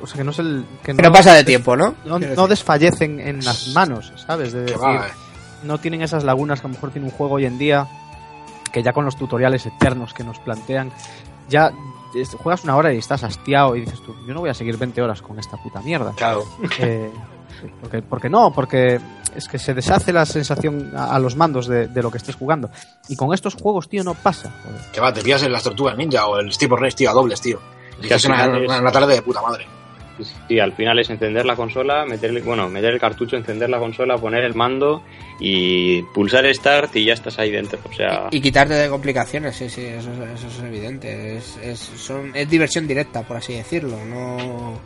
o 0.02 0.06
sea 0.06 0.16
que 0.16 0.24
no 0.24 0.32
es 0.32 0.38
el 0.40 0.64
que 0.82 0.94
Que 0.96 1.02
no 1.02 1.12
pasa 1.12 1.32
de 1.32 1.44
tiempo, 1.44 1.76
¿no? 1.76 1.94
no, 2.04 2.18
no 2.18 2.48
desfallecen 2.48 3.20
en 3.20 3.44
las 3.44 3.68
manos 3.68 4.12
sabes 4.16 4.52
de 4.52 4.62
decir 4.62 4.82
va, 4.82 5.06
eh. 5.06 5.10
no 5.62 5.78
tienen 5.78 6.02
esas 6.02 6.24
lagunas 6.24 6.60
que 6.60 6.66
a 6.66 6.70
lo 6.70 6.74
mejor 6.74 6.90
tiene 6.90 7.06
un 7.06 7.12
juego 7.12 7.34
hoy 7.34 7.46
en 7.46 7.56
día 7.56 7.86
que 8.72 8.82
ya 8.82 8.92
con 8.92 9.04
los 9.04 9.16
tutoriales 9.16 9.64
eternos 9.64 10.12
que 10.12 10.24
nos 10.24 10.40
plantean 10.40 10.90
ya 11.48 11.72
juegas 12.42 12.64
una 12.64 12.76
hora 12.76 12.92
y 12.92 12.98
estás 12.98 13.22
hastiado 13.22 13.76
y 13.76 13.82
dices 13.82 14.00
tú 14.04 14.12
yo 14.26 14.34
no 14.34 14.40
voy 14.40 14.50
a 14.50 14.54
seguir 14.54 14.76
20 14.76 15.00
horas 15.02 15.22
con 15.22 15.38
esta 15.38 15.56
puta 15.56 15.80
mierda 15.82 16.12
Claro. 16.16 16.44
Porque, 17.80 18.02
porque 18.02 18.28
no, 18.28 18.52
porque 18.52 19.00
es 19.34 19.48
que 19.48 19.58
se 19.58 19.74
deshace 19.74 20.12
la 20.12 20.26
sensación 20.26 20.92
a, 20.96 21.14
a 21.14 21.18
los 21.18 21.36
mandos 21.36 21.66
de, 21.66 21.88
de 21.88 22.02
lo 22.02 22.10
que 22.10 22.18
estés 22.18 22.36
jugando. 22.36 22.70
Y 23.08 23.16
con 23.16 23.34
estos 23.34 23.54
juegos, 23.54 23.88
tío, 23.88 24.04
no 24.04 24.14
pasa. 24.14 24.52
joder. 24.64 24.80
Que 24.92 25.00
va, 25.00 25.12
te 25.12 25.22
pillas 25.22 25.42
en 25.42 25.52
las 25.52 25.62
tortugas 25.62 25.96
ninja 25.96 26.26
o 26.26 26.38
el 26.38 26.52
Steve 26.52 26.76
Race, 26.78 26.96
tío, 26.96 27.10
a 27.10 27.12
dobles, 27.12 27.40
tío. 27.40 27.60
Y 28.02 28.08
Que 28.08 28.14
es 28.14 28.24
una 28.24 28.92
tarde 28.92 29.14
de 29.14 29.22
puta 29.22 29.40
madre. 29.42 29.66
Sí, 30.48 30.60
al 30.60 30.72
final 30.74 30.96
es 31.00 31.10
encender 31.10 31.44
la 31.44 31.56
consola, 31.56 32.06
meter, 32.06 32.40
bueno, 32.42 32.68
meter 32.68 32.92
el 32.92 33.00
cartucho, 33.00 33.36
encender 33.36 33.68
la 33.68 33.80
consola, 33.80 34.16
poner 34.16 34.44
el 34.44 34.54
mando 34.54 35.02
y 35.40 36.02
pulsar 36.14 36.44
Start 36.54 36.94
y 36.94 37.04
ya 37.06 37.14
estás 37.14 37.36
ahí 37.40 37.50
dentro. 37.50 37.80
O 37.90 37.92
sea, 37.92 38.28
Y 38.30 38.40
quitarte 38.40 38.74
de 38.74 38.88
complicaciones, 38.88 39.56
sí, 39.56 39.68
sí, 39.68 39.84
eso, 39.84 40.10
eso 40.32 40.46
es 40.46 40.58
evidente. 40.60 41.38
Es, 41.38 41.56
es, 41.60 41.80
son, 41.80 42.30
es 42.32 42.48
diversión 42.48 42.86
directa, 42.86 43.22
por 43.22 43.38
así 43.38 43.54
decirlo. 43.54 43.96
No, 44.04 44.78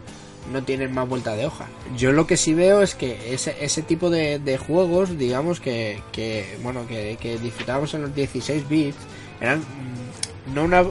no 0.52 0.62
tienen 0.62 0.92
más 0.92 1.08
vuelta 1.08 1.34
de 1.34 1.46
hoja. 1.46 1.66
Yo 1.96 2.12
lo 2.12 2.26
que 2.26 2.36
sí 2.36 2.54
veo 2.54 2.82
es 2.82 2.94
que 2.94 3.34
ese, 3.34 3.56
ese 3.60 3.82
tipo 3.82 4.10
de, 4.10 4.58
juegos, 4.58 5.18
digamos 5.18 5.60
que, 5.60 6.02
que 6.12 6.58
bueno, 6.62 6.86
que, 6.86 7.18
que 7.20 7.38
disfrutábamos 7.38 7.92
en 7.94 8.02
los 8.02 8.14
16 8.14 8.68
bits, 8.68 8.96
eran 9.40 9.60
mm, 9.60 10.54
no 10.54 10.64
una, 10.64 10.84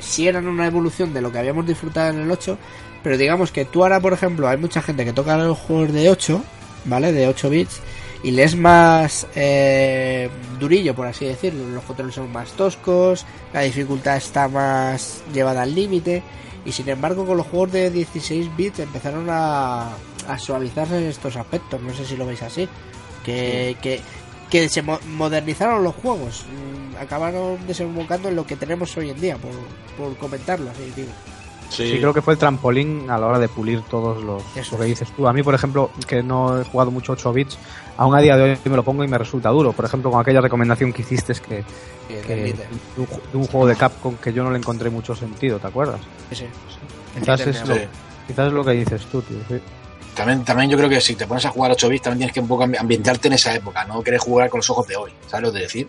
sí 0.00 0.28
eran 0.28 0.46
una 0.46 0.66
evolución 0.66 1.12
de 1.12 1.20
lo 1.20 1.30
que 1.30 1.38
habíamos 1.38 1.66
disfrutado 1.66 2.10
en 2.10 2.20
el 2.20 2.30
8, 2.30 2.58
pero 3.02 3.18
digamos 3.18 3.52
que 3.52 3.64
tú 3.64 3.82
ahora, 3.82 4.00
por 4.00 4.12
ejemplo, 4.12 4.48
hay 4.48 4.56
mucha 4.56 4.82
gente 4.82 5.04
que 5.04 5.12
toca 5.12 5.36
los 5.36 5.58
juegos 5.58 5.92
de 5.92 6.08
8, 6.10 6.42
¿vale? 6.86 7.12
De 7.12 7.28
8 7.28 7.50
bits, 7.50 7.80
y 8.22 8.30
le 8.32 8.42
es 8.42 8.56
más 8.56 9.26
eh, 9.34 10.28
durillo, 10.58 10.94
por 10.94 11.06
así 11.06 11.24
decirlo. 11.26 11.68
Los 11.68 11.84
controles 11.84 12.14
son 12.14 12.32
más 12.32 12.50
toscos, 12.52 13.24
la 13.52 13.60
dificultad 13.60 14.16
está 14.16 14.48
más 14.48 15.22
llevada 15.32 15.62
al 15.62 15.74
límite, 15.74 16.22
y 16.66 16.72
sin 16.72 16.88
embargo, 16.88 17.24
con 17.24 17.36
los 17.38 17.46
juegos 17.46 17.72
de 17.72 17.90
16 17.90 18.54
bits 18.56 18.80
empezaron 18.80 19.26
a, 19.30 19.92
a 20.28 20.38
suavizarse 20.38 21.08
estos 21.08 21.36
aspectos. 21.36 21.80
No 21.80 21.94
sé 21.94 22.04
si 22.04 22.16
lo 22.16 22.26
veis 22.26 22.42
así. 22.42 22.68
Que, 23.24 23.76
que, 23.80 24.00
que 24.50 24.68
se 24.68 24.82
mo- 24.82 25.00
modernizaron 25.16 25.82
los 25.82 25.94
juegos, 25.94 26.44
mm, 26.44 26.96
acabaron 27.02 27.58
desembocando 27.66 28.28
en 28.28 28.36
lo 28.36 28.46
que 28.46 28.56
tenemos 28.56 28.96
hoy 28.96 29.10
en 29.10 29.20
día, 29.20 29.36
por, 29.38 29.52
por 29.96 30.16
comentarlo 30.18 30.70
así, 30.70 30.92
digo. 30.94 31.08
Sí, 31.68 31.98
creo 31.98 32.14
que 32.14 32.22
fue 32.22 32.34
el 32.34 32.38
trampolín 32.38 33.10
a 33.10 33.18
la 33.18 33.26
hora 33.26 33.38
de 33.38 33.48
pulir 33.48 33.82
todos 33.82 34.22
los 34.22 34.42
Eso 34.56 34.72
lo 34.72 34.78
que 34.78 34.84
es. 34.84 34.98
dices 35.00 35.10
tú. 35.16 35.26
A 35.26 35.32
mí, 35.32 35.42
por 35.42 35.54
ejemplo, 35.54 35.90
que 36.06 36.22
no 36.22 36.60
he 36.60 36.64
jugado 36.64 36.90
mucho 36.90 37.12
8 37.12 37.32
bits, 37.32 37.58
aún 37.96 38.14
a 38.14 38.20
día 38.20 38.36
de 38.36 38.52
hoy 38.52 38.58
me 38.64 38.76
lo 38.76 38.82
pongo 38.84 39.02
y 39.04 39.08
me 39.08 39.18
resulta 39.18 39.48
duro. 39.50 39.72
Por 39.72 39.84
ejemplo, 39.84 40.10
con 40.10 40.20
aquella 40.20 40.40
recomendación 40.40 40.92
que 40.92 41.02
hiciste 41.02 41.34
que, 41.34 41.64
el 42.08 42.22
que- 42.24 42.34
de, 42.36 42.66
un, 42.98 43.06
ju- 43.06 43.20
de 43.32 43.36
un 43.38 43.46
juego 43.46 43.66
de 43.66 43.76
Capcom 43.76 44.14
que 44.16 44.32
yo 44.32 44.44
no 44.44 44.50
le 44.50 44.58
encontré 44.58 44.90
mucho 44.90 45.14
sentido, 45.16 45.58
¿te 45.58 45.66
acuerdas? 45.66 46.00
Sí, 46.30 46.36
sí. 46.36 46.46
Quizás 47.18 47.40
es, 47.40 47.68
lo, 47.68 47.74
Sí. 47.74 47.80
quizás 48.28 48.46
es 48.48 48.52
lo 48.52 48.64
que 48.64 48.70
dices 48.72 49.04
tú, 49.06 49.22
tío. 49.22 49.38
sí. 49.48 49.60
También, 50.16 50.44
también 50.44 50.70
yo 50.70 50.76
creo 50.78 50.88
que 50.88 51.00
si 51.00 51.14
te 51.14 51.26
pones 51.26 51.44
a 51.44 51.50
jugar 51.50 51.70
8 51.72 51.88
bits, 51.88 52.02
también 52.04 52.18
tienes 52.20 52.34
que 52.34 52.40
un 52.40 52.48
poco 52.48 52.64
ambi- 52.64 52.78
ambientarte 52.80 53.28
en 53.28 53.34
esa 53.34 53.54
época, 53.54 53.84
no 53.84 54.02
querer 54.02 54.18
jugar 54.18 54.48
con 54.48 54.58
los 54.58 54.70
ojos 54.70 54.86
de 54.88 54.96
hoy, 54.96 55.12
¿sabes 55.28 55.46
lo 55.46 55.52
que 55.52 55.60
decir? 55.60 55.86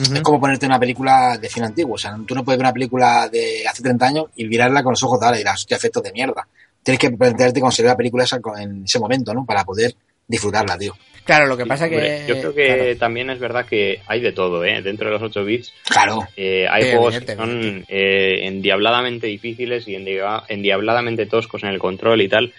Ujú. 0.00 0.14
Es 0.14 0.20
como 0.20 0.38
ponerte 0.38 0.66
una 0.66 0.78
película 0.78 1.38
de 1.38 1.48
cine 1.48 1.66
antiguo, 1.66 1.94
o 1.94 1.98
sea, 1.98 2.16
tú 2.26 2.34
no 2.34 2.44
puedes 2.44 2.58
ver 2.58 2.66
una 2.66 2.72
película 2.74 3.28
de 3.32 3.66
hace 3.66 3.82
30 3.82 4.06
años 4.06 4.26
y 4.36 4.44
mirarla 4.46 4.82
con 4.82 4.92
los 4.92 5.02
ojos 5.02 5.18
de 5.18 5.26
ahora 5.26 5.38
y 5.38 5.40
dirás, 5.40 5.60
hostia, 5.60 5.76
efectos 5.78 6.02
de 6.02 6.12
mierda. 6.12 6.46
Tienes 6.82 6.98
que 6.98 7.10
plantearte 7.10 7.60
ve 7.60 7.88
la 7.88 7.96
película 7.96 8.24
esa 8.24 8.38
en 8.58 8.84
ese 8.84 8.98
momento, 8.98 9.32
¿no? 9.34 9.44
Para 9.44 9.64
poder 9.64 9.94
disfrutarla, 10.28 10.76
tío. 10.78 10.94
Claro, 11.24 11.46
lo 11.46 11.56
que 11.56 11.66
pasa 11.66 11.88
que. 11.88 12.24
yo 12.26 12.38
creo 12.40 12.54
que 12.54 12.66
claro. 12.66 12.96
también 12.98 13.30
es 13.30 13.38
verdad 13.38 13.66
que 13.66 14.00
hay 14.06 14.20
de 14.20 14.32
todo, 14.32 14.64
¿eh? 14.64 14.80
Dentro 14.82 15.06
de 15.08 15.12
los 15.12 15.22
8 15.22 15.44
bits 15.44 15.72
Claro, 15.88 16.26
eh, 16.36 16.66
hay 16.70 16.84
Sí, 16.84 16.90
juegos 16.90 17.20
que 17.20 17.36
son 17.36 17.84
eh, 17.88 18.40
endiabladamente 18.46 19.26
difíciles 19.26 19.86
y 19.86 19.94
endia- 19.96 20.42
endiabladamente 20.48 21.26
toscos 21.26 21.62
en 21.62 21.68
el 21.70 21.78
control 21.78 22.22
y 22.22 22.28
tal. 22.28 22.52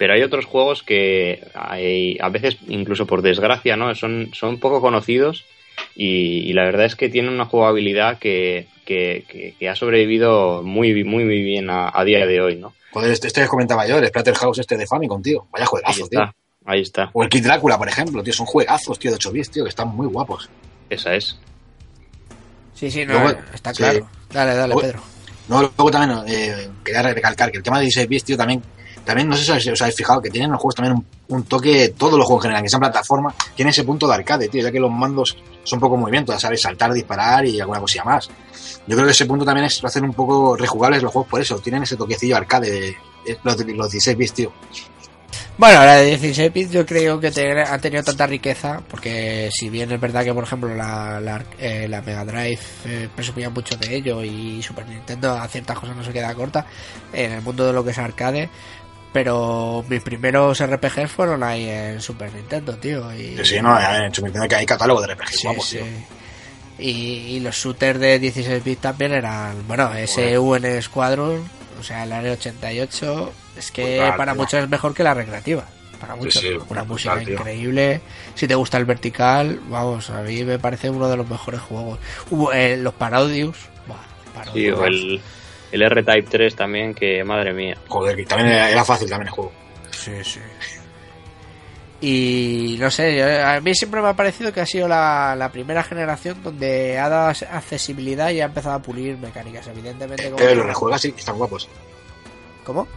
Pero 0.00 0.14
hay 0.14 0.22
otros 0.22 0.46
juegos 0.46 0.82
que 0.82 1.44
hay, 1.52 2.16
a 2.22 2.30
veces, 2.30 2.56
incluso 2.68 3.04
por 3.06 3.20
desgracia, 3.20 3.76
¿no? 3.76 3.94
Son, 3.94 4.30
son 4.32 4.58
poco 4.58 4.80
conocidos 4.80 5.44
y, 5.94 6.38
y 6.48 6.54
la 6.54 6.64
verdad 6.64 6.86
es 6.86 6.96
que 6.96 7.10
tienen 7.10 7.34
una 7.34 7.44
jugabilidad 7.44 8.18
que, 8.18 8.66
que, 8.86 9.26
que- 9.28 9.54
que 9.58 9.68
ha 9.68 9.76
sobrevivido 9.76 10.62
muy, 10.62 11.04
muy, 11.04 11.24
muy 11.24 11.42
bien 11.42 11.68
a, 11.68 11.90
a 11.92 12.02
día 12.04 12.24
de 12.26 12.40
hoy, 12.40 12.56
¿no? 12.56 12.72
joder, 12.92 13.10
este, 13.12 13.26
este 13.26 13.42
que 13.42 13.46
comentaba 13.48 13.86
yo, 13.86 13.98
el 13.98 14.06
Splatterhouse 14.06 14.58
este 14.60 14.78
de 14.78 14.86
Famicom, 14.86 15.20
tío. 15.22 15.46
Vaya 15.52 15.64
Ahí 15.64 15.68
juegazo, 15.68 16.08
tío. 16.08 16.20
está, 16.22 16.34
ahí 16.64 16.80
está. 16.80 17.10
O 17.12 17.22
el 17.22 17.28
Kid 17.28 17.44
Drácula, 17.44 17.76
por 17.76 17.86
ejemplo, 17.88 18.22
tío. 18.22 18.32
Son 18.32 18.46
juegazos, 18.46 18.98
tío, 18.98 19.10
de 19.10 19.16
8 19.16 19.32
bits, 19.32 19.50
tío, 19.50 19.64
que 19.64 19.68
están 19.68 19.88
muy 19.88 20.06
guapos. 20.06 20.48
Esa 20.88 21.14
es. 21.14 21.38
Sí, 22.74 22.90
sí, 22.90 23.04
no, 23.04 23.12
Luego- 23.20 23.38
está 23.52 23.72
sí. 23.74 23.82
claro. 23.82 24.08
Dale, 24.32 24.54
dale, 24.54 24.72
Luego- 24.74 24.80
Pedro. 24.80 25.02
No, 25.48 25.60
luego 25.62 25.90
también 25.90 26.18
eh, 26.28 26.68
quería 26.84 27.02
recalcar 27.02 27.50
que 27.50 27.58
el 27.58 27.62
tema 27.62 27.78
de 27.78 27.82
16 27.84 28.08
bits, 28.08 28.24
tío, 28.24 28.36
también, 28.36 28.62
también 29.04 29.28
no 29.28 29.36
sé 29.36 29.60
si 29.60 29.70
os 29.70 29.80
habéis 29.80 29.96
fijado 29.96 30.20
que 30.20 30.30
tienen 30.30 30.50
los 30.50 30.60
juegos 30.60 30.74
también 30.74 31.04
un, 31.28 31.44
toque, 31.44 31.94
todos 31.96 32.18
los 32.18 32.26
juegos 32.26 32.44
en 32.44 32.48
general, 32.48 32.62
que 32.62 32.68
sean 32.68 32.80
plataforma, 32.80 33.34
tienen 33.54 33.70
ese 33.70 33.84
punto 33.84 34.06
de 34.06 34.14
arcade, 34.14 34.48
tío, 34.48 34.62
ya 34.62 34.70
que 34.70 34.80
los 34.80 34.90
mandos 34.90 35.36
son 35.62 35.80
poco 35.80 35.96
movimiento, 35.96 36.32
ya 36.32 36.38
sabes, 36.38 36.62
saltar, 36.62 36.92
disparar 36.92 37.46
y 37.46 37.60
alguna 37.60 37.80
cosilla 37.80 38.04
más. 38.04 38.28
Yo 38.86 38.96
creo 38.96 39.06
que 39.06 39.12
ese 39.12 39.26
punto 39.26 39.44
también 39.44 39.66
es 39.66 39.82
lo 39.82 39.88
hacen 39.88 40.04
un 40.04 40.14
poco 40.14 40.56
rejugables 40.56 41.02
los 41.02 41.12
juegos 41.12 41.30
por 41.30 41.40
eso, 41.40 41.58
tienen 41.58 41.82
ese 41.82 41.96
toquecillo 41.96 42.36
arcade 42.36 42.70
de, 42.70 42.96
de 43.24 43.64
de 43.64 43.74
los 43.74 43.90
16 43.90 44.16
bits, 44.16 44.32
tío. 44.32 44.52
Bueno, 45.60 45.84
la 45.84 45.96
de 45.96 46.16
16 46.16 46.52
bits 46.54 46.70
yo 46.70 46.86
creo 46.86 47.20
que 47.20 47.26
ha 47.26 47.78
tenido 47.78 48.02
tanta 48.02 48.26
riqueza, 48.26 48.80
porque 48.88 49.50
si 49.52 49.68
bien 49.68 49.92
es 49.92 50.00
verdad 50.00 50.24
que, 50.24 50.32
por 50.32 50.44
ejemplo, 50.44 50.74
la, 50.74 51.20
la, 51.20 51.44
eh, 51.58 51.86
Mega 51.86 52.24
Drive 52.24 52.60
eh, 52.86 53.08
mucho 53.52 53.76
de 53.76 53.94
ello 53.94 54.24
y 54.24 54.62
Super 54.62 54.88
Nintendo 54.88 55.32
a 55.32 55.46
ciertas 55.48 55.78
cosas 55.78 55.94
no 55.94 56.02
se 56.02 56.14
queda 56.14 56.34
corta 56.34 56.64
en 57.12 57.32
el 57.32 57.42
mundo 57.42 57.66
de 57.66 57.74
lo 57.74 57.84
que 57.84 57.90
es 57.90 57.98
arcade, 57.98 58.48
pero 59.12 59.84
mis 59.88 60.02
primeros 60.02 60.60
RPGs 60.64 61.10
fueron 61.10 61.42
ahí 61.42 61.68
en 61.68 62.00
Super 62.00 62.32
Nintendo, 62.32 62.76
tío. 62.76 63.12
Y, 63.14 63.34
Que 63.36 63.44
sí, 63.44 63.60
no, 63.60 63.78
en 63.78 64.14
Super 64.14 64.30
Nintendo 64.30 64.48
que 64.48 64.54
hay 64.56 64.66
catálogo 64.66 65.00
de 65.02 65.14
RPG 65.14 65.28
Sí, 65.30 65.46
guapos, 65.46 65.66
sí. 65.66 65.76
tío. 65.78 65.86
Y, 66.78 66.90
y 67.36 67.40
los 67.40 67.54
shooters 67.56 68.00
de 68.00 68.18
16 68.18 68.64
bits 68.64 68.80
también 68.80 69.12
eran, 69.12 69.66
bueno, 69.68 69.92
ese 69.94 70.38
UN 70.38 70.80
Squadron, 70.80 71.42
o 71.78 71.82
sea, 71.82 72.04
el 72.04 72.12
Área 72.12 72.32
88, 72.32 73.32
es 73.58 73.70
que 73.70 73.96
Brutal, 73.98 74.16
para 74.16 74.32
tío. 74.32 74.40
muchos 74.42 74.62
es 74.62 74.68
mejor 74.68 74.94
que 74.94 75.02
la 75.02 75.12
recreativa. 75.14 75.64
Para 76.00 76.16
muchos, 76.16 76.40
sí, 76.40 76.48
una 76.48 76.82
brutal, 76.82 76.86
música 76.86 77.18
tío. 77.18 77.34
increíble. 77.34 78.00
Si 78.34 78.48
te 78.48 78.54
gusta 78.54 78.78
el 78.78 78.86
vertical, 78.86 79.60
vamos, 79.68 80.08
a 80.08 80.22
mí 80.22 80.42
me 80.44 80.58
parece 80.58 80.88
uno 80.88 81.08
de 81.10 81.18
los 81.18 81.28
mejores 81.28 81.60
juegos. 81.60 81.98
Hubo 82.30 82.50
eh, 82.54 82.78
los 82.78 82.94
Parodius, 82.94 83.58
buah, 83.86 83.98
Sí, 84.54 84.70
Parodius. 84.70 84.80
el, 84.86 85.20
el 85.72 85.82
R-Type 85.82 86.28
3 86.30 86.56
también, 86.56 86.94
que 86.94 87.22
madre 87.24 87.52
mía. 87.52 87.76
Joder, 87.88 88.16
que 88.16 88.24
también 88.24 88.50
era, 88.50 88.70
era 88.70 88.84
fácil 88.84 89.08
también 89.08 89.28
el 89.28 89.34
juego. 89.34 89.52
Sí, 89.90 90.12
sí. 90.22 90.40
Y 92.02 92.76
no 92.80 92.90
sé, 92.90 93.42
a 93.42 93.60
mí 93.60 93.74
siempre 93.74 94.00
me 94.00 94.08
ha 94.08 94.16
parecido 94.16 94.52
que 94.52 94.62
ha 94.62 94.66
sido 94.66 94.88
la, 94.88 95.36
la 95.36 95.52
primera 95.52 95.82
generación 95.82 96.42
donde 96.42 96.98
ha 96.98 97.10
dado 97.10 97.28
accesibilidad 97.28 98.30
y 98.30 98.40
ha 98.40 98.46
empezado 98.46 98.76
a 98.76 98.82
pulir 98.82 99.18
mecánicas, 99.18 99.66
evidentemente. 99.66 100.24
Como 100.24 100.36
Pero 100.36 100.54
los 100.54 100.66
rejuegas 100.66 101.02
sí, 101.02 101.14
están 101.16 101.36
guapos. 101.36 101.68
¿Cómo? 102.64 102.88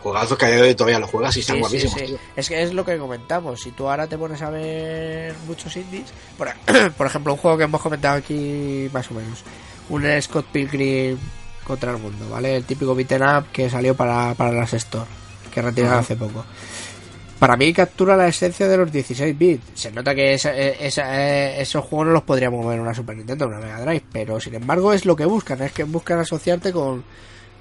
Juegazos 0.00 0.38
que 0.38 0.44
a 0.44 0.48
día 0.48 0.56
de 0.58 0.68
hoy 0.68 0.74
todavía 0.76 1.00
los 1.00 1.10
juegas 1.10 1.36
y 1.36 1.40
están 1.40 1.56
Sí, 1.56 1.60
guapísimos, 1.60 1.98
sí. 1.98 2.16
Es 2.36 2.48
que 2.48 2.62
es 2.62 2.72
lo 2.72 2.84
que 2.84 2.96
comentamos. 2.96 3.60
Si 3.60 3.72
tú 3.72 3.88
ahora 3.88 4.06
te 4.06 4.16
pones 4.16 4.40
a 4.42 4.50
ver 4.50 5.34
muchos 5.48 5.76
indies, 5.76 6.12
por, 6.36 6.48
por 6.96 7.08
ejemplo, 7.08 7.32
un 7.32 7.38
juego 7.40 7.58
que 7.58 7.64
hemos 7.64 7.80
comentado 7.80 8.18
aquí 8.18 8.88
más 8.92 9.10
o 9.10 9.14
menos, 9.14 9.42
un 9.88 10.22
Scott 10.22 10.46
Pilgrim 10.52 11.18
contra 11.68 11.92
el 11.92 11.98
mundo, 11.98 12.28
¿vale? 12.28 12.56
El 12.56 12.64
típico 12.64 12.94
beat'em 12.96 13.22
up 13.22 13.44
que 13.52 13.70
salió 13.70 13.94
para, 13.94 14.34
para 14.34 14.50
las 14.50 14.72
Store, 14.74 15.06
que 15.54 15.62
retiraron 15.62 15.98
hace 16.00 16.16
poco. 16.16 16.44
Para 17.38 17.56
mí 17.56 17.72
captura 17.72 18.16
la 18.16 18.26
esencia 18.26 18.66
de 18.66 18.76
los 18.76 18.90
16 18.90 19.38
bits. 19.38 19.62
Se 19.74 19.92
nota 19.92 20.12
que 20.12 20.34
esa- 20.34 20.56
eh, 20.56 20.76
esa- 20.80 21.06
eh, 21.22 21.60
esos 21.62 21.84
juegos 21.84 22.08
no 22.08 22.12
los 22.14 22.24
podríamos 22.24 22.60
mover 22.64 22.76
en 22.78 22.82
una 22.82 22.94
Super 22.94 23.16
Nintendo 23.16 23.44
o 23.44 23.48
una 23.48 23.60
Mega 23.60 23.80
Drive, 23.82 24.02
pero 24.10 24.40
sin 24.40 24.54
embargo 24.56 24.92
es 24.92 25.04
lo 25.06 25.14
que 25.14 25.24
buscan, 25.24 25.62
es 25.62 25.70
que 25.70 25.84
buscan 25.84 26.18
asociarte 26.18 26.72
con, 26.72 27.04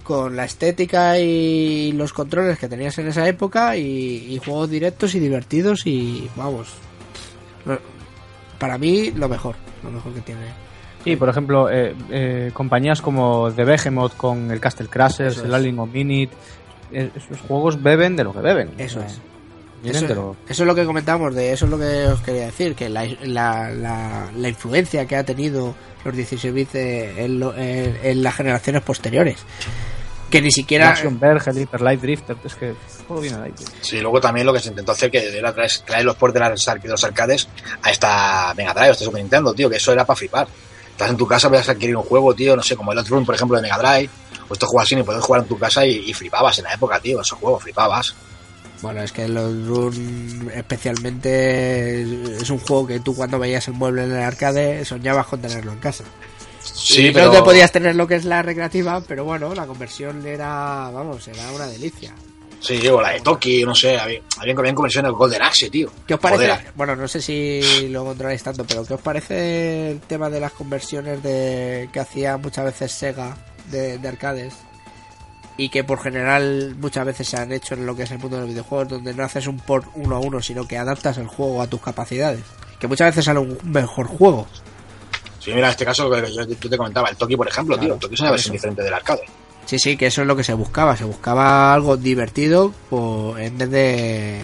con 0.03 0.35
la 0.35 0.45
estética 0.45 1.19
y 1.19 1.91
los 1.91 2.11
controles 2.11 2.57
que 2.57 2.67
tenías 2.67 2.97
en 2.97 3.09
esa 3.09 3.27
época 3.27 3.77
y, 3.77 4.25
y 4.33 4.39
juegos 4.43 4.69
directos 4.71 5.13
y 5.13 5.19
divertidos 5.19 5.85
y 5.85 6.27
vamos 6.35 6.69
para 8.57 8.77
mí 8.77 9.11
lo 9.11 9.27
mejor 9.29 9.55
lo 9.83 9.91
mejor 9.91 10.13
que 10.13 10.21
tiene 10.21 10.41
Sí, 11.03 11.15
por 11.15 11.29
ejemplo, 11.29 11.69
eh, 11.71 11.95
eh, 12.09 12.51
compañías 12.53 13.01
como 13.01 13.51
The 13.55 13.63
Behemoth 13.63 14.15
con 14.17 14.51
el 14.51 14.59
Castle 14.59 14.87
Crashers, 14.87 15.37
Eso 15.37 15.45
el. 15.45 15.53
Alien 15.53 15.75
Minute, 15.91 16.29
eh, 16.91 17.09
esos 17.15 17.39
juegos 17.47 17.81
beben 17.81 18.15
de 18.15 18.23
lo 18.25 18.33
que 18.33 18.39
beben. 18.39 18.71
eso 18.77 18.99
es 19.01 19.19
eso, 20.07 20.07
eso 20.49 20.63
es 20.63 20.67
lo 20.67 20.73
que 20.75 20.85
comentamos 20.85 21.35
de 21.35 21.51
eso 21.53 21.65
es 21.65 21.71
lo 21.71 21.77
que 21.77 22.07
os 22.07 22.19
quería 22.21 22.47
decir 22.47 22.73
que 22.75 22.89
la, 22.89 23.05
la, 23.23 23.69
la, 23.69 24.27
la 24.35 24.49
influencia 24.49 25.05
que 25.05 25.15
ha 25.15 25.23
tenido 25.23 25.75
los 26.03 26.15
16 26.15 26.53
bits 26.53 26.75
en, 26.75 27.39
lo- 27.39 27.55
en- 27.55 27.95
en 28.03 28.23
las 28.23 28.35
generaciones 28.35 28.81
posteriores 28.81 29.37
que 30.31 30.41
ni 30.41 30.51
siquiera 30.51 30.89
Action 30.89 31.17
Verge, 31.19 31.51
el 31.51 31.59
Hyper 31.59 31.79
Light 31.81 32.01
Drifter, 32.01 32.35
es 32.43 32.55
que 32.55 32.73
todo 33.07 33.21
viene 33.21 33.37
ahí. 33.37 33.53
Sí, 33.79 34.01
luego 34.01 34.19
también 34.19 34.45
lo 34.45 34.51
que 34.51 34.59
se 34.59 34.67
intentó 34.69 34.91
hacer 34.91 35.09
que 35.09 35.19
era 35.37 35.53
traer, 35.53 35.71
traer 35.85 36.03
los 36.03 36.17
ports 36.17 36.33
de, 36.33 36.39
las 36.41 36.67
ar- 36.67 36.81
de 36.81 36.89
los 36.89 37.01
arcades 37.05 37.47
a 37.81 37.91
esta 37.91 38.53
Mega 38.57 38.73
Drive, 38.73 38.87
a 38.89 38.91
esta 38.91 39.05
Super 39.05 39.21
Nintendo, 39.21 39.53
tío, 39.53 39.69
que 39.69 39.77
eso 39.77 39.93
era 39.93 40.03
para 40.05 40.17
flipar. 40.17 40.47
Estás 40.97 41.11
en 41.11 41.17
tu 41.17 41.27
casa, 41.27 41.47
podías 41.47 41.69
adquirir 41.69 41.95
un 41.95 42.01
juego, 42.01 42.33
tío, 42.33 42.55
no 42.55 42.63
sé, 42.63 42.75
como 42.75 42.91
el 42.91 42.97
Outrun, 42.97 43.23
por 43.23 43.35
ejemplo, 43.35 43.55
de 43.55 43.61
Mega 43.61 43.77
Drive, 43.77 44.09
o 44.49 44.53
estos 44.53 44.67
juegos 44.67 44.87
así, 44.87 44.95
y 44.95 45.03
podías 45.03 45.23
jugar 45.23 45.43
en 45.43 45.47
tu 45.47 45.55
casa 45.55 45.85
y, 45.85 46.09
y 46.09 46.11
flipabas 46.11 46.57
en 46.57 46.63
la 46.63 46.73
época, 46.73 46.99
tío, 46.99 47.21
esos 47.21 47.37
juegos, 47.37 47.61
flipabas. 47.61 48.15
Bueno, 48.81 49.03
es 49.03 49.11
que 49.11 49.27
los 49.27 49.67
Run 49.67 50.51
especialmente 50.55 52.01
es 52.01 52.49
un 52.49 52.57
juego 52.57 52.87
que 52.87 52.99
tú 52.99 53.15
cuando 53.15 53.37
veías 53.37 53.67
el 53.67 53.75
mueble 53.75 54.05
en 54.05 54.11
el 54.11 54.23
arcade 54.23 54.83
soñabas 54.85 55.27
con 55.27 55.39
tenerlo 55.39 55.71
en 55.71 55.77
casa. 55.77 56.03
Sí, 56.63 57.05
y 57.07 57.11
pero... 57.11 57.27
no 57.27 57.31
te 57.31 57.43
podías 57.43 57.71
tener 57.71 57.95
lo 57.95 58.07
que 58.07 58.15
es 58.15 58.25
la 58.25 58.41
recreativa, 58.41 58.99
pero 59.01 59.23
bueno, 59.23 59.53
la 59.53 59.67
conversión 59.67 60.25
era, 60.25 60.89
vamos, 60.91 61.27
era 61.27 61.51
una 61.51 61.67
delicia. 61.67 62.11
Sí, 62.59 62.87
o 62.87 62.99
la 63.01 63.09
de 63.11 63.19
Toki, 63.21 63.63
no 63.63 63.75
sé, 63.75 63.97
había, 63.99 64.19
habían, 64.39 64.57
habían 64.59 64.75
conversiones 64.75 65.11
de 65.11 65.15
Golden 65.17 65.41
Axe, 65.43 65.69
tío. 65.69 65.91
¿Qué 66.07 66.15
os 66.15 66.19
parece? 66.19 66.47
Joder, 66.47 66.71
Bueno, 66.75 66.95
no 66.95 67.07
sé 67.07 67.21
si 67.21 67.87
lo 67.89 68.01
encontraréis 68.01 68.41
tanto, 68.43 68.65
pero 68.65 68.83
¿qué 68.85 68.95
os 68.95 69.01
parece 69.01 69.91
el 69.91 69.99
tema 70.01 70.29
de 70.29 70.39
las 70.39 70.51
conversiones 70.53 71.21
de 71.21 71.89
que 71.93 71.99
hacía 71.99 72.37
muchas 72.37 72.65
veces 72.65 72.91
Sega 72.91 73.37
de, 73.71 73.99
de 73.99 74.07
arcades? 74.07 74.53
Y 75.59 75.69
que 75.69 75.83
por 75.83 75.99
general 76.01 76.75
muchas 76.79 77.05
veces 77.05 77.27
se 77.27 77.37
han 77.37 77.51
hecho 77.51 77.73
en 77.73 77.85
lo 77.85 77.95
que 77.95 78.03
es 78.03 78.11
el 78.11 78.19
mundo 78.19 78.35
de 78.37 78.41
los 78.43 78.49
videojuegos, 78.51 78.89
donde 78.89 79.13
no 79.13 79.23
haces 79.23 79.47
un 79.47 79.59
port 79.59 79.87
uno 79.95 80.15
a 80.15 80.19
uno, 80.19 80.41
sino 80.41 80.67
que 80.67 80.77
adaptas 80.77 81.17
el 81.17 81.27
juego 81.27 81.61
a 81.61 81.67
tus 81.67 81.81
capacidades. 81.81 82.41
Que 82.79 82.87
muchas 82.87 83.07
veces 83.09 83.25
sale 83.25 83.39
un 83.39 83.57
mejor 83.63 84.05
juego. 84.07 84.47
Sí, 85.39 85.51
mira, 85.53 85.67
en 85.67 85.71
este 85.71 85.85
caso, 85.85 86.11
que 86.11 86.31
yo, 86.33 86.43
yo 86.45 86.69
te 86.69 86.77
comentaba, 86.77 87.09
el 87.09 87.15
Toki, 87.17 87.35
por 87.35 87.47
ejemplo, 87.47 87.75
Claro, 87.75 87.85
tío, 87.87 87.93
el 87.95 87.99
Toki 87.99 88.13
es 88.15 88.19
una 88.19 88.29
por 88.29 88.33
versión 88.35 88.53
eso. 88.55 88.59
diferente 88.61 88.83
del 88.83 88.93
arcade. 88.93 89.21
Sí, 89.67 89.77
sí, 89.79 89.95
que 89.97 90.07
eso 90.07 90.21
es 90.21 90.27
lo 90.27 90.35
que 90.35 90.43
se 90.43 90.53
buscaba. 90.55 90.97
Se 90.97 91.03
buscaba 91.03 91.73
algo 91.73 91.95
divertido 91.97 92.73
por, 92.89 93.39
en 93.39 93.55
vez 93.57 93.69
de. 93.69 94.41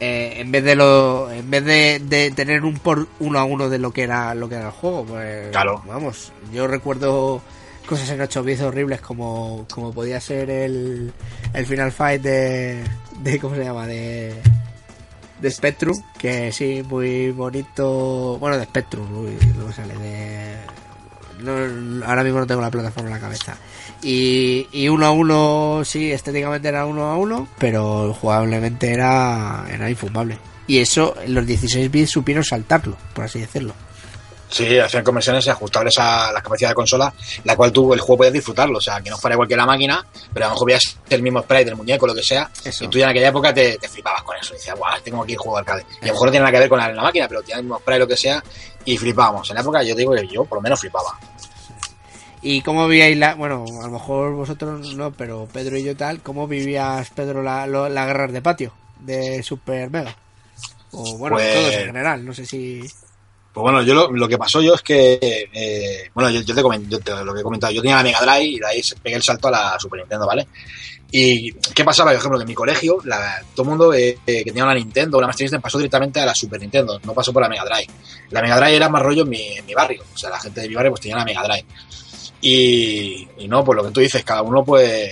eh, 0.00 0.34
en 0.40 0.50
vez 0.50 0.64
de 0.64 0.74
lo 0.74 1.30
en 1.30 1.48
vez 1.50 1.64
de, 1.64 2.00
de 2.02 2.30
tener 2.32 2.64
un 2.64 2.78
por 2.78 3.06
uno 3.20 3.38
a 3.38 3.44
uno 3.44 3.68
de 3.68 3.78
lo 3.78 3.92
que 3.92 4.02
era 4.02 4.34
lo 4.34 4.48
que 4.48 4.54
era 4.56 4.66
el 4.66 4.72
juego 4.72 5.04
pues 5.04 5.50
Claro. 5.50 5.82
vamos 5.86 6.32
yo 6.52 6.66
recuerdo 6.66 7.42
cosas 7.86 8.08
en 8.10 8.20
8 8.22 8.42
bits 8.42 8.62
horribles 8.62 9.02
como 9.02 9.66
como 9.70 9.92
podía 9.92 10.18
ser 10.20 10.48
el 10.48 11.12
el 11.52 11.66
final 11.66 11.92
fight 11.92 12.22
de 12.22 12.82
de 13.22 13.38
cómo 13.38 13.56
se 13.56 13.64
llama 13.64 13.86
de 13.86 14.34
de 15.42 15.50
Spectrum 15.50 16.00
que 16.18 16.50
sí 16.50 16.82
muy 16.88 17.30
bonito 17.32 18.38
bueno 18.38 18.56
de 18.56 18.64
Spectrum 18.64 19.06
uy, 19.24 19.36
no 19.58 19.70
sale 19.70 19.94
de 19.98 20.49
no, 21.42 22.04
ahora 22.06 22.22
mismo 22.22 22.38
no 22.40 22.46
tengo 22.46 22.60
la 22.60 22.70
plataforma 22.70 23.10
en 23.10 23.14
la 23.14 23.20
cabeza. 23.20 23.56
Y, 24.02 24.66
y 24.72 24.88
uno 24.88 25.06
a 25.06 25.10
uno, 25.10 25.82
sí, 25.84 26.10
estéticamente 26.10 26.68
era 26.68 26.86
uno 26.86 27.06
a 27.06 27.16
uno, 27.16 27.48
pero 27.58 28.14
jugablemente 28.14 28.92
era, 28.92 29.66
era 29.70 29.90
infumable. 29.90 30.38
Y 30.66 30.78
eso, 30.78 31.14
los 31.26 31.46
16 31.46 31.90
bits 31.90 32.10
supieron 32.10 32.44
saltarlo, 32.44 32.96
por 33.14 33.24
así 33.24 33.40
decirlo. 33.40 33.74
Sí, 34.50 34.78
hacían 34.78 35.04
conversiones 35.04 35.46
ajustables 35.48 35.96
a 35.98 36.32
la 36.32 36.42
capacidad 36.42 36.70
de 36.70 36.74
consola, 36.74 37.12
la 37.44 37.54
cual 37.56 37.70
tú 37.72 37.94
el 37.94 38.00
juego 38.00 38.18
podías 38.18 38.32
disfrutarlo, 38.32 38.78
o 38.78 38.80
sea, 38.80 39.00
que 39.00 39.08
no 39.08 39.16
fuera 39.16 39.34
igual 39.34 39.46
que 39.48 39.56
la 39.56 39.64
máquina, 39.64 40.04
pero 40.34 40.46
a 40.46 40.48
lo 40.48 40.54
mejor 40.54 40.66
veías 40.66 40.96
el 41.08 41.22
mismo 41.22 41.40
sprite 41.42 41.66
del 41.66 41.76
muñeco, 41.76 42.06
lo 42.06 42.14
que 42.14 42.22
sea, 42.24 42.50
Eso. 42.64 42.84
y 42.84 42.88
tú 42.88 42.98
ya 42.98 43.04
en 43.04 43.10
aquella 43.10 43.28
época 43.28 43.54
te, 43.54 43.78
te 43.78 43.88
flipabas 43.88 44.22
con 44.24 44.36
eso, 44.36 44.52
decías, 44.54 44.76
guau, 44.76 45.00
tengo 45.02 45.22
aquí 45.22 45.32
el 45.32 45.38
juego 45.38 45.56
de 45.56 45.60
arcade. 45.60 45.86
Y 46.02 46.04
a 46.04 46.08
lo 46.08 46.12
mejor 46.14 46.26
no 46.26 46.30
tiene 46.32 46.44
nada 46.44 46.52
que 46.52 46.58
ver 46.58 46.68
con 46.68 46.78
la, 46.80 46.92
la 46.92 47.02
máquina, 47.02 47.28
pero 47.28 47.40
tenía 47.42 47.56
el 47.58 47.62
mismo 47.62 47.78
sprite, 47.78 47.98
lo 48.00 48.08
que 48.08 48.16
sea, 48.16 48.42
y 48.84 48.96
flipábamos. 48.98 49.48
En 49.50 49.54
la 49.54 49.60
época 49.60 49.82
yo 49.84 49.94
digo 49.94 50.12
que 50.14 50.26
yo 50.26 50.44
por 50.44 50.58
lo 50.58 50.62
menos 50.62 50.80
flipaba. 50.80 51.16
¿Y 52.42 52.62
cómo 52.62 52.88
vivíais 52.88 53.16
la.? 53.18 53.34
Bueno, 53.34 53.64
a 53.80 53.86
lo 53.86 53.90
mejor 53.92 54.32
vosotros 54.34 54.94
no, 54.96 55.12
pero 55.12 55.46
Pedro 55.52 55.76
y 55.76 55.84
yo 55.84 55.94
tal, 55.96 56.22
¿cómo 56.22 56.48
vivías, 56.48 57.10
Pedro, 57.10 57.42
la, 57.42 57.66
lo- 57.66 57.88
las 57.88 58.06
guerras 58.06 58.32
de 58.32 58.40
patio 58.42 58.72
de 58.98 59.42
Super 59.42 59.90
Mega? 59.90 60.16
O 60.92 61.18
bueno, 61.18 61.36
Pues- 61.36 61.54
todos 61.54 61.74
en 61.74 61.86
general, 61.86 62.24
no 62.24 62.32
sé 62.34 62.46
si. 62.46 62.82
Pues 63.52 63.62
bueno, 63.62 63.82
yo 63.82 64.08
lo, 64.12 64.28
que 64.28 64.38
pasó 64.38 64.60
yo 64.62 64.74
es 64.74 64.82
que, 64.82 65.18
eh, 65.52 66.10
bueno, 66.14 66.30
yo, 66.30 66.54
te 66.54 66.62
comento, 66.62 66.98
lo 67.24 67.34
que 67.34 67.40
he 67.40 67.42
comentado, 67.42 67.72
yo 67.72 67.82
tenía 67.82 67.96
la 67.96 68.04
Mega 68.04 68.20
Drive 68.20 68.44
y 68.44 68.58
de 68.60 68.66
ahí 68.66 68.80
pegué 69.02 69.16
el 69.16 69.22
salto 69.22 69.48
a 69.48 69.50
la 69.50 69.76
Super 69.78 69.98
Nintendo, 69.98 70.24
¿vale? 70.26 70.46
Y 71.10 71.52
¿qué 71.52 71.84
pasaba? 71.84 72.12
Por 72.12 72.18
ejemplo, 72.18 72.38
que 72.38 72.42
en 72.44 72.48
mi 72.48 72.54
colegio, 72.54 72.98
todo 73.54 73.62
el 73.64 73.68
mundo 73.68 73.92
eh, 73.92 74.16
eh, 74.24 74.44
que 74.44 74.50
tenía 74.52 74.62
una 74.62 74.74
Nintendo, 74.74 75.18
una 75.18 75.26
Master 75.26 75.46
System, 75.46 75.60
pasó 75.60 75.78
directamente 75.78 76.20
a 76.20 76.26
la 76.26 76.34
Super 76.36 76.60
Nintendo, 76.60 77.00
no 77.02 77.12
pasó 77.12 77.32
por 77.32 77.42
la 77.42 77.48
Mega 77.48 77.64
Drive. 77.64 77.88
La 78.30 78.40
Mega 78.40 78.56
Drive 78.56 78.76
era 78.76 78.88
más 78.88 79.02
rollo 79.02 79.22
en 79.24 79.28
mi, 79.28 79.74
barrio, 79.74 80.04
o 80.14 80.16
sea, 80.16 80.30
la 80.30 80.38
gente 80.38 80.60
de 80.60 80.68
mi 80.68 80.74
barrio 80.76 80.92
pues 80.92 81.00
tenía 81.00 81.16
la 81.16 81.24
Mega 81.24 81.42
Drive. 81.42 81.66
Y, 82.42 83.28
no, 83.48 83.64
pues 83.64 83.76
lo 83.76 83.84
que 83.84 83.90
tú 83.90 84.00
dices, 84.00 84.22
cada 84.24 84.42
uno 84.42 84.64
pues, 84.64 85.10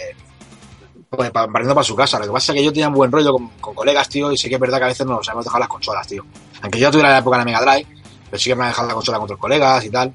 pues 1.11 1.31
pa- 1.31 1.47
partiendo 1.49 1.75
para 1.75 1.85
su 1.85 1.97
casa. 1.97 2.19
Lo 2.21 2.27
que 2.27 2.33
pasa 2.33 2.53
es 2.53 2.59
que 2.59 2.65
yo 2.65 2.73
tenía 2.73 2.89
un 2.89 2.95
buen 2.95 3.11
rollo 3.11 3.33
con, 3.33 3.49
con 3.61 3.75
colegas, 3.75 4.09
tío, 4.09 4.31
y 4.33 4.39
sé 4.39 4.49
que 4.49 4.55
es 4.55 4.61
verdad 4.61 4.79
que 4.79 4.85
a 4.85 4.89
veces 4.89 5.05
nos 5.07 5.27
hemos 5.29 5.45
dejado 5.45 5.59
las 5.61 5.69
consolas, 5.69 6.07
tío. 6.07 6.25
Aunque 6.63 6.79
yo 6.79 6.91
tuviera 6.91 7.11
la 7.11 7.19
época 7.19 7.39
de 7.39 7.45
la 7.45 7.45
Mega 7.45 7.61
Drive, 7.61 7.87
pero 8.31 8.39
sí 8.39 8.51
que 8.51 8.57
me 8.57 8.65
han 8.65 8.71
dejado 8.71 8.89
la 8.89 8.95
consola 8.95 9.19
con 9.19 9.25
otros 9.25 9.39
colegas 9.39 9.85
y 9.85 9.91
tal. 9.91 10.13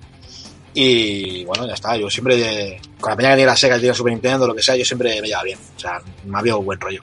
Y 0.74 1.46
bueno, 1.46 1.68
ya 1.68 1.74
está. 1.74 1.96
Yo 1.98 2.10
siempre, 2.10 2.80
con 3.00 3.12
la 3.12 3.16
peña 3.16 3.30
que 3.30 3.36
tiene 3.36 3.52
la 3.52 3.56
Sega 3.56 3.78
y 3.78 3.80
tiene 3.80 3.96
Super 3.96 4.14
Nintendo, 4.14 4.48
lo 4.48 4.56
que 4.56 4.64
sea, 4.64 4.76
yo 4.76 4.84
siempre 4.84 5.22
me 5.22 5.28
llevaba 5.28 5.44
bien. 5.44 5.60
O 5.76 5.80
sea, 5.80 6.02
me 6.26 6.36
ha 6.36 6.40
habido 6.40 6.62
buen 6.62 6.80
rollo. 6.80 7.02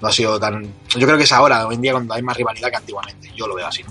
No 0.00 0.08
ha 0.08 0.12
sido 0.12 0.38
tan. 0.38 0.62
Yo 0.96 1.06
creo 1.06 1.16
que 1.16 1.24
es 1.24 1.32
ahora, 1.32 1.66
hoy 1.66 1.74
en 1.74 1.80
día, 1.80 1.92
cuando 1.92 2.14
hay 2.14 2.22
más 2.22 2.36
rivalidad 2.36 2.70
que 2.70 2.76
antiguamente. 2.76 3.32
Yo 3.36 3.46
lo 3.46 3.54
veo 3.54 3.66
así, 3.66 3.82
¿no? 3.82 3.90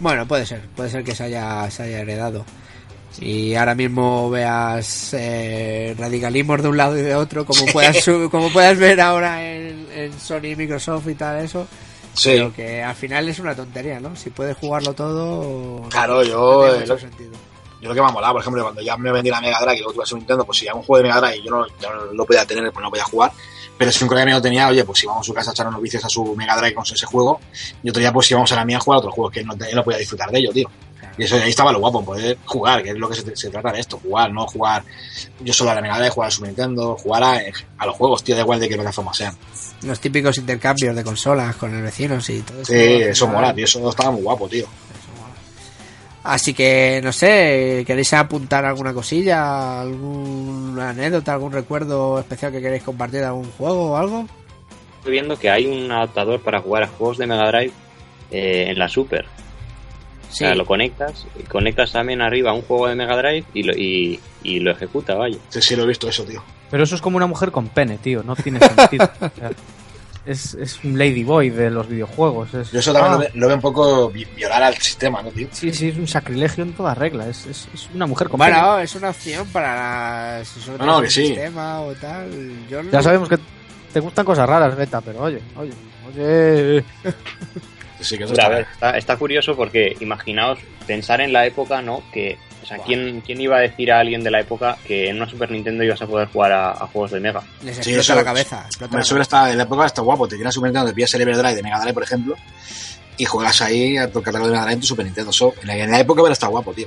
Bueno, 0.00 0.26
puede 0.26 0.46
ser, 0.46 0.62
puede 0.74 0.90
ser 0.90 1.04
que 1.04 1.14
se 1.14 1.24
haya, 1.24 1.70
se 1.70 1.82
haya 1.84 2.00
heredado. 2.00 2.44
Y 3.20 3.54
ahora 3.54 3.74
mismo 3.74 4.30
veas 4.30 5.14
eh, 5.14 5.94
radicalismos 5.98 6.62
de 6.62 6.68
un 6.68 6.76
lado 6.76 6.98
y 6.98 7.02
de 7.02 7.14
otro, 7.14 7.44
como 7.44 7.66
puedas, 7.66 8.04
como 8.30 8.50
puedas 8.50 8.78
ver 8.78 9.00
ahora 9.00 9.44
en, 9.44 9.86
en 9.94 10.18
Sony, 10.18 10.56
Microsoft 10.56 11.08
y 11.08 11.14
tal, 11.14 11.44
eso. 11.44 11.66
Sí. 12.14 12.30
Pero 12.34 12.52
que 12.52 12.82
al 12.82 12.94
final 12.94 13.28
es 13.28 13.38
una 13.38 13.54
tontería, 13.54 14.00
¿no? 14.00 14.14
Si 14.16 14.30
puedes 14.30 14.56
jugarlo 14.56 14.92
todo. 14.94 15.88
Claro, 15.88 16.16
no 16.16 16.22
yo, 16.22 16.62
tiene 16.62 16.76
eh, 16.76 16.80
mucho 16.80 16.98
sentido. 16.98 17.32
Yo 17.80 17.88
lo 17.88 17.94
que 17.94 18.00
me 18.00 18.06
ha 18.06 18.12
molado, 18.12 18.34
por 18.34 18.42
ejemplo, 18.42 18.62
cuando 18.62 18.80
ya 18.80 18.96
me 18.96 19.10
vendí 19.10 19.28
la 19.28 19.40
Mega 19.40 19.58
Drive 19.60 19.76
y 19.76 19.78
luego 19.78 19.92
tuve 19.94 20.06
Super 20.06 20.20
Nintendo, 20.20 20.44
pues 20.44 20.58
si 20.58 20.68
había 20.68 20.78
un 20.78 20.86
juego 20.86 21.02
de 21.02 21.08
Mega 21.08 21.20
Drive 21.20 21.36
y 21.38 21.44
yo 21.44 21.50
no, 21.50 21.66
yo 21.66 21.92
no 21.92 22.12
lo 22.12 22.24
podía 22.24 22.46
tener, 22.46 22.70
pues 22.70 22.82
no 22.82 22.90
podía 22.90 23.04
jugar. 23.04 23.32
Pero 23.76 23.90
si 23.90 24.04
un 24.04 24.08
colega 24.08 24.26
mío 24.26 24.40
tenía, 24.40 24.68
oye, 24.68 24.84
pues 24.84 25.00
si 25.00 25.06
vamos 25.06 25.22
a 25.22 25.26
su 25.26 25.34
casa 25.34 25.50
a 25.50 25.52
echar 25.52 25.66
unos 25.66 25.82
vicios 25.82 26.04
a 26.04 26.08
su 26.08 26.36
Mega 26.36 26.56
Drive 26.56 26.74
con 26.74 26.84
ese 26.84 27.06
juego, 27.06 27.40
yo 27.82 27.90
otro 27.90 28.00
día, 28.00 28.12
pues 28.12 28.28
si 28.28 28.34
vamos 28.34 28.52
a 28.52 28.56
la 28.56 28.64
mía 28.64 28.76
a 28.76 28.80
jugar 28.80 28.96
a 28.96 28.98
otros 29.00 29.14
juegos 29.14 29.32
que 29.32 29.40
él 29.40 29.46
no, 29.46 29.54
él 29.54 29.74
no 29.74 29.82
podía 29.82 29.98
disfrutar 29.98 30.30
de 30.30 30.38
ello, 30.38 30.52
tío. 30.52 30.70
Y 31.18 31.24
eso 31.24 31.36
ahí 31.36 31.50
estaba 31.50 31.72
lo 31.72 31.80
guapo, 31.80 32.04
poder 32.04 32.38
jugar, 32.44 32.82
que 32.82 32.90
es 32.90 32.96
lo 32.96 33.08
que 33.08 33.16
se, 33.16 33.36
se 33.36 33.50
trata 33.50 33.72
de 33.72 33.80
esto, 33.80 33.98
jugar, 34.02 34.32
no 34.32 34.46
jugar 34.46 34.82
yo 35.40 35.52
solo 35.52 35.70
a 35.70 35.74
la 35.74 35.82
Mega 35.82 35.98
Drive, 35.98 36.10
jugar 36.10 36.28
a 36.28 36.30
Super 36.30 36.48
Nintendo, 36.48 36.96
jugar 36.96 37.22
a, 37.22 37.40
a 37.78 37.86
los 37.86 37.94
juegos, 37.96 38.24
tío, 38.24 38.34
da 38.34 38.42
igual 38.42 38.60
de 38.60 38.68
qué 38.68 38.76
plataforma 38.76 39.12
sean. 39.12 39.36
Los 39.82 40.00
típicos 40.00 40.38
intercambios 40.38 40.96
de 40.96 41.04
consolas 41.04 41.56
con 41.56 41.74
el 41.74 41.82
vecino 41.82 42.18
y 42.26 42.40
todo 42.40 42.62
eso. 42.62 42.72
Sí, 42.72 42.78
eso 42.78 43.26
mola, 43.26 43.52
tío, 43.52 43.64
eso 43.64 43.88
estaba 43.90 44.10
muy 44.10 44.22
guapo, 44.22 44.48
tío. 44.48 44.66
Así 46.24 46.54
que, 46.54 47.00
no 47.02 47.12
sé, 47.12 47.82
¿queréis 47.84 48.12
apuntar 48.12 48.64
alguna 48.64 48.94
cosilla? 48.94 49.80
¿Alguna 49.80 50.90
anécdota, 50.90 51.32
algún 51.32 51.50
recuerdo 51.50 52.20
especial 52.20 52.52
que 52.52 52.62
queréis 52.62 52.84
compartir 52.84 53.20
de 53.20 53.26
algún 53.26 53.50
juego 53.52 53.90
o 53.90 53.96
algo? 53.96 54.26
Estoy 54.98 55.12
viendo 55.12 55.36
que 55.36 55.50
hay 55.50 55.66
un 55.66 55.90
adaptador 55.90 56.40
para 56.40 56.60
jugar 56.60 56.84
a 56.84 56.86
juegos 56.86 57.18
de 57.18 57.26
Mega 57.26 57.48
Drive 57.48 57.72
eh, 58.30 58.66
en 58.68 58.78
la 58.78 58.88
Super. 58.88 59.26
O 60.32 60.34
Sí, 60.34 60.44
sea, 60.44 60.54
lo 60.54 60.64
conectas 60.64 61.26
y 61.38 61.42
conectas 61.42 61.92
también 61.92 62.22
arriba 62.22 62.52
un 62.54 62.62
juego 62.62 62.88
de 62.88 62.94
Mega 62.94 63.16
Drive 63.18 63.44
y 63.52 63.62
lo, 63.64 63.74
y, 63.76 64.18
y 64.42 64.60
lo 64.60 64.70
ejecuta, 64.70 65.14
vaya. 65.14 65.36
Sí, 65.50 65.60
sí, 65.60 65.76
lo 65.76 65.82
he 65.82 65.86
visto 65.86 66.08
eso, 66.08 66.24
tío. 66.24 66.42
Pero 66.70 66.84
eso 66.84 66.94
es 66.94 67.02
como 67.02 67.18
una 67.18 67.26
mujer 67.26 67.50
con 67.52 67.68
pene, 67.68 67.98
tío. 67.98 68.22
No 68.22 68.34
tiene 68.34 68.58
sentido. 68.60 69.10
O 69.20 69.30
sea, 69.38 69.50
es, 70.24 70.54
es 70.54 70.84
un 70.84 70.96
ladyboy 70.96 71.50
de 71.50 71.68
los 71.68 71.88
videojuegos. 71.88 72.54
Es, 72.54 72.70
Yo 72.70 72.78
eso 72.78 72.92
también 72.92 73.12
Ah, 73.12 73.16
lo, 73.16 73.20
ve- 73.22 73.30
lo 73.34 73.46
veo 73.48 73.56
un 73.56 73.60
poco 73.62 74.08
vi- 74.08 74.24
violar 74.36 74.62
al 74.62 74.76
sistema, 74.76 75.20
¿no, 75.20 75.30
tío? 75.30 75.48
Sí, 75.50 75.72
sí, 75.74 75.88
es 75.88 75.96
un 75.98 76.06
sacrilegio 76.06 76.62
en 76.62 76.72
toda 76.74 76.94
regla. 76.94 77.26
Es, 77.28 77.44
es, 77.46 77.68
es 77.74 77.88
una 77.92 78.06
mujer 78.06 78.28
con 78.28 78.38
pene. 78.38 78.52
Bueno, 78.52 78.78
es 78.78 78.94
una 78.94 79.10
opción 79.10 79.46
para 79.48 79.74
la- 80.38 80.44
si 80.44 80.60
No, 80.70 80.86
no, 80.86 80.98
que 81.00 81.06
un 81.06 81.10
sí. 81.10 81.26
sistema 81.26 81.80
o 81.80 81.92
tal. 81.94 82.30
Yo 82.70 82.82
no- 82.84 82.90
Ya 82.92 83.02
sabemos 83.02 83.28
que 83.28 83.38
te 83.92 83.98
gustan 84.00 84.24
cosas 84.24 84.48
raras, 84.48 84.76
Beta, 84.76 85.00
pero 85.00 85.22
oye, 85.22 85.40
oye, 85.56 85.72
oye. 86.08 86.84
Sí, 88.02 88.18
que 88.18 88.24
eso 88.24 88.32
Hombre, 88.32 88.42
a 88.42 88.46
está 88.46 88.56
ver, 88.56 88.66
está, 88.72 88.98
está 88.98 89.16
curioso 89.16 89.56
porque 89.56 89.96
imaginaos 90.00 90.58
pensar 90.86 91.20
en 91.20 91.32
la 91.32 91.46
época, 91.46 91.80
¿no? 91.82 92.02
Que, 92.12 92.36
o 92.62 92.66
sea, 92.66 92.78
¿quién, 92.78 93.20
¿quién 93.26 93.40
iba 93.40 93.56
a 93.56 93.60
decir 93.60 93.90
a 93.92 93.98
alguien 94.00 94.22
de 94.22 94.30
la 94.30 94.40
época 94.40 94.76
que 94.86 95.08
en 95.08 95.16
una 95.16 95.28
Super 95.28 95.50
Nintendo 95.50 95.82
ibas 95.84 96.00
a 96.02 96.06
poder 96.06 96.28
jugar 96.28 96.52
a, 96.52 96.70
a 96.70 96.86
juegos 96.86 97.10
de 97.12 97.20
Mega? 97.20 97.42
Les 97.64 97.74
Sí, 97.76 97.80
explota 97.94 98.00
eso- 98.00 98.14
la 98.14 98.24
cabeza. 98.24 98.62
explota 98.66 98.84
Hombre, 98.86 98.98
la 98.98 99.02
eso 99.02 99.20
está, 99.20 99.50
en 99.50 99.56
la 99.58 99.62
época 99.64 99.86
está 99.86 100.02
guapo. 100.02 100.28
Te 100.28 100.36
tienes 100.36 100.54
Super 100.54 100.68
Nintendo, 100.70 100.88
te 100.90 100.94
pillas 100.94 101.14
el 101.14 101.20
Everdrive 101.22 101.54
de 101.56 101.62
Mega 101.62 101.78
Drive, 101.80 101.94
por 101.94 102.02
ejemplo, 102.04 102.36
y 103.16 103.24
juegas 103.24 103.60
ahí 103.62 103.96
a 103.96 104.10
tu 104.10 104.22
catálogo 104.22 104.46
de 104.48 104.52
Mega 104.52 104.62
Drive 104.64 104.74
en 104.74 104.80
tu 104.80 104.86
Super 104.86 105.04
Nintendo. 105.04 105.30
Eso, 105.30 105.54
en, 105.60 105.66
la, 105.66 105.76
en 105.76 105.90
la 105.90 106.00
época 106.00 106.20
hubiera 106.22 106.32
estado 106.34 106.52
guapo, 106.52 106.72
tío. 106.72 106.86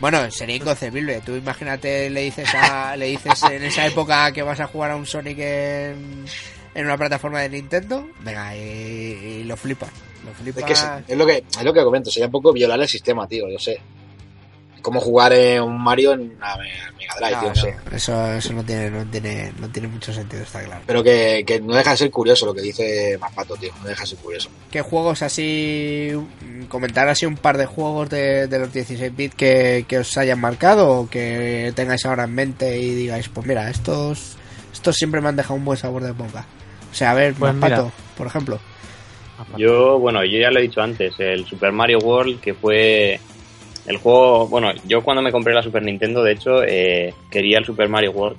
Bueno, 0.00 0.30
sería 0.30 0.56
inconcebible. 0.56 1.20
Tú 1.26 1.34
imagínate, 1.34 2.08
le 2.10 2.20
dices 2.22 2.48
a, 2.54 2.94
le 2.96 3.06
dices 3.06 3.42
en 3.44 3.64
esa 3.64 3.84
época 3.86 4.30
que 4.32 4.42
vas 4.42 4.60
a 4.60 4.66
jugar 4.68 4.92
a 4.92 4.96
un 4.96 5.04
Sonic 5.06 5.38
en, 5.40 6.24
en 6.78 6.86
una 6.86 6.96
plataforma 6.96 7.40
de 7.40 7.48
Nintendo, 7.50 8.08
venga, 8.20 8.56
y, 8.56 8.60
y 8.60 9.44
lo 9.44 9.56
flipas. 9.56 9.90
Lo 10.24 10.30
Es 10.30 10.36
flipas. 10.36 10.64
que 10.64 10.72
es, 10.72 10.84
es 11.08 11.16
lo 11.16 11.26
que 11.26 11.44
es 11.48 11.64
lo 11.64 11.72
que 11.72 11.82
comento, 11.84 12.10
sería 12.10 12.26
un 12.26 12.32
poco 12.32 12.52
violar 12.52 12.80
el 12.80 12.88
sistema, 12.88 13.26
tío, 13.26 13.48
yo 13.48 13.58
sé. 13.58 13.78
Como 14.80 15.00
jugar 15.00 15.32
eh, 15.32 15.60
un 15.60 15.76
Mario 15.82 16.12
en 16.12 16.20
una 16.36 16.56
Me- 16.56 16.70
Mega 16.96 17.14
Drive, 17.18 17.32
No, 17.32 17.40
tío, 17.40 17.48
no, 17.48 17.54
sé. 17.56 17.76
eso, 17.96 18.32
eso 18.32 18.52
no 18.52 18.64
tiene, 18.64 18.90
no 18.90 19.04
tiene, 19.06 19.52
no 19.58 19.68
tiene 19.70 19.88
mucho 19.88 20.12
sentido, 20.12 20.42
está 20.44 20.62
claro. 20.62 20.82
Pero 20.86 21.02
que, 21.02 21.42
que 21.44 21.60
no 21.60 21.74
deja 21.74 21.90
de 21.90 21.96
ser 21.96 22.10
curioso 22.12 22.46
lo 22.46 22.54
que 22.54 22.62
dice 22.62 23.18
Maspato, 23.20 23.56
tío. 23.56 23.72
No 23.82 23.88
deja 23.88 24.02
de 24.02 24.06
ser 24.06 24.18
curioso. 24.18 24.48
¿Qué 24.70 24.80
juegos 24.80 25.22
así, 25.22 26.12
comentar 26.68 27.08
así 27.08 27.26
un 27.26 27.36
par 27.36 27.58
de 27.58 27.66
juegos 27.66 28.08
de, 28.08 28.46
de 28.46 28.58
los 28.60 28.72
16 28.72 29.14
bits 29.16 29.34
que, 29.34 29.84
que 29.88 29.98
os 29.98 30.16
hayan 30.16 30.40
marcado 30.40 30.88
o 31.00 31.10
que 31.10 31.72
tengáis 31.74 32.06
ahora 32.06 32.24
en 32.24 32.34
mente 32.34 32.78
y 32.78 32.94
digáis, 32.94 33.28
pues 33.28 33.46
mira, 33.48 33.68
estos, 33.68 34.36
estos 34.72 34.94
siempre 34.96 35.20
me 35.20 35.28
han 35.28 35.36
dejado 35.36 35.56
un 35.56 35.64
buen 35.64 35.76
sabor 35.78 36.04
de 36.04 36.12
boca. 36.12 36.46
O 36.90 36.94
sea, 36.94 37.10
a 37.12 37.14
ver, 37.14 37.34
Pues 37.34 37.54
Maspato, 37.54 37.82
mira. 37.84 37.94
por 38.16 38.26
ejemplo. 38.26 38.58
Yo, 39.56 39.98
bueno, 39.98 40.24
yo 40.24 40.38
ya 40.38 40.50
lo 40.50 40.58
he 40.58 40.62
dicho 40.62 40.80
antes, 40.82 41.14
el 41.20 41.46
Super 41.46 41.70
Mario 41.72 41.98
World, 42.00 42.40
que 42.40 42.54
fue 42.54 43.20
el 43.86 43.96
juego, 43.98 44.48
bueno, 44.48 44.72
yo 44.86 45.02
cuando 45.02 45.22
me 45.22 45.30
compré 45.32 45.54
la 45.54 45.62
Super 45.62 45.82
Nintendo, 45.82 46.22
de 46.22 46.32
hecho, 46.32 46.62
eh, 46.64 47.14
quería 47.30 47.58
el 47.58 47.64
Super 47.64 47.88
Mario 47.88 48.10
World 48.10 48.36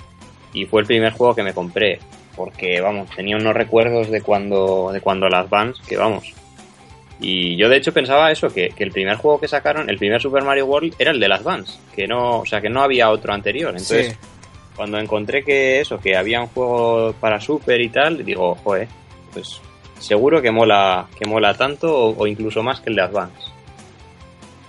y 0.53 0.65
fue 0.65 0.81
el 0.81 0.87
primer 0.87 1.13
juego 1.13 1.33
que 1.35 1.43
me 1.43 1.53
compré, 1.53 1.99
porque, 2.35 2.81
vamos, 2.81 3.09
tenía 3.15 3.37
unos 3.37 3.53
recuerdos 3.53 4.09
de 4.11 4.21
cuando, 4.21 4.91
de 4.91 4.99
cuando 5.01 5.29
las 5.29 5.49
Vans, 5.49 5.79
que 5.87 5.95
vamos. 5.97 6.33
Y 7.21 7.55
yo 7.57 7.67
de 7.69 7.77
hecho 7.77 7.93
pensaba 7.93 8.31
eso, 8.31 8.49
que, 8.53 8.69
que 8.69 8.83
el 8.83 8.91
primer 8.91 9.15
juego 9.17 9.39
que 9.39 9.47
sacaron, 9.47 9.89
el 9.89 9.97
primer 9.97 10.21
Super 10.21 10.43
Mario 10.43 10.65
World, 10.67 10.95
era 10.99 11.11
el 11.11 11.19
de 11.19 11.27
las 11.27 11.43
Vans, 11.43 11.79
que 11.95 12.07
no, 12.07 12.39
o 12.41 12.45
sea, 12.45 12.61
que 12.61 12.69
no 12.69 12.81
había 12.81 13.09
otro 13.09 13.33
anterior. 13.33 13.71
Entonces, 13.71 14.07
Sí. 14.07 14.17
Cuando 14.79 14.97
encontré 14.97 15.43
que 15.43 15.81
eso, 15.81 15.99
que 15.99 16.15
había 16.15 16.39
un 16.39 16.47
juego 16.47 17.11
para 17.19 17.41
Super 17.41 17.81
y 17.81 17.89
tal, 17.89 18.23
digo, 18.23 18.55
joder, 18.63 18.87
pues 19.33 19.59
seguro 19.99 20.41
que 20.41 20.51
mola, 20.51 21.05
que 21.19 21.27
mola 21.27 21.53
tanto 21.53 21.93
o, 21.93 22.15
o 22.17 22.25
incluso 22.27 22.63
más 22.63 22.79
que 22.79 22.89
el 22.89 22.95
de 22.95 23.01
Advance. 23.01 23.41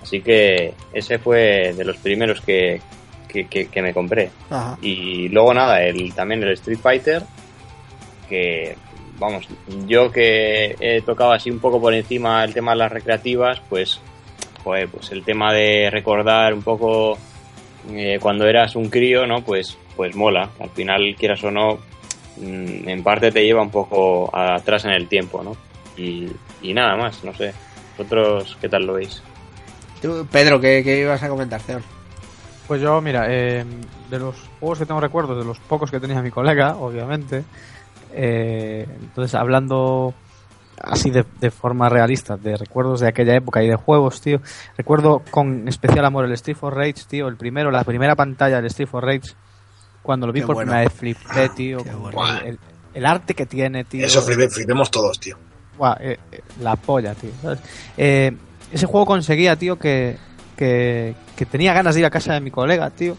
Así 0.03 0.21
que 0.21 0.75
ese 0.93 1.21
fue 1.21 1.73
de 1.77 1.85
los 1.85 1.97
primeros 1.99 2.41
que, 2.41 2.81
que, 3.29 3.47
que- 3.47 3.69
que 3.69 3.83
me 3.83 3.95
compré. 3.95 4.33
Ajá. 4.51 4.77
Y 4.83 5.29
luego 5.29 5.55
nada, 5.55 5.81
el, 5.85 6.13
también 6.13 6.43
el 6.43 6.55
Street 6.55 6.81
Fighter, 6.83 7.23
que 8.29 8.75
vamos, 9.21 9.47
yo 9.87 10.11
que 10.11 10.75
he 10.81 11.03
tocado 11.03 11.31
así 11.31 11.53
un 11.53 11.61
poco 11.61 11.81
por 11.81 11.95
encima 11.95 12.43
el 12.43 12.53
tema 12.53 12.73
de 12.73 12.79
las 12.79 12.91
recreativas, 12.91 13.61
pues, 13.69 14.01
joder, 14.65 14.89
pues 14.89 15.13
el 15.13 15.23
tema 15.23 15.53
de 15.53 15.89
recordar 15.89 16.53
un 16.53 16.63
poco 16.63 17.17
eh, 17.91 18.19
cuando 18.21 18.47
eras 18.47 18.77
un 18.77 18.89
crío, 18.89 19.27
¿no? 19.27 19.43
Pues, 19.43 19.77
pues 19.97 20.15
mola. 20.15 20.51
Al 20.61 20.71
final, 20.71 21.15
quieras 21.19 21.43
o 21.45 21.51
no, 21.51 21.79
mm, 22.37 22.89
en 22.89 23.03
parte 23.03 23.33
te 23.33 23.45
lleva 23.45 23.63
un 23.63 23.71
poco 23.71 24.31
atrás 24.35 24.85
en 24.85 24.93
el 24.93 25.09
tiempo, 25.09 25.43
¿no? 25.43 25.57
Y, 25.97 26.29
y 26.63 26.75
nada 26.75 26.97
más, 26.97 27.25
no 27.25 27.35
sé. 27.35 27.53
¿Vosotros 27.97 28.57
qué 28.61 28.69
tal 28.69 28.87
lo 28.87 28.95
veis? 28.95 29.23
Tú, 30.01 30.27
Pedro, 30.31 30.61
¿qué, 30.61 30.83
qué 30.83 31.01
ibas 31.01 31.23
a 31.23 31.29
comentar, 31.29 31.61
Ceón? 31.61 31.83
Pues 32.67 32.81
yo, 32.81 33.01
mira, 33.01 33.27
eh, 33.29 33.65
de 34.09 34.19
los 34.19 34.37
juegos 34.61 34.79
que 34.79 34.87
tengo 34.87 35.01
recuerdos, 35.01 35.37
de 35.39 35.45
los 35.45 35.59
pocos 35.59 35.91
que 35.91 36.01
tenía 36.01 36.23
mi 36.23 36.31
colega, 36.31 36.77
obviamente, 36.77 37.43
eh, 38.13 38.87
entonces 39.01 39.35
hablando 39.35 40.15
así 40.81 41.11
de, 41.11 41.25
de 41.41 41.51
forma 41.51 41.89
realista, 41.89 42.37
de 42.37 42.57
recuerdos 42.57 43.01
de 43.01 43.09
aquella 43.09 43.35
época 43.37 43.63
y 43.63 43.69
de 43.69 43.77
juegos, 43.77 44.21
tío, 44.21 44.41
recuerdo 44.77 45.23
con 45.31 45.69
especial 45.69 46.05
amor 46.05 46.25
el 46.25 46.33
Street 46.33 46.57
for 46.57 46.75
Rage, 46.75 47.05
tío, 47.09 47.29
el 47.29 47.37
primero, 47.37 47.71
la 47.71 47.85
primera 47.85 48.17
pantalla 48.17 48.57
del 48.57 48.67
Street 48.67 48.89
for 48.89 49.05
Rage, 49.05 49.33
cuando 50.03 50.27
lo 50.27 50.33
vi 50.33 50.41
Qué 50.41 50.47
por 50.47 50.55
bueno. 50.57 50.71
primera 50.73 50.89
vez 50.89 50.99
flipé, 50.99 51.49
tío, 51.55 51.85
con 51.85 52.03
bueno. 52.13 52.39
el, 52.41 52.47
el- 52.49 52.59
el 52.93 53.07
arte 53.07 53.35
que 53.35 53.47
tiene, 53.47 53.85
tío. 53.85 54.05
Eso 54.05 54.21
flipe- 54.21 54.49
flipemos 54.51 54.91
todos, 54.91 55.21
tío. 55.21 55.37
Eh, 56.01 56.19
eh, 56.33 56.41
la 56.61 56.75
polla, 56.75 57.15
tío. 57.15 57.31
¿sabes? 57.41 57.61
Eh, 57.97 58.37
ese 58.73 58.87
juego 58.87 59.07
conseguía, 59.07 59.55
tío, 59.55 59.79
que, 59.79 60.17
que, 60.57 61.15
que 61.37 61.47
tenía 61.47 61.73
ganas 61.73 61.95
de 61.95 62.01
ir 62.01 62.07
a 62.07 62.11
casa 62.11 62.35
de 62.35 62.41
mi 62.41 62.51
colega, 62.51 62.91
tío. 62.91 63.17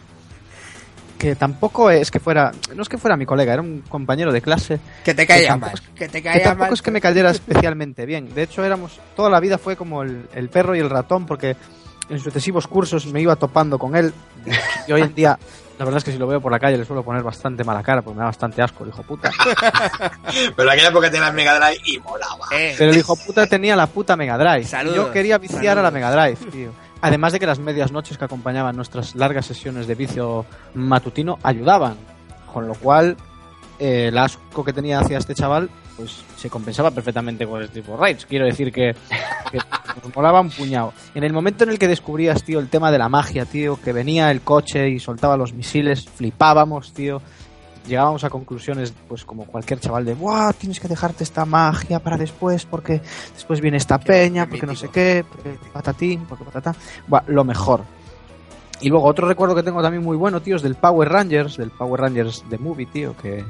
Que 1.21 1.35
tampoco 1.35 1.91
es 1.91 2.09
que 2.09 2.19
fuera, 2.19 2.51
no 2.75 2.81
es 2.81 2.89
que 2.89 2.97
fuera 2.97 3.15
mi 3.15 3.27
colega, 3.27 3.53
era 3.53 3.61
un 3.61 3.81
compañero 3.87 4.31
de 4.33 4.41
clase. 4.41 4.79
Que 5.03 5.13
te 5.13 5.21
Que 5.21 5.27
caiga 5.27 5.49
tampoco 5.49 5.71
mal. 5.73 5.81
es- 5.83 5.89
Que 5.99 6.07
te 6.07 6.17
Que 6.17 6.23
caiga 6.23 6.43
tampoco 6.45 6.65
mal. 6.65 6.73
es 6.73 6.81
que 6.81 6.89
me 6.91 6.99
cayera 6.99 7.29
especialmente 7.29 8.07
bien. 8.07 8.33
De 8.33 8.41
hecho, 8.41 8.63
éramos, 8.63 8.99
toda 9.15 9.29
la 9.29 9.39
vida 9.39 9.59
fue 9.59 9.75
como 9.75 10.01
el, 10.01 10.27
el 10.33 10.49
perro 10.49 10.75
y 10.75 10.79
el 10.79 10.89
ratón, 10.89 11.27
porque 11.27 11.55
en 12.09 12.19
sucesivos 12.19 12.65
cursos 12.65 13.05
me 13.05 13.21
iba 13.21 13.35
topando 13.35 13.77
con 13.77 13.95
él. 13.95 14.11
Y 14.87 14.91
hoy 14.93 15.01
en 15.01 15.13
día, 15.13 15.37
la 15.77 15.85
verdad 15.85 15.99
es 15.99 16.03
que 16.03 16.11
si 16.11 16.17
lo 16.17 16.25
veo 16.25 16.41
por 16.41 16.51
la 16.51 16.59
calle 16.59 16.75
le 16.77 16.85
suelo 16.85 17.03
poner 17.03 17.21
bastante 17.21 17.63
mala 17.63 17.83
cara, 17.83 18.01
porque 18.01 18.15
me 18.15 18.21
da 18.21 18.25
bastante 18.25 18.63
asco 18.63 18.83
el 18.83 18.89
hijo 18.89 19.03
puta. 19.03 19.29
Pero 20.55 20.63
en 20.63 20.69
aquella 20.69 20.89
época 20.89 21.09
tenía 21.11 21.27
la 21.27 21.31
Mega 21.33 21.55
Drive 21.59 21.81
y 21.85 21.99
molaba. 21.99 22.47
Eh, 22.51 22.73
Pero 22.77 22.91
el 22.91 22.97
hijo 22.97 23.15
puta 23.15 23.45
tenía 23.45 23.75
la 23.75 23.85
puta 23.87 24.15
Mega 24.15 24.37
Drive. 24.39 24.65
Saludos, 24.65 24.95
Yo 24.95 25.11
quería 25.11 25.37
viciar 25.37 25.77
a 25.77 25.81
la 25.83 25.89
saludos. 25.91 25.93
Mega 25.93 26.11
Drive, 26.11 26.51
tío. 26.51 26.71
Además 27.01 27.33
de 27.33 27.39
que 27.39 27.45
las 27.45 27.59
medias 27.59 27.91
noches 27.91 28.17
que 28.17 28.25
acompañaban 28.25 28.75
nuestras 28.75 29.15
largas 29.15 29.45
sesiones 29.45 29.87
de 29.87 29.95
vicio 29.95 30.45
matutino 30.75 31.39
ayudaban. 31.43 31.95
Con 32.53 32.67
lo 32.67 32.75
cual, 32.75 33.17
eh, 33.79 34.07
el 34.09 34.17
asco 34.17 34.63
que 34.63 34.73
tenía 34.73 34.99
hacia 34.99 35.17
este 35.17 35.33
chaval, 35.33 35.69
pues 35.97 36.23
se 36.37 36.49
compensaba 36.49 36.91
perfectamente 36.91 37.47
con 37.47 37.59
el 37.59 37.65
Street 37.65 37.85
for 37.85 37.99
Rage. 37.99 38.25
Quiero 38.27 38.45
decir 38.45 38.71
que, 38.71 38.95
que 39.51 39.57
nos 40.03 40.15
molaba 40.15 40.41
un 40.41 40.49
puñado. 40.49 40.93
En 41.15 41.23
el 41.23 41.33
momento 41.33 41.63
en 41.63 41.71
el 41.71 41.79
que 41.79 41.87
descubrías, 41.87 42.43
tío, 42.43 42.59
el 42.59 42.69
tema 42.69 42.91
de 42.91 42.99
la 42.99 43.09
magia, 43.09 43.45
tío, 43.45 43.79
que 43.81 43.93
venía 43.93 44.29
el 44.29 44.41
coche 44.41 44.89
y 44.89 44.99
soltaba 44.99 45.37
los 45.37 45.53
misiles, 45.53 46.07
flipábamos, 46.07 46.93
tío 46.93 47.21
llegábamos 47.87 48.23
a 48.23 48.29
conclusiones, 48.29 48.93
pues 49.07 49.25
como 49.25 49.45
cualquier 49.45 49.79
chaval 49.79 50.05
de, 50.05 50.13
¡buah! 50.13 50.53
Tienes 50.53 50.79
que 50.79 50.87
dejarte 50.87 51.23
esta 51.23 51.45
magia 51.45 51.99
para 51.99 52.17
después, 52.17 52.65
porque 52.65 53.01
después 53.33 53.61
viene 53.61 53.77
esta 53.77 53.99
peña, 53.99 54.47
porque 54.47 54.65
no 54.65 54.75
sé 54.75 54.89
qué, 54.89 55.25
porque 55.29 55.57
patatín, 55.71 56.25
porque 56.27 56.43
patata. 56.43 56.75
Buah, 57.07 57.23
lo 57.27 57.43
mejor. 57.43 57.81
Y 58.81 58.89
luego 58.89 59.05
otro 59.05 59.27
recuerdo 59.27 59.55
que 59.55 59.63
tengo 59.63 59.81
también 59.81 60.03
muy 60.03 60.17
bueno, 60.17 60.41
tío, 60.41 60.55
es 60.55 60.61
del 60.63 60.75
Power 60.75 61.07
Rangers, 61.09 61.57
del 61.57 61.69
Power 61.69 62.01
Rangers 62.01 62.43
de 62.49 62.57
Movie, 62.57 62.87
tío, 62.87 63.15
que, 63.15 63.43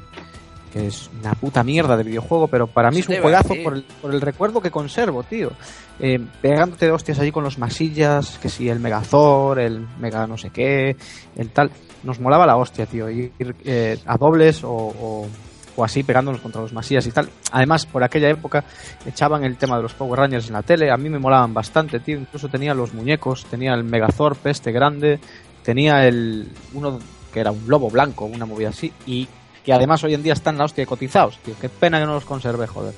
que 0.74 0.88
es 0.88 1.10
una 1.22 1.34
puta 1.36 1.64
mierda 1.64 1.96
de 1.96 2.04
videojuego, 2.04 2.48
pero 2.48 2.68
para 2.68 2.92
mí 2.92 3.00
es 3.00 3.08
un 3.08 3.22
juegazo 3.22 3.54
por 3.64 3.76
el, 3.76 3.84
por 4.02 4.14
el 4.14 4.20
recuerdo 4.20 4.62
que 4.62 4.72
conservo, 4.72 5.24
tío. 5.24 5.52
Eh, 6.00 6.20
pegándote 6.42 6.88
de 6.88 6.92
hostias 6.92 7.20
allí 7.20 7.32
con 7.32 7.44
los 7.44 7.60
masillas, 7.60 8.40
que 8.40 8.50
si 8.50 8.68
el 8.70 8.80
Megazord, 8.80 9.60
el 9.60 9.88
Mega 10.00 10.26
no 10.28 10.38
sé 10.38 10.50
qué, 10.50 10.96
el 11.36 11.50
tal. 11.50 11.72
Nos 12.04 12.20
molaba 12.20 12.46
la 12.46 12.58
hostia, 12.58 12.86
tío, 12.86 13.10
ir 13.10 13.32
eh, 13.64 14.00
a 14.06 14.18
dobles 14.18 14.64
o, 14.64 15.28
o, 15.76 15.84
así 15.84 16.04
pegándonos 16.04 16.42
contra 16.42 16.62
los 16.62 16.74
masillas 16.74 17.06
y 17.08 17.12
tal. 17.12 17.30
Además, 17.52 17.86
por 17.86 18.04
aquella 18.04 18.30
época 18.30 18.64
echaban 19.06 19.44
el 19.44 19.58
tema 19.58 19.78
de 19.78 19.84
los 19.84 19.94
Power 19.94 20.20
Rangers 20.20 20.48
en 20.48 20.54
la 20.54 20.64
tele, 20.64 20.92
a 20.92 20.98
mí 20.98 21.10
me 21.10 21.20
molaban 21.20 21.54
bastante, 21.54 22.00
tío. 22.00 22.18
Incluso 22.18 22.50
tenía 22.50 22.74
los 22.74 22.94
muñecos, 22.94 23.46
tenía 23.46 23.74
el 23.74 23.84
Megazord 23.84 24.38
este 24.46 24.72
grande, 24.72 25.20
tenía 25.64 26.06
el 26.08 26.52
uno 26.74 27.00
que 27.34 27.40
era 27.40 27.52
un 27.52 27.64
lobo 27.68 27.90
blanco, 27.90 28.26
una 28.26 28.46
movida 28.46 28.70
así, 28.70 28.92
y 29.06 29.28
que 29.64 29.74
además 29.74 30.04
hoy 30.04 30.14
en 30.14 30.24
día 30.24 30.34
están 30.34 30.58
la 30.58 30.66
hostia 30.66 30.86
cotizados, 30.86 31.38
tío. 31.40 31.56
Qué 31.60 31.70
pena 31.70 32.00
que 32.00 32.06
no 32.06 32.14
los 32.14 32.26
conservé, 32.26 32.68
joder. 32.68 32.94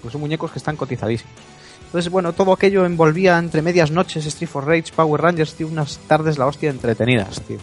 Pues 0.00 0.12
son 0.12 0.20
muñecos 0.20 0.50
que 0.50 0.58
están 0.58 0.76
cotizadísimos. 0.76 1.34
Entonces, 1.86 2.10
bueno, 2.10 2.34
todo 2.34 2.52
aquello 2.52 2.84
envolvía 2.84 3.38
entre 3.38 3.62
medias 3.62 3.90
noches 3.90 4.26
Street 4.26 4.48
for 4.48 4.66
Rage, 4.66 4.92
Power 4.94 5.22
Rangers, 5.22 5.54
tío, 5.54 5.66
unas 5.66 5.98
tardes 6.06 6.38
la 6.38 6.46
hostia 6.46 6.70
entretenidas, 6.70 7.40
tío. 7.42 7.58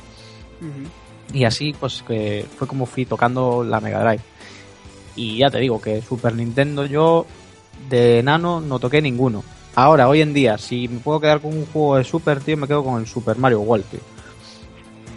Y 1.34 1.44
así, 1.44 1.76
pues, 1.80 2.04
que 2.08 2.46
fue 2.58 2.68
como 2.68 2.86
fui 2.86 3.06
tocando 3.06 3.64
la 3.64 3.80
Mega 3.80 4.00
Drive. 4.04 4.24
Y 5.16 5.38
ya 5.40 5.50
te 5.50 5.60
digo 5.60 5.82
que 5.82 6.02
Super 6.02 6.36
Nintendo 6.36 6.86
yo 6.86 7.26
de 7.90 8.20
enano 8.20 8.62
no 8.62 8.80
toqué 8.80 9.02
ninguno. 9.02 9.44
Ahora, 9.76 10.08
hoy 10.08 10.22
en 10.22 10.34
día, 10.34 10.58
si 10.58 10.88
me 10.88 11.00
puedo 11.00 11.20
quedar 11.20 11.42
con 11.42 11.56
un 11.58 11.66
juego 11.66 11.98
de 11.98 12.04
Super, 12.04 12.40
tío, 12.40 12.56
me 12.58 12.68
quedo 12.68 12.84
con 12.84 13.00
el 13.02 13.08
Super 13.08 13.38
Mario 13.38 13.62
World, 13.62 13.86
tío. 13.86 14.00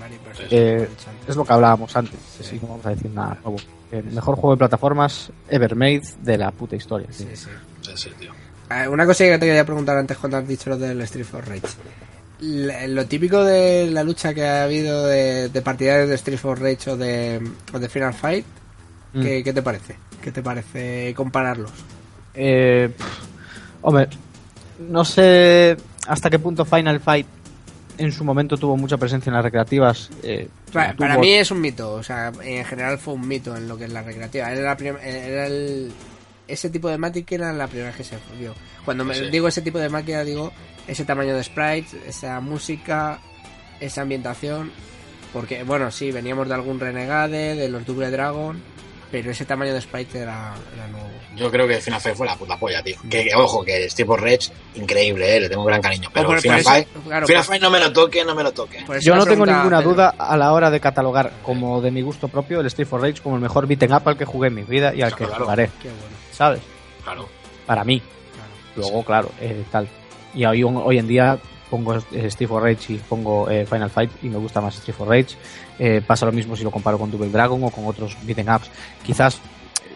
Mario. 0.01 0.19
Eh, 0.51 0.89
es 1.27 1.37
lo 1.37 1.45
que 1.45 1.53
hablábamos 1.53 1.95
antes, 1.97 2.19
sí, 2.41 2.59
no 2.63 2.69
vamos 2.69 2.87
a 2.87 2.91
decir 2.91 3.11
nada 3.11 3.39
nuevo. 3.45 3.59
El 3.91 4.05
mejor 4.05 4.35
juego 4.37 4.53
de 4.53 4.59
plataformas 4.59 5.31
ever 5.49 5.75
made 5.77 6.03
de 6.23 6.39
la 6.39 6.51
puta 6.51 6.77
historia. 6.77 7.09
tío. 7.09 7.27
Sí, 7.29 7.37
sí. 7.37 7.49
Sí, 7.83 7.93
sí, 7.95 8.11
tío. 8.19 8.33
Eh, 8.71 8.89
Una 8.89 9.07
cosa 9.07 9.25
que 9.25 9.39
te 9.39 9.47
quería 9.47 9.65
preguntar 9.65 9.97
antes 9.97 10.17
cuando 10.19 10.37
has 10.39 10.47
dicho 10.47 10.71
lo 10.71 10.77
del 10.77 11.01
Street 11.03 11.25
for 11.25 11.47
Rage. 11.47 11.63
Lo 12.41 13.07
típico 13.07 13.43
de 13.45 13.91
la 13.91 14.05
lucha 14.05 14.33
que 14.33 14.47
ha 14.47 14.63
habido 14.65 15.07
de, 15.07 15.49
de 15.49 15.63
partidarios 15.63 16.09
de 16.09 16.15
Street 16.15 16.39
for 16.39 16.61
Rage 16.61 16.91
o 16.91 16.97
de, 16.97 17.41
o 17.73 17.79
de 17.79 17.89
Final 17.89 18.15
Fight, 18.15 18.45
Mm. 19.15 19.23
¿qué, 19.23 19.43
qué 19.43 19.53
te 19.55 19.63
parece? 19.63 19.97
¿Qué 20.23 20.31
te 20.31 20.43
parece 20.43 21.15
compararlos? 21.17 21.71
Eh, 22.35 22.91
pff, 22.97 23.19
hombre, 23.81 24.09
no 24.91 25.03
sé 25.05 25.77
hasta 26.07 26.29
qué 26.29 26.39
punto 26.39 26.67
Final 26.67 27.01
Fight 27.01 27.27
en 27.97 28.13
su 28.13 28.23
momento 28.23 28.59
tuvo 28.59 28.77
mucha 28.77 28.99
presencia 28.99 29.31
en 29.31 29.35
las 29.35 29.43
recreativas. 29.45 30.11
eh, 30.23 30.49
Para, 30.73 30.91
tuvo- 30.93 30.99
para 30.99 31.17
mí 31.19 31.33
es 31.33 31.51
un 31.51 31.61
mito, 31.63 31.93
o 31.95 32.03
sea, 32.03 32.31
en 32.43 32.65
general 32.67 32.99
fue 32.99 33.15
un 33.15 33.27
mito 33.27 33.57
en 33.57 33.67
lo 33.67 33.79
que 33.79 33.87
es 33.87 33.93
la 33.93 34.03
recreativa. 34.03 34.53
Era, 34.53 34.61
la 34.61 34.77
prim- 34.77 34.99
era 35.03 35.47
el, 35.47 35.91
ese 36.47 36.69
tipo 36.69 36.89
de 36.91 36.99
máquina 36.99 37.27
era 37.31 37.53
la 37.55 37.67
primera 37.67 37.89
vez 37.89 37.97
que 37.97 38.05
se 38.05 38.17
vio. 38.39 38.55
Cuando 38.85 39.05
me 39.07 39.15
Sí. 39.15 39.31
digo 39.31 39.49
ese 39.49 39.63
tipo 39.63 39.79
de 39.79 39.89
máquina, 39.89 40.23
digo 40.23 40.53
ese 40.89 41.05
tamaño 41.05 41.37
de 41.37 41.45
sprites, 41.45 41.95
esa 42.07 42.41
música, 42.41 43.21
esa 43.81 44.03
ambientación. 44.03 44.73
Porque, 45.33 45.63
bueno, 45.63 45.91
sí, 45.91 46.11
veníamos 46.11 46.49
de 46.49 46.55
algún 46.55 46.81
Renegade, 46.81 47.55
de 47.55 47.69
los 47.69 47.85
Double 47.87 48.11
Dragon, 48.11 48.61
pero 49.13 49.31
ese 49.31 49.45
tamaño 49.45 49.75
de 49.75 49.81
sprite 49.83 50.21
era, 50.21 50.55
era 50.75 50.87
nuevo. 50.89 51.07
Yo 51.37 51.51
creo 51.51 51.69
que 51.69 51.77
Final 51.81 52.01
Fight 52.01 52.17
fue 52.17 52.27
la 52.27 52.35
puta 52.35 52.57
polla, 52.59 52.83
tío. 52.83 52.97
Que, 53.09 53.25
que, 53.25 53.35
ojo, 53.37 53.63
que 53.63 53.89
Steve 53.91 54.17
Rage, 54.17 54.51
increíble, 54.75 55.37
eh, 55.37 55.41
le 55.43 55.49
tengo 55.51 55.61
un 55.63 55.69
gran 55.69 55.81
cariño. 55.83 56.09
Pero 56.13 56.29
por- 56.29 56.41
Final 56.41 56.57
por 56.57 56.61
eso- 56.61 56.71
Fight, 56.71 56.89
claro, 57.07 57.27
Final 57.27 57.43
por- 57.43 57.47
Fight 57.49 57.63
no 57.63 57.71
me 57.71 57.79
lo 57.79 57.93
toque, 57.93 58.25
no 58.25 58.35
me 58.35 58.43
lo 58.43 58.53
toque. 58.53 58.85
Yo 59.03 59.15
no 59.15 59.25
tengo 59.27 59.45
ninguna 59.47 59.83
duda 59.83 60.15
a 60.19 60.37
la 60.37 60.53
hora 60.53 60.71
de 60.71 60.81
catalogar 60.81 61.31
como 61.43 61.81
de 61.83 61.91
mi 61.91 62.01
gusto 62.03 62.29
propio 62.29 62.61
el 62.61 62.67
Street 62.67 62.89
for 62.89 63.01
Rage 63.03 63.21
como 63.23 63.37
el 63.37 63.43
mejor 63.43 63.67
beaten 63.67 63.93
up 63.93 64.03
al 64.09 64.17
que 64.17 64.25
jugué 64.25 64.49
en 64.49 64.55
mi 64.55 64.63
vida 64.63 64.95
y 64.95 65.03
al 65.03 65.15
que 65.15 65.27
Claro, 65.27 65.45
jugaré, 65.45 65.71
Qué 65.81 65.89
bueno, 65.89 66.17
¿sabes? 66.33 66.61
Claro. 67.05 67.29
Para 67.67 67.85
mí. 67.85 68.01
claro. 68.01 68.51
Luego, 68.77 69.05
claro, 69.05 69.31
eh, 69.41 69.63
tal. 69.71 69.87
Y 70.35 70.45
hoy, 70.45 70.63
hoy 70.63 70.99
en 70.99 71.09
día 71.09 71.39
pongo 71.71 71.95
eh, 71.95 72.27
Street 72.27 72.49
for 72.49 72.63
Rage 72.63 72.95
y 72.95 72.97
pongo 72.97 73.49
eh, 73.51 73.67
Final 73.67 73.91
Fight 73.91 74.11
y 74.23 74.29
me 74.29 74.39
gusta 74.39 74.61
más 74.61 74.77
Street 74.77 74.97
for 74.97 75.09
Rage. 75.09 75.37
Eh, 75.79 76.03
pasa 76.07 76.27
lo 76.27 76.33
mismo 76.33 76.57
si 76.57 76.65
lo 76.65 76.71
comparo 76.71 76.99
con 76.99 77.11
Double 77.11 77.29
Dragon 77.29 77.63
o 77.63 77.71
con 77.71 77.87
otros 77.87 78.17
beaten 78.23 78.49
ups. 78.51 78.71
Quizás 79.05 79.41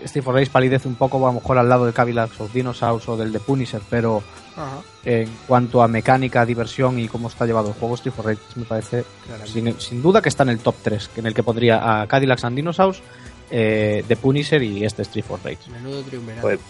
Street 0.04 0.24
for 0.24 0.34
Rage 0.34 0.50
palidece 0.50 0.88
un 0.88 0.96
poco, 0.96 1.16
a 1.24 1.32
lo 1.32 1.40
mejor 1.40 1.58
al 1.58 1.68
lado 1.68 1.84
del 1.84 1.94
Cadillac 1.94 2.40
of 2.40 2.52
Dinosaurs 2.52 3.08
o 3.08 3.16
del 3.16 3.32
The 3.32 3.40
Punisher, 3.40 3.80
pero 3.88 4.22
Ajá, 4.56 4.82
en 5.04 5.28
cuanto 5.46 5.82
a 5.82 5.88
mecánica, 5.88 6.44
diversión 6.46 6.98
y 6.98 7.08
cómo 7.08 7.28
está 7.28 7.46
llevado 7.46 7.68
el 7.68 7.74
juego, 7.74 7.94
Street 7.94 8.14
for 8.14 8.26
Rage 8.26 8.40
me 8.56 8.64
parece 8.64 9.04
sin, 9.46 9.80
sin 9.80 10.02
duda 10.02 10.20
que 10.20 10.28
está 10.28 10.42
en 10.44 10.50
el 10.50 10.58
top 10.58 10.76
3, 10.82 11.10
en 11.16 11.26
el 11.26 11.34
que 11.34 11.42
pondría 11.42 12.02
a 12.02 12.06
Cadillacs 12.06 12.44
and 12.44 12.56
Dinosaurs, 12.56 13.02
eh, 13.50 14.04
The 14.06 14.16
Punisher 14.16 14.62
y 14.62 14.84
este 14.84 15.02
Street 15.02 15.24
for 15.24 15.40
Rage. 15.42 15.70
Menudo 15.70 16.02
triunvirato. 16.02 16.42
Pues, 16.42 16.60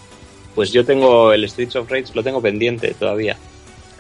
pues 0.55 0.71
yo 0.73 0.85
tengo 0.85 1.33
el 1.33 1.49
Streets 1.49 1.77
of 1.77 1.91
Rage, 1.91 2.07
lo 2.15 2.23
tengo 2.23 2.41
pendiente 2.41 2.95
todavía. 2.99 3.37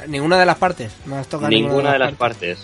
Ninguna 0.08 0.38
de 0.38 0.46
las 0.46 0.58
partes, 0.58 0.92
no 1.06 1.16
has 1.16 1.28
tocado 1.28 1.48
Ninguna 1.50 1.92
de 1.92 1.98
las 1.98 2.14
partes. 2.14 2.58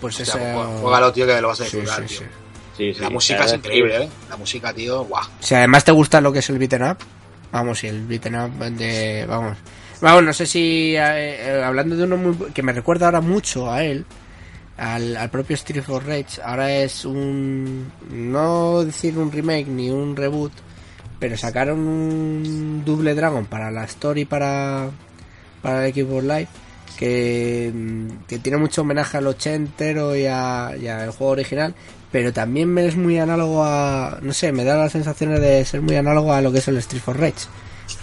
Pues 0.00 0.20
O 0.20 0.24
sea, 0.24 0.66
juégalo, 0.80 1.12
tío, 1.12 1.26
que 1.26 1.40
lo 1.40 1.48
vas 1.48 1.60
a 1.60 1.64
disfrutar, 1.64 2.06
sí, 2.08 2.16
tío. 2.16 2.18
sí. 2.18 2.24
Sí, 2.76 2.94
sí, 2.94 3.00
La 3.00 3.10
música 3.10 3.44
es 3.44 3.54
increíble, 3.54 4.04
¿eh? 4.04 4.08
La 4.30 4.36
música, 4.36 4.72
tío, 4.72 5.04
guau. 5.04 5.24
Si 5.40 5.54
además 5.56 5.82
te 5.84 5.90
gusta 5.90 6.20
lo 6.20 6.32
que 6.32 6.38
es 6.38 6.48
el 6.50 6.58
beaten 6.58 6.84
up, 6.84 6.98
vamos, 7.50 7.82
y 7.82 7.88
el 7.88 8.06
beaten 8.06 8.36
up 8.36 8.52
de. 8.70 9.26
Vamos. 9.26 9.56
Vamos, 10.00 10.22
no 10.22 10.32
sé 10.32 10.46
si. 10.46 10.94
eh, 10.94 11.00
eh, 11.58 11.62
hablando 11.64 11.96
de 11.96 12.04
uno 12.04 12.16
muy, 12.16 12.36
que 12.54 12.62
me 12.62 12.72
recuerda 12.72 13.06
ahora 13.06 13.20
mucho 13.20 13.68
a 13.68 13.82
él, 13.82 14.04
al, 14.76 15.16
al 15.16 15.28
propio 15.28 15.54
Street 15.54 15.82
for 15.82 16.06
Rage, 16.06 16.40
ahora 16.44 16.72
es 16.72 17.04
un. 17.04 17.90
No 18.12 18.84
decir 18.84 19.18
un 19.18 19.32
remake 19.32 19.66
ni 19.66 19.90
un 19.90 20.14
reboot, 20.14 20.52
pero 21.18 21.36
sacaron 21.36 21.78
un 21.80 22.82
Double 22.84 23.14
Dragon 23.14 23.46
para 23.46 23.70
la 23.70 23.84
Story 23.84 24.24
para. 24.24 24.88
para 25.62 25.86
el 25.86 25.94
Xbox 25.94 26.24
Live. 26.24 26.48
Que, 26.98 27.72
que 28.26 28.38
tiene 28.40 28.58
mucho 28.58 28.82
homenaje 28.82 29.18
al 29.18 29.26
ochentero 29.28 30.16
y 30.16 30.26
a- 30.26 30.72
y 30.80 30.88
al 30.88 31.10
juego 31.12 31.32
original, 31.34 31.72
pero 32.10 32.32
también 32.32 32.68
me 32.68 32.86
es 32.86 32.96
muy 32.96 33.18
análogo 33.18 33.62
a. 33.64 34.18
No 34.20 34.32
sé, 34.32 34.50
me 34.50 34.64
da 34.64 34.76
las 34.76 34.92
sensaciones 34.92 35.40
de 35.40 35.64
ser 35.64 35.80
muy 35.80 35.94
análogo 35.94 36.32
a 36.32 36.40
lo 36.40 36.50
que 36.50 36.58
es 36.58 36.66
el 36.66 36.76
Street 36.78 37.00
for 37.02 37.16
Rage. 37.20 37.46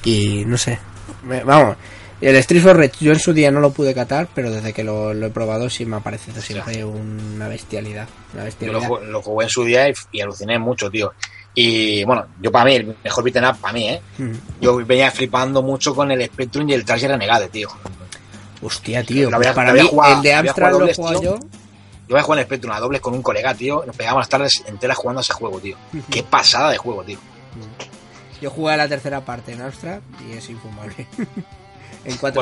Y 0.06 0.44
no 0.46 0.58
sé, 0.58 0.80
me- 1.28 1.44
vamos. 1.44 1.76
El 2.22 2.38
Street 2.38 2.62
for 2.62 2.78
Rage 2.78 2.94
yo 3.04 3.12
en 3.12 3.20
su 3.20 3.34
día 3.34 3.52
no 3.52 3.60
lo 3.60 3.72
pude 3.74 3.94
catar, 3.94 4.30
pero 4.34 4.50
desde 4.50 4.72
que 4.72 4.86
lo, 4.86 5.14
lo 5.14 5.26
he 5.26 5.30
probado 5.30 5.70
sí 5.70 5.86
me 5.86 5.98
ha 5.98 6.00
parecido 6.00 6.42
siempre 6.42 6.86
una 6.86 7.50
bestialidad. 7.50 8.08
Una 8.34 8.34
Yo 8.34 8.38
lo, 8.40 8.46
bestialidad. 8.46 8.88
ju- 8.90 9.02
lo 9.04 9.22
jugué 9.22 9.44
en 9.46 9.50
su 9.50 9.64
día 9.66 9.90
y, 9.90 9.94
y 10.14 10.22
aluciné 10.22 10.58
mucho, 10.58 10.90
tío. 10.90 11.12
Y 11.56 12.04
bueno, 12.04 12.26
yo 12.42 12.52
para 12.52 12.66
mí, 12.66 12.76
el 12.76 12.96
mejor 13.02 13.24
beat'em 13.24 13.50
up 13.50 13.58
para 13.58 13.74
mí, 13.74 13.88
¿eh? 13.88 14.02
Hmm. 14.18 14.34
Yo 14.60 14.76
venía 14.86 15.10
flipando 15.10 15.62
mucho 15.64 15.96
con 15.96 16.12
el 16.12 16.26
Spectrum 16.26 16.70
y 16.70 16.74
el 16.74 16.84
Trash 16.84 17.06
Renegade, 17.06 17.48
tío. 17.48 17.70
Hostia, 18.62 19.04
tío. 19.04 19.34
Había, 19.34 19.54
para 19.54 19.74
mí, 19.74 19.80
el 19.80 20.22
de 20.22 20.34
Amstrad 20.34 20.72
lo 20.72 20.88
he 20.88 20.94
jugado 20.94 21.22
yo. 21.22 21.40
Yo 22.08 22.14
voy 22.14 22.20
a 22.20 22.24
jugar 22.24 22.40
en 22.40 22.46
Spectrum 22.46 22.74
a 22.74 22.80
dobles 22.80 23.02
con 23.02 23.14
un 23.14 23.22
colega, 23.22 23.56
tío. 23.56 23.84
Nos 23.86 23.96
pegábamos 23.96 24.22
las 24.22 24.30
tardes 24.30 24.64
enteras 24.68 24.98
jugando 24.98 25.20
a 25.20 25.24
ese 25.24 25.34
juego, 25.34 25.60
tío. 25.60 25.78
Qué 26.12 26.24
pasada 26.24 26.70
de 26.70 26.78
juego, 26.78 27.04
tío. 27.04 27.18
Yo 28.42 28.50
jugué 28.50 28.76
la 28.76 28.88
tercera 28.88 29.22
parte 29.24 29.54
en 29.54 29.62
Amstrad 29.62 30.02
y 30.28 30.34
es 30.34 30.50
infumable. 30.50 31.08
en 32.06 32.18
4 32.18 32.42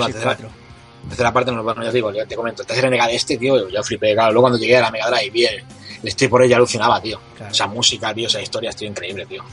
Empecé 1.04 1.24
la 1.24 1.34
parte 1.34 1.52
normal, 1.52 1.76
bueno, 1.76 1.84
ya 1.84 1.92
te 1.92 1.98
digo, 1.98 2.12
ya 2.14 2.26
te 2.26 2.36
comento, 2.36 2.62
este 2.62 2.74
es 2.74 2.82
Renegade 2.82 3.16
este, 3.16 3.38
tío, 3.38 3.70
yo 3.70 3.84
flipé, 3.84 4.14
claro, 4.14 4.32
luego 4.32 4.44
cuando 4.44 4.58
llegué 4.58 4.78
a 4.78 4.82
la 4.82 4.92
Mega 4.92 5.10
Drive 5.10 5.30
vi 5.32 5.46
el, 5.46 5.64
el 6.02 6.10
Street 6.10 6.30
por 6.30 6.44
ella 6.44 6.56
alucinaba, 6.56 7.02
tío. 7.02 7.20
Esa 7.50 7.68
música, 7.68 8.14
tío, 8.14 8.28
esa 8.28 8.42
historia, 8.42 8.72
tío, 8.72 8.88
increíble, 8.88 9.26
tío. 9.26 9.44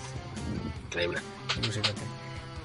Increíble. 0.87 1.19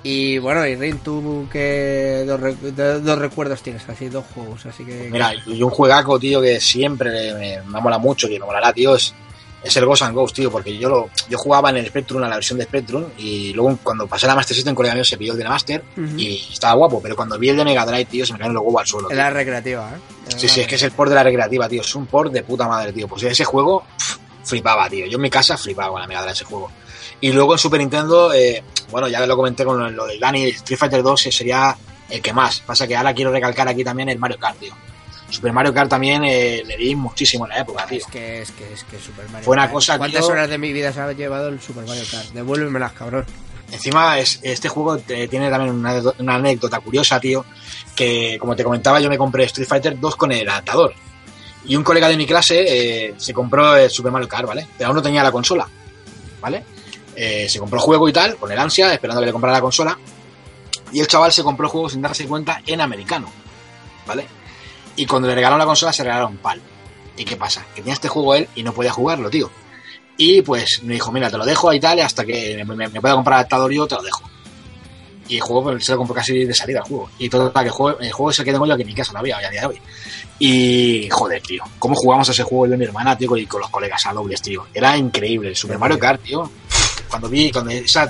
Y 0.04 0.38
bueno, 0.38 0.66
y 0.68 0.76
Rin, 0.76 1.00
¿tú 1.00 1.48
qué 1.52 2.26
dos, 2.28 3.20
recuerdos 3.20 3.64
tienes? 3.64 3.90
Así, 3.90 4.08
dos 4.08 4.24
juegos, 4.34 4.66
así 4.68 4.86
que... 4.86 5.10
Mira, 5.12 5.34
y 5.48 5.64
un 5.64 5.72
juegaco, 5.72 6.20
tío, 6.20 6.42
que 6.42 6.60
siempre 6.60 7.34
me, 7.34 7.62
me 7.64 7.82
mola 7.82 7.98
mucho, 7.98 8.28
que 8.28 8.40
me 8.40 8.46
molará, 8.46 8.72
tío, 8.72 8.96
es 9.66 9.76
el 9.78 9.86
Ghost 9.86 10.04
and 10.04 10.14
Ghost, 10.14 10.36
tío, 10.36 10.52
porque 10.52 10.78
yo 10.78 10.88
lo 10.88 11.10
yo 11.28 11.38
jugaba 11.38 11.72
en 11.72 11.78
el 11.78 11.88
Spectrum, 11.88 12.24
en 12.24 12.30
la 12.30 12.36
versión 12.36 12.60
de 12.60 12.66
Spectrum, 12.66 13.06
y 13.18 13.52
luego 13.54 13.78
cuando 13.82 14.06
pasé 14.06 14.28
la 14.28 14.36
Master 14.36 14.56
System, 14.56 14.76
mío 14.76 15.04
se 15.04 15.18
pidió 15.18 15.34
el 15.34 15.38
de 15.40 15.44
la 15.44 15.50
Master, 15.50 15.84
y 16.18 16.48
estaba 16.52 16.76
guapo, 16.76 17.02
pero 17.02 17.16
cuando 17.16 17.38
vi 17.40 17.50
el 17.50 17.58
de 17.58 17.66
Mega 17.66 17.86
Drive, 17.86 18.06
tío, 18.06 18.26
se 18.26 18.34
me 18.34 18.40
caen 18.40 18.54
los 18.54 18.64
huevos 18.64 18.82
al 18.82 18.88
suelo. 18.88 19.08
tío. 19.08 19.18
Era 19.18 19.32
recreativa, 19.32 19.90
¿eh? 19.96 20.00
Sí, 20.38 20.48
sí, 20.48 20.62
es 20.62 20.68
que 20.68 20.76
es 20.76 20.84
el 20.84 20.92
port 20.92 21.10
de 21.10 21.16
la 21.16 21.24
recreativa, 21.24 21.68
tío, 21.68 21.82
es 21.82 21.96
un 21.96 22.06
port 22.06 22.32
de 22.32 22.44
puta 22.44 22.68
madre, 22.68 22.94
tío. 22.94 23.08
Pues 23.08 23.24
ese 23.24 23.44
juego, 23.44 23.84
flipaba, 24.44 24.88
tío. 24.88 25.08
Yo 25.08 25.16
en 25.16 25.22
mi 25.22 25.30
casa 25.30 25.58
flipaba 25.58 25.90
con 25.90 26.02
la 26.02 26.08
Mega 26.08 26.22
Drive 26.22 26.34
ese 26.34 26.46
juego. 26.46 26.72
Y 27.22 27.32
luego 27.32 27.54
en 27.54 27.60
Super 27.60 27.80
Nintendo, 27.80 28.34
eh, 28.34 28.64
bueno, 28.92 29.08
ya 29.08 29.26
lo 29.26 29.36
comenté 29.36 29.66
con 29.66 29.80
lo, 29.80 29.90
lo 29.90 30.06
de 30.06 30.20
Dani, 30.20 30.46
Street 30.50 30.78
Fighter 30.78 31.02
2 31.02 31.22
sería 31.22 31.76
el 32.10 32.22
que 32.22 32.34
más. 32.34 32.60
Pasa 32.60 32.88
que 32.88 32.96
ahora 32.96 33.14
quiero 33.14 33.32
recalcar 33.32 33.68
aquí 33.68 33.84
también 33.84 34.10
el 34.10 34.20
Mario 34.20 34.38
Kart, 34.38 34.60
tío. 34.60 34.76
Super 35.36 35.52
Mario 35.54 35.74
Kart 35.74 35.90
también 35.90 36.24
eh, 36.24 36.64
le 36.66 36.78
di 36.78 36.96
muchísimo 36.96 37.46
en 37.46 37.50
la 37.50 37.60
época, 37.60 37.86
tío. 37.86 37.98
Es 38.00 38.06
que, 38.08 38.42
es 38.42 38.52
que, 38.52 38.74
es 38.74 38.84
que 38.86 38.98
Super 39.00 39.26
Mario 39.30 39.44
Fue 39.46 39.54
una 39.54 39.64
Kart. 39.64 39.74
cosa, 39.74 39.98
¿Cuántas 39.98 40.22
tío? 40.22 40.32
horas 40.32 40.50
de 40.50 40.58
mi 40.58 40.72
vida 40.74 40.92
se 40.94 41.02
ha 41.02 41.12
llevado 41.12 41.50
el 41.50 41.60
Super 41.62 41.86
Mario 41.86 42.04
Kart? 42.10 42.30
Devuélvemelas, 42.30 42.94
cabrón. 42.94 43.26
Encima, 43.72 44.20
es, 44.20 44.40
este 44.44 44.70
juego 44.70 44.98
eh, 45.08 45.28
tiene 45.28 45.50
también 45.50 45.74
una, 45.76 46.02
una 46.20 46.36
anécdota 46.36 46.80
curiosa, 46.80 47.20
tío, 47.20 47.46
que 47.96 48.38
como 48.40 48.56
te 48.56 48.64
comentaba, 48.64 49.00
yo 49.00 49.10
me 49.10 49.18
compré 49.18 49.44
Street 49.46 49.68
Fighter 49.68 50.00
2 50.00 50.16
con 50.16 50.32
el 50.32 50.48
adaptador. 50.48 50.94
Y 51.66 51.76
un 51.76 51.84
colega 51.84 52.08
de 52.08 52.16
mi 52.16 52.28
clase 52.28 52.64
eh, 53.08 53.16
se 53.18 53.34
compró 53.34 53.76
el 53.76 53.90
Super 53.90 54.12
Mario 54.12 54.28
Kart, 54.30 54.48
¿vale? 54.48 54.68
Pero 54.78 54.88
aún 54.88 54.96
no 54.96 55.02
tenía 55.02 55.24
la 55.24 55.32
consola, 55.32 55.68
¿vale? 56.40 56.64
Eh, 57.16 57.48
se 57.50 57.60
compró 57.60 57.80
el 57.80 57.84
juego 57.84 58.08
y 58.08 58.14
tal, 58.14 58.36
con 58.38 58.52
el 58.52 58.60
ansia, 58.60 58.94
esperando 58.94 59.22
que 59.22 59.26
le 59.26 59.32
comprara 59.32 59.58
la 59.58 59.62
consola. 59.62 59.98
Y 60.92 61.00
el 61.00 61.08
chaval 61.08 61.34
se 61.34 61.44
compró 61.44 61.66
el 61.66 61.72
juego 61.72 61.90
sin 61.90 62.02
darse 62.02 62.26
cuenta 62.28 62.62
en 62.68 62.80
americano, 62.82 63.30
¿vale? 64.06 64.28
Y 64.96 65.06
cuando 65.06 65.28
le 65.28 65.36
regalaron 65.36 65.60
la 65.60 65.66
consola 65.66 65.92
se 65.94 66.04
regalaron 66.04 66.38
PAL. 66.38 66.62
¿Y 67.18 67.24
qué 67.26 67.36
pasa? 67.38 67.66
Que 67.74 67.82
tenía 67.82 67.94
este 67.94 68.08
juego 68.08 68.36
él 68.36 68.48
y 68.56 68.64
no 68.64 68.74
podía 68.74 68.92
jugarlo, 68.92 69.30
tío. 69.30 69.50
Y 70.18 70.42
pues 70.42 70.82
me 70.84 70.94
dijo, 70.94 71.12
mira, 71.12 71.30
te 71.30 71.38
lo 71.38 71.46
dejo 71.46 71.72
tal, 71.80 71.98
y 71.98 72.02
hasta 72.02 72.26
que 72.26 72.64
me, 72.66 72.76
me- 72.76 73.02
pueda 73.02 73.16
comprar 73.16 73.40
adaptador 73.40 73.72
yo, 73.72 73.86
te 73.88 73.96
lo 73.96 74.02
dejo. 74.02 74.22
Y 75.28 75.36
el 75.38 75.42
juego 75.42 75.64
pues, 75.64 75.84
se 75.86 75.92
lo 75.94 75.98
compré 75.98 76.16
casi 76.16 76.46
de 76.46 76.54
salida 76.54 76.80
el 76.80 76.86
juego. 76.86 77.10
Y 77.20 77.30
todo 77.30 77.52
para 77.52 77.64
que 77.66 77.68
el 77.70 77.74
juego, 77.74 78.00
el 78.00 78.12
juego 78.12 78.30
es 78.32 78.40
el 78.40 78.46
que 78.46 78.52
tengo 78.52 78.66
yo 78.66 78.74
aquí 78.74 78.84
en 78.84 78.88
mi 78.88 78.94
casa 78.94 79.12
todavía, 79.12 79.38
a 79.38 79.50
día 79.50 79.62
de 79.62 79.68
hoy. 79.68 79.82
Y 80.40 81.10
joder, 81.10 81.42
tío, 81.42 81.64
cómo 81.80 81.96
jugamos 81.96 82.30
a 82.30 82.32
ese 82.32 82.44
juego 82.44 82.68
yo 82.68 82.74
y 82.76 82.78
mi 82.78 82.86
hermana, 82.86 83.18
tío, 83.18 83.36
y 83.38 83.46
con 83.46 83.60
los 83.62 83.70
colegas 83.70 84.06
a 84.06 84.14
dobles, 84.14 84.42
tío. 84.42 84.68
Era 84.74 84.96
increíble. 84.98 85.50
El 85.50 85.56
Super 85.56 85.78
Mario 85.80 85.98
Kart, 86.00 86.22
tío. 86.22 86.50
Cuando 87.10 87.28
vi, 87.30 87.52
cuando 87.52 87.72
esa, 87.72 88.08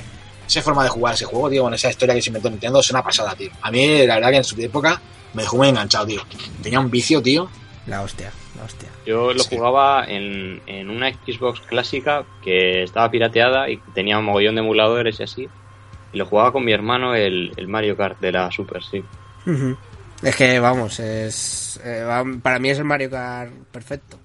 esa 0.47 0.61
forma 0.61 0.83
de 0.83 0.89
jugar 0.89 1.13
ese 1.13 1.25
juego, 1.25 1.49
tío, 1.49 1.63
con 1.63 1.73
esa 1.73 1.89
historia 1.89 2.13
que 2.15 2.21
se 2.21 2.29
inventó 2.29 2.49
Nintendo, 2.49 2.79
es 2.79 2.89
una 2.91 3.03
pasada, 3.03 3.35
tío. 3.35 3.49
A 3.61 3.71
mí, 3.71 4.05
la 4.05 4.15
verdad 4.15 4.31
que 4.31 4.37
en 4.37 4.43
su 4.43 4.59
época 4.61 5.01
me 5.35 5.43
dejó 5.43 5.57
muy 5.57 5.69
enganchado, 5.69 6.07
tío. 6.07 6.21
Tenía 6.63 6.79
un 6.79 6.89
vicio, 6.89 7.21
tío. 7.21 7.49
La 7.87 8.01
hostia, 8.01 8.31
la 8.57 8.63
hostia. 8.63 8.89
Yo 9.05 9.31
lo 9.33 9.43
Sí. 9.43 9.55
jugaba 9.55 10.05
en, 10.07 10.61
en 10.65 10.89
una 10.89 11.09
Xbox 11.11 11.59
clásica 11.61 12.25
que 12.43 12.81
estaba 12.83 13.11
pirateada 13.11 13.69
y 13.69 13.77
tenía 13.93 14.17
un 14.17 14.25
mogollón 14.25 14.55
de 14.55 14.61
emuladores 14.61 15.19
y 15.19 15.23
así. 15.23 15.47
Y 16.13 16.17
lo 16.17 16.25
jugaba 16.25 16.51
con 16.51 16.65
mi 16.65 16.71
hermano 16.71 17.13
el, 17.13 17.51
el 17.57 17.67
Mario 17.67 17.95
Kart 17.95 18.19
de 18.19 18.31
la 18.31 18.49
Super, 18.51 18.81
sí. 18.83 19.03
Es 20.23 20.35
que, 20.35 20.59
vamos, 20.59 20.99
es 20.99 21.79
eh, 21.83 22.05
para 22.41 22.57
mí 22.57 22.69
es 22.69 22.79
el 22.79 22.85
Mario 22.85 23.11
Kart 23.11 23.51
perfecto. 23.71 24.17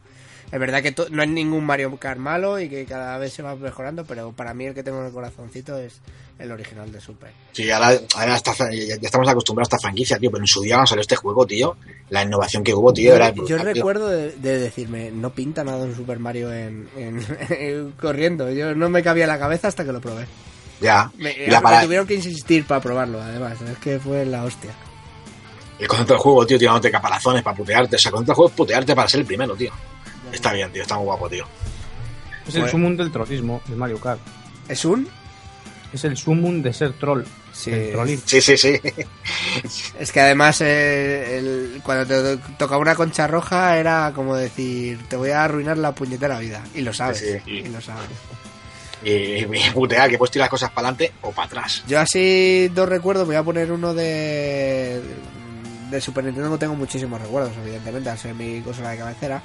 Es 0.53 0.59
verdad 0.59 0.83
que 0.83 0.93
no 1.11 1.23
es 1.23 1.29
ningún 1.29 1.65
Mario 1.65 1.97
Kart 1.97 2.19
malo 2.19 2.59
y 2.59 2.69
que 2.69 2.85
cada 2.85 3.17
vez 3.19 3.33
se 3.33 3.43
va 3.43 3.55
mejorando, 3.55 4.05
pero 4.05 4.33
para 4.33 4.53
mí 4.53 4.67
el 4.67 4.75
que 4.75 4.83
tengo 4.83 4.99
en 5.01 5.07
el 5.07 5.13
corazoncito 5.13 5.79
es 5.79 6.01
el 6.41 6.51
original 6.51 6.91
de 6.91 7.01
Super. 7.01 7.31
Sí, 7.53 7.71
ahora, 7.71 7.93
ahora 8.17 8.35
está- 8.35 8.53
ya, 8.73 8.95
estamos 9.01 9.29
acostumbrados 9.29 9.73
a 9.73 9.77
esta 9.77 9.83
franquicia, 9.87 10.19
tío, 10.19 10.31
pero 10.31 10.43
en 10.43 10.49
su 10.49 10.61
día 10.63 10.75
cuando 10.75 10.89
salió 10.89 11.03
este 11.03 11.15
juego, 11.15 11.47
tío, 11.47 11.77
la 12.09 12.25
innovación 12.25 12.65
que 12.65 12.75
hubo, 12.75 12.93
tío, 12.93 13.15
era 13.15 13.29
Yo 13.29 13.35
brutal, 13.37 13.59
tío. 13.59 13.75
recuerdo 13.75 14.09
de, 14.09 14.33
de 14.33 14.59
decirme, 14.59 15.13
no 15.13 15.31
pinta 15.31 15.63
nada 15.63 15.85
un 15.85 15.95
Super 15.95 16.19
Mario 16.19 16.53
en, 16.53 16.89
en- 16.97 17.93
corriendo. 18.01 18.51
Yo 18.51 18.75
no 18.75 18.89
me 18.89 19.03
cabía 19.05 19.29
la 19.29 19.39
cabeza 19.39 19.69
hasta 19.69 19.85
que 19.85 19.93
lo 19.93 20.01
probé. 20.01 20.27
Ya. 20.81 21.13
Me, 21.19 21.33
tuvieron 21.85 22.07
que 22.09 22.15
insistir 22.15 22.65
para 22.67 22.81
probarlo, 22.81 23.21
además. 23.21 23.61
Es 23.61 23.79
que 23.79 24.01
fue 24.01 24.25
la 24.25 24.43
hostia. 24.45 24.71
el 25.79 25.87
concepto 25.87 26.15
del 26.15 26.21
juego, 26.23 26.47
tío, 26.47 26.59
tirándote 26.59 26.91
caparazones 26.91 27.43
para 27.43 27.57
putearte. 27.57 27.97
O 27.97 27.99
sea, 27.99 28.09
el 28.09 28.15
concepto 28.15 28.33
del 28.33 28.37
juego 28.37 28.49
es 28.51 28.57
putearte 28.57 28.97
para 28.97 29.09
ser 29.09 29.21
el 29.21 29.27
primero, 29.27 29.55
tío. 29.55 29.71
Está 30.33 30.53
bien, 30.53 30.73
tío, 30.73 30.83
está 30.83 30.97
muy 30.97 31.05
guapo, 31.05 31.29
tío. 31.29 31.45
Es 32.47 32.55
el 32.55 32.63
Bueno. 32.63 32.71
sumum 32.73 32.97
del 32.97 33.13
trollismo 33.13 33.63
de 33.67 33.77
Mario 33.77 34.01
Kart. 34.01 34.21
¿Es 34.69 34.85
un? 34.85 35.09
Es 35.93 36.05
el 36.05 36.17
sumum 36.17 36.63
de 36.63 36.73
ser 36.73 36.93
troll. 36.95 37.23
Sí. 37.53 37.73
Sí, 38.25 38.41
sí, 38.41 38.57
sí. 38.57 38.81
Es 39.99 40.13
que 40.13 40.21
además 40.21 40.61
eh, 40.61 41.39
el- 41.39 41.81
cuando 41.83 42.07
te 42.07 42.37
tocaba 42.57 42.81
una 42.81 42.95
concha 42.95 43.27
roja 43.27 43.77
era 43.77 44.13
como 44.15 44.37
decir, 44.37 45.01
te 45.09 45.17
voy 45.17 45.31
a 45.31 45.45
arruinar 45.45 45.77
la 45.79 45.93
puñetera 45.93 46.39
vida. 46.39 46.63
Y 46.75 46.81
lo 46.83 46.93
sabes. 46.93 47.19
Sí, 47.19 47.27
sí. 47.45 47.51
Y 47.51 47.69
lo 47.69 47.81
sabes. 47.81 48.09
Y, 49.03 49.11
y 49.45 49.71
putear, 49.75 50.09
que 50.11 50.19
puedes 50.19 50.31
tirar 50.31 50.45
las 50.45 50.51
cosas 50.51 50.71
para 50.71 50.89
adelante 50.89 51.13
o 51.23 51.33
para 51.33 51.47
atrás. 51.47 51.83
Yo 51.89 51.99
así 51.99 52.69
dos 52.75 52.89
recuerdos, 52.89 53.27
voy 53.27 53.37
a 53.37 53.43
poner 53.43 53.73
uno 53.73 53.95
de 53.95 55.01
de 55.91 56.01
Super 56.01 56.23
Nintendo, 56.23 56.49
no 56.51 56.59
tengo 56.59 56.77
muchísimos 56.77 57.21
recuerdos, 57.21 57.51
evidentemente, 57.65 58.11
al 58.11 58.17
ser 58.19 58.33
mi 58.35 58.61
consola 58.61 58.91
de 58.91 58.99
cabecera. 58.99 59.43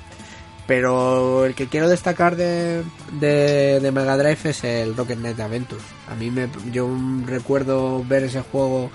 Pero 0.67 1.45
el 1.45 1.53
que 1.53 1.67
quiero 1.67 1.87
destacar 1.87 2.35
de, 2.35 2.83
de, 3.19 3.91
Mega 3.91 4.17
Drive 4.17 4.39
es 4.45 4.63
el 4.63 4.95
Rocket 4.95 5.19
Knight 5.19 5.39
Adventures. 5.39 5.83
A 6.09 6.15
mí 6.15 6.31
me, 6.31 6.49
yo 6.71 6.89
recuerdo 7.25 8.03
ver 8.03 8.23
ese 8.23 8.41
juego 8.41 8.89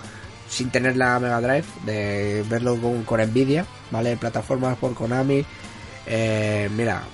sin 0.49 0.71
tener 0.71 0.97
la 0.97 1.21
Mega 1.21 1.41
Drive, 1.41 1.65
de 1.87 2.45
verlo 2.49 2.77
con, 2.77 3.05
con 3.05 3.21
Nvidia, 3.21 3.67
¿vale? 3.93 4.17
Plataformas 4.17 4.77
por 4.79 4.95
Konami. 4.95 5.45
Eh, 6.07 6.69
mira, 6.75 7.05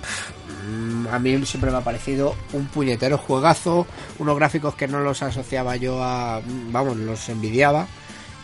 mm, 0.67 1.09
a 1.09 1.19
mí 1.19 1.45
siempre 1.45 1.71
me 1.71 1.77
ha 1.77 1.85
parecido 1.85 2.35
un 2.55 2.67
puñetero 2.67 3.19
juegazo, 3.19 3.87
unos 4.19 4.37
gráficos 4.37 4.75
que 4.75 4.89
no 4.89 5.01
los 5.01 5.23
asociaba 5.23 5.77
yo 5.77 6.03
a, 6.03 6.41
vamos, 6.71 6.97
los 6.97 7.29
envidiaba 7.29 7.87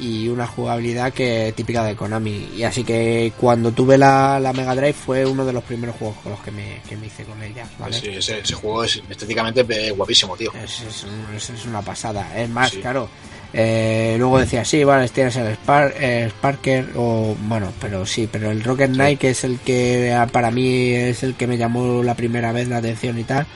y 0.02 0.28
una 0.28 0.46
jugabilidad 0.46 1.12
que 1.12 1.52
típica 1.56 1.84
de 1.84 1.94
Konami. 1.96 2.50
Y 2.56 2.64
así 2.64 2.82
que 2.84 3.32
cuando 3.38 3.70
tuve 3.72 3.96
la, 3.96 4.40
la 4.40 4.52
Mega 4.52 4.74
Drive 4.74 4.92
fue 4.94 5.24
uno 5.24 5.44
de 5.44 5.52
los 5.52 5.62
primeros 5.64 5.96
juegos 5.96 6.16
con 6.22 6.32
los 6.32 6.40
que 6.40 6.50
me, 6.50 6.80
que 6.88 6.96
me 6.96 7.06
hice 7.06 7.24
con 7.24 7.40
ella, 7.42 7.64
¿vale? 7.78 7.98
Sí, 7.98 8.08
ese, 8.08 8.40
ese 8.40 8.54
juego 8.54 8.84
es 8.84 9.00
estéticamente 9.08 9.64
eh, 9.68 9.90
guapísimo, 9.92 10.36
tío. 10.36 10.50
Es, 10.62 10.80
es 10.82 11.04
un- 11.04 11.34
es- 11.36 11.50
es 11.50 11.64
una 11.66 11.82
pasada. 11.82 12.36
Es 12.36 12.48
más, 12.48 12.70
Sí. 12.70 12.80
claro. 12.80 13.08
eh, 13.54 14.14
luego 14.18 14.38
decía, 14.38 14.64
sí, 14.64 14.82
vale, 14.82 15.08
tienes 15.10 15.36
el 15.36 15.56
Spar- 15.58 15.92
eh, 16.00 16.28
Sparker, 16.30 16.90
o 16.96 17.36
bueno, 17.42 17.70
pero 17.80 18.06
sí, 18.06 18.28
pero 18.30 18.50
el 18.50 18.64
Rocket 18.64 18.90
Knight, 18.92 19.18
que 19.20 19.30
es 19.30 19.44
el 19.44 19.58
que 19.60 20.16
para 20.32 20.50
mí 20.50 20.88
es 20.94 21.22
el 21.22 21.34
que 21.34 21.46
me 21.46 21.58
llamó 21.58 22.02
la 22.02 22.14
primera 22.14 22.50
vez 22.52 22.66
la 22.68 22.78
atención 22.78 23.18
y 23.18 23.24
tal, 23.24 23.46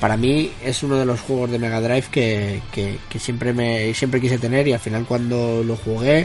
para 0.00 0.16
mí 0.16 0.52
es 0.64 0.82
uno 0.82 0.96
de 0.96 1.04
los 1.04 1.20
juegos 1.20 1.50
de 1.50 1.58
Mega 1.58 1.80
Drive 1.80 2.06
que, 2.10 2.62
que, 2.72 2.98
que 3.08 3.18
siempre 3.18 3.52
me 3.52 3.94
siempre 3.94 4.20
quise 4.20 4.38
tener 4.38 4.68
y 4.68 4.72
al 4.72 4.80
final 4.80 5.04
cuando 5.06 5.62
lo 5.64 5.76
jugué 5.76 6.24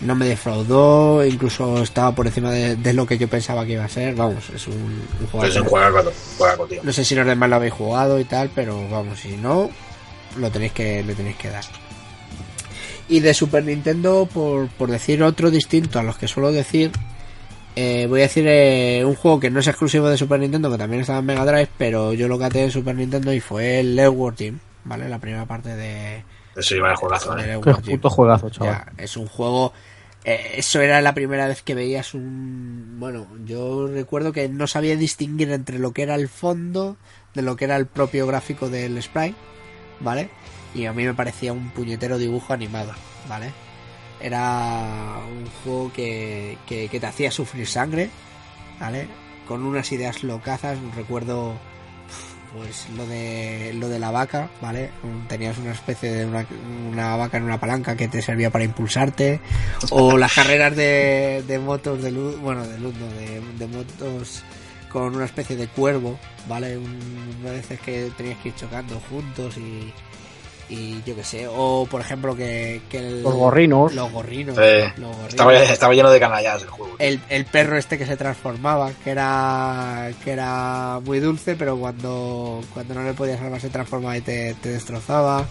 no 0.00 0.14
me 0.14 0.26
defraudó, 0.26 1.24
incluso 1.24 1.82
estaba 1.82 2.14
por 2.14 2.26
encima 2.26 2.50
de, 2.50 2.76
de 2.76 2.92
lo 2.94 3.06
que 3.06 3.18
yo 3.18 3.28
pensaba 3.28 3.66
que 3.66 3.72
iba 3.72 3.84
a 3.84 3.88
ser, 3.88 4.14
vamos, 4.14 4.48
es 4.50 4.66
un, 4.66 5.02
un 5.20 5.26
juego. 5.30 5.46
Es 5.46 5.56
un 5.56 5.64
juego, 5.64 6.12
juego, 6.38 6.66
tío. 6.66 6.80
No 6.82 6.92
sé 6.92 7.04
si 7.04 7.14
los 7.14 7.26
demás 7.26 7.50
lo 7.50 7.56
habéis 7.56 7.74
jugado 7.74 8.18
y 8.18 8.24
tal, 8.24 8.50
pero 8.54 8.88
vamos, 8.88 9.20
si 9.20 9.36
no, 9.36 9.70
lo 10.36 10.50
tenéis 10.50 10.72
que, 10.72 11.02
le 11.02 11.14
tenéis 11.14 11.36
que 11.36 11.50
dar. 11.50 11.64
Y 13.08 13.20
de 13.20 13.34
Super 13.34 13.64
Nintendo, 13.64 14.26
por, 14.32 14.68
por 14.68 14.90
decir 14.90 15.22
otro 15.22 15.50
distinto 15.50 15.98
a 15.98 16.02
los 16.02 16.16
que 16.16 16.28
suelo 16.28 16.52
decir, 16.52 16.92
eh, 17.76 18.06
voy 18.08 18.20
a 18.20 18.24
decir 18.24 18.44
eh, 18.46 19.04
un 19.04 19.14
juego 19.14 19.38
que 19.38 19.50
no 19.50 19.60
es 19.60 19.66
exclusivo 19.68 20.08
de 20.08 20.18
Super 20.18 20.40
Nintendo, 20.40 20.70
que 20.70 20.78
también 20.78 21.02
estaba 21.02 21.20
en 21.20 21.26
Mega 21.26 21.44
Drive, 21.44 21.68
pero 21.78 22.12
yo 22.12 22.28
lo 22.28 22.38
caté 22.38 22.64
en 22.64 22.70
Super 22.70 22.94
Nintendo 22.94 23.32
y 23.32 23.40
fue 23.40 23.80
el 23.80 23.98
Edward 23.98 24.34
Team, 24.34 24.58
¿vale? 24.84 25.08
La 25.08 25.18
primera 25.18 25.46
parte 25.46 25.76
de, 25.76 26.24
Eso 26.56 26.76
iba 26.76 26.90
el 26.90 26.96
juegazo, 26.96 27.38
¿eh? 27.38 27.60
Qué 27.62 27.92
puto 27.92 28.10
juegazo, 28.10 28.50
chaval. 28.50 28.74
Ya, 28.74 29.02
es 29.02 29.16
un 29.16 29.26
juego. 29.26 29.72
eh, 30.24 30.54
eso 30.56 30.80
era 30.80 31.00
la 31.00 31.14
primera 31.14 31.46
vez 31.46 31.62
que 31.62 31.74
veías 31.74 32.12
un. 32.14 32.96
Bueno, 32.98 33.26
yo 33.44 33.86
recuerdo 33.86 34.32
que 34.32 34.48
no 34.48 34.66
sabía 34.66 34.96
distinguir 34.96 35.50
entre 35.52 35.78
lo 35.78 35.92
que 35.92 36.02
era 36.02 36.16
el 36.16 36.28
fondo 36.28 36.96
de 37.34 37.42
lo 37.42 37.56
que 37.56 37.66
era 37.66 37.76
el 37.76 37.86
propio 37.86 38.26
gráfico 38.26 38.68
del 38.68 39.00
sprite, 39.00 39.36
¿vale? 40.00 40.28
Y 40.74 40.86
a 40.86 40.92
mí 40.92 41.04
me 41.04 41.14
parecía 41.14 41.52
un 41.52 41.70
puñetero 41.70 42.18
dibujo 42.18 42.52
animado, 42.52 42.92
¿vale? 43.28 43.52
Era 44.20 45.18
un 45.28 45.46
juego 45.64 45.92
que, 45.92 46.58
que, 46.66 46.88
que 46.88 47.00
te 47.00 47.06
hacía 47.06 47.30
sufrir 47.30 47.66
sangre, 47.66 48.10
¿vale? 48.78 49.08
Con 49.46 49.64
unas 49.64 49.90
ideas 49.92 50.22
locazas, 50.22 50.78
recuerdo 50.94 51.54
pues 52.52 52.88
lo 52.96 53.06
de 53.06 53.72
lo 53.74 53.88
de 53.88 53.98
la 53.98 54.10
vaca, 54.10 54.50
¿vale? 54.60 54.90
Tenías 55.28 55.56
una 55.58 55.72
especie 55.72 56.10
de 56.10 56.26
una, 56.26 56.46
una 56.90 57.16
vaca 57.16 57.36
en 57.36 57.44
una 57.44 57.60
palanca 57.60 57.96
que 57.96 58.08
te 58.08 58.22
servía 58.22 58.50
para 58.50 58.64
impulsarte 58.64 59.40
o 59.90 60.16
las 60.18 60.34
carreras 60.34 60.74
de, 60.74 61.44
de 61.46 61.58
motos 61.58 62.02
de 62.02 62.10
luz, 62.10 62.38
bueno, 62.40 62.66
de 62.66 62.78
luz, 62.78 62.94
no, 62.96 63.06
de, 63.06 63.40
de 63.58 63.66
motos 63.66 64.42
con 64.90 65.14
una 65.14 65.24
especie 65.24 65.56
de 65.56 65.68
cuervo, 65.68 66.18
¿vale? 66.48 66.76
Un, 66.76 67.36
unas 67.40 67.52
veces 67.52 67.80
que 67.80 68.10
tenías 68.16 68.38
que 68.38 68.48
ir 68.48 68.54
chocando 68.56 69.00
juntos 69.08 69.56
y 69.56 69.92
y 70.70 71.02
yo 71.04 71.14
qué 71.16 71.24
sé, 71.24 71.46
o 71.50 71.86
por 71.90 72.00
ejemplo 72.00 72.34
que, 72.36 72.80
que 72.88 72.98
el- 72.98 73.22
Los 73.22 73.34
gorrinos. 73.34 73.92
los 73.92 74.10
gorrinos, 74.12 74.56
Eh, 74.58 74.92
los 74.96 75.08
gorrinos. 75.10 75.28
Estaba, 75.30 75.54
estaba 75.62 75.94
lleno 75.94 76.10
de 76.10 76.20
canallas 76.20 76.62
el 76.62 76.68
juego. 76.70 76.94
El, 76.98 77.20
el 77.28 77.44
perro 77.44 77.76
este 77.76 77.98
que 77.98 78.06
se 78.06 78.16
transformaba, 78.16 78.92
que 79.04 79.10
era 79.10 80.10
que 80.24 80.30
era 80.30 81.00
muy 81.04 81.18
dulce, 81.20 81.56
pero 81.56 81.76
cuando, 81.76 82.60
cuando 82.72 82.94
no 82.94 83.02
le 83.02 83.12
podías 83.14 83.38
salvar 83.40 83.60
se 83.60 83.68
transformaba 83.70 84.16
y 84.16 84.20
te, 84.20 84.54
te 84.54 84.68
destrozaba. 84.70 85.44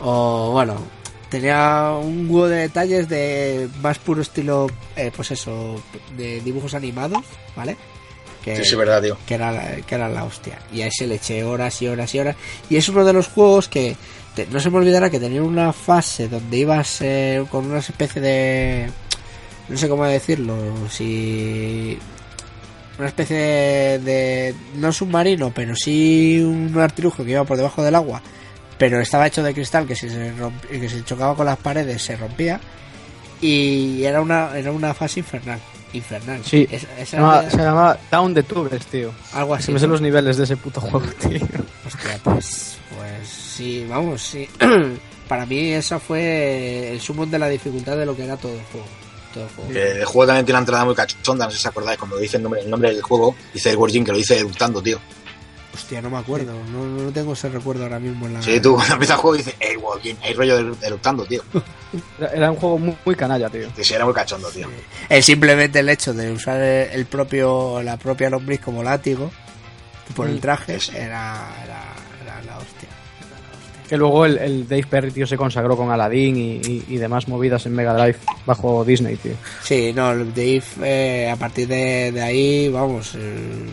O 0.00 0.50
bueno, 0.52 0.76
tenía 1.28 1.90
un 2.00 2.26
huevo 2.30 2.48
de 2.48 2.56
detalles 2.58 3.08
de 3.08 3.68
más 3.82 3.98
puro 3.98 4.22
estilo, 4.22 4.68
eh, 4.96 5.10
pues 5.14 5.30
eso, 5.32 5.74
de 6.16 6.40
dibujos 6.40 6.74
animados, 6.74 7.24
¿vale? 7.56 7.76
Que, 8.44 8.56
Sí, 8.56 8.64
sí, 8.64 8.76
verdad, 8.76 9.02
tío. 9.02 9.18
que 9.26 9.34
era, 9.34 9.50
la- 9.50 9.76
que 9.84 9.94
era 9.96 10.08
la 10.08 10.22
hostia. 10.24 10.58
Y 10.72 10.82
a 10.82 10.86
ese 10.86 11.06
le 11.08 11.16
eché 11.16 11.42
horas 11.42 11.82
y 11.82 11.88
horas 11.88 12.14
y 12.14 12.20
horas. 12.20 12.36
Y 12.70 12.76
es 12.76 12.88
uno 12.88 13.04
de 13.04 13.12
los 13.12 13.26
juegos 13.26 13.68
que 13.68 13.96
te- 14.44 14.46
no 14.52 14.60
se 14.60 14.70
me 14.70 14.78
olvidará 14.78 15.10
que 15.10 15.18
tenía 15.20 15.42
una 15.42 15.72
fase 15.72 16.28
donde 16.28 16.56
ibas 16.56 17.00
eh, 17.00 17.44
con 17.50 17.66
una 17.66 17.78
especie 17.80 18.20
de. 18.22 18.90
No 19.68 19.76
sé 19.76 19.88
cómo 19.88 20.04
decirlo. 20.04 20.56
Si. 20.90 21.98
Una 22.98 23.08
especie 23.08 23.36
de, 23.36 23.98
de- 24.00 24.54
No 24.76 24.92
submarino, 24.92 25.50
pero 25.54 25.74
sí 25.76 26.40
un 26.42 26.76
artilugio 26.80 27.24
que 27.24 27.32
iba 27.32 27.44
por 27.44 27.56
debajo 27.56 27.82
del 27.82 27.94
agua. 27.94 28.22
Pero 28.78 29.00
estaba 29.00 29.26
hecho 29.26 29.42
de 29.42 29.54
cristal 29.54 29.86
que 29.86 29.94
si 29.96 30.08
se, 30.08 30.32
romp- 30.36 30.60
que 30.68 30.88
si 30.88 31.02
chocaba 31.02 31.34
con 31.34 31.46
las 31.46 31.58
paredes 31.58 32.00
se 32.02 32.16
rompía. 32.16 32.60
Y 33.40 34.02
era 34.04 34.20
una, 34.20 34.56
era 34.56 34.72
una 34.72 34.94
fase 34.94 35.20
infernal. 35.20 35.60
Infernal. 35.92 36.40
Sí. 36.44 36.66
Es- 36.70 36.86
esa 36.98 37.06
Se 37.06 37.16
llama, 37.16 37.40
era- 37.40 37.50
se 37.50 37.56
llama 37.58 37.96
Down 38.10 38.34
the 38.34 38.42
Tubes, 38.42 38.86
tío. 38.86 39.12
algo 39.32 39.54
así. 39.54 39.64
Se 39.66 39.72
me 39.72 39.78
sé 39.78 39.86
los 39.86 40.00
niveles 40.00 40.36
de 40.36 40.44
ese 40.44 40.56
puto 40.56 40.80
juego, 40.80 41.00
tío. 41.20 41.40
Hostia, 41.86 42.18
pues, 42.22 42.78
pues 42.96 43.47
sí, 43.58 43.84
vamos, 43.88 44.22
sí. 44.22 44.48
Para 45.28 45.44
mí 45.44 45.72
esa 45.72 45.98
fue 45.98 46.92
el 46.92 47.00
sumo 47.00 47.26
de 47.26 47.38
la 47.38 47.48
dificultad 47.48 47.96
de 47.96 48.06
lo 48.06 48.16
que 48.16 48.24
era 48.24 48.36
todo 48.36 48.52
el 48.54 48.62
juego. 48.64 48.86
Todo 49.34 49.44
el 49.44 49.50
juego. 49.50 49.70
Que 49.72 49.92
el 49.92 50.04
juego 50.04 50.26
también 50.26 50.46
tiene 50.46 50.56
una 50.56 50.62
entrada 50.62 50.84
muy 50.84 50.94
cachonda, 50.94 51.44
no 51.44 51.50
sé 51.50 51.58
si 51.58 51.62
os 51.62 51.66
acordáis, 51.66 51.98
cuando 51.98 52.16
dice 52.16 52.36
el 52.38 52.44
nombre, 52.44 52.60
el 52.60 52.70
nombre 52.70 52.94
del 52.94 53.02
juego, 53.02 53.34
dice 53.52 53.70
el 53.70 53.78
Jim 53.90 54.04
que 54.04 54.12
lo 54.12 54.16
dice 54.18 54.38
eructando, 54.38 54.80
tío. 54.80 54.98
Hostia, 55.74 56.00
no 56.00 56.08
me 56.10 56.16
acuerdo, 56.18 56.54
no, 56.72 56.86
no 56.86 57.12
tengo 57.12 57.34
ese 57.34 57.48
recuerdo 57.50 57.82
ahora 57.84 58.00
mismo 58.00 58.26
en 58.26 58.34
la... 58.34 58.42
Sí, 58.42 58.58
tú 58.60 58.74
cuando 58.74 58.94
empieza 58.94 59.14
el 59.14 59.20
juego 59.20 59.36
dice 59.36 59.54
el 59.60 59.78
Jim, 60.02 60.16
hay 60.22 60.32
rollo 60.32 60.74
de 60.74 60.86
eructando, 60.86 61.26
tío. 61.26 61.42
Era, 62.32 62.50
un 62.50 62.56
juego 62.56 62.78
muy, 62.78 62.96
muy 63.04 63.14
canalla, 63.14 63.50
tío. 63.50 63.68
Sí, 63.80 63.94
era 63.94 64.04
muy 64.04 64.14
cachondo, 64.14 64.48
tío. 64.50 64.68
Es 65.08 65.24
simplemente 65.24 65.80
el 65.80 65.88
hecho 65.88 66.12
de 66.14 66.30
usar 66.32 66.60
el 66.60 67.06
propio, 67.06 67.82
la 67.82 67.96
propia 67.96 68.30
lombriz 68.30 68.60
como 68.60 68.82
látigo 68.82 69.30
por 70.14 70.28
el 70.28 70.40
traje 70.40 70.80
Sí. 70.80 70.92
era, 70.94 71.54
era, 71.64 71.64
era 71.64 71.77
Que 73.88 73.96
luego 73.96 74.26
el, 74.26 74.36
el 74.38 74.68
Dave 74.68 74.86
Perry, 74.88 75.10
tío, 75.10 75.26
se 75.26 75.36
consagró 75.36 75.76
con 75.76 75.90
Aladdin 75.90 76.36
y, 76.36 76.50
y- 76.56 76.84
y 76.88 76.96
demás 76.98 77.26
movidas 77.26 77.64
en 77.66 77.74
Mega 77.74 77.94
Drive 77.94 78.18
bajo 78.44 78.84
Disney, 78.84 79.16
tío. 79.16 79.32
Sí, 79.62 79.92
no, 79.94 80.12
el 80.12 80.34
Dave 80.34 80.62
eh, 80.82 81.30
a 81.32 81.36
partir 81.36 81.66
de, 81.68 82.12
de 82.12 82.20
ahí, 82.22 82.68
vamos, 82.68 83.14
eh, 83.16 83.66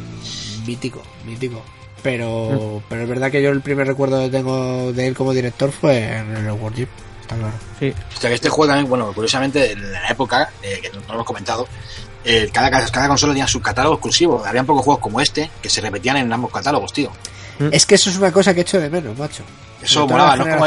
mítico, 0.66 1.02
mítico. 1.26 1.62
Pero, 2.02 2.82
pero 2.88 3.02
es 3.02 3.10
verdad 3.10 3.32
que 3.32 3.42
yo 3.42 3.50
el 3.50 3.62
primer 3.62 3.88
recuerdo 3.88 4.22
que 4.24 4.30
tengo 4.30 4.94
de 4.94 5.08
él 5.08 5.16
como 5.16 5.34
director 5.34 5.72
fue 5.72 5.98
en 6.18 6.38
el 6.38 6.52
World 6.52 6.78
Jeep, 6.78 6.90
está 7.22 7.36
claro. 7.36 7.54
Sí. 7.80 7.92
O 8.16 8.20
sea, 8.22 8.30
que 8.30 8.36
este 8.36 8.50
juego 8.50 8.68
también, 8.72 8.88
bueno, 8.88 9.12
curiosamente, 9.12 9.72
en 9.72 9.92
la 9.92 10.08
época, 10.10 10.50
eh, 10.62 10.80
que 10.82 10.90
no 10.92 11.00
lo 11.08 11.14
hemos 11.16 11.26
comentado, 11.26 11.68
eh, 12.24 12.50
cada, 12.54 12.70
cada 12.70 13.08
consola 13.08 13.34
tenía 13.34 13.48
su 13.48 13.60
catálogo 13.60 13.96
exclusivo. 13.96 14.44
Habían 14.46 14.66
pocos 14.68 14.84
juegos 14.86 15.02
como 15.02 15.20
este 15.20 15.50
que 15.62 15.70
se 15.70 15.82
repetían 15.82 16.18
en 16.18 16.32
ambos 16.32 16.52
catálogos, 16.52 16.94
tío. 16.94 17.12
Es 17.72 17.86
que 17.86 17.96
eso 17.96 18.10
es 18.10 18.18
una 18.18 18.32
cosa 18.32 18.54
que 18.54 18.62
echo 18.62 18.80
de 18.80 18.90
menos, 18.90 19.18
macho. 19.18 19.44
Eso 19.86 20.08
molaba, 20.08 20.36
¿no? 20.36 20.44
Como, 20.46 20.66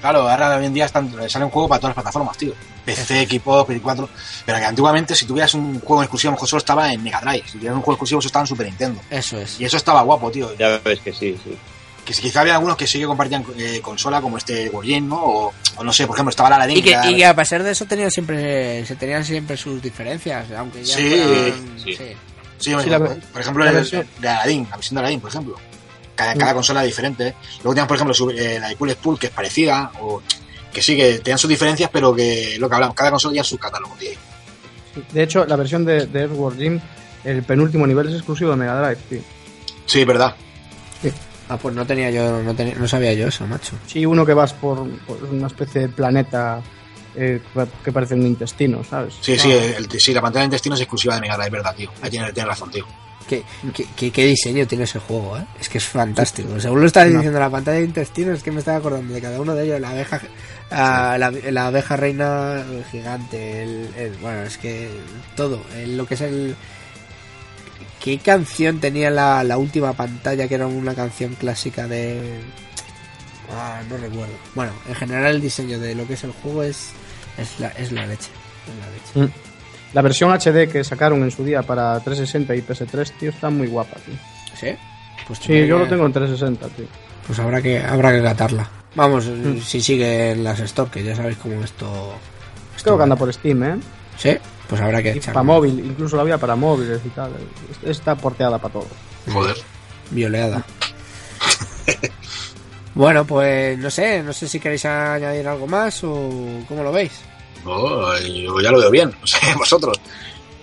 claro, 0.00 0.28
ahora 0.28 0.56
hoy 0.56 0.66
en 0.66 0.74
día 0.74 0.86
están, 0.86 1.10
sale 1.28 1.44
un 1.44 1.50
juego 1.50 1.68
para 1.68 1.80
todas 1.80 1.90
las 1.96 2.02
plataformas, 2.02 2.36
tío. 2.36 2.52
PC, 2.84 3.20
equipo, 3.22 3.64
Play 3.64 3.78
4. 3.80 4.08
Pero 4.44 4.58
que 4.58 4.64
antiguamente, 4.64 5.14
si 5.14 5.24
tuvieras 5.26 5.54
un 5.54 5.80
juego 5.80 6.02
exclusivo, 6.02 6.30
a 6.30 6.32
lo 6.32 6.36
mejor 6.36 6.48
solo 6.48 6.58
estaba 6.58 6.92
en 6.92 7.02
Mega 7.02 7.20
Drive. 7.20 7.44
Si 7.46 7.52
tuvieras 7.58 7.76
un 7.76 7.82
juego 7.82 7.92
exclusivo, 7.94 8.18
eso 8.20 8.26
estaba 8.28 8.42
en 8.42 8.46
Super 8.48 8.66
Nintendo. 8.66 9.00
Eso 9.10 9.38
es. 9.38 9.60
Y 9.60 9.64
eso 9.64 9.76
estaba 9.76 10.02
guapo, 10.02 10.30
tío. 10.30 10.56
Ya 10.58 10.80
ves 10.84 10.98
que 11.00 11.12
sí, 11.12 11.38
sí. 11.44 11.56
Que 12.04 12.12
si 12.12 12.20
quizá 12.22 12.40
había 12.40 12.54
algunos 12.54 12.76
que 12.76 12.88
sí 12.88 12.98
que 12.98 13.06
compartían 13.06 13.44
eh, 13.56 13.78
consola, 13.80 14.20
como 14.20 14.36
este 14.36 14.68
Wargame, 14.70 15.02
¿no? 15.02 15.22
O, 15.24 15.52
o 15.76 15.84
no 15.84 15.92
sé, 15.92 16.04
por 16.08 16.16
ejemplo, 16.16 16.30
estaba 16.30 16.50
la 16.50 16.56
Aladdin. 16.56 16.78
Y 16.78 16.82
que, 16.82 16.90
era- 16.90 17.08
y 17.08 17.14
que 17.16 17.24
a 17.26 17.36
pesar 17.36 17.62
de 17.62 17.70
eso 17.70 17.84
tenían 17.86 18.10
siempre, 18.10 18.84
se 18.84 18.96
tenían 18.96 19.24
siempre 19.24 19.56
sus 19.56 19.80
diferencias, 19.80 20.46
aunque 20.58 20.82
ya 20.84 20.96
Sí, 20.96 21.02
fueran- 21.08 21.78
sí. 21.78 21.84
sí. 21.84 21.96
Sí, 21.96 22.16
Sí, 22.58 22.74
por, 22.74 22.86
la- 22.88 22.98
por 22.98 23.40
ejemplo, 23.40 23.64
la 23.64 23.70
el, 23.70 23.76
versión- 23.76 24.06
de 24.18 24.28
Aladdin, 24.28 24.66
la 24.68 24.76
versión 24.76 24.94
de 24.96 25.00
Aladdin, 25.00 25.20
por 25.20 25.30
ejemplo. 25.30 25.56
Cada, 26.14 26.34
cada 26.34 26.54
consola 26.54 26.82
es 26.82 26.88
diferente. 26.88 27.34
Luego 27.62 27.74
tenemos, 27.74 27.88
por 27.88 27.96
ejemplo, 27.96 28.14
su- 28.14 28.30
eh, 28.30 28.58
la 28.60 28.68
de 28.68 28.76
Cool 28.76 28.90
Spool, 28.90 29.18
que 29.18 29.26
es 29.28 29.32
parecida, 29.32 29.90
o 30.00 30.22
que 30.72 30.82
sí, 30.82 30.96
que 30.96 31.18
tenían 31.20 31.38
sus 31.38 31.48
diferencias, 31.50 31.90
pero 31.92 32.14
que 32.14 32.56
lo 32.58 32.68
que 32.68 32.74
hablamos, 32.74 32.94
cada 32.96 33.10
consola 33.10 33.32
tenía 33.32 33.44
su 33.44 33.58
catálogo, 33.58 33.94
tío. 33.98 34.10
De 35.12 35.22
hecho, 35.22 35.44
la 35.46 35.56
versión 35.56 35.84
de, 35.84 36.06
de 36.06 36.20
Earthworm 36.20 36.58
Jim, 36.58 36.80
el 37.24 37.42
penúltimo 37.42 37.86
nivel 37.86 38.08
es 38.08 38.14
exclusivo 38.14 38.50
de 38.50 38.56
Mega 38.56 38.80
Drive, 38.80 39.00
tío. 39.08 39.20
Sí, 39.86 40.04
verdad. 40.04 40.34
Ah, 41.48 41.56
pues 41.58 41.74
no 41.74 41.84
tenía 41.86 42.10
yo, 42.10 42.42
no, 42.42 42.54
tenía, 42.54 42.74
no 42.76 42.88
sabía 42.88 43.12
yo 43.14 43.28
eso, 43.28 43.46
macho. 43.46 43.72
Sí, 43.86 44.06
uno 44.06 44.24
que 44.24 44.32
vas 44.32 44.52
por, 44.54 44.88
por 45.00 45.22
una 45.24 45.48
especie 45.48 45.82
de 45.82 45.88
planeta 45.88 46.62
eh, 47.14 47.42
que 47.84 47.92
parece 47.92 48.14
un 48.14 48.22
intestino, 48.26 48.82
¿sabes? 48.84 49.14
Sí, 49.20 49.38
sí, 49.38 49.50
el- 49.50 49.90
sí, 50.00 50.14
la 50.14 50.22
pantalla 50.22 50.42
de 50.42 50.46
intestino 50.46 50.74
es 50.76 50.80
exclusiva 50.80 51.14
de 51.16 51.20
Mega 51.20 51.36
Drive, 51.36 51.50
verdad, 51.50 51.74
tío. 51.74 51.90
Ahí 52.00 52.08
tienes, 52.10 52.32
tienes 52.32 52.48
razón, 52.48 52.70
tío. 52.70 52.86
¿Qué, 53.28 53.42
qué, 53.74 53.86
qué- 53.96 54.10
qué 54.10 54.24
diseño 54.26 54.66
tiene 54.66 54.84
ese 54.84 54.98
juego, 54.98 55.38
¿eh? 55.38 55.44
Es 55.60 55.68
que 55.68 55.78
es 55.78 55.84
fantástico. 55.84 56.58
Según 56.60 56.80
lo 56.80 56.86
estás 56.86 57.06
No. 57.08 57.14
diciendo, 57.18 57.38
la 57.40 57.50
pantalla 57.50 57.78
de 57.78 57.84
intestino, 57.84 58.32
es 58.32 58.42
que 58.42 58.50
me 58.50 58.58
estaba 58.58 58.78
acordando 58.78 59.12
de 59.14 59.20
cada 59.20 59.40
uno 59.40 59.54
de 59.54 59.64
ellos. 59.64 59.80
La 59.80 59.90
abeja, 59.90 60.20
ah, 60.70 61.16
la, 61.18 61.30
la 61.30 61.66
abeja 61.66 61.96
reina 61.96 62.64
gigante, 62.90 63.62
el, 63.62 63.88
el- 63.96 64.16
bueno, 64.18 64.42
es 64.42 64.58
que 64.58 64.90
todo, 65.36 65.62
el- 65.76 65.96
lo 65.96 66.06
que 66.06 66.14
es 66.14 66.20
el... 66.22 66.54
¿Qué 68.02 68.18
canción 68.18 68.80
tenía 68.80 69.10
la, 69.10 69.44
la 69.44 69.58
última 69.58 69.92
pantalla 69.92 70.48
que 70.48 70.56
era 70.56 70.66
una 70.66 70.94
canción 70.94 71.34
clásica 71.36 71.86
de... 71.86 72.40
Ah, 73.54 73.80
no 73.88 73.96
recuerdo. 73.96 74.32
Bueno, 74.54 74.72
en 74.88 74.94
general 74.96 75.26
el 75.36 75.40
diseño 75.40 75.78
de 75.78 75.94
lo 75.94 76.06
que 76.06 76.14
es 76.14 76.24
el 76.24 76.32
juego 76.32 76.62
es, 76.64 76.88
es, 77.38 77.60
la, 77.60 77.68
es 77.68 77.92
la 77.92 78.06
leche. 78.06 78.30
Es 78.66 79.16
la 79.18 79.20
leche. 79.22 79.32
Mm. 79.32 79.51
La 79.94 80.02
versión 80.02 80.30
HD 80.30 80.68
que 80.70 80.84
sacaron 80.84 81.22
en 81.22 81.30
su 81.30 81.44
día 81.44 81.62
para 81.62 82.00
360 82.00 82.54
y 82.54 82.62
PS3, 82.62 83.12
tío, 83.18 83.30
está 83.30 83.50
muy 83.50 83.66
guapa, 83.66 83.96
tío. 84.04 84.14
¿Sí? 84.54 84.74
Pues 85.26 85.38
Sí, 85.38 85.66
yo 85.66 85.78
lo 85.78 85.86
tengo 85.86 86.06
en 86.06 86.12
360, 86.12 86.68
tío. 86.68 86.86
Pues 87.26 87.38
habrá 87.38 87.60
que 87.60 87.78
habrá 87.78 88.12
que 88.12 88.22
catarla. 88.22 88.68
Vamos, 88.94 89.28
si 89.64 89.80
sigue 89.80 90.32
en 90.32 90.44
las 90.44 90.60
store, 90.60 90.90
que 90.90 91.04
ya 91.04 91.14
sabéis 91.14 91.38
cómo 91.38 91.62
esto. 91.62 92.14
esto 92.76 92.84
Creo 92.84 92.96
que 92.96 93.02
anda 93.02 93.16
por 93.16 93.32
Steam, 93.32 93.62
¿eh? 93.62 93.76
Sí, 94.16 94.36
pues 94.68 94.80
habrá 94.80 95.02
que 95.02 95.14
Y 95.14 95.18
echar 95.18 95.34
para 95.34 95.44
móvil, 95.44 95.78
incluso 95.78 96.16
la 96.16 96.22
había 96.22 96.38
para 96.38 96.56
móviles 96.56 97.00
y 97.04 97.08
tal. 97.10 97.32
Está 97.84 98.14
porteada 98.14 98.58
para 98.58 98.72
todo. 98.72 98.88
Joder. 99.32 99.56
violeada. 100.10 100.64
bueno, 102.94 103.24
pues 103.24 103.78
no 103.78 103.90
sé, 103.90 104.22
no 104.22 104.32
sé 104.32 104.48
si 104.48 104.58
queréis 104.60 104.84
añadir 104.84 105.46
algo 105.46 105.66
más 105.66 106.02
o 106.04 106.30
cómo 106.68 106.82
lo 106.82 106.92
veis. 106.92 107.12
No, 107.64 108.18
yo 108.18 108.60
ya 108.60 108.70
lo 108.70 108.78
veo 108.78 108.90
bien, 108.90 109.12
no 109.20 109.26
sé, 109.26 109.38
vosotros. 109.58 109.98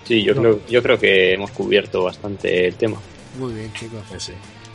Sí, 0.04 0.22
yo, 0.22 0.34
creo, 0.34 0.60
yo 0.68 0.82
creo 0.82 0.98
que 0.98 1.34
hemos 1.34 1.52
cubierto 1.52 2.02
bastante 2.02 2.66
el 2.66 2.74
tema. 2.74 2.96
Muy 3.38 3.54
bien, 3.54 3.72
chicos. 3.74 4.02
Sí. 4.18 4.32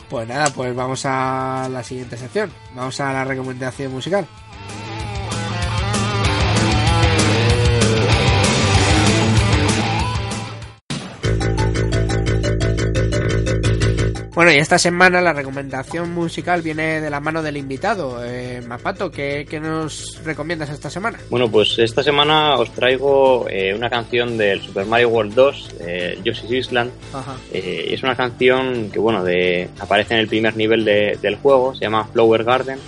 Pues 0.08 0.26
nada, 0.26 0.46
pues 0.50 0.74
vamos 0.74 1.02
a 1.04 1.68
la 1.70 1.82
siguiente 1.82 2.16
sección. 2.16 2.50
Vamos 2.74 2.98
a 3.00 3.12
la 3.12 3.24
recomendación 3.24 3.92
musical. 3.92 4.26
Bueno, 14.46 14.58
y 14.58 14.62
esta 14.62 14.78
semana 14.78 15.20
la 15.20 15.32
recomendación 15.32 16.14
musical 16.14 16.62
viene 16.62 17.00
de 17.00 17.10
la 17.10 17.18
mano 17.18 17.42
del 17.42 17.56
invitado. 17.56 18.24
Eh, 18.24 18.62
Mapato, 18.64 19.10
¿qué, 19.10 19.44
qué 19.50 19.58
nos 19.58 20.20
recomiendas 20.24 20.70
esta 20.70 20.88
semana? 20.88 21.18
Bueno, 21.30 21.50
pues 21.50 21.76
esta 21.80 22.00
semana 22.04 22.54
os 22.54 22.70
traigo 22.72 23.48
eh, 23.50 23.74
una 23.74 23.90
canción 23.90 24.38
del 24.38 24.62
Super 24.62 24.86
Mario 24.86 25.08
World 25.08 25.34
2, 25.34 25.70
eh, 25.80 26.18
Yoshi's 26.22 26.52
Island. 26.52 26.92
Ajá. 27.12 27.34
Eh, 27.52 27.88
es 27.90 28.04
una 28.04 28.14
canción 28.14 28.88
que, 28.92 29.00
bueno, 29.00 29.24
de, 29.24 29.68
aparece 29.80 30.14
en 30.14 30.20
el 30.20 30.28
primer 30.28 30.56
nivel 30.56 30.84
de- 30.84 31.18
del 31.20 31.34
juego, 31.34 31.74
se 31.74 31.80
llama 31.80 32.04
Flower 32.12 32.44
Garden. 32.44 32.78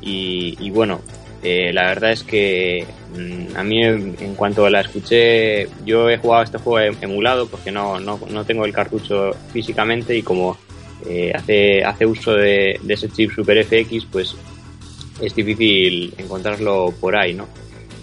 Y, 0.00 0.56
y 0.58 0.70
bueno, 0.70 1.00
eh, 1.44 1.72
la 1.72 1.82
verdad 1.86 2.10
es 2.10 2.24
que 2.24 2.84
mm, 3.16 3.56
a 3.56 3.62
mí, 3.62 3.84
en, 3.84 4.16
en 4.18 4.34
cuanto 4.34 4.68
la 4.68 4.80
escuché, 4.80 5.68
yo 5.84 6.10
he 6.10 6.18
jugado 6.18 6.42
este 6.42 6.58
juego 6.58 6.80
em- 6.80 6.96
emulado 7.02 7.46
porque 7.46 7.70
no, 7.70 8.00
no, 8.00 8.18
no 8.28 8.44
tengo 8.44 8.64
el 8.64 8.72
cartucho 8.72 9.30
físicamente 9.52 10.16
y 10.16 10.22
como 10.22 10.58
eh, 11.06 11.32
hace, 11.34 11.84
hace 11.84 12.06
uso 12.06 12.32
de, 12.32 12.80
ese 12.88 13.08
chip 13.08 13.32
Super 13.32 13.64
FX, 13.64 14.06
pues 14.06 14.34
es 15.20 15.34
difícil 15.34 16.14
encontrarlo 16.18 16.94
por 17.00 17.16
ahí, 17.16 17.34
¿no? 17.34 17.46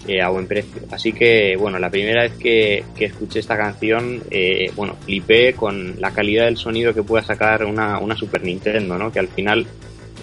Eh, 0.08 0.22
a 0.22 0.30
buen 0.30 0.46
precio. 0.46 0.84
Así 0.92 1.14
que, 1.14 1.56
bueno, 1.56 1.80
la 1.80 1.90
primera 1.90 2.22
vez 2.22 2.34
que, 2.34 2.84
que 2.96 3.06
escuché 3.06 3.40
esta 3.40 3.58
canción, 3.58 4.22
eh, 4.30 4.72
bueno, 4.76 4.96
flipé 5.04 5.54
con 5.54 6.00
la 6.00 6.12
calidad 6.12 6.46
del 6.46 6.58
sonido 6.58 6.94
que 6.94 7.02
pueda 7.02 7.24
sacar 7.24 7.66
una, 7.66 7.98
una 7.98 8.16
Super 8.16 8.44
Nintendo, 8.44 9.00
¿no? 9.00 9.12
Que 9.12 9.18
al 9.18 9.30
final, 9.30 9.66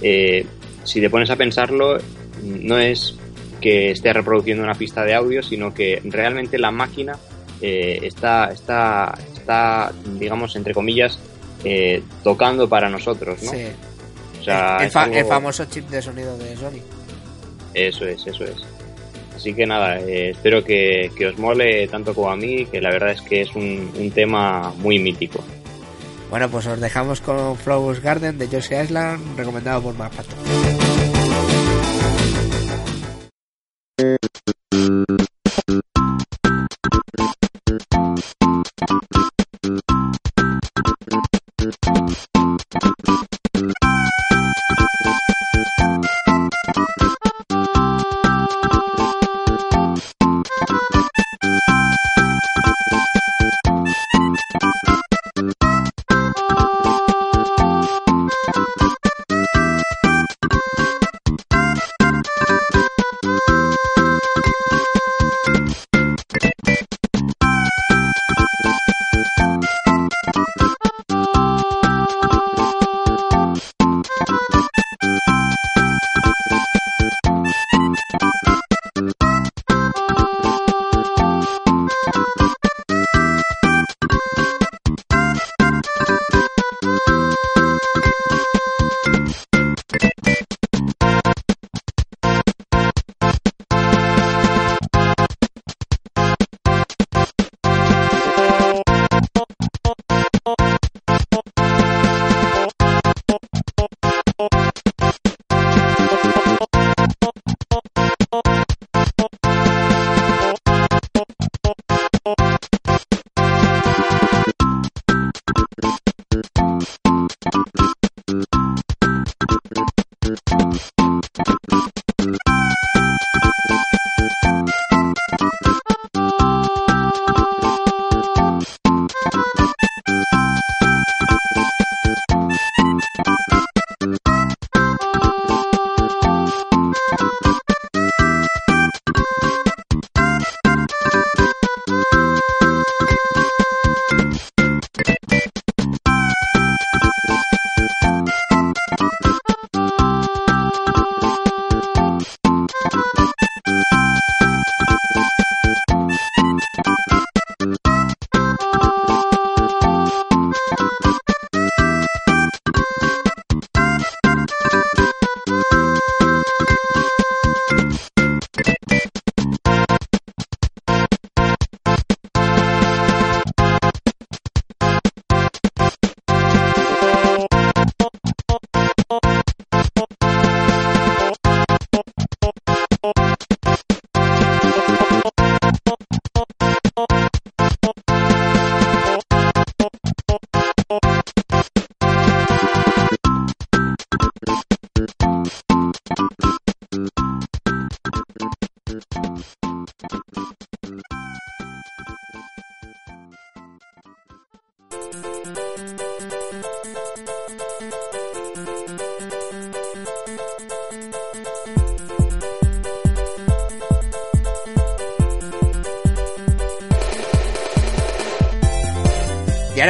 eh, 0.00 0.46
si 0.84 1.00
te 1.00 1.10
pones 1.10 1.30
a 1.30 1.36
pensarlo, 1.36 1.98
no 2.44 2.78
es 2.78 3.16
que 3.60 3.90
esté 3.90 4.12
reproduciendo 4.12 4.62
una 4.62 4.74
pista 4.74 5.04
de 5.04 5.14
audio, 5.14 5.42
sino 5.42 5.74
que 5.74 6.00
realmente 6.04 6.58
la 6.58 6.70
máquina 6.70 7.18
está, 7.60 8.50
está, 8.50 9.16
está, 9.32 9.92
digamos, 10.18 10.56
entre 10.56 10.74
comillas, 10.74 11.18
eh, 11.64 12.02
tocando 12.24 12.68
para 12.68 12.88
nosotros, 12.88 13.42
¿no? 13.42 13.50
Sí. 13.52 13.64
O 14.40 14.44
sea, 14.44 14.76
el, 14.80 14.86
es 14.86 14.92
fa- 14.92 15.04
algo- 15.04 15.16
el 15.16 15.24
famoso 15.26 15.64
chip 15.66 15.88
de 15.88 16.02
sonido 16.02 16.36
de 16.38 16.56
Sony. 16.56 16.80
Eso 17.74 18.04
es, 18.06 18.26
eso 18.26 18.44
es. 18.44 18.56
Así 19.36 19.54
que 19.54 19.66
nada, 19.66 19.98
eh, 20.00 20.30
espero 20.30 20.62
que, 20.62 21.10
que 21.16 21.26
os 21.28 21.38
mole 21.38 21.86
tanto 21.88 22.14
como 22.14 22.30
a 22.30 22.36
mí, 22.36 22.66
que 22.66 22.80
la 22.80 22.90
verdad 22.90 23.10
es 23.12 23.22
que 23.22 23.42
es 23.42 23.54
un, 23.54 23.90
un 23.98 24.10
tema 24.10 24.72
muy 24.78 24.98
mítico. 24.98 25.42
Bueno, 26.30 26.48
pues 26.50 26.66
os 26.66 26.80
dejamos 26.80 27.20
con 27.20 27.56
Flowers 27.56 28.00
Garden 28.00 28.38
de 28.38 28.46
Josie 28.48 28.82
Island, 28.82 29.36
recomendado 29.36 29.82
por 29.82 29.94
Mapato. 29.94 30.34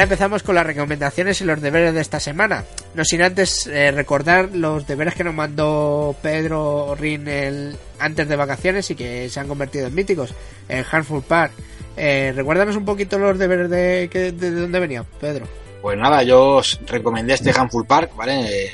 Empezamos 0.03 0.43
con 0.43 0.55
las 0.55 0.65
recomendaciones 0.65 1.41
y 1.41 1.45
los 1.45 1.61
deberes 1.61 1.93
de 1.93 2.01
esta 2.01 2.19
semana. 2.19 2.63
No 2.93 3.03
sin 3.05 3.21
antes 3.21 3.67
eh, 3.67 3.91
recordar 3.91 4.49
los 4.53 4.85
deberes 4.87 5.15
que 5.15 5.23
nos 5.23 5.33
mandó 5.33 6.15
Pedro 6.21 6.95
Rin 6.95 7.27
el- 7.27 7.77
antes 7.99 8.27
de 8.27 8.35
vacaciones 8.35 8.89
y 8.91 8.95
que 8.95 9.29
se 9.29 9.39
han 9.39 9.47
convertido 9.47 9.87
en 9.87 9.95
míticos. 9.95 10.33
El 10.69 10.85
Handful 10.89 11.23
Park. 11.23 11.53
Eh, 11.97 12.33
recuérdanos 12.35 12.75
un 12.75 12.85
poquito 12.85 13.17
los 13.19 13.37
deberes 13.37 13.69
de, 13.69 14.07
de, 14.07 14.31
de 14.31 14.51
dónde 14.51 14.79
venía, 14.79 15.03
Pedro. 15.21 15.45
Pues 15.81 15.97
nada, 15.97 16.23
yo 16.23 16.55
os 16.57 16.79
recomendé 16.87 17.33
este 17.33 17.51
Handful 17.51 17.85
Park, 17.85 18.15
¿vale? 18.15 18.71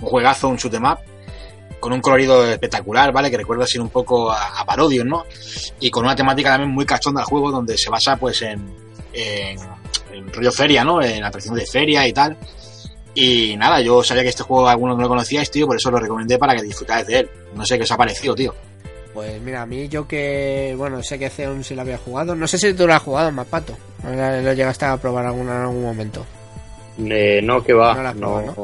Un 0.00 0.06
juegazo, 0.06 0.48
un 0.48 0.56
shoot 0.56 0.74
'em 0.74 0.84
up, 0.84 0.98
con 1.80 1.92
un 1.92 2.00
colorido 2.00 2.46
espectacular, 2.46 3.10
¿vale? 3.12 3.30
Que 3.30 3.38
recuerda 3.38 3.64
así 3.64 3.78
un 3.78 3.88
poco 3.88 4.30
a, 4.30 4.60
a 4.60 4.64
Parodius, 4.64 5.04
¿no? 5.04 5.24
Y 5.80 5.90
con 5.90 6.04
una 6.04 6.14
temática 6.14 6.50
también 6.50 6.70
muy 6.70 6.84
cachonda 6.86 7.20
al 7.22 7.26
juego, 7.26 7.50
donde 7.50 7.76
se 7.78 7.90
basa, 7.90 8.16
pues, 8.16 8.42
en 8.42 8.60
rollo 10.32 10.52
feria, 10.52 10.84
¿no? 10.84 11.02
En 11.02 11.22
atracciones 11.24 11.64
de 11.64 11.70
feria 11.70 12.06
y 12.06 12.12
tal. 12.12 12.36
Y 13.14 13.56
nada, 13.56 13.80
yo 13.80 14.02
sabía 14.02 14.22
que 14.22 14.30
este 14.30 14.42
juego 14.42 14.68
algunos 14.68 14.96
no 14.96 15.02
lo 15.02 15.08
conocíais, 15.08 15.50
tío, 15.50 15.66
por 15.66 15.76
eso 15.76 15.90
lo 15.90 15.98
recomendé 15.98 16.38
para 16.38 16.54
que 16.56 16.62
disfrutáis 16.62 17.06
de 17.06 17.18
él. 17.20 17.30
No 17.54 17.64
sé 17.66 17.76
qué 17.76 17.84
os 17.84 17.90
ha 17.92 17.96
parecido, 17.96 18.34
tío. 18.34 18.54
Pues 19.12 19.40
mira, 19.42 19.60
a 19.62 19.66
mí 19.66 19.88
yo 19.88 20.08
que, 20.08 20.74
bueno, 20.78 21.02
sé 21.02 21.18
que 21.18 21.28
Zeon 21.28 21.62
sí 21.62 21.74
lo 21.74 21.82
había 21.82 21.98
jugado. 21.98 22.34
No 22.34 22.46
sé 22.48 22.56
si 22.56 22.72
tú 22.72 22.86
lo 22.86 22.94
has 22.94 23.02
jugado, 23.02 23.30
Mapato. 23.30 23.76
Lo 24.04 24.52
llegaste 24.54 24.86
a 24.86 24.96
probar 24.96 25.26
alguna 25.26 25.56
en 25.56 25.60
algún 25.62 25.82
momento. 25.82 26.24
Eh, 26.98 27.40
no, 27.42 27.62
que 27.62 27.74
va. 27.74 27.94
No 27.94 28.02
la 28.02 28.54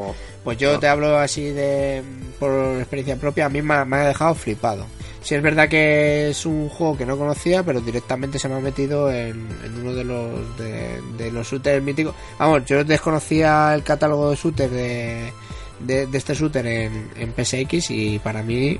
Pues 0.43 0.57
yo 0.57 0.73
No. 0.73 0.79
te 0.79 0.87
hablo 0.87 1.17
así 1.19 1.51
de 1.51 2.01
por 2.39 2.51
experiencia 2.79 3.15
propia, 3.17 3.45
a 3.45 3.49
mí 3.49 3.61
me 3.61 3.75
ha, 3.75 3.85
me 3.85 3.97
ha 3.97 4.07
dejado 4.07 4.33
flipado. 4.33 4.85
Si 5.21 5.35
es 5.35 5.41
verdad 5.41 5.67
que 5.67 6.29
es 6.29 6.45
un 6.45 6.69
juego 6.69 6.97
que 6.97 7.05
no 7.05 7.17
conocía, 7.17 7.61
pero 7.63 7.81
directamente 7.81 8.39
se 8.39 8.47
me 8.47 8.55
ha 8.55 8.59
metido 8.59 9.11
en, 9.11 9.47
en 9.63 9.79
uno 9.81 9.93
de 9.93 10.03
los 10.03 10.57
de, 10.57 11.01
de 11.17 11.31
los 11.31 11.47
shooters 11.47 11.83
míticos. 11.83 12.15
Vamos, 12.37 12.65
yo 12.65 12.83
desconocía 12.83 13.73
el 13.75 13.83
catálogo 13.83 14.29
de 14.29 14.35
shooters 14.37 14.71
de, 14.71 15.31
de, 15.79 16.07
este 16.13 16.33
shooter 16.33 16.65
en, 16.65 17.09
en 17.17 17.33
PSX 17.33 17.91
y 17.91 18.19
para 18.19 18.43
mí 18.43 18.79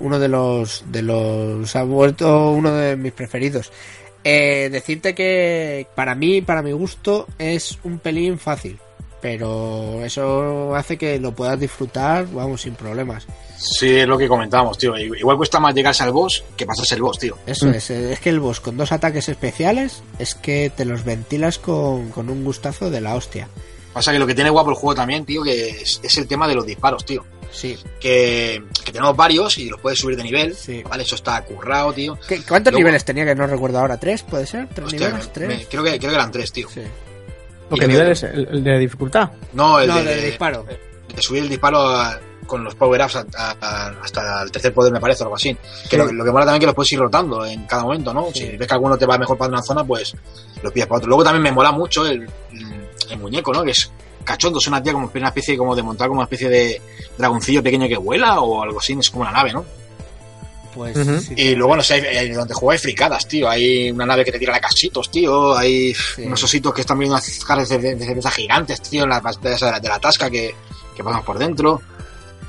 uno 0.00 0.18
de 0.18 0.28
los 0.28 0.84
de 0.86 1.02
los 1.02 1.74
ha 1.76 1.82
vuelto 1.84 2.50
uno 2.50 2.72
de 2.72 2.96
mis 2.96 3.12
preferidos. 3.12 3.72
Eh, 4.22 4.68
decirte 4.70 5.14
que 5.14 5.86
para 5.94 6.14
mí, 6.14 6.42
para 6.42 6.62
mi 6.62 6.72
gusto, 6.72 7.26
es 7.38 7.78
un 7.84 7.98
pelín 7.98 8.38
fácil. 8.38 8.78
Pero 9.20 10.02
eso 10.04 10.74
hace 10.74 10.96
que 10.96 11.18
lo 11.20 11.32
puedas 11.32 11.60
disfrutar, 11.60 12.26
vamos, 12.32 12.62
sin 12.62 12.74
problemas. 12.74 13.26
Sí, 13.58 13.96
es 13.96 14.06
lo 14.08 14.16
que 14.16 14.28
comentábamos, 14.28 14.78
tío. 14.78 14.96
Igual 14.96 15.36
cuesta 15.36 15.60
más 15.60 15.74
llegarse 15.74 16.02
al 16.02 16.12
boss 16.12 16.42
que 16.56 16.64
pasarse 16.64 16.94
el 16.94 17.02
boss, 17.02 17.18
tío. 17.18 17.36
Eso 17.46 17.66
Mm. 17.66 17.74
es, 17.74 17.90
es 17.90 18.20
que 18.20 18.30
el 18.30 18.40
boss 18.40 18.60
con 18.60 18.76
dos 18.78 18.92
ataques 18.92 19.28
especiales 19.28 20.02
es 20.18 20.34
que 20.34 20.72
te 20.74 20.86
los 20.86 21.04
ventilas 21.04 21.58
con, 21.58 22.08
con 22.10 22.30
un 22.30 22.42
gustazo 22.44 22.90
de 22.90 23.02
la 23.02 23.14
hostia. 23.14 23.48
Pasa 23.92 24.12
que 24.12 24.18
lo 24.18 24.26
que 24.26 24.34
tiene 24.34 24.48
guapo 24.50 24.70
el 24.70 24.76
juego 24.76 24.94
también, 24.94 25.26
tío, 25.26 25.42
que 25.42 25.68
es, 25.82 26.00
es 26.02 26.16
el 26.16 26.26
tema 26.26 26.48
de 26.48 26.54
los 26.54 26.64
disparos, 26.64 27.04
tío. 27.04 27.22
Sí. 27.52 27.76
Que, 27.98 28.62
que 28.84 28.92
tenemos 28.92 29.16
varios 29.16 29.58
y 29.58 29.68
los 29.68 29.80
puedes 29.80 29.98
subir 29.98 30.16
de 30.16 30.22
nivel. 30.22 30.54
Sí. 30.54 30.82
¿Vale? 30.88 31.02
Eso 31.02 31.16
está 31.16 31.44
currado, 31.44 31.92
tío. 31.92 32.16
¿Qué- 32.28 32.40
¿Cuántos 32.44 32.72
Luego- 32.72 32.84
niveles 32.86 33.04
tenía 33.04 33.24
que 33.26 33.34
no 33.34 33.46
recuerdo 33.48 33.80
ahora? 33.80 33.98
¿Tres? 33.98 34.22
¿Puede 34.22 34.46
ser? 34.46 34.68
¿Tres 34.68 34.86
Hostia, 34.86 35.08
niveles? 35.08 35.32
¿Tres? 35.32 35.48
me- 35.48 35.64
creo, 35.66 35.82
que, 35.82 35.98
creo 35.98 36.10
que 36.10 36.14
eran 36.16 36.30
tres, 36.30 36.52
tío. 36.52 36.68
Sí. 36.72 36.82
¿Lo 37.70 37.76
Y 37.76 37.78
que 37.78 37.84
el- 37.86 37.90
nivel 37.92 38.08
es? 38.08 38.22
¿El, 38.24 38.48
el 38.50 38.64
de 38.64 38.78
dificultad? 38.78 39.30
No, 39.52 39.78
el 39.80 39.88
No, 39.88 39.96
de, 39.96 40.04
de 40.04 40.26
disparo. 40.26 40.64
de 41.14 41.22
subir 41.22 41.44
el 41.44 41.48
disparo 41.48 41.78
a- 41.88 42.18
con 42.46 42.64
los 42.64 42.74
power-ups 42.74 43.14
a- 43.16 43.26
a- 43.36 43.56
a- 43.60 43.94
hasta 44.02 44.42
el 44.42 44.50
tercer 44.50 44.74
poder, 44.74 44.92
me 44.92 44.98
parece, 45.00 45.22
o 45.22 45.26
algo 45.26 45.36
así. 45.36 45.56
Que 45.88 45.96
lo, 45.96 46.12
lo 46.12 46.24
que 46.24 46.32
mola 46.32 46.44
también 46.44 46.56
es 46.56 46.60
que 46.60 46.66
los 46.66 46.74
puedes 46.74 46.92
ir 46.92 46.98
rotando 46.98 47.46
en 47.46 47.64
cada 47.64 47.84
momento, 47.84 48.12
¿no? 48.12 48.26
Sí. 48.34 48.40
Si 48.50 48.56
ves 48.56 48.66
que 48.66 48.74
alguno 48.74 48.98
te 48.98 49.06
va 49.06 49.16
mejor 49.18 49.38
para 49.38 49.50
una 49.52 49.62
zona, 49.62 49.84
pues 49.84 50.14
los 50.62 50.72
pillas 50.72 50.88
para 50.88 50.98
otro. 50.98 51.08
Luego 51.08 51.22
también 51.22 51.44
me 51.44 51.52
mola 51.52 51.70
mucho 51.70 52.04
el, 52.06 52.28
el 53.08 53.18
muñeco, 53.18 53.52
¿no? 53.52 53.62
Que 53.62 53.70
es 53.70 53.92
cachondo, 54.24 54.58
es 54.58 54.66
una 54.66 54.82
tía 54.82 54.92
como 54.92 55.10
una 55.14 55.28
especie 55.28 55.56
como 55.56 55.74
de 55.76 55.82
montar 55.84 56.08
como 56.08 56.18
una 56.20 56.24
especie 56.24 56.48
de 56.48 56.82
dragoncillo 57.16 57.62
pequeño 57.62 57.86
que 57.88 57.96
vuela 57.96 58.40
o 58.40 58.62
algo 58.62 58.78
así, 58.80 58.96
es 58.98 59.10
como 59.10 59.22
una 59.22 59.30
nave, 59.32 59.52
¿no? 59.52 59.64
Pues 60.74 60.96
sí. 61.26 61.34
Y 61.36 61.54
luego, 61.54 61.76
no 61.76 61.82
sé, 61.82 61.94
hay- 61.94 62.16
hay- 62.16 62.30
donde 62.30 62.54
juego 62.54 62.70
hay 62.72 62.78
fricadas, 62.78 63.26
tío. 63.26 63.48
Hay 63.48 63.90
una 63.90 64.06
nave 64.06 64.24
que 64.24 64.32
te 64.32 64.38
tira 64.38 64.52
la 64.52 64.60
casitos, 64.60 65.10
tío. 65.10 65.56
Hay 65.56 65.92
Sí. 65.94 66.22
unos 66.22 66.42
ositos 66.44 66.72
que 66.72 66.82
están 66.82 66.98
viendo 66.98 67.14
unas 67.16 67.44
caras 67.44 67.68
de, 67.68 67.78
de 67.78 68.04
cerveza 68.06 68.30
gigantes, 68.30 68.80
tío, 68.82 69.04
en 69.04 69.10
la 69.10 69.20
de 69.20 69.56
la, 69.60 69.80
de 69.80 69.88
la 69.88 69.98
tasca 69.98 70.30
que, 70.30 70.54
que 70.96 71.02
pasan 71.04 71.24
por 71.24 71.38
dentro. 71.38 71.80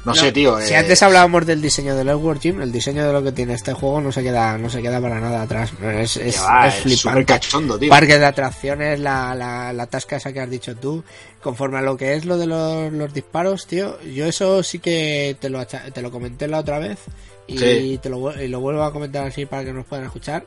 No, 0.03 0.15
sé, 0.15 0.31
tío. 0.31 0.59
Si 0.59 0.73
eh, 0.73 0.77
antes 0.77 1.03
hablábamos 1.03 1.45
del 1.45 1.61
diseño 1.61 1.95
del 1.95 2.09
Edward 2.09 2.39
Gym, 2.39 2.59
el 2.63 2.71
diseño 2.71 3.05
de 3.05 3.13
lo 3.13 3.21
que 3.21 3.31
tiene 3.31 3.53
este 3.53 3.73
juego 3.73 4.01
no 4.01 4.11
se 4.11 4.23
queda, 4.23 4.57
no 4.57 4.67
se 4.67 4.81
queda 4.81 4.99
para 4.99 5.19
nada 5.19 5.43
atrás. 5.43 5.71
Es, 5.79 6.17
es, 6.17 6.41
va, 6.41 6.67
es 6.69 6.77
es 6.77 6.81
flipante. 6.81 7.25
cachondo, 7.25 7.77
tío. 7.77 7.89
Parque 7.89 8.17
de 8.17 8.25
atracciones, 8.25 8.99
la, 8.99 9.35
la, 9.35 9.71
la 9.73 9.85
tasca 9.85 10.15
esa 10.15 10.33
que 10.33 10.39
has 10.39 10.49
dicho 10.49 10.75
tú, 10.75 11.03
conforme 11.39 11.77
a 11.77 11.81
lo 11.83 11.97
que 11.97 12.15
es 12.15 12.25
lo 12.25 12.39
de 12.39 12.47
los, 12.47 12.91
los 12.91 13.13
disparos, 13.13 13.67
tío, 13.67 14.01
yo 14.01 14.25
eso 14.25 14.63
sí 14.63 14.79
que 14.79 15.37
te 15.39 15.49
lo, 15.51 15.63
te 15.67 16.01
lo 16.01 16.09
comenté 16.09 16.47
la 16.47 16.61
otra 16.61 16.79
vez 16.79 16.97
y, 17.53 17.57
Sí. 17.57 17.99
te 18.01 18.09
lo, 18.09 18.39
y 18.41 18.47
lo 18.47 18.59
vuelvo 18.59 18.83
a 18.83 18.91
comentar 18.93 19.25
así 19.27 19.45
para 19.45 19.63
que 19.65 19.73
nos 19.73 19.85
puedan 19.85 20.05
escuchar. 20.05 20.45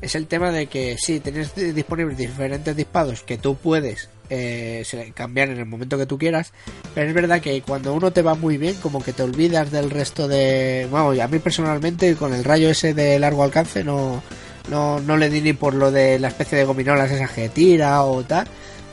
Es 0.00 0.14
el 0.14 0.26
tema 0.26 0.50
de 0.50 0.66
que 0.66 0.96
sí, 0.98 1.20
tienes 1.20 1.54
di- 1.54 1.72
disponibles 1.72 2.16
diferentes 2.18 2.74
disparos 2.76 3.22
que 3.22 3.38
tú 3.38 3.56
puedes 3.56 4.08
eh, 4.30 4.84
cambiar 5.14 5.50
en 5.50 5.58
el 5.58 5.66
momento 5.66 5.96
que 5.98 6.06
tú 6.06 6.18
quieras, 6.18 6.52
pero 6.94 7.08
es 7.08 7.14
verdad 7.14 7.40
que 7.40 7.60
cuando 7.62 7.92
uno 7.94 8.10
te 8.10 8.22
va 8.22 8.34
muy 8.34 8.56
bien, 8.58 8.74
como 8.76 9.02
que 9.02 9.12
te 9.12 9.22
olvidas 9.22 9.70
del 9.70 9.90
resto 9.90 10.26
de... 10.28 10.88
Vamos, 10.90 11.18
a 11.18 11.28
mí 11.28 11.38
personalmente 11.38 12.14
con 12.16 12.32
el 12.34 12.42
rayo 12.44 12.70
ese 12.70 12.94
de 12.94 13.18
largo 13.18 13.42
alcance 13.44 13.84
no, 13.84 14.22
no, 14.70 14.98
no 15.00 15.16
le 15.16 15.28
di 15.30 15.40
ni 15.42 15.52
por 15.52 15.74
lo 15.74 15.90
de 15.92 16.18
la 16.18 16.28
especie 16.28 16.56
de 16.58 16.64
gominolas 16.64 17.10
esas 17.10 17.30
que 17.30 17.48
tira 17.50 18.02
o 18.04 18.22
tal. 18.24 18.46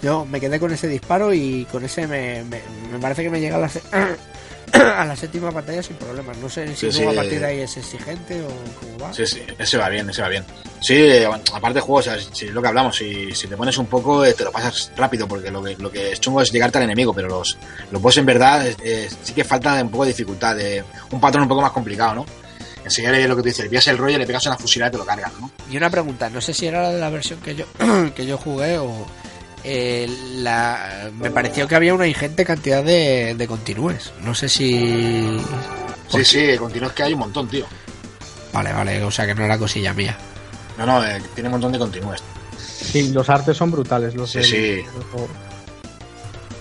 Yo 0.03 0.25
me 0.25 0.39
quedé 0.39 0.59
con 0.59 0.71
ese 0.73 0.87
disparo 0.87 1.33
y 1.33 1.65
con 1.71 1.85
ese 1.85 2.07
me, 2.07 2.43
me, 2.43 2.59
me 2.91 2.99
parece 2.99 3.23
que 3.23 3.29
me 3.29 3.39
llega 3.39 3.57
la, 3.57 3.69
a 4.97 5.05
la 5.05 5.15
séptima 5.15 5.51
pantalla 5.51 5.83
sin 5.83 5.95
problemas. 5.95 6.37
No 6.37 6.49
sé 6.49 6.75
si 6.75 6.91
Sí, 6.91 7.03
a 7.03 7.13
partir 7.13 7.39
de 7.39 7.45
ahí 7.45 7.59
es 7.59 7.77
exigente 7.77 8.41
o 8.41 8.47
cómo 8.79 8.97
va. 8.99 9.13
Sí, 9.13 9.25
sí, 9.25 9.41
ese 9.57 9.77
va 9.77 9.89
bien, 9.89 10.09
ese 10.09 10.21
va 10.21 10.29
bien. 10.29 10.43
Sí, 10.79 10.95
eh, 10.95 11.25
aparte 11.25 11.75
de 11.75 11.81
juego, 11.81 11.99
o 11.99 12.01
sea, 12.01 12.17
si 12.19 12.45
es 12.45 12.51
lo 12.51 12.61
que 12.61 12.67
hablamos, 12.67 12.95
si, 12.95 13.33
si 13.33 13.47
te 13.47 13.55
pones 13.57 13.77
un 13.77 13.85
poco, 13.87 14.25
eh, 14.25 14.33
te 14.33 14.43
lo 14.43 14.51
pasas 14.51 14.91
rápido, 14.95 15.27
porque 15.27 15.51
lo 15.51 15.61
que, 15.61 15.75
lo 15.77 15.91
que 15.91 16.13
es 16.13 16.19
chungo 16.19 16.41
es 16.41 16.51
llegarte 16.51 16.77
al 16.79 16.85
enemigo, 16.85 17.13
pero 17.13 17.27
los, 17.27 17.57
los 17.91 18.01
boss 18.01 18.17
en 18.17 18.25
verdad 18.25 18.65
eh, 18.65 18.75
eh, 18.83 19.09
sí 19.21 19.33
que 19.33 19.43
falta 19.43 19.81
un 19.81 19.91
poco 19.91 20.05
de 20.05 20.11
dificultad, 20.11 20.55
de 20.55 20.83
un 21.11 21.19
patrón 21.19 21.43
un 21.43 21.49
poco 21.49 21.61
más 21.61 21.71
complicado, 21.71 22.15
¿no? 22.15 22.25
Enseñarle 22.83 23.27
lo 23.27 23.35
que 23.35 23.43
tú 23.43 23.47
dices, 23.49 23.63
le 23.63 23.69
pillas 23.69 23.87
el 23.87 23.97
rollo, 23.97 24.17
le 24.17 24.25
pegas 24.25 24.45
una 24.47 24.57
fusilada 24.57 24.89
y 24.89 24.91
te 24.93 24.97
lo 24.97 25.05
cargas, 25.05 25.31
¿no? 25.39 25.51
Y 25.69 25.77
una 25.77 25.89
pregunta, 25.91 26.29
no 26.29 26.41
sé 26.41 26.53
si 26.53 26.65
era 26.65 26.81
la 26.81 26.91
de 26.91 26.99
la 26.99 27.09
versión 27.09 27.39
que 27.39 27.55
yo 27.55 27.65
que 28.15 28.25
yo 28.25 28.37
jugué 28.37 28.79
o 28.79 29.05
eh, 29.63 30.09
la 30.37 31.09
me 31.19 31.31
pareció 31.31 31.67
que 31.67 31.75
había 31.75 31.93
una 31.93 32.07
ingente 32.07 32.43
cantidad 32.45 32.83
de, 32.83 33.35
de 33.35 33.47
continúes. 33.47 34.11
No 34.21 34.33
sé 34.35 34.49
si 34.49 35.39
Sí, 36.09 36.25
sí, 36.25 36.57
continuo 36.57 36.89
es 36.89 36.95
que 36.95 37.03
hay 37.03 37.13
un 37.13 37.19
montón, 37.19 37.47
tío. 37.47 37.65
Vale, 38.53 38.73
vale, 38.73 39.01
o 39.03 39.11
sea 39.11 39.25
que 39.25 39.33
no 39.35 39.45
era 39.45 39.57
cosilla 39.57 39.93
mía. 39.93 40.17
No, 40.77 40.85
no, 40.85 41.05
eh, 41.05 41.21
tiene 41.33 41.47
un 41.47 41.53
montón 41.53 41.71
de 41.71 41.79
continúes. 41.79 42.21
Sí, 42.57 43.11
los 43.13 43.29
artes 43.29 43.55
son 43.55 43.71
brutales. 43.71 44.13
Los 44.15 44.31
Sí, 44.31 44.39
del- 44.39 44.47
sí. 44.47 44.83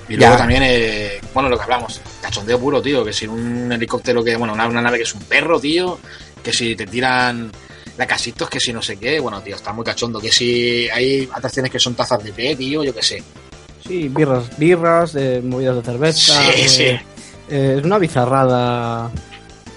Y 0.08 0.14
Ya. 0.14 0.18
luego 0.26 0.36
también, 0.36 0.62
eh, 0.64 1.20
bueno, 1.32 1.48
lo 1.48 1.56
que 1.56 1.62
hablamos, 1.64 2.00
cachondeo 2.20 2.58
puro, 2.58 2.82
tío, 2.82 3.04
que 3.04 3.12
si 3.12 3.26
un 3.26 3.70
helicóptero 3.72 4.22
que, 4.24 4.34
bueno, 4.36 4.52
una, 4.54 4.66
una 4.66 4.82
nave 4.82 4.98
que 4.98 5.04
es 5.04 5.14
un 5.14 5.22
perro, 5.22 5.60
tío, 5.60 5.98
que 6.42 6.52
si 6.52 6.74
te 6.74 6.86
tiran 6.86 7.50
la 7.96 8.06
casitos, 8.06 8.48
que 8.48 8.60
si 8.60 8.72
no 8.72 8.82
sé 8.82 8.96
qué, 8.96 9.20
bueno, 9.20 9.40
tío, 9.42 9.56
está 9.56 9.72
muy 9.72 9.84
cachondo, 9.84 10.20
que 10.20 10.32
si 10.32 10.88
hay 10.90 11.28
atracciones 11.32 11.70
que 11.70 11.78
son 11.78 11.94
tazas 11.94 12.22
de 12.22 12.32
té, 12.32 12.56
tío, 12.56 12.82
yo 12.82 12.94
qué 12.94 13.02
sé. 13.02 13.22
Sí, 13.86 14.08
birras, 14.08 14.56
birras, 14.58 15.14
eh, 15.16 15.40
movidas 15.42 15.76
de 15.76 15.82
cerveza. 15.82 16.42
Sí, 16.42 16.60
eh, 16.60 16.68
sí. 16.68 16.84
eh, 17.48 17.76
es 17.78 17.84
una 17.84 17.98
bizarrada. 17.98 19.10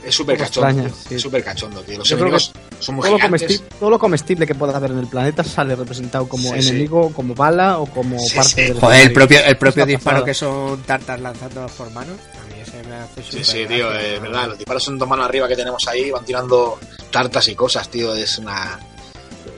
Es 0.06 0.16
súper 0.16 0.38
cachondo, 0.38 0.84
tío, 0.84 0.96
sí. 1.08 1.16
es 1.16 1.22
súper 1.22 1.44
cachondo, 1.44 1.82
tío. 1.82 1.98
Los 1.98 2.08
Yo 2.08 2.18
creo 2.18 2.28
enemigos 2.28 2.54
son 2.84 2.96
muy 2.96 3.04
Todo 3.04 3.18
lo, 3.18 3.24
comestible, 3.24 3.66
todo 3.80 3.90
lo 3.90 4.00
comestible 4.00 4.46
que 4.48 4.56
pueda 4.56 4.76
haber 4.78 4.92
en 4.92 5.00
el 5.00 5.08
planeta 5.08 5.44
sale 5.44 5.76
representado 5.76 6.28
como 6.28 6.54
Sí, 6.54 6.62
sí. 6.62 6.70
enemigo, 6.70 7.12
como 7.14 7.34
bala 7.34 7.80
o 7.80 7.86
como 7.88 8.20
Sí, 8.20 8.36
parte 8.36 8.50
sí. 8.50 8.62
del 8.64 8.80
Joder, 8.80 9.02
el 9.02 9.14
propio 9.14 9.40
el 9.44 9.58
propio 9.58 9.86
disparo 9.88 10.24
que 10.24 10.34
son 10.34 10.82
tartas 10.84 11.20
lanzando 11.22 11.66
por 11.78 11.90
manos, 11.92 12.18
a 12.20 12.54
mí 12.54 12.62
ese 12.62 12.84
me 12.88 12.96
hace 12.96 13.24
Sí, 13.24 13.44
sí, 13.44 13.66
tío, 13.68 13.92
es 13.94 14.22
verdad, 14.22 14.48
los 14.50 14.58
disparos 14.58 14.84
son 14.84 14.98
dos 14.98 15.08
manos 15.08 15.26
arriba 15.26 15.48
que 15.48 15.56
tenemos 15.56 15.88
ahí, 15.88 16.12
van 16.12 16.26
tirando 16.26 16.78
tartas 17.12 17.48
y 17.48 17.56
cosas, 17.56 17.90
tío, 17.90 18.14
es 18.16 18.38
una 18.38 18.80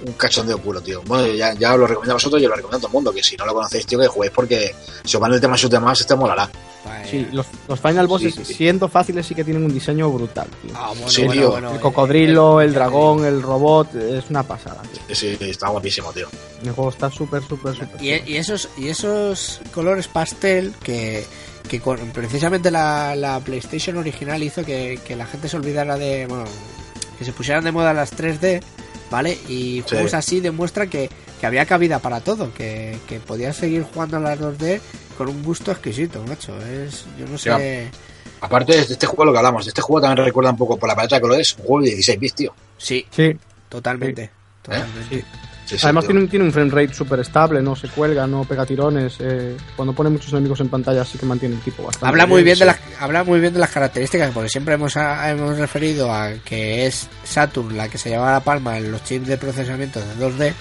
un 0.06 0.14
cachondeo 0.14 0.58
puro, 0.60 0.82
tío. 0.82 1.02
Bueno, 1.06 1.28
ya, 1.34 1.54
ya 1.54 1.74
os 1.74 1.80
lo 1.80 1.88
recomiendo 1.88 2.14
a 2.14 2.16
vosotros 2.16 2.42
y 2.42 2.46
os 2.46 2.50
lo 2.50 2.56
recomiendo 2.56 2.78
a 2.78 2.80
todo 2.82 2.88
el 2.90 2.94
mundo, 2.94 3.14
que 3.14 3.24
si 3.24 3.36
no 3.38 3.46
lo 3.46 3.54
conocéis, 3.54 3.86
tío, 3.86 4.00
que 4.00 4.08
juguéis 4.08 4.34
porque 4.34 4.76
si 5.04 5.18
os 5.18 5.22
van 5.22 5.34
el 5.34 5.42
tema 5.42 5.56
shoot 5.56 5.74
más, 5.80 6.00
este 6.02 6.16
molará. 6.16 6.50
Vaya. 6.86 7.06
Sí, 7.10 7.28
los, 7.32 7.48
los 7.68 7.80
Final 7.80 8.06
Bosses, 8.06 8.36
Sí, 8.36 8.46
sí. 8.46 8.54
siendo 8.54 8.88
fáciles, 8.88 9.26
sí 9.26 9.34
que 9.34 9.44
tienen 9.44 9.64
un 9.64 9.74
diseño 9.74 10.10
brutal. 10.12 10.48
tío. 10.62 10.72
Ah, 10.76 10.90
bueno, 10.90 11.10
Sí, 11.10 11.24
bueno, 11.26 11.42
tío. 11.42 11.52
bueno, 11.52 11.70
el 11.72 11.78
eh, 11.78 11.80
cocodrilo, 11.80 12.62
eh, 12.62 12.66
el 12.66 12.74
te 12.74 12.80
dragón, 12.80 13.26
el 13.26 13.42
robot, 13.42 13.96
es 13.96 14.30
una 14.30 14.44
pasada. 14.44 14.82
tío. 15.08 15.16
Sí, 15.16 15.36
está 15.40 15.70
guapísimo, 15.70 16.14
tío. 16.14 16.28
El 16.64 16.72
juego 16.74 16.92
está 16.92 17.10
súper, 17.10 17.42
súper, 17.42 17.74
súper. 17.76 18.02
Y, 18.04 18.10
y 18.32 18.38
esos 18.38 18.70
y 18.78 18.90
esos 18.90 19.62
colores 19.74 20.08
pastel 20.08 20.74
que, 20.84 21.26
que 21.68 21.82
con- 21.82 22.12
precisamente 22.12 22.70
la, 22.70 23.16
la 23.16 23.40
PlayStation 23.40 23.98
original 23.98 24.44
hizo 24.44 24.64
que, 24.64 25.00
que 25.04 25.16
la 25.16 25.26
gente 25.26 25.50
se 25.50 25.58
olvidara 25.58 25.98
de 25.98 26.28
bueno 26.28 26.46
que 27.18 27.26
se 27.26 27.32
pusieran 27.32 27.64
de 27.64 27.72
moda 27.72 27.94
las 27.94 28.14
3D 28.16 28.62
vale 29.10 29.38
y 29.48 29.84
juegos 29.88 30.14
así 30.14 30.40
demuestra 30.40 30.88
que, 30.88 31.10
que 31.40 31.46
había 31.46 31.66
cabida 31.66 32.00
para 32.00 32.22
todo 32.22 32.54
que, 32.54 32.98
que 33.08 33.20
podías 33.20 33.56
seguir 33.56 33.84
jugando 33.84 34.18
a 34.18 34.20
las 34.20 34.40
2D 34.40 34.80
con 35.18 35.30
un 35.30 35.44
gusto 35.44 35.72
exquisito 35.72 36.24
macho. 36.24 36.54
Es 36.66 37.06
yo 37.18 37.28
no 37.28 37.38
sé. 37.38 37.50
Ya. 37.92 38.00
Aparte 38.42 38.74
de 38.74 38.82
este 38.82 39.06
juego, 39.08 39.26
lo 39.26 39.32
que 39.32 39.38
hablamos, 39.38 39.66
de 39.66 39.70
este 39.70 39.82
juego 39.82 40.02
también 40.02 40.26
recuerda 40.26 40.52
un 40.52 40.58
poco 40.58 40.78
por 40.78 40.90
la 40.90 40.96
paleta 40.96 41.16
de 41.16 41.22
colores, 41.22 41.56
un 41.58 41.66
juego 41.66 41.82
de 41.84 41.92
16 41.92 42.20
bits, 42.20 42.36
tío. 42.36 42.54
sí 42.78 43.06
Sí, 43.10 43.36
totalmente 43.70 44.32
totalmente. 44.66 45.16
Sí. 45.16 45.24
Además 45.84 46.06
tiene 46.06 46.20
un, 46.22 46.28
tiene 46.28 46.46
un 46.46 46.52
frame 46.52 46.70
rate 46.72 46.94
súper 46.94 47.20
estable, 47.20 47.62
no 47.62 47.76
se 47.76 47.88
cuelga, 47.88 48.28
no 48.28 48.44
pega 48.46 48.66
tirones. 48.66 49.18
eh, 49.20 49.56
cuando 49.76 49.94
pone 49.94 50.10
muchos 50.10 50.32
enemigos 50.32 50.60
en 50.60 50.70
pantalla 50.70 51.04
sí 51.04 51.18
que 51.18 51.26
mantiene 51.26 51.56
el 51.56 51.62
tipo 51.62 51.84
bastante. 51.84 52.08
Habla 52.08 52.26
muy 52.28 52.44
bien 52.44 52.58
de 52.60 52.66
las 52.66 52.80
habla 53.00 53.24
muy 53.24 53.40
bien 53.40 53.54
de 53.54 53.60
las 53.60 53.72
características 53.72 54.32
porque 54.32 54.50
siempre 54.50 54.76
hemos, 54.76 54.96
a- 54.98 55.30
hemos 55.32 55.58
referido 55.58 56.12
a 56.14 56.34
que 56.44 56.86
es 56.86 57.08
Saturn 57.24 57.76
la 57.78 57.90
que 57.90 57.98
se 57.98 58.10
lleva 58.10 58.32
la 58.32 58.40
palma 58.42 58.78
en 58.78 58.92
los 58.92 59.04
chips 59.04 59.28
de 59.28 59.38
procesamiento 59.38 60.00
de 60.00 60.16
2D 60.26 60.54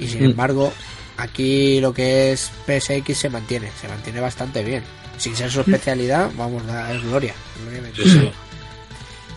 y 0.00 0.08
sin 0.08 0.22
Mm. 0.22 0.30
embargo 0.30 0.72
aquí 1.16 1.80
lo 1.80 1.92
que 1.92 2.32
es 2.32 2.50
PSX 2.66 3.16
se 3.16 3.30
mantiene, 3.30 3.70
se 3.80 3.88
mantiene 3.88 4.20
bastante 4.20 4.64
bien. 4.64 4.82
Sin 5.18 5.36
ser 5.36 5.50
su 5.50 5.60
especialidad, 5.60 6.30
vamos, 6.36 6.66
da- 6.66 6.92
es 6.92 7.02
gloria. 7.02 7.34
gloria. 7.62 7.82
Sí, 7.94 8.02
sí. 8.10 8.30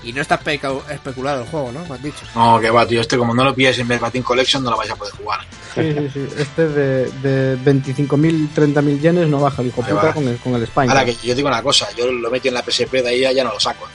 Y 0.04 0.12
no 0.12 0.22
está 0.22 0.38
especa- 0.40 0.82
especulado 0.92 1.42
el 1.44 1.48
juego, 1.48 1.72
¿no? 1.72 1.86
Me 1.86 1.96
han 1.96 2.02
dicho. 2.02 2.26
No, 2.36 2.60
que 2.60 2.70
va, 2.70 2.86
tío. 2.86 3.00
Este, 3.02 3.18
como 3.18 3.34
no 3.34 3.44
lo 3.44 3.56
pilles 3.56 3.80
en 3.80 3.88
Verbatim 3.88 4.22
Collection, 4.24 4.62
no 4.64 4.72
lo 4.72 4.78
vais 4.78 4.92
a 4.92 4.96
poder 4.96 5.14
jugar. 5.14 5.40
Sí, 5.76 5.82
sí, 5.94 6.10
sí. 6.14 6.28
Este 6.38 6.68
de, 6.68 7.10
de 7.22 7.58
25.000, 7.58 8.50
30.000 8.54 9.00
yenes 9.00 9.28
no 9.30 9.40
baja 9.40 9.62
el 9.62 9.70
hijo 9.70 9.82
puta 9.82 10.14
con 10.14 10.28
el, 10.28 10.38
con 10.38 10.54
el 10.56 10.68
Spine. 10.68 10.90
Ahora 10.90 11.06
que 11.06 11.16
yo 11.24 11.34
digo 11.34 11.48
una 11.48 11.64
cosa, 11.64 11.88
yo 11.98 12.12
lo 12.12 12.30
metí 12.30 12.50
en 12.50 12.54
la 12.56 12.62
PSP 12.64 12.92
de 13.02 13.08
ahí 13.10 13.36
ya 13.36 13.44
no 13.44 13.54
lo 13.54 13.60
saco. 13.60 13.88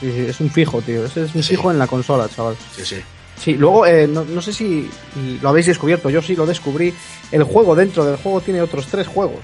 Sí, 0.00 0.10
sí, 0.10 0.26
es 0.26 0.40
un 0.40 0.50
fijo, 0.50 0.80
tío. 0.82 1.04
Ese 1.04 1.24
es 1.24 1.34
un 1.34 1.42
Sí. 1.42 1.50
fijo 1.50 1.70
en 1.70 1.78
la 1.78 1.86
consola, 1.86 2.28
chaval. 2.34 2.56
Sí, 2.74 2.84
sí. 2.84 2.96
Sí, 3.40 3.54
luego, 3.54 3.86
eh, 3.86 4.06
no, 4.06 4.24
no 4.24 4.40
sé 4.40 4.52
si 4.52 4.88
lo 5.42 5.48
habéis 5.50 5.66
descubierto, 5.66 6.08
yo 6.10 6.22
sí 6.22 6.34
lo 6.34 6.46
descubrí. 6.46 6.94
El 7.30 7.42
juego 7.44 7.74
dentro 7.74 8.04
del 8.04 8.16
juego 8.16 8.40
tiene 8.40 8.62
otros 8.62 8.86
tres 8.86 9.06
juegos. 9.06 9.40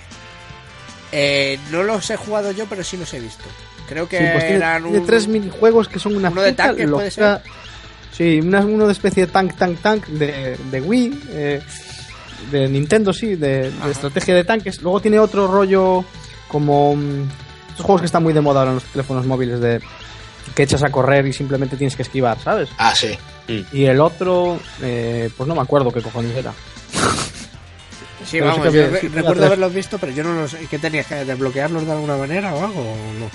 Eh, 1.12 1.58
no 1.70 1.82
los 1.82 2.08
he 2.10 2.16
jugado 2.16 2.50
yo, 2.52 2.66
pero 2.66 2.82
sí 2.84 2.96
los 2.96 3.12
he 3.14 3.20
visto. 3.20 3.44
Creo 3.88 4.08
que 4.08 4.18
Sí, 4.18 4.24
pues 4.32 4.44
tiene, 4.44 4.56
eran 4.56 4.82
tiene 4.82 4.98
un- 4.98 5.06
tres 5.06 5.26
minijuegos 5.28 5.88
que 5.88 5.98
son 5.98 6.16
una 6.16 6.28
uno 6.30 6.42
de 6.42 6.52
puede 6.52 6.86
locura. 6.86 7.42
Sí, 8.16 8.40
una- 8.40 8.60
uno 8.60 8.86
de 8.86 8.92
especie 8.92 9.26
de 9.26 9.32
tank, 9.32 9.56
tank, 9.56 9.78
tank 9.80 10.06
de, 10.06 10.56
de 10.70 10.80
Wii, 10.80 11.20
eh, 11.30 11.60
de 12.50 12.68
Nintendo, 12.68 13.12
sí, 13.12 13.36
de, 13.36 13.72
estrategia 13.90 14.34
de 14.34 14.44
tanques. 14.44 14.82
Luego 14.82 15.00
tiene 15.00 15.18
otro 15.18 15.46
rollo 15.46 16.04
como 16.48 16.96
mm, 16.96 17.22
estos 17.70 17.84
juegos 17.86 18.00
que 18.02 18.06
están 18.06 18.22
muy 18.22 18.32
de 18.32 18.40
moda 18.40 18.60
ahora 18.60 18.70
en 18.72 18.76
los 18.76 18.84
teléfonos 18.84 19.24
móviles 19.26 19.60
de 19.60 19.80
que 20.54 20.62
echas 20.62 20.82
a 20.82 20.90
correr 20.90 21.26
y 21.26 21.32
simplemente 21.32 21.76
tienes 21.76 21.94
que 21.94 22.02
esquivar, 22.02 22.38
¿sabes? 22.40 22.68
Ah, 22.78 22.94
sí. 22.94 23.16
Y 23.72 23.84
el 23.84 24.00
otro, 24.00 24.58
eh, 24.82 25.30
pues 25.36 25.46
no 25.46 25.54
me 25.54 25.60
acuerdo 25.62 25.90
qué 25.92 26.00
cojones 26.02 26.34
era. 26.36 26.52
Sí, 28.24 28.38
Pero 28.38 28.52
sí 28.52 28.58
vamos, 28.58 28.62
que 28.62 28.68
había- 28.68 29.00
sí, 29.00 29.08
recuerdo 29.08 29.46
haberlos 29.46 29.72
visto, 29.72 29.98
pero 29.98 30.12
yo 30.12 30.24
no 30.24 30.34
los... 30.34 30.54
¿Qué 30.54 30.78
tenías 30.78 31.06
que 31.06 31.14
desbloquearlos 31.24 31.86
de 31.86 31.92
alguna 31.92 32.16
manera 32.16 32.52
o 32.54 32.64
algo? 32.64 32.80
o 32.80 32.96
no? 33.20 33.30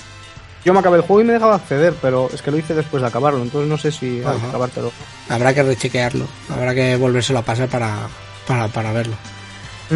Yo 0.65 0.73
me 0.73 0.79
acabé 0.79 0.97
el 0.97 1.03
juego 1.03 1.21
y 1.21 1.25
me 1.25 1.33
dejaba 1.33 1.55
acceder, 1.55 1.93
pero 2.01 2.29
es 2.33 2.41
que 2.41 2.49
lo 2.51 2.57
hice 2.57 2.73
después 2.73 3.01
de 3.01 3.07
acabarlo, 3.07 3.41
entonces 3.41 3.69
no 3.69 3.77
sé 3.77 3.91
si 3.91 4.21
hay 4.25 4.37
que 4.39 4.47
acabártelo. 4.47 4.91
Habrá 5.29 5.53
que 5.53 5.61
rechequearlo, 5.63 6.25
habrá 6.49 6.73
que 6.73 6.95
volvérselo 6.95 7.39
a 7.39 7.41
pasar 7.41 7.67
para, 7.67 8.07
para, 8.47 8.67
para 8.69 8.93
verlo. 8.93 9.15
Mm. 9.89 9.95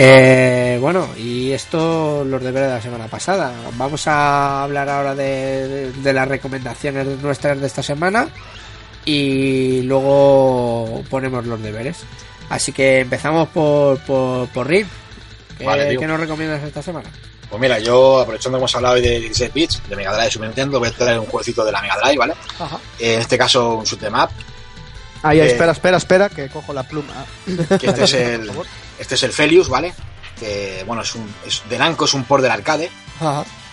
Eh, 0.00 0.78
bueno, 0.80 1.08
y 1.16 1.50
esto 1.50 2.24
los 2.24 2.40
deberes 2.42 2.68
de 2.68 2.74
la 2.76 2.80
semana 2.80 3.06
pasada. 3.08 3.52
Vamos 3.76 4.06
a 4.06 4.62
hablar 4.62 4.88
ahora 4.88 5.14
de, 5.14 5.90
de- 5.92 6.12
las 6.12 6.28
recomendaciones 6.28 7.20
nuestras 7.20 7.60
de 7.60 7.66
esta 7.66 7.82
semana 7.82 8.28
y 9.04 9.82
luego 9.82 11.02
ponemos 11.10 11.44
los 11.46 11.60
deberes. 11.62 11.98
Así 12.48 12.72
que 12.72 13.00
empezamos 13.00 13.48
por, 13.48 13.98
por, 14.00 14.48
por 14.48 14.68
Rin. 14.68 14.86
¿Qué, 15.58 15.64
Vale, 15.66 15.90
tío. 15.90 16.00
qué 16.00 16.06
nos 16.06 16.20
recomiendas 16.20 16.62
esta 16.62 16.80
semana? 16.80 17.08
Pues 17.50 17.60
mira, 17.60 17.78
yo 17.78 18.20
aprovechando 18.20 18.58
que 18.58 18.60
hemos 18.60 18.74
hablado 18.76 18.94
hoy 18.96 19.00
de 19.02 19.20
16 19.20 19.52
bits, 19.54 19.82
de 19.88 19.96
Mega 19.96 20.12
Drive 20.12 20.28
y 20.28 20.30
Super 20.32 20.48
Nintendo, 20.48 20.78
voy 20.78 20.88
a 20.88 20.92
traer 20.92 21.18
un 21.18 21.26
jueguecito 21.26 21.64
de 21.64 21.72
la 21.72 21.80
Mega 21.80 21.96
Drive, 21.96 22.18
¿vale? 22.18 22.34
En 22.98 23.20
este 23.20 23.38
caso, 23.38 23.74
un 23.76 23.84
shoot 23.84 24.02
'em 24.02 24.14
up, 24.14 24.28
Ah, 25.22 25.34
ya, 25.34 25.44
Eh, 25.44 25.48
espera, 25.48 25.72
espera, 25.72 25.96
espera, 25.96 26.28
que 26.28 26.48
cojo 26.48 26.72
la 26.72 26.84
pluma. 26.84 27.12
que 27.44 27.86
este 27.88 28.04
es 28.04 28.12
el, 28.14 28.50
este 28.98 29.14
es 29.16 29.22
el 29.24 29.32
Felius, 29.32 29.68
¿vale? 29.68 29.92
Que, 30.38 30.84
bueno, 30.86 31.02
es 31.02 31.12
un, 31.16 31.28
es, 31.46 31.62
de 31.68 31.76
Namco 31.78 32.04
es 32.04 32.14
un 32.14 32.22
port 32.24 32.42
del 32.42 32.52
arcade, 32.52 32.90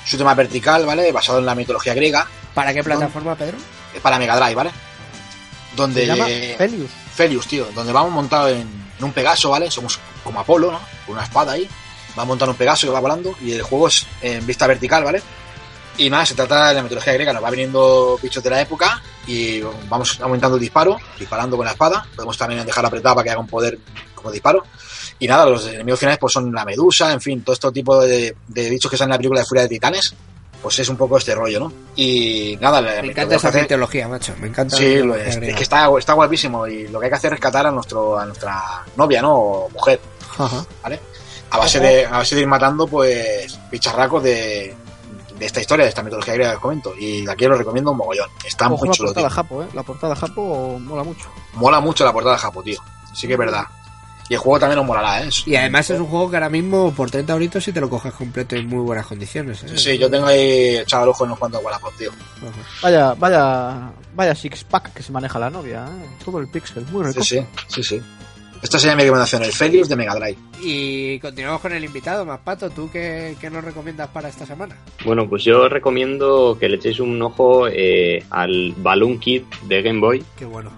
shoot 0.08 0.22
'em 0.22 0.28
up 0.28 0.36
vertical, 0.36 0.86
¿vale? 0.86 1.12
Basado 1.12 1.38
en 1.40 1.46
la 1.46 1.54
mitología 1.54 1.94
griega, 1.94 2.28
¿Para 2.56 2.74
qué 2.74 2.82
plataforma, 2.84 3.36
Pedro? 3.36 3.58
es 3.94 4.02
para 4.02 4.18
Mega 4.18 4.38
Drive, 4.38 4.56
¿vale? 4.56 4.72
Donde 5.76 6.02
Se 6.02 6.08
llama 6.08 6.26
eh, 6.30 6.56
Felius. 6.58 6.90
Felius, 7.14 7.48
tío, 7.48 7.68
donde 7.76 7.92
vamos 7.92 8.12
montados 8.12 8.52
en, 8.54 8.62
en 8.98 9.04
un 9.04 9.12
Pegaso, 9.12 9.50
¿vale? 9.50 9.70
Somos 9.70 10.00
como 10.24 10.40
Apolo, 10.40 10.72
¿no? 10.72 10.80
Con 11.06 11.16
una 11.16 11.24
espada 11.26 11.52
ahí. 11.54 11.70
Va 12.18 12.26
montando 12.26 12.52
un 12.52 12.58
Pegaso 12.58 12.88
que 12.88 12.94
va 12.94 13.00
volando 13.00 13.36
y 13.42 13.52
el 13.54 13.62
juego 13.62 13.88
es 13.88 14.06
en 14.22 14.46
vista 14.46 14.68
vertical, 14.68 15.04
¿vale? 15.04 15.22
Y 15.98 16.10
nada, 16.10 16.26
se 16.26 16.36
trata 16.36 16.70
de 16.70 16.76
la 16.76 16.84
mitología 16.84 17.14
griega, 17.14 17.32
nos 17.34 17.44
va 17.44 17.50
viniendo 17.50 18.20
bichos 18.22 18.44
de 18.44 18.50
la 18.50 18.62
época 18.62 19.02
y 19.28 19.62
vamos 19.90 20.20
aumentando 20.22 20.58
el 20.58 20.62
disparo, 20.62 20.98
disparando 21.18 21.56
con 21.56 21.66
la 21.66 21.72
espada. 21.72 22.06
Podemos 22.16 22.38
también 22.38 22.66
dejarla 22.66 22.90
apretada 22.90 23.16
para 23.16 23.24
que 23.24 23.30
haga 23.32 23.40
un 23.40 23.48
poder 23.48 23.78
como 24.14 24.30
disparo. 24.32 24.64
Y 25.20 25.28
nada, 25.28 25.46
los 25.46 25.66
enemigos 25.68 26.00
finales 26.00 26.20
pues 26.20 26.34
son 26.34 26.52
la 26.54 26.66
medusa, 26.66 27.14
en 27.14 27.22
fin, 27.22 27.42
todo 27.44 27.54
este 27.54 27.72
tipo 27.72 28.02
de, 28.02 28.36
de 28.48 28.70
bichos 28.70 28.92
que 28.92 28.98
salen 28.98 29.12
en 29.12 29.14
la 29.14 29.18
película 29.20 29.40
de 29.40 29.46
Furia 29.46 29.64
de 29.64 29.70
Titanes. 29.70 30.14
Pues 30.62 30.80
es 30.80 30.90
un 30.90 30.98
poco 30.98 31.18
este 31.18 31.34
rollo, 31.36 31.60
¿no? 31.60 31.72
Y 31.96 32.58
nada, 32.60 32.82
Me 32.82 33.12
encanta 33.12 33.36
esa 33.36 33.50
hacer- 33.50 33.62
mitología, 33.62 34.08
macho. 34.08 34.34
Me 34.42 34.48
encanta. 34.48 34.76
Sí, 34.76 34.98
lo 34.98 35.16
es, 35.16 35.36
es 35.38 35.56
que 35.56 35.64
está, 35.64 35.88
está 35.98 36.14
guapísimo 36.14 36.66
y 36.68 36.88
lo 36.88 37.00
que 37.00 37.06
hay 37.06 37.12
que 37.12 37.16
hacer 37.18 37.28
es 37.30 37.40
rescatar 37.40 37.68
a, 37.68 37.72
nuestro, 37.72 38.18
a 38.18 38.26
nuestra 38.26 38.84
novia, 38.98 39.22
¿no? 39.22 39.34
O 39.36 39.70
mujer, 39.70 40.02
Ajá. 40.38 40.66
¿vale? 40.84 41.00
A 41.52 41.58
base, 41.58 41.80
de, 41.80 42.06
a 42.06 42.12
base 42.18 42.36
de 42.36 42.42
ir 42.42 42.48
matando, 42.48 42.88
pues, 42.88 43.58
bicharracos 43.72 44.24
de, 44.24 44.76
de 45.38 45.46
esta 45.46 45.62
historia, 45.62 45.84
de 45.86 45.90
esta 45.90 46.04
mitología 46.04 46.34
griega 46.34 46.52
que 46.52 46.56
os 46.58 46.62
comento. 46.62 46.94
Y 47.00 47.28
aquí 47.30 47.46
lo 47.46 47.56
recomiendo 47.58 47.92
un 47.92 47.98
mogollón. 47.98 48.30
Está 48.46 48.68
Ojo 48.68 48.78
muy 48.80 48.90
la 48.90 48.94
chulo, 48.96 49.08
portada 49.10 49.28
tío. 49.28 49.36
Japo, 49.36 49.64
eh. 49.64 49.68
La 49.74 49.84
portada 49.84 50.16
Japo 50.16 50.80
mola 50.80 51.04
mucho. 51.04 51.30
Mola 51.54 51.80
mucho 51.80 52.04
la 52.04 52.12
portada 52.12 52.36
de 52.36 52.42
Japo, 52.42 52.62
tío. 52.64 52.80
Sí 53.14 53.28
que 53.28 53.34
es 53.34 53.40
verdad. 53.40 53.64
Y 54.28 54.34
el 54.34 54.40
juego 54.40 54.60
también 54.60 54.80
os 54.80 54.86
molará, 54.88 55.22
¿eh? 55.24 55.28
Es- 55.28 55.48
Y 55.48 55.56
además 55.56 55.88
es 55.92 56.00
un 56.00 56.08
juego 56.08 56.32
que 56.32 56.38
ahora 56.38 56.50
mismo 56.50 56.92
por 56.94 57.12
30 57.12 57.34
euritos 57.34 57.64
si 57.64 57.72
te 57.72 57.80
lo 57.80 57.88
coges 57.90 58.12
completo 58.12 58.56
en 58.56 58.68
muy 58.68 58.80
buenas 58.80 59.06
condiciones. 59.06 59.62
¿eh? 59.64 59.68
Sí, 59.70 59.78
sí, 59.78 59.98
yo 60.00 60.10
tengo 60.10 60.26
ahí 60.26 60.78
echado 60.78 61.04
el 61.04 61.10
ojo 61.10 61.24
en 61.26 61.30
unos 61.30 61.40
cuantos 61.40 61.64
Wallapop, 61.64 61.96
tío. 61.96 62.10
Ajá. 62.10 62.50
Vaya, 62.82 63.14
vaya, 63.14 63.92
vaya 64.16 64.34
six 64.34 64.64
pack 64.64 64.94
que 64.94 65.04
se 65.04 65.12
maneja 65.12 65.38
la 65.38 65.52
novia, 65.52 65.86
eh. 65.86 66.10
Todo 66.26 66.40
el 66.40 66.48
pixel, 66.48 66.84
muy 66.92 67.04
rico. 67.06 67.24
Sí, 67.24 67.38
sí, 67.40 67.46
sí, 67.68 67.84
sí. 67.84 68.02
Esta 68.62 68.80
sería 68.80 68.96
mi 68.96 69.04
recomendación, 69.04 69.44
el 69.44 69.52
Felius 69.52 69.88
de 69.90 69.96
Mega 69.96 70.16
Drive. 70.16 70.38
Y 70.62 71.20
continuamos 71.20 71.62
con 71.62 71.74
el 71.74 71.84
invitado, 71.84 72.26
más 72.26 72.40
pato. 72.40 72.70
¿Tú 72.70 72.90
qué, 72.92 73.36
qué 73.40 73.50
nos 73.50 73.64
recomiendas 73.64 74.10
para 74.10 74.30
esta 74.30 74.46
semana? 74.46 74.76
Bueno, 75.06 75.30
pues 75.30 75.44
yo 75.44 75.70
recomiendo 75.70 76.58
que 76.60 76.68
le 76.70 76.78
echéis 76.78 77.00
un 77.00 77.22
ojo 77.22 77.68
eh, 77.68 78.24
al 78.32 78.74
Balloon 78.78 79.20
Kid 79.20 79.44
de 79.68 79.82
Game 79.84 80.00
Boy. 80.00 80.24
Qué 80.38 80.46
bueno. 80.46 80.72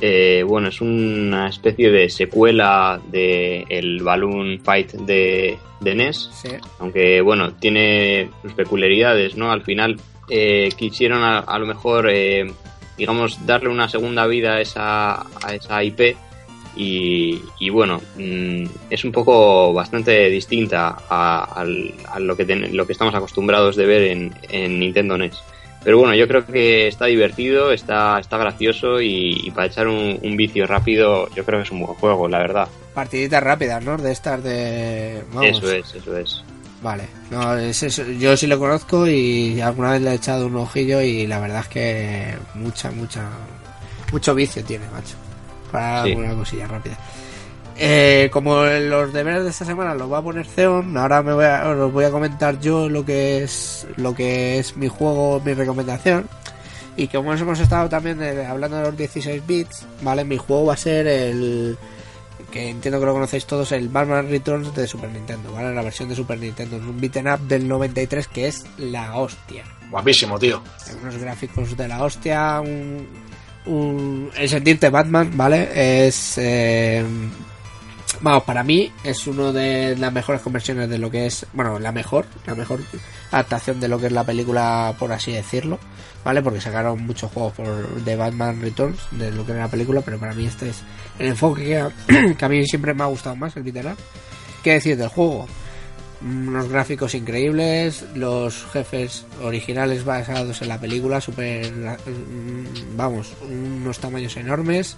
Eh, 0.00 0.42
bueno, 0.46 0.68
es 0.68 0.80
una 0.80 1.48
especie 1.48 1.90
de 1.90 2.08
secuela 2.08 3.00
de 3.10 3.64
el 3.68 4.02
Balloon 4.02 4.60
Fight 4.62 4.92
de, 4.92 5.58
de 5.80 5.94
NES, 5.94 6.30
Sí. 6.32 6.48
aunque 6.78 7.20
bueno, 7.20 7.52
tiene 7.54 8.30
sus 8.42 8.54
peculiaridades, 8.54 9.36
¿no? 9.36 9.50
Al 9.52 9.62
final 9.62 10.00
eh, 10.30 10.70
quisieron 10.78 11.22
a, 11.22 11.40
a 11.40 11.58
lo 11.58 11.66
mejor, 11.66 12.08
eh, 12.08 12.50
digamos, 12.96 13.44
darle 13.46 13.68
una 13.68 13.88
segunda 13.90 14.26
vida 14.26 14.54
a 14.54 14.60
esa, 14.62 15.20
a 15.46 15.54
esa 15.54 15.82
IP 15.84 16.16
y, 16.76 17.40
y 17.58 17.68
bueno, 17.70 18.00
mm, 18.16 18.64
es 18.90 19.04
un 19.04 19.12
poco 19.12 19.72
bastante 19.72 20.28
distinta 20.30 20.96
a, 21.08 21.62
a 22.12 22.18
lo, 22.20 22.36
que 22.36 22.44
ten- 22.44 22.76
lo 22.76 22.86
que 22.86 22.92
estamos 22.92 23.14
acostumbrados 23.14 23.76
de 23.76 23.86
ver 23.86 24.02
en, 24.02 24.34
en 24.50 24.78
Nintendo 24.78 25.16
NES. 25.18 25.36
Pero 25.82 25.98
bueno, 25.98 26.14
yo 26.14 26.28
creo 26.28 26.44
que 26.44 26.88
está 26.88 27.06
divertido, 27.06 27.72
está, 27.72 28.18
está 28.20 28.36
gracioso 28.36 29.00
y, 29.00 29.40
y 29.44 29.50
para 29.50 29.66
echar 29.66 29.88
un, 29.88 30.18
un 30.22 30.36
vicio 30.36 30.66
rápido, 30.66 31.28
yo 31.34 31.44
creo 31.44 31.60
que 31.60 31.64
es 31.64 31.70
un 31.72 31.80
buen 31.80 31.94
juego, 31.94 32.28
la 32.28 32.38
verdad. 32.38 32.68
Partiditas 32.94 33.42
rápidas, 33.42 33.82
¿no? 33.82 33.96
De 33.96 34.12
estas 34.12 34.44
de... 34.44 35.22
Vamos. 35.32 35.56
Eso 35.56 35.72
es, 35.72 35.94
eso 35.94 36.16
es. 36.18 36.44
Vale. 36.82 37.04
No, 37.30 37.56
es 37.56 37.82
eso. 37.82 38.04
Yo 38.18 38.36
sí 38.36 38.46
lo 38.46 38.58
conozco 38.58 39.06
y 39.08 39.60
alguna 39.62 39.92
vez 39.92 40.02
le 40.02 40.10
he 40.10 40.14
echado 40.16 40.46
un 40.48 40.56
ojillo 40.56 41.00
y 41.00 41.26
la 41.26 41.40
verdad 41.40 41.60
es 41.60 41.68
que 41.68 42.34
mucha, 42.54 42.90
mucha... 42.90 43.26
Mucho 44.12 44.34
vicio 44.34 44.62
tiene, 44.64 44.84
macho. 44.92 45.14
Para 45.70 46.04
Sí. 46.04 46.10
alguna 46.10 46.34
cosilla 46.34 46.66
rápida. 46.66 46.96
eh, 47.82 48.28
como 48.30 48.62
los 48.64 49.10
deberes 49.12 49.42
de 49.44 49.50
esta 49.50 49.64
semana 49.64 49.94
los 49.94 50.12
va 50.12 50.18
a 50.18 50.22
poner 50.22 50.44
Zeon, 50.46 50.94
ahora 50.98 51.22
me 51.22 51.32
voy 51.32 51.46
a, 51.46 51.66
os 51.66 51.90
voy 51.92 52.04
a 52.04 52.10
comentar 52.10 52.60
yo 52.60 52.88
lo 52.90 53.04
que 53.06 53.42
es 53.42 53.86
lo 53.96 54.14
que 54.14 54.58
es 54.58 54.76
mi 54.76 54.88
juego, 54.88 55.40
mi 55.42 55.54
recomendación. 55.54 56.28
Y 56.96 57.08
como 57.08 57.32
hemos 57.32 57.58
estado 57.60 57.88
también 57.88 58.18
de- 58.18 58.44
hablando 58.44 58.76
de 58.76 58.82
los 58.82 58.96
16 58.98 59.46
bits, 59.46 59.86
¿vale? 60.02 60.24
Mi 60.24 60.36
juego 60.36 60.66
va 60.66 60.74
a 60.74 60.76
ser 60.76 61.06
el 61.06 61.78
que 62.52 62.68
entiendo 62.68 63.00
que 63.00 63.06
lo 63.06 63.12
conocéis 63.14 63.46
todos, 63.46 63.72
el 63.72 63.88
Batman 63.88 64.28
Returns 64.28 64.74
de 64.74 64.86
Super 64.86 65.08
Nintendo, 65.10 65.50
¿vale? 65.52 65.72
La 65.74 65.82
versión 65.82 66.08
de 66.10 66.16
Super 66.16 66.38
Nintendo, 66.38 66.76
es 66.76 66.82
un 66.82 67.00
beat'em 67.00 67.32
up 67.32 67.40
del 67.48 67.66
93 67.66 68.26
que 68.28 68.48
es 68.48 68.64
la 68.76 69.16
hostia 69.16 69.64
Guapísimo, 69.90 70.38
tío. 70.38 70.60
unos 71.00 71.16
gráficos 71.16 71.74
de 71.76 71.88
la 71.88 72.02
hostia, 72.02 72.60
un, 72.60 73.06
un- 73.66 74.30
el 74.36 74.48
sentirte 74.48 74.88
Batman, 74.90 75.30
¿vale? 75.36 76.06
Es, 76.06 76.38
eh, 76.38 77.04
vamos, 78.20 78.42
para 78.44 78.62
mí 78.62 78.90
es 79.04 79.26
uno 79.26 79.52
de 79.52 79.96
las 79.96 80.12
mejores 80.12 80.40
conversiones 80.40 80.88
de 80.88 80.98
lo 80.98 81.10
que 81.10 81.26
es, 81.26 81.46
bueno, 81.52 81.78
la 81.78 81.92
mejor, 81.92 82.26
la 82.46 82.54
mejor 82.54 82.80
adaptación 83.30 83.80
de 83.80 83.88
lo 83.88 83.98
que 83.98 84.06
es 84.06 84.12
la 84.12 84.24
película, 84.24 84.94
por 84.98 85.12
así 85.12 85.32
decirlo, 85.32 85.78
¿vale? 86.24 86.42
Porque 86.42 86.60
sacaron 86.60 87.04
muchos 87.06 87.30
juegos 87.32 87.52
por, 87.54 88.02
de 88.04 88.16
Batman 88.16 88.60
Returns, 88.60 88.98
de 89.12 89.30
lo 89.30 89.44
que 89.46 89.52
era 89.52 89.62
la 89.62 89.68
película, 89.68 90.00
pero 90.00 90.18
para 90.18 90.34
mí 90.34 90.46
este 90.46 90.70
es 90.70 90.82
el 91.18 91.28
enfoque 91.28 91.64
que 91.64 91.78
a, 91.78 91.90
que 92.38 92.44
a 92.44 92.48
mí 92.48 92.66
siempre 92.66 92.94
me 92.94 93.02
ha 93.02 93.06
gustado 93.06 93.36
más, 93.36 93.56
el 93.56 93.66
up. 93.68 93.96
¿Qué 94.62 94.72
decir 94.74 94.96
del 94.96 95.08
juego? 95.08 95.46
Unos 96.22 96.68
gráficos 96.68 97.14
increíbles, 97.14 98.04
los 98.14 98.64
jefes 98.72 99.24
originales 99.42 100.04
basados 100.04 100.60
en 100.62 100.68
la 100.68 100.78
película, 100.80 101.20
super, 101.20 101.72
mm, 101.72 102.96
vamos, 102.96 103.32
unos 103.48 103.98
tamaños 103.98 104.36
enormes. 104.36 104.96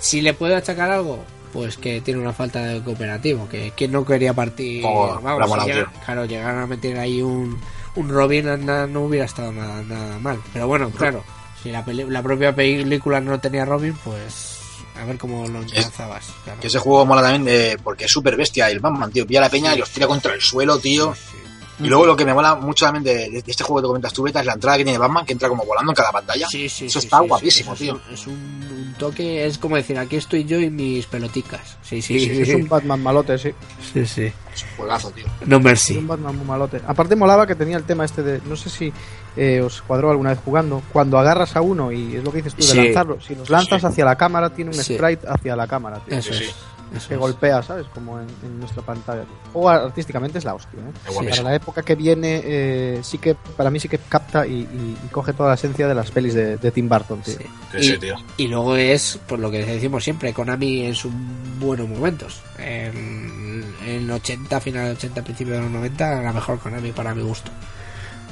Si 0.00 0.20
le 0.22 0.34
puedo 0.34 0.56
achacar 0.56 0.90
algo, 0.90 1.24
pues 1.52 1.76
que 1.76 2.00
tiene 2.00 2.20
una 2.20 2.32
falta 2.32 2.64
de 2.64 2.80
cooperativo, 2.82 3.48
que 3.48 3.72
quien 3.76 3.92
no 3.92 4.04
quería 4.04 4.32
partir, 4.34 4.82
Oh, 4.86 5.20
vamos, 5.22 5.40
si 5.64 5.70
llega- 5.72 5.92
claro, 6.04 6.24
llegar 6.24 6.56
a 6.58 6.66
meter 6.66 6.98
ahí 6.98 7.22
un, 7.22 7.58
un 7.96 8.08
Robin 8.08 8.48
anda, 8.48 8.86
no 8.86 9.02
hubiera 9.02 9.26
estado 9.26 9.52
nada, 9.52 9.82
nada 9.82 10.18
mal. 10.18 10.38
Pero 10.52 10.66
bueno, 10.66 10.90
claro, 10.90 11.22
si 11.62 11.70
la, 11.70 11.84
la 11.86 12.22
propia 12.22 12.54
película 12.54 13.20
no 13.20 13.38
tenía 13.40 13.64
Robin, 13.64 13.94
pues 14.04 14.59
a 14.96 15.04
ver 15.04 15.18
cómo 15.18 15.46
lo 15.48 15.62
enlazabas. 15.62 16.26
claro. 16.44 16.60
Que 16.60 16.66
ese 16.66 16.78
juego 16.78 17.06
mola 17.06 17.22
también 17.22 17.44
de, 17.44 17.78
porque 17.82 18.04
es 18.04 18.12
súper 18.12 18.36
bestia 18.36 18.70
el 18.70 18.80
Batman, 18.80 19.10
tío. 19.10 19.26
Pilla 19.26 19.40
la 19.40 19.50
peña 19.50 19.74
y 19.74 19.78
los 19.78 19.90
tira 19.90 20.06
contra 20.06 20.34
el 20.34 20.40
suelo, 20.40 20.78
tío. 20.78 21.14
Sí. 21.14 21.36
Y 21.82 21.88
luego 21.88 22.06
lo 22.06 22.16
que 22.16 22.24
me 22.24 22.34
mola 22.34 22.54
mucho 22.56 22.84
también 22.84 23.02
de, 23.04 23.30
de 23.30 23.42
este 23.46 23.64
juego 23.64 23.76
que 23.80 23.82
te 23.82 23.86
comentas 23.88 24.12
tú, 24.12 24.22
Beta, 24.22 24.40
es 24.40 24.46
la 24.46 24.52
entrada 24.54 24.76
que 24.78 24.84
tiene 24.84 24.98
Batman, 24.98 25.24
que 25.24 25.32
entra 25.32 25.48
como 25.48 25.64
volando 25.64 25.92
en 25.92 25.96
cada 25.96 26.12
pantalla. 26.12 26.46
Sí, 26.48 26.68
sí, 26.68 26.86
Eso 26.86 27.00
sí, 27.00 27.06
está 27.06 27.20
sí, 27.20 27.28
guapísimo, 27.28 27.76
sí, 27.76 27.84
tío. 27.84 28.00
Es, 28.12 28.26
un, 28.26 28.32
es 28.32 28.70
un- 28.70 28.70
un 28.90 28.94
toque, 28.98 29.46
es 29.46 29.58
como 29.58 29.76
decir, 29.76 29.98
aquí 29.98 30.16
estoy 30.16 30.44
yo 30.44 30.58
y 30.60 30.68
mis 30.70 31.06
peloticas. 31.06 31.76
Sí, 31.82 32.02
sí, 32.02 32.20
Sí, 32.20 32.34
sí, 32.44 32.50
es 32.50 32.54
un 32.54 32.68
Batman 32.68 33.02
malote, 33.02 33.38
sí. 33.38 33.50
sí, 33.92 34.04
sí. 34.06 34.32
Es 34.54 34.62
un 34.64 34.68
juegazo, 34.78 35.10
tío. 35.10 35.24
No 35.46 35.56
Es 35.58 35.62
mercy. 35.62 35.96
un 35.96 36.08
Batman 36.08 36.36
muy 36.36 36.44
malote. 36.46 36.80
Aparte 36.86 37.14
molaba 37.16 37.46
que 37.46 37.54
tenía 37.54 37.76
el 37.76 37.84
tema 37.84 38.04
este 38.04 38.22
de, 38.22 38.40
no 38.46 38.56
sé 38.56 38.68
si 38.68 38.92
eh, 39.36 39.60
os 39.62 39.80
cuadró 39.82 40.10
alguna 40.10 40.30
vez 40.30 40.40
jugando, 40.44 40.82
cuando 40.92 41.18
agarras 41.18 41.54
a 41.56 41.60
uno 41.60 41.92
y 41.92 42.16
es 42.16 42.24
lo 42.24 42.32
que 42.32 42.38
dices 42.38 42.54
tú 42.54 42.62
de 42.62 42.68
Sí. 42.72 42.76
lanzarlo, 42.84 43.20
si 43.20 43.34
los 43.36 43.48
lanzas 43.48 43.80
Sí. 43.80 43.86
hacia 43.86 44.04
la 44.04 44.16
cámara 44.16 44.50
tiene 44.50 44.70
un 44.72 44.76
Sí. 44.82 44.94
sprite 44.94 45.26
hacia 45.28 45.54
la 45.56 45.66
cámara, 45.68 46.00
tío, 46.04 46.18
Eso 46.18 46.34
Sí, 46.34 46.44
es. 46.44 46.54
Eso 46.96 47.08
que 47.08 47.14
es. 47.14 47.20
golpea, 47.20 47.62
¿sabes? 47.62 47.86
Como 47.94 48.20
en, 48.20 48.26
en 48.42 48.58
nuestra 48.60 48.82
pantalla. 48.82 49.24
juego 49.52 49.68
artísticamente 49.70 50.38
es 50.38 50.44
la 50.44 50.54
hostia, 50.54 50.78
¿eh? 50.80 50.92
Sí. 51.08 51.14
Para 51.28 51.42
la 51.42 51.54
época 51.54 51.82
que 51.82 51.94
viene, 51.94 52.40
eh, 52.44 53.00
sí 53.02 53.18
que 53.18 53.34
para 53.56 53.70
mí 53.70 53.78
sí 53.80 53.88
que 53.88 53.98
capta 53.98 54.46
y, 54.46 54.52
y- 54.60 54.96
y 55.04 55.08
coge 55.08 55.32
toda 55.32 55.50
la 55.50 55.54
esencia 55.54 55.86
de 55.88 55.94
las 55.94 56.10
pelis 56.10 56.34
de, 56.34 56.56
de 56.56 56.70
Tim 56.70 56.88
Burton, 56.88 57.20
tío. 57.22 57.34
Sí. 57.34 57.44
Sí, 57.72 57.78
Y, 57.78 57.82
sí, 57.84 57.98
tío. 57.98 58.16
y 58.36 58.48
luego 58.48 58.76
es, 58.76 59.18
por 59.28 59.38
lo 59.38 59.50
que 59.50 59.64
decimos 59.64 60.02
siempre, 60.04 60.32
Konami 60.32 60.86
en 60.86 60.94
sus 60.94 61.12
buenos 61.58 61.88
momentos. 61.88 62.40
En, 62.58 63.64
en 63.86 64.10
80, 64.10 64.60
final 64.60 64.84
de 64.86 64.90
80, 64.92 65.22
principio 65.22 65.54
de 65.54 65.60
los 65.60 65.70
90, 65.70 66.22
la 66.22 66.32
mejor 66.32 66.58
Konami 66.58 66.92
para 66.92 67.14
mi 67.14 67.22
gusto. 67.22 67.50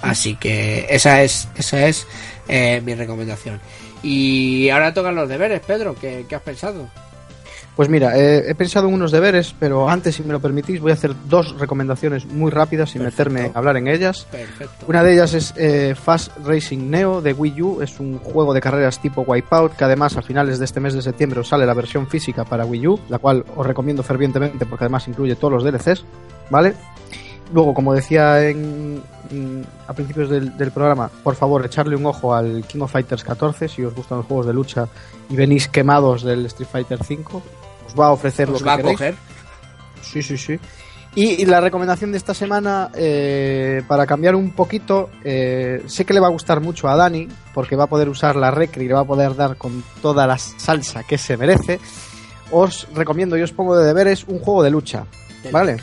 Así 0.02 0.36
que 0.36 0.86
esa 0.90 1.22
es, 1.22 1.48
esa 1.56 1.86
es 1.86 2.06
eh, 2.47 2.80
mi 2.85 2.94
recomendación. 2.94 3.60
Y 4.02 4.68
ahora 4.70 4.94
tocan 4.94 5.16
los 5.16 5.28
deberes, 5.28 5.60
Pedro. 5.60 5.97
¿Qué, 6.01 6.24
qué 6.28 6.36
has 6.36 6.43
pensado? 6.43 6.89
Pues 7.78 7.88
mira, 7.88 8.18
eh, 8.18 8.42
he 8.50 8.56
pensado 8.56 8.88
en 8.88 8.94
unos 8.94 9.12
deberes, 9.12 9.55
pero 9.56 9.88
antes, 9.88 10.16
si 10.16 10.24
me 10.24 10.32
lo 10.32 10.40
permitís, 10.40 10.80
voy 10.80 10.90
a 10.90 10.94
hacer 10.94 11.14
dos 11.28 11.56
recomendaciones 11.60 12.26
muy 12.26 12.50
rápidas 12.50 12.90
sin 12.90 13.02
Perfecto. 13.02 13.30
meterme 13.30 13.52
a 13.55 13.56
hablar 13.59 13.76
en 13.76 13.86
ellas. 13.86 14.26
Perfecto. 14.32 14.84
Una 14.88 15.05
de 15.05 15.12
ellas 15.12 15.32
es 15.32 15.55
eh, 15.56 15.94
Fast 15.94 16.32
Racing 16.44 16.90
Neo 16.90 17.22
de 17.22 17.32
Wii 17.34 17.62
U, 17.62 17.80
es 17.80 18.00
un 18.00 18.18
juego 18.18 18.52
de 18.52 18.60
carreras 18.60 18.98
tipo 19.00 19.22
Wipeout 19.22 19.76
que 19.76 19.84
además 19.84 20.16
a 20.16 20.22
finales 20.22 20.59
de 20.59 20.64
este 20.64 20.80
mes 20.80 20.92
de 20.94 21.02
septiembre 21.02 21.38
os 21.38 21.46
sale 21.46 21.66
la 21.66 21.74
versión 21.74 22.09
física 22.09 22.44
para 22.44 22.64
Wii 22.66 22.86
U, 22.88 23.00
la 23.09 23.18
cual 23.20 23.44
os 23.55 23.64
recomiendo 23.64 24.02
fervientemente 24.02 24.66
porque 24.66 24.86
además 24.86 25.06
incluye 25.06 25.36
todos 25.36 25.52
los 25.55 25.62
DLCs, 25.62 26.05
¿vale? 26.50 26.74
Luego, 27.55 27.74
como 27.74 27.94
decía 27.94 28.44
en, 28.48 29.00
en- 29.30 29.64
a 29.86 29.92
principios 29.92 30.28
del, 30.28 30.56
del 30.59 30.72
programa, 30.72 31.09
por 31.22 31.36
favor, 31.36 31.64
echarle 31.64 31.94
un 31.94 32.06
ojo 32.06 32.34
al 32.34 32.64
King 32.66 32.80
of 32.80 32.90
Fighters 32.90 33.22
14 33.22 33.68
si 33.68 33.84
os 33.84 33.94
gustan 33.94 34.18
los 34.18 34.26
juegos 34.26 34.46
de 34.46 34.52
lucha 34.52 34.88
y 35.30 35.36
venís 35.36 35.68
quemados 35.68 36.24
del 36.24 36.44
Street 36.46 36.68
Fighter 36.70 36.98
5. 37.05 37.40
Os 37.89 37.98
va 37.98 38.06
a 38.06 38.12
ofrecer 38.12 38.48
lo 38.48 38.56
¿Os 38.56 38.62
que 38.62 38.69
va 38.69 38.74
a 38.74 38.82
coger? 38.82 39.15
Sí, 40.02 40.23
sí, 40.23 40.39
sí. 40.39 40.59
Y, 41.15 41.43
y 41.43 41.47
la 41.47 41.60
recomendación 41.60 42.12
de 42.12 42.19
esta 42.19 42.35
semana, 42.35 42.90
eh, 42.94 43.82
para 43.89 44.06
cambiar 44.06 44.36
un 44.36 44.52
poquito, 44.52 45.10
eh, 45.24 45.82
sé 45.86 46.05
que 46.05 46.15
le 46.15 46.20
va 46.20 46.28
a 46.28 46.31
gustar 46.31 46.60
mucho 46.60 46.86
a 46.86 46.94
Dani, 46.97 47.27
porque 47.55 47.74
va 47.74 47.85
a 47.85 47.89
poder 47.89 48.09
usar 48.09 48.36
la 48.36 48.51
Recre 48.51 48.85
y 48.85 48.89
le 48.89 48.94
va 48.94 49.01
a 49.01 49.05
poder 49.05 49.35
dar 49.35 49.56
con 49.56 49.82
toda 50.01 50.27
la 50.27 50.39
salsa 50.39 51.02
que 51.02 51.19
se 51.19 51.36
merece. 51.36 51.81
Os 52.52 52.86
recomiendo 52.94 53.36
y 53.36 53.43
os 53.43 53.52
pongo 53.52 53.77
de 53.77 53.86
deberes 53.86 54.24
un 54.28 54.39
juego 54.39 54.62
de 54.62 54.70
lucha, 54.70 55.06
¿vale? 55.51 55.78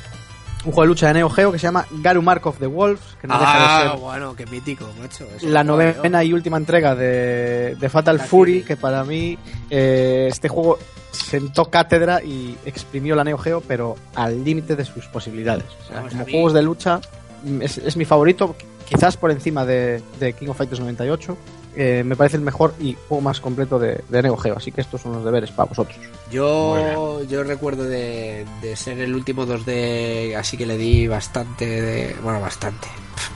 Un 0.66 0.72
juego 0.72 0.82
de 0.82 0.88
lucha 0.88 1.08
de 1.08 1.14
Neo 1.16 1.30
Geo 1.30 1.52
que 1.52 1.60
se 1.60 1.68
llama 1.68 1.86
Garu 2.02 2.22
Mark 2.24 2.46
of 2.48 2.58
the 2.58 2.66
Wolves, 2.66 3.00
que 3.22 3.28
no 3.28 3.38
deja 3.40 3.54
de 3.54 3.60
Ah, 3.66 3.90
ser 3.92 4.00
bueno, 4.00 4.36
qué 4.36 4.46
mítico, 4.48 4.90
macho. 5.00 5.28
La 5.44 5.64
novena 5.64 6.24
y 6.24 6.34
última 6.34 6.58
entrega 6.58 6.96
de, 6.96 7.76
de 7.80 7.90
Fatal 7.90 8.20
Fury, 8.20 8.64
que 8.64 8.76
para 8.76 9.04
mí 9.04 9.38
eh, 9.70 10.28
este 10.30 10.50
juego 10.50 10.80
sentó 11.12 11.66
cátedra 11.70 12.24
y 12.24 12.58
exprimió 12.66 13.16
la 13.16 13.24
Neo 13.24 13.38
Geo, 13.38 13.62
pero 13.62 13.96
al 14.16 14.44
límite 14.44 14.76
de 14.76 14.86
sus 14.86 15.06
posibilidades. 15.08 15.66
O 15.84 15.88
sea, 15.88 15.98
Vamos, 15.98 16.14
como 16.14 16.26
juegos 16.26 16.54
de 16.54 16.62
lucha 16.64 17.00
mm, 17.44 17.62
es, 17.62 17.78
es 17.78 17.96
mi 17.96 18.06
favorito, 18.06 18.56
quizás 18.86 19.18
por 19.18 19.30
encima 19.32 19.66
de, 19.66 20.02
de 20.20 20.34
King 20.34 20.48
of 20.48 20.58
Fighters 20.58 20.80
98. 20.80 21.38
Eh, 21.76 22.04
me 22.06 22.16
parece 22.16 22.38
el 22.38 22.44
mejor 22.44 22.74
y 22.80 22.96
juego 23.08 23.22
más 23.22 23.40
completo 23.40 23.80
de, 23.80 24.02
de 24.10 24.22
Neo 24.24 24.38
Geo, 24.38 24.58
así 24.58 24.72
que 24.72 24.82
estos 24.82 25.02
son 25.02 25.14
los 25.14 25.26
deberes 25.26 25.52
para 25.52 25.70
vosotros. 25.70 25.98
Yo, 26.32 27.24
yo 27.24 27.44
recuerdo 27.44 27.84
de, 27.84 28.46
de 28.62 28.76
ser 28.76 29.00
el 29.00 29.14
último 29.14 29.46
2D, 29.46 30.36
así 30.36 30.58
que 30.58 30.66
le 30.66 30.78
di 30.78 31.08
bastante, 31.08 31.66
de, 31.66 32.16
bueno, 32.24 32.40
bastante. 32.42 32.88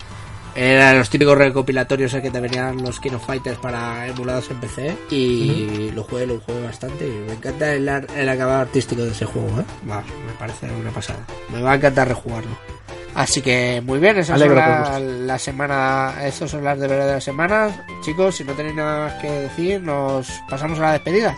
Eran 0.56 0.98
los 0.98 1.10
típicos 1.10 1.38
recopilatorios 1.38 2.14
en 2.14 2.22
que 2.22 2.32
te 2.32 2.40
venían 2.40 2.82
los 2.82 2.99
King 2.99 3.14
of 3.14 3.26
Fighters 3.26 3.60
para 3.60 4.07
emulados 4.07 4.49
en 4.52 4.60
PC 4.60 4.98
y 5.11 5.91
lo 5.91 6.03
jugué, 6.03 6.26
lo 6.26 6.40
jugué 6.40 6.64
bastante 6.64 7.07
y 7.07 7.11
me 7.11 7.34
encanta 7.34 7.74
el, 7.74 7.88
el 7.88 8.30
acabado 8.30 8.61
artístico 8.61 9.03
de 9.03 9.11
ese 9.11 9.26
juego, 9.26 9.48
¿eh? 9.60 9.66
Va, 9.90 10.02
me 10.02 10.34
parece 10.38 10.70
una 10.72 10.91
pasada. 10.91 11.20
Me 11.53 11.61
va 11.61 11.74
a 11.74 11.76
encantar 11.76 12.07
rejugarlo. 12.07 12.78
Así 13.15 13.41
que 13.41 13.81
muy 13.86 13.99
bien, 13.99 14.18
esas 14.18 14.36
Alegro 14.36 14.56
son 14.56 14.57
que 14.57 15.53
la, 15.57 16.15
estos 16.26 16.52
son 16.52 16.64
las 16.64 16.80
deberes 16.80 17.06
de 17.06 17.11
la 17.14 17.22
semana. 17.22 17.86
Chicos, 18.02 18.36
si 18.36 18.44
no 18.44 18.53
tenéis 18.53 18.76
nada 18.76 19.06
más 19.06 19.14
que 19.22 19.30
decir, 19.30 19.81
nos 19.81 20.30
pasamos 20.49 20.80
a 20.80 20.84
la 20.84 20.91
despedida. 20.94 21.36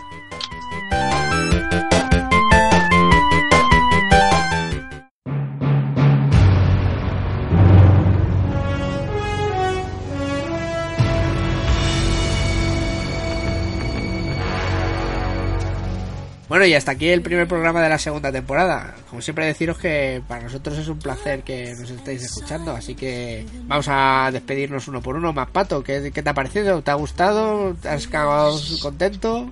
Bueno, 16.52 16.66
y 16.66 16.74
hasta 16.74 16.92
aquí 16.92 17.08
el 17.08 17.22
primer 17.22 17.48
programa 17.48 17.80
de 17.80 17.88
la 17.88 17.96
segunda 17.96 18.30
temporada. 18.30 18.94
Como 19.08 19.22
siempre 19.22 19.46
deciros 19.46 19.78
que 19.78 20.20
para 20.28 20.42
nosotros 20.42 20.76
es 20.76 20.86
un 20.86 20.98
placer 20.98 21.42
que 21.44 21.72
nos 21.80 21.88
estéis 21.88 22.24
escuchando, 22.24 22.72
así 22.72 22.94
que 22.94 23.46
vamos 23.62 23.86
a 23.88 24.28
despedirnos 24.30 24.86
uno 24.86 25.00
por 25.00 25.16
uno. 25.16 25.32
Más 25.32 25.48
Pato, 25.48 25.82
¿qué, 25.82 26.12
te 26.12 26.28
ha 26.28 26.34
parecido? 26.34 26.82
¿Te 26.82 26.90
ha 26.90 26.94
gustado? 26.96 27.74
¿Te 27.80 27.88
has 27.88 28.06
quedado 28.06 28.54
contento? 28.82 29.50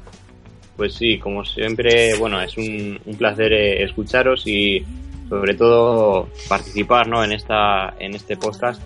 Pues 0.77 0.93
sí, 0.93 1.18
como 1.18 1.43
siempre, 1.43 2.18
bueno, 2.18 2.39
es 2.43 2.55
un, 2.59 3.01
un 3.06 3.16
placer 3.16 3.51
eh, 3.51 3.82
escucharos 3.82 4.47
y 4.47 4.85
sobre 5.31 5.55
todo 5.55 6.28
participar 6.51 7.09
¿no? 7.09 7.24
en, 7.24 7.32
esta, 7.32 7.94
en 7.98 8.14
este 8.14 8.36
podcast. 8.36 8.82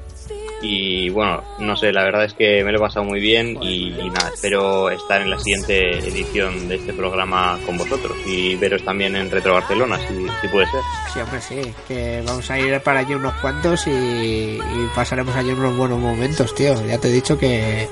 Y 0.66 1.10
bueno, 1.10 1.42
no 1.58 1.76
sé, 1.76 1.92
la 1.92 2.04
verdad 2.04 2.24
es 2.24 2.32
que 2.32 2.64
me 2.64 2.72
lo 2.72 2.78
he 2.78 2.80
pasado 2.80 3.04
muy 3.04 3.20
bien 3.20 3.58
y, 3.62 3.88
y 3.88 4.10
nada, 4.10 4.30
espero 4.32 4.88
estar 4.88 5.20
en 5.20 5.28
la 5.30 5.38
siguiente 5.38 5.98
edición 5.98 6.68
de 6.68 6.76
este 6.76 6.94
programa 6.94 7.58
con 7.66 7.76
vosotros 7.76 8.16
y 8.24 8.54
veros 8.56 8.82
también 8.82 9.14
en 9.14 9.30
Retro 9.30 9.52
Barcelona, 9.52 9.98
si, 9.98 10.26
si 10.40 10.48
puede 10.48 10.66
ser. 10.66 10.80
Sí, 11.12 11.20
hombre, 11.20 11.40
sí, 11.42 11.74
que 11.86 12.22
vamos 12.26 12.50
a 12.50 12.58
ir 12.58 12.80
para 12.80 13.00
allí 13.00 13.12
unos 13.12 13.34
cuantos 13.34 13.86
y, 13.86 13.90
y 13.90 14.88
pasaremos 14.94 15.36
allí 15.36 15.50
unos 15.50 15.76
buenos 15.76 15.98
momentos, 15.98 16.54
tío. 16.54 16.74
Ya 16.86 16.98
te 16.98 17.08
he 17.08 17.12
dicho 17.12 17.36
que 17.38 17.86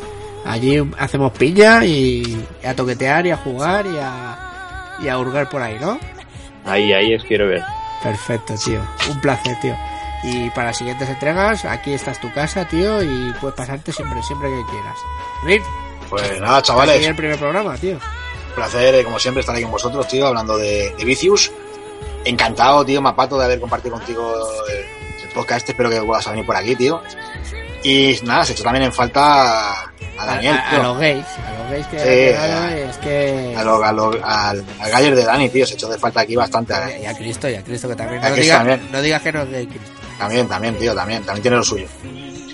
allí 0.47 0.82
hacemos 0.99 1.32
piña 1.32 1.85
y, 1.85 2.43
y 2.62 2.66
a 2.66 2.74
toquetear 2.74 3.27
y 3.27 3.32
a 3.32 3.36
jugar 3.36 3.85
y 3.85 3.99
a, 4.01 4.97
y 5.05 5.09
a 5.09 5.19
hurgar 5.19 5.51
por 5.51 5.61
ahí, 5.61 5.77
¿no? 5.78 5.99
Ahí, 6.65 6.90
ahí 6.94 7.15
os 7.15 7.24
quiero 7.24 7.49
ver. 7.49 7.62
Perfecto, 8.03 8.55
tío. 8.65 8.81
Un 9.11 9.20
placer, 9.20 9.57
tío. 9.61 9.77
Y 10.24 10.51
para 10.51 10.69
las 10.69 10.77
siguientes 10.78 11.09
entregas, 11.09 11.65
aquí 11.65 11.93
está 11.93 12.12
tu 12.15 12.32
casa, 12.32 12.66
tío, 12.69 13.03
y 13.03 13.32
puedes 13.40 13.57
pasarte 13.57 13.93
siempre, 13.93 14.23
siempre 14.23 14.49
que 14.51 14.62
quieras. 14.70 14.97
Venid, 15.44 15.62
Pues 16.09 16.40
nada, 16.40 16.62
chavales, 16.62 17.05
el 17.05 17.16
primer 17.16 17.39
programa, 17.39 17.77
tío. 17.77 17.94
un 17.94 18.55
placer, 18.55 18.94
eh, 18.94 19.03
como 19.05 19.19
siempre, 19.19 19.40
estar 19.40 19.55
aquí 19.55 19.62
con 19.65 19.73
vosotros, 19.73 20.07
tío, 20.07 20.27
hablando 20.28 20.57
de, 20.59 20.94
de 20.97 21.05
Vicious. 21.05 21.51
Encantado, 22.24 22.85
tío, 22.85 23.03
Mapato, 23.03 23.36
de 23.39 23.47
haber 23.47 23.59
compartido 23.61 23.97
contigo 23.97 24.32
el, 24.70 25.23
el 25.24 25.28
podcast 25.35 25.59
este. 25.59 25.73
Espero 25.73 25.90
que 25.90 26.01
puedas 26.03 26.28
venir 26.31 26.47
por 26.47 26.55
aquí, 26.57 26.77
tío. 26.77 27.03
Y 27.82 28.16
nada, 28.23 28.44
se 28.44 28.53
echó 28.53 28.62
también 28.62 28.85
en 28.85 28.93
falta 28.93 29.73
a 29.82 30.27
Daniel, 30.27 30.57
a- 30.57 30.78
los 30.78 30.99
gays, 30.99 31.24
a 31.27 31.59
los 31.62 31.70
gays 31.73 31.86
que 31.89 31.99
Sí, 31.99 32.36
a- 32.39 32.77
es 32.78 32.97
que... 32.99 33.55
A 33.59 33.65
lo, 33.65 33.82
a 33.82 33.90
lo- 33.93 34.12
al, 34.24 34.65
al 34.78 34.90
Galler 34.90 35.16
de 35.16 35.24
Dani, 35.24 35.49
tío, 35.49 35.66
se 35.66 35.74
echó 35.74 35.89
de 35.89 35.99
falta 35.99 36.20
aquí 36.20 36.36
bastante. 36.36 36.74
eh. 36.74 37.01
Y 37.03 37.07
a 37.07 37.15
Cristo, 37.16 37.49
y 37.49 37.55
a 37.57 37.65
Cristo 37.65 37.89
que 37.89 37.97
también. 37.97 38.23
No, 38.23 38.31
digas, 38.36 38.59
también. 38.59 38.89
no 38.93 39.03
digas 39.03 39.23
que 39.23 39.32
no 39.32 39.43
es 39.43 39.51
gay, 39.51 39.66
Cristo. 39.66 39.90
También, 40.23 40.47
también, 40.49 40.78
tío, 40.78 40.94
también, 40.94 41.24
también 41.24 41.43
tiene 41.43 41.57
lo 41.57 41.65
suyo. 41.65 41.86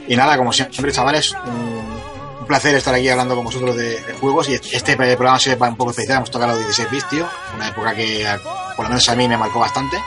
Y 0.09 0.17
nada, 0.17 0.39
como 0.39 0.53
siempre, 0.53 0.91
chavales, 0.91 1.35
un, 1.47 2.41
un 2.41 2.47
placer 2.47 2.75
estar 2.75 2.95
aquí 2.95 3.09
hablando 3.11 3.35
con 3.35 3.45
vosotros 3.45 3.77
de, 3.77 4.01
de 4.03 4.13
juegos. 4.15 4.49
Y 4.49 4.55
este 4.55 4.97
programa 4.97 5.39
se 5.39 5.55
va 5.55 5.69
un 5.69 5.77
poco 5.77 5.91
especial, 5.91 6.17
hemos 6.19 6.31
tocado 6.31 6.53
los 6.53 6.61
16 6.61 6.91
bits, 6.91 7.09
tío, 7.11 7.27
una 7.55 7.69
época 7.69 7.95
que 7.95 8.27
a- 8.27 8.39
por 8.75 8.85
lo 8.85 8.89
menos 8.89 9.07
a 9.09 9.15
mí 9.15 9.29
me 9.29 9.37
marcó 9.37 9.61
bastante. 9.61 9.99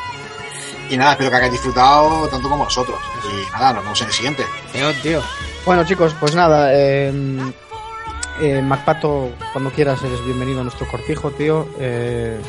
Y 0.90 0.98
nada, 0.98 1.12
espero 1.12 1.30
que 1.30 1.36
hayáis 1.38 1.52
disfrutado 1.52 2.28
tanto 2.30 2.50
como 2.50 2.64
nosotros. 2.64 3.00
Y 3.32 3.52
nada, 3.54 3.74
nos 3.74 3.84
vemos 3.84 4.02
en 4.02 4.08
el 4.08 4.14
siguiente. 4.14 4.44
León, 4.74 4.96
tío. 5.04 5.22
Bueno, 5.66 5.84
chicos, 5.86 6.16
pues 6.20 6.34
nada. 6.36 6.72
Eh, 6.74 7.14
eh, 8.42 8.62
Macpato, 8.64 9.30
cuando 9.54 9.70
quieras, 9.72 10.02
eres 10.04 10.26
bienvenido 10.26 10.62
a 10.62 10.64
nuestro 10.64 10.88
cortijo, 10.90 11.30
tío. 11.32 11.68
Eh, 11.80 12.40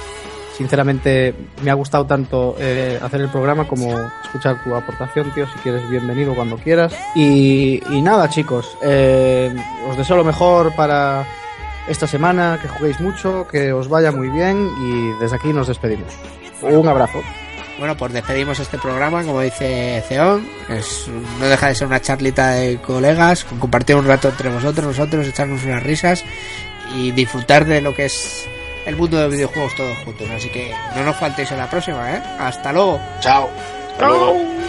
sinceramente, 0.56 1.34
me 1.62 1.70
ha 1.70 1.74
gustado 1.74 2.06
tanto 2.06 2.56
eh, 2.58 2.98
hacer 3.02 3.20
el 3.20 3.28
programa 3.28 3.66
como 3.66 3.92
escuchar 4.24 4.62
tu 4.62 4.74
aportación, 4.74 5.30
tío. 5.32 5.46
Si 5.46 5.58
quieres, 5.60 5.88
bienvenido 5.88 6.34
cuando 6.34 6.56
quieras. 6.56 6.94
Y, 7.14 7.80
nada, 8.02 8.28
chicos, 8.28 8.76
eh, 8.82 9.54
os 9.88 9.96
deseo 9.96 10.16
lo 10.16 10.24
mejor 10.24 10.74
para 10.74 11.26
esta 11.88 12.06
semana, 12.06 12.58
que 12.60 12.68
juguéis 12.68 13.00
mucho, 13.00 13.46
que 13.48 13.72
os 13.72 13.88
vaya 13.88 14.12
muy 14.12 14.28
bien 14.28 14.68
y 14.80 15.20
desde 15.20 15.36
aquí 15.36 15.52
nos 15.52 15.68
despedimos. 15.68 16.12
Un 16.62 16.86
abrazo. 16.86 17.20
Bueno, 17.78 17.96
pues 17.96 18.12
despedimos 18.12 18.60
este 18.60 18.78
programa, 18.78 19.24
como 19.24 19.40
dice 19.40 20.02
Ceón. 20.06 20.46
No 21.40 21.46
deja 21.48 21.68
de 21.68 21.74
ser 21.74 21.88
una 21.88 22.00
charlita 22.00 22.50
de 22.50 22.76
colegas, 22.76 23.44
compartir 23.44 23.96
un 23.96 24.06
rato 24.06 24.28
entre 24.28 24.50
vosotros, 24.50 24.86
nosotros, 24.86 25.26
echarnos 25.26 25.64
unas 25.64 25.82
risas 25.82 26.24
y 26.94 27.10
disfrutar 27.10 27.64
de 27.64 27.80
lo 27.80 27.94
que 27.94 28.04
es 28.04 28.46
el 28.86 28.96
mundo 28.96 29.16
de 29.16 29.24
los 29.24 29.32
videojuegos 29.32 29.74
todos 29.76 29.96
juntos. 29.98 30.28
Así 30.30 30.48
que 30.48 30.74
no 30.96 31.04
nos 31.04 31.16
faltéis 31.16 31.50
en 31.52 31.58
la 31.58 31.68
próxima, 31.68 32.12
¿eh? 32.14 32.22
Hasta 32.38 32.72
luego. 32.72 33.00
Chao. 33.20 33.48
Hasta 33.92 34.08
luego. 34.08 34.61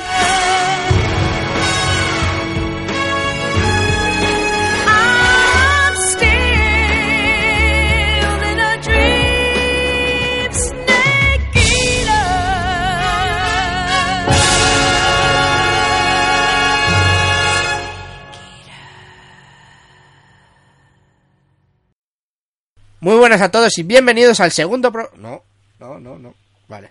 Muy 23.03 23.17
buenas 23.17 23.41
a 23.41 23.51
todos 23.51 23.77
y 23.77 23.84
bienvenidos 23.84 24.39
al 24.39 24.53
segundo 24.53 24.89
pro... 24.89 25.11
No, 25.17 25.43
no, 25.77 25.99
no, 25.99 26.17
no. 26.17 26.34
Vale. 26.69 26.89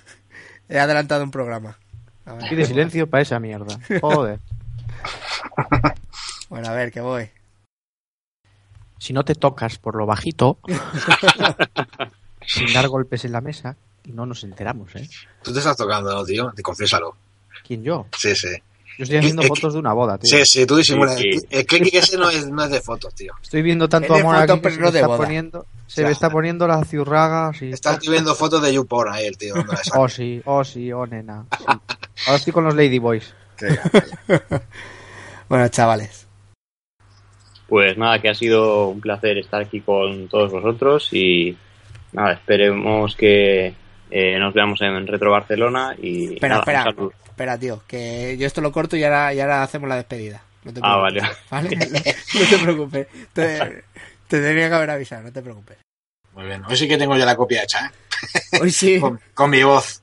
He 0.70 0.78
adelantado 0.78 1.22
un 1.22 1.30
programa. 1.30 1.76
A 2.24 2.32
ver. 2.32 2.48
Pide 2.48 2.64
silencio 2.64 3.06
para 3.06 3.24
esa 3.24 3.38
mierda. 3.38 3.78
Joder. 4.00 4.40
Bueno, 6.48 6.68
a 6.68 6.72
ver, 6.72 6.92
que 6.92 7.00
voy. 7.00 7.28
Si 8.98 9.12
no 9.12 9.24
te 9.24 9.34
tocas 9.34 9.76
por 9.78 9.96
lo 9.96 10.06
bajito, 10.06 10.58
sin 12.46 12.72
dar 12.72 12.86
golpes 12.86 13.24
en 13.24 13.32
la 13.32 13.40
mesa, 13.40 13.76
y 14.04 14.12
no 14.12 14.24
nos 14.24 14.44
enteramos, 14.44 14.94
¿eh? 14.94 15.08
Tú 15.42 15.52
te 15.52 15.58
estás 15.58 15.76
tocando, 15.76 16.14
¿no, 16.14 16.24
tío? 16.24 16.52
Te 16.54 16.62
confiésalo. 16.62 17.16
¿Quién 17.66 17.82
yo? 17.82 18.06
Sí, 18.16 18.36
sí. 18.36 18.56
Yo 18.98 19.02
estoy 19.04 19.18
haciendo 19.18 19.42
Es 19.42 19.48
que- 19.50 19.54
fotos 19.56 19.72
de 19.74 19.78
una 19.80 19.92
boda, 19.92 20.18
tío. 20.18 20.38
Sí, 20.38 20.44
sí, 20.44 20.66
tú 20.66 20.76
disimulas. 20.76 21.16
Sí, 21.16 21.32
sí. 21.32 21.46
El 21.50 21.66
click 21.66 21.94
ese 21.94 22.16
no 22.16 22.30
es, 22.30 22.46
no 22.48 22.62
es 22.64 22.70
de 22.70 22.80
fotos, 22.80 23.14
tío. 23.14 23.32
Estoy 23.42 23.62
viendo 23.62 23.88
tanto 23.88 24.14
Es 24.14 24.20
amor 24.20 24.36
foto, 24.40 24.52
aquí 24.52 24.60
pero 24.62 24.74
se 24.74 24.80
no 24.80 24.86
me 24.86 24.92
de 24.92 24.98
está 24.98 25.06
boda. 25.08 25.18
poniendo, 25.18 25.66
se 25.86 26.02
me 26.04 26.10
está 26.10 26.30
poniendo 26.30 26.66
las 26.68 26.88
ciurragas 26.88 27.60
y... 27.62 27.70
Estás 27.70 27.98
viendo 28.00 28.34
fotos 28.34 28.62
de 28.62 28.72
YouPorn 28.74 29.12
ahí, 29.12 29.26
el 29.26 29.36
tío. 29.36 29.54
Oh, 29.96 30.08
sí, 30.08 30.40
oh, 30.44 30.62
sí, 30.64 30.92
oh, 30.92 31.06
nena. 31.06 31.44
sí. 31.58 31.64
Ahora 32.26 32.36
estoy 32.36 32.52
con 32.52 32.64
los 32.64 32.74
Ladyboys. 32.74 33.34
Bueno, 35.48 35.68
chavales. 35.68 36.26
Pues 37.68 37.96
nada, 37.98 38.18
que 38.20 38.28
ha 38.28 38.34
sido 38.34 38.88
un 38.88 39.00
placer 39.00 39.38
estar 39.38 39.62
aquí 39.62 39.80
con 39.80 40.28
todos 40.28 40.52
vosotros 40.52 41.08
y 41.12 41.56
nada, 42.12 42.32
esperemos 42.32 43.14
que 43.16 43.74
eh, 44.10 44.38
nos 44.38 44.54
veamos 44.54 44.80
en 44.82 45.06
Retro 45.06 45.30
Barcelona 45.30 45.94
y 46.00 46.34
Espera, 46.34 46.54
nada, 46.56 46.60
espera. 46.62 46.78
un 46.80 46.84
saludo. 46.94 47.12
Espera, 47.34 47.58
tío. 47.58 47.82
Que 47.88 48.36
yo 48.38 48.46
esto 48.46 48.60
lo 48.60 48.70
corto 48.70 48.96
y 48.96 49.02
ahora, 49.02 49.34
y 49.34 49.40
ahora 49.40 49.64
hacemos 49.64 49.88
la 49.88 49.96
despedida. 49.96 50.40
No 50.62 50.72
te 50.72 50.78
Ah, 50.84 51.04
preocupes. 51.10 51.36
¿Vale? 51.50 51.68
No 52.34 52.48
te 52.48 52.58
preocupes. 52.58 53.06
Te, 53.32 53.84
te 54.28 54.40
tenía 54.40 54.68
que 54.68 54.74
haber 54.76 54.90
avisado, 54.90 55.24
no 55.24 55.32
te 55.32 55.42
preocupes. 55.42 55.78
Muy 56.32 56.44
bien. 56.46 56.62
Hoy 56.64 56.76
sí 56.76 56.86
que 56.86 56.96
tengo 56.96 57.16
ya 57.16 57.24
la 57.26 57.34
copia 57.34 57.64
hecha, 57.64 57.86
¿eh? 57.86 58.40
Hoy 58.60 58.70
sí. 58.70 59.00
Con, 59.00 59.20
con 59.34 59.50
mi 59.50 59.64
voz. 59.64 60.00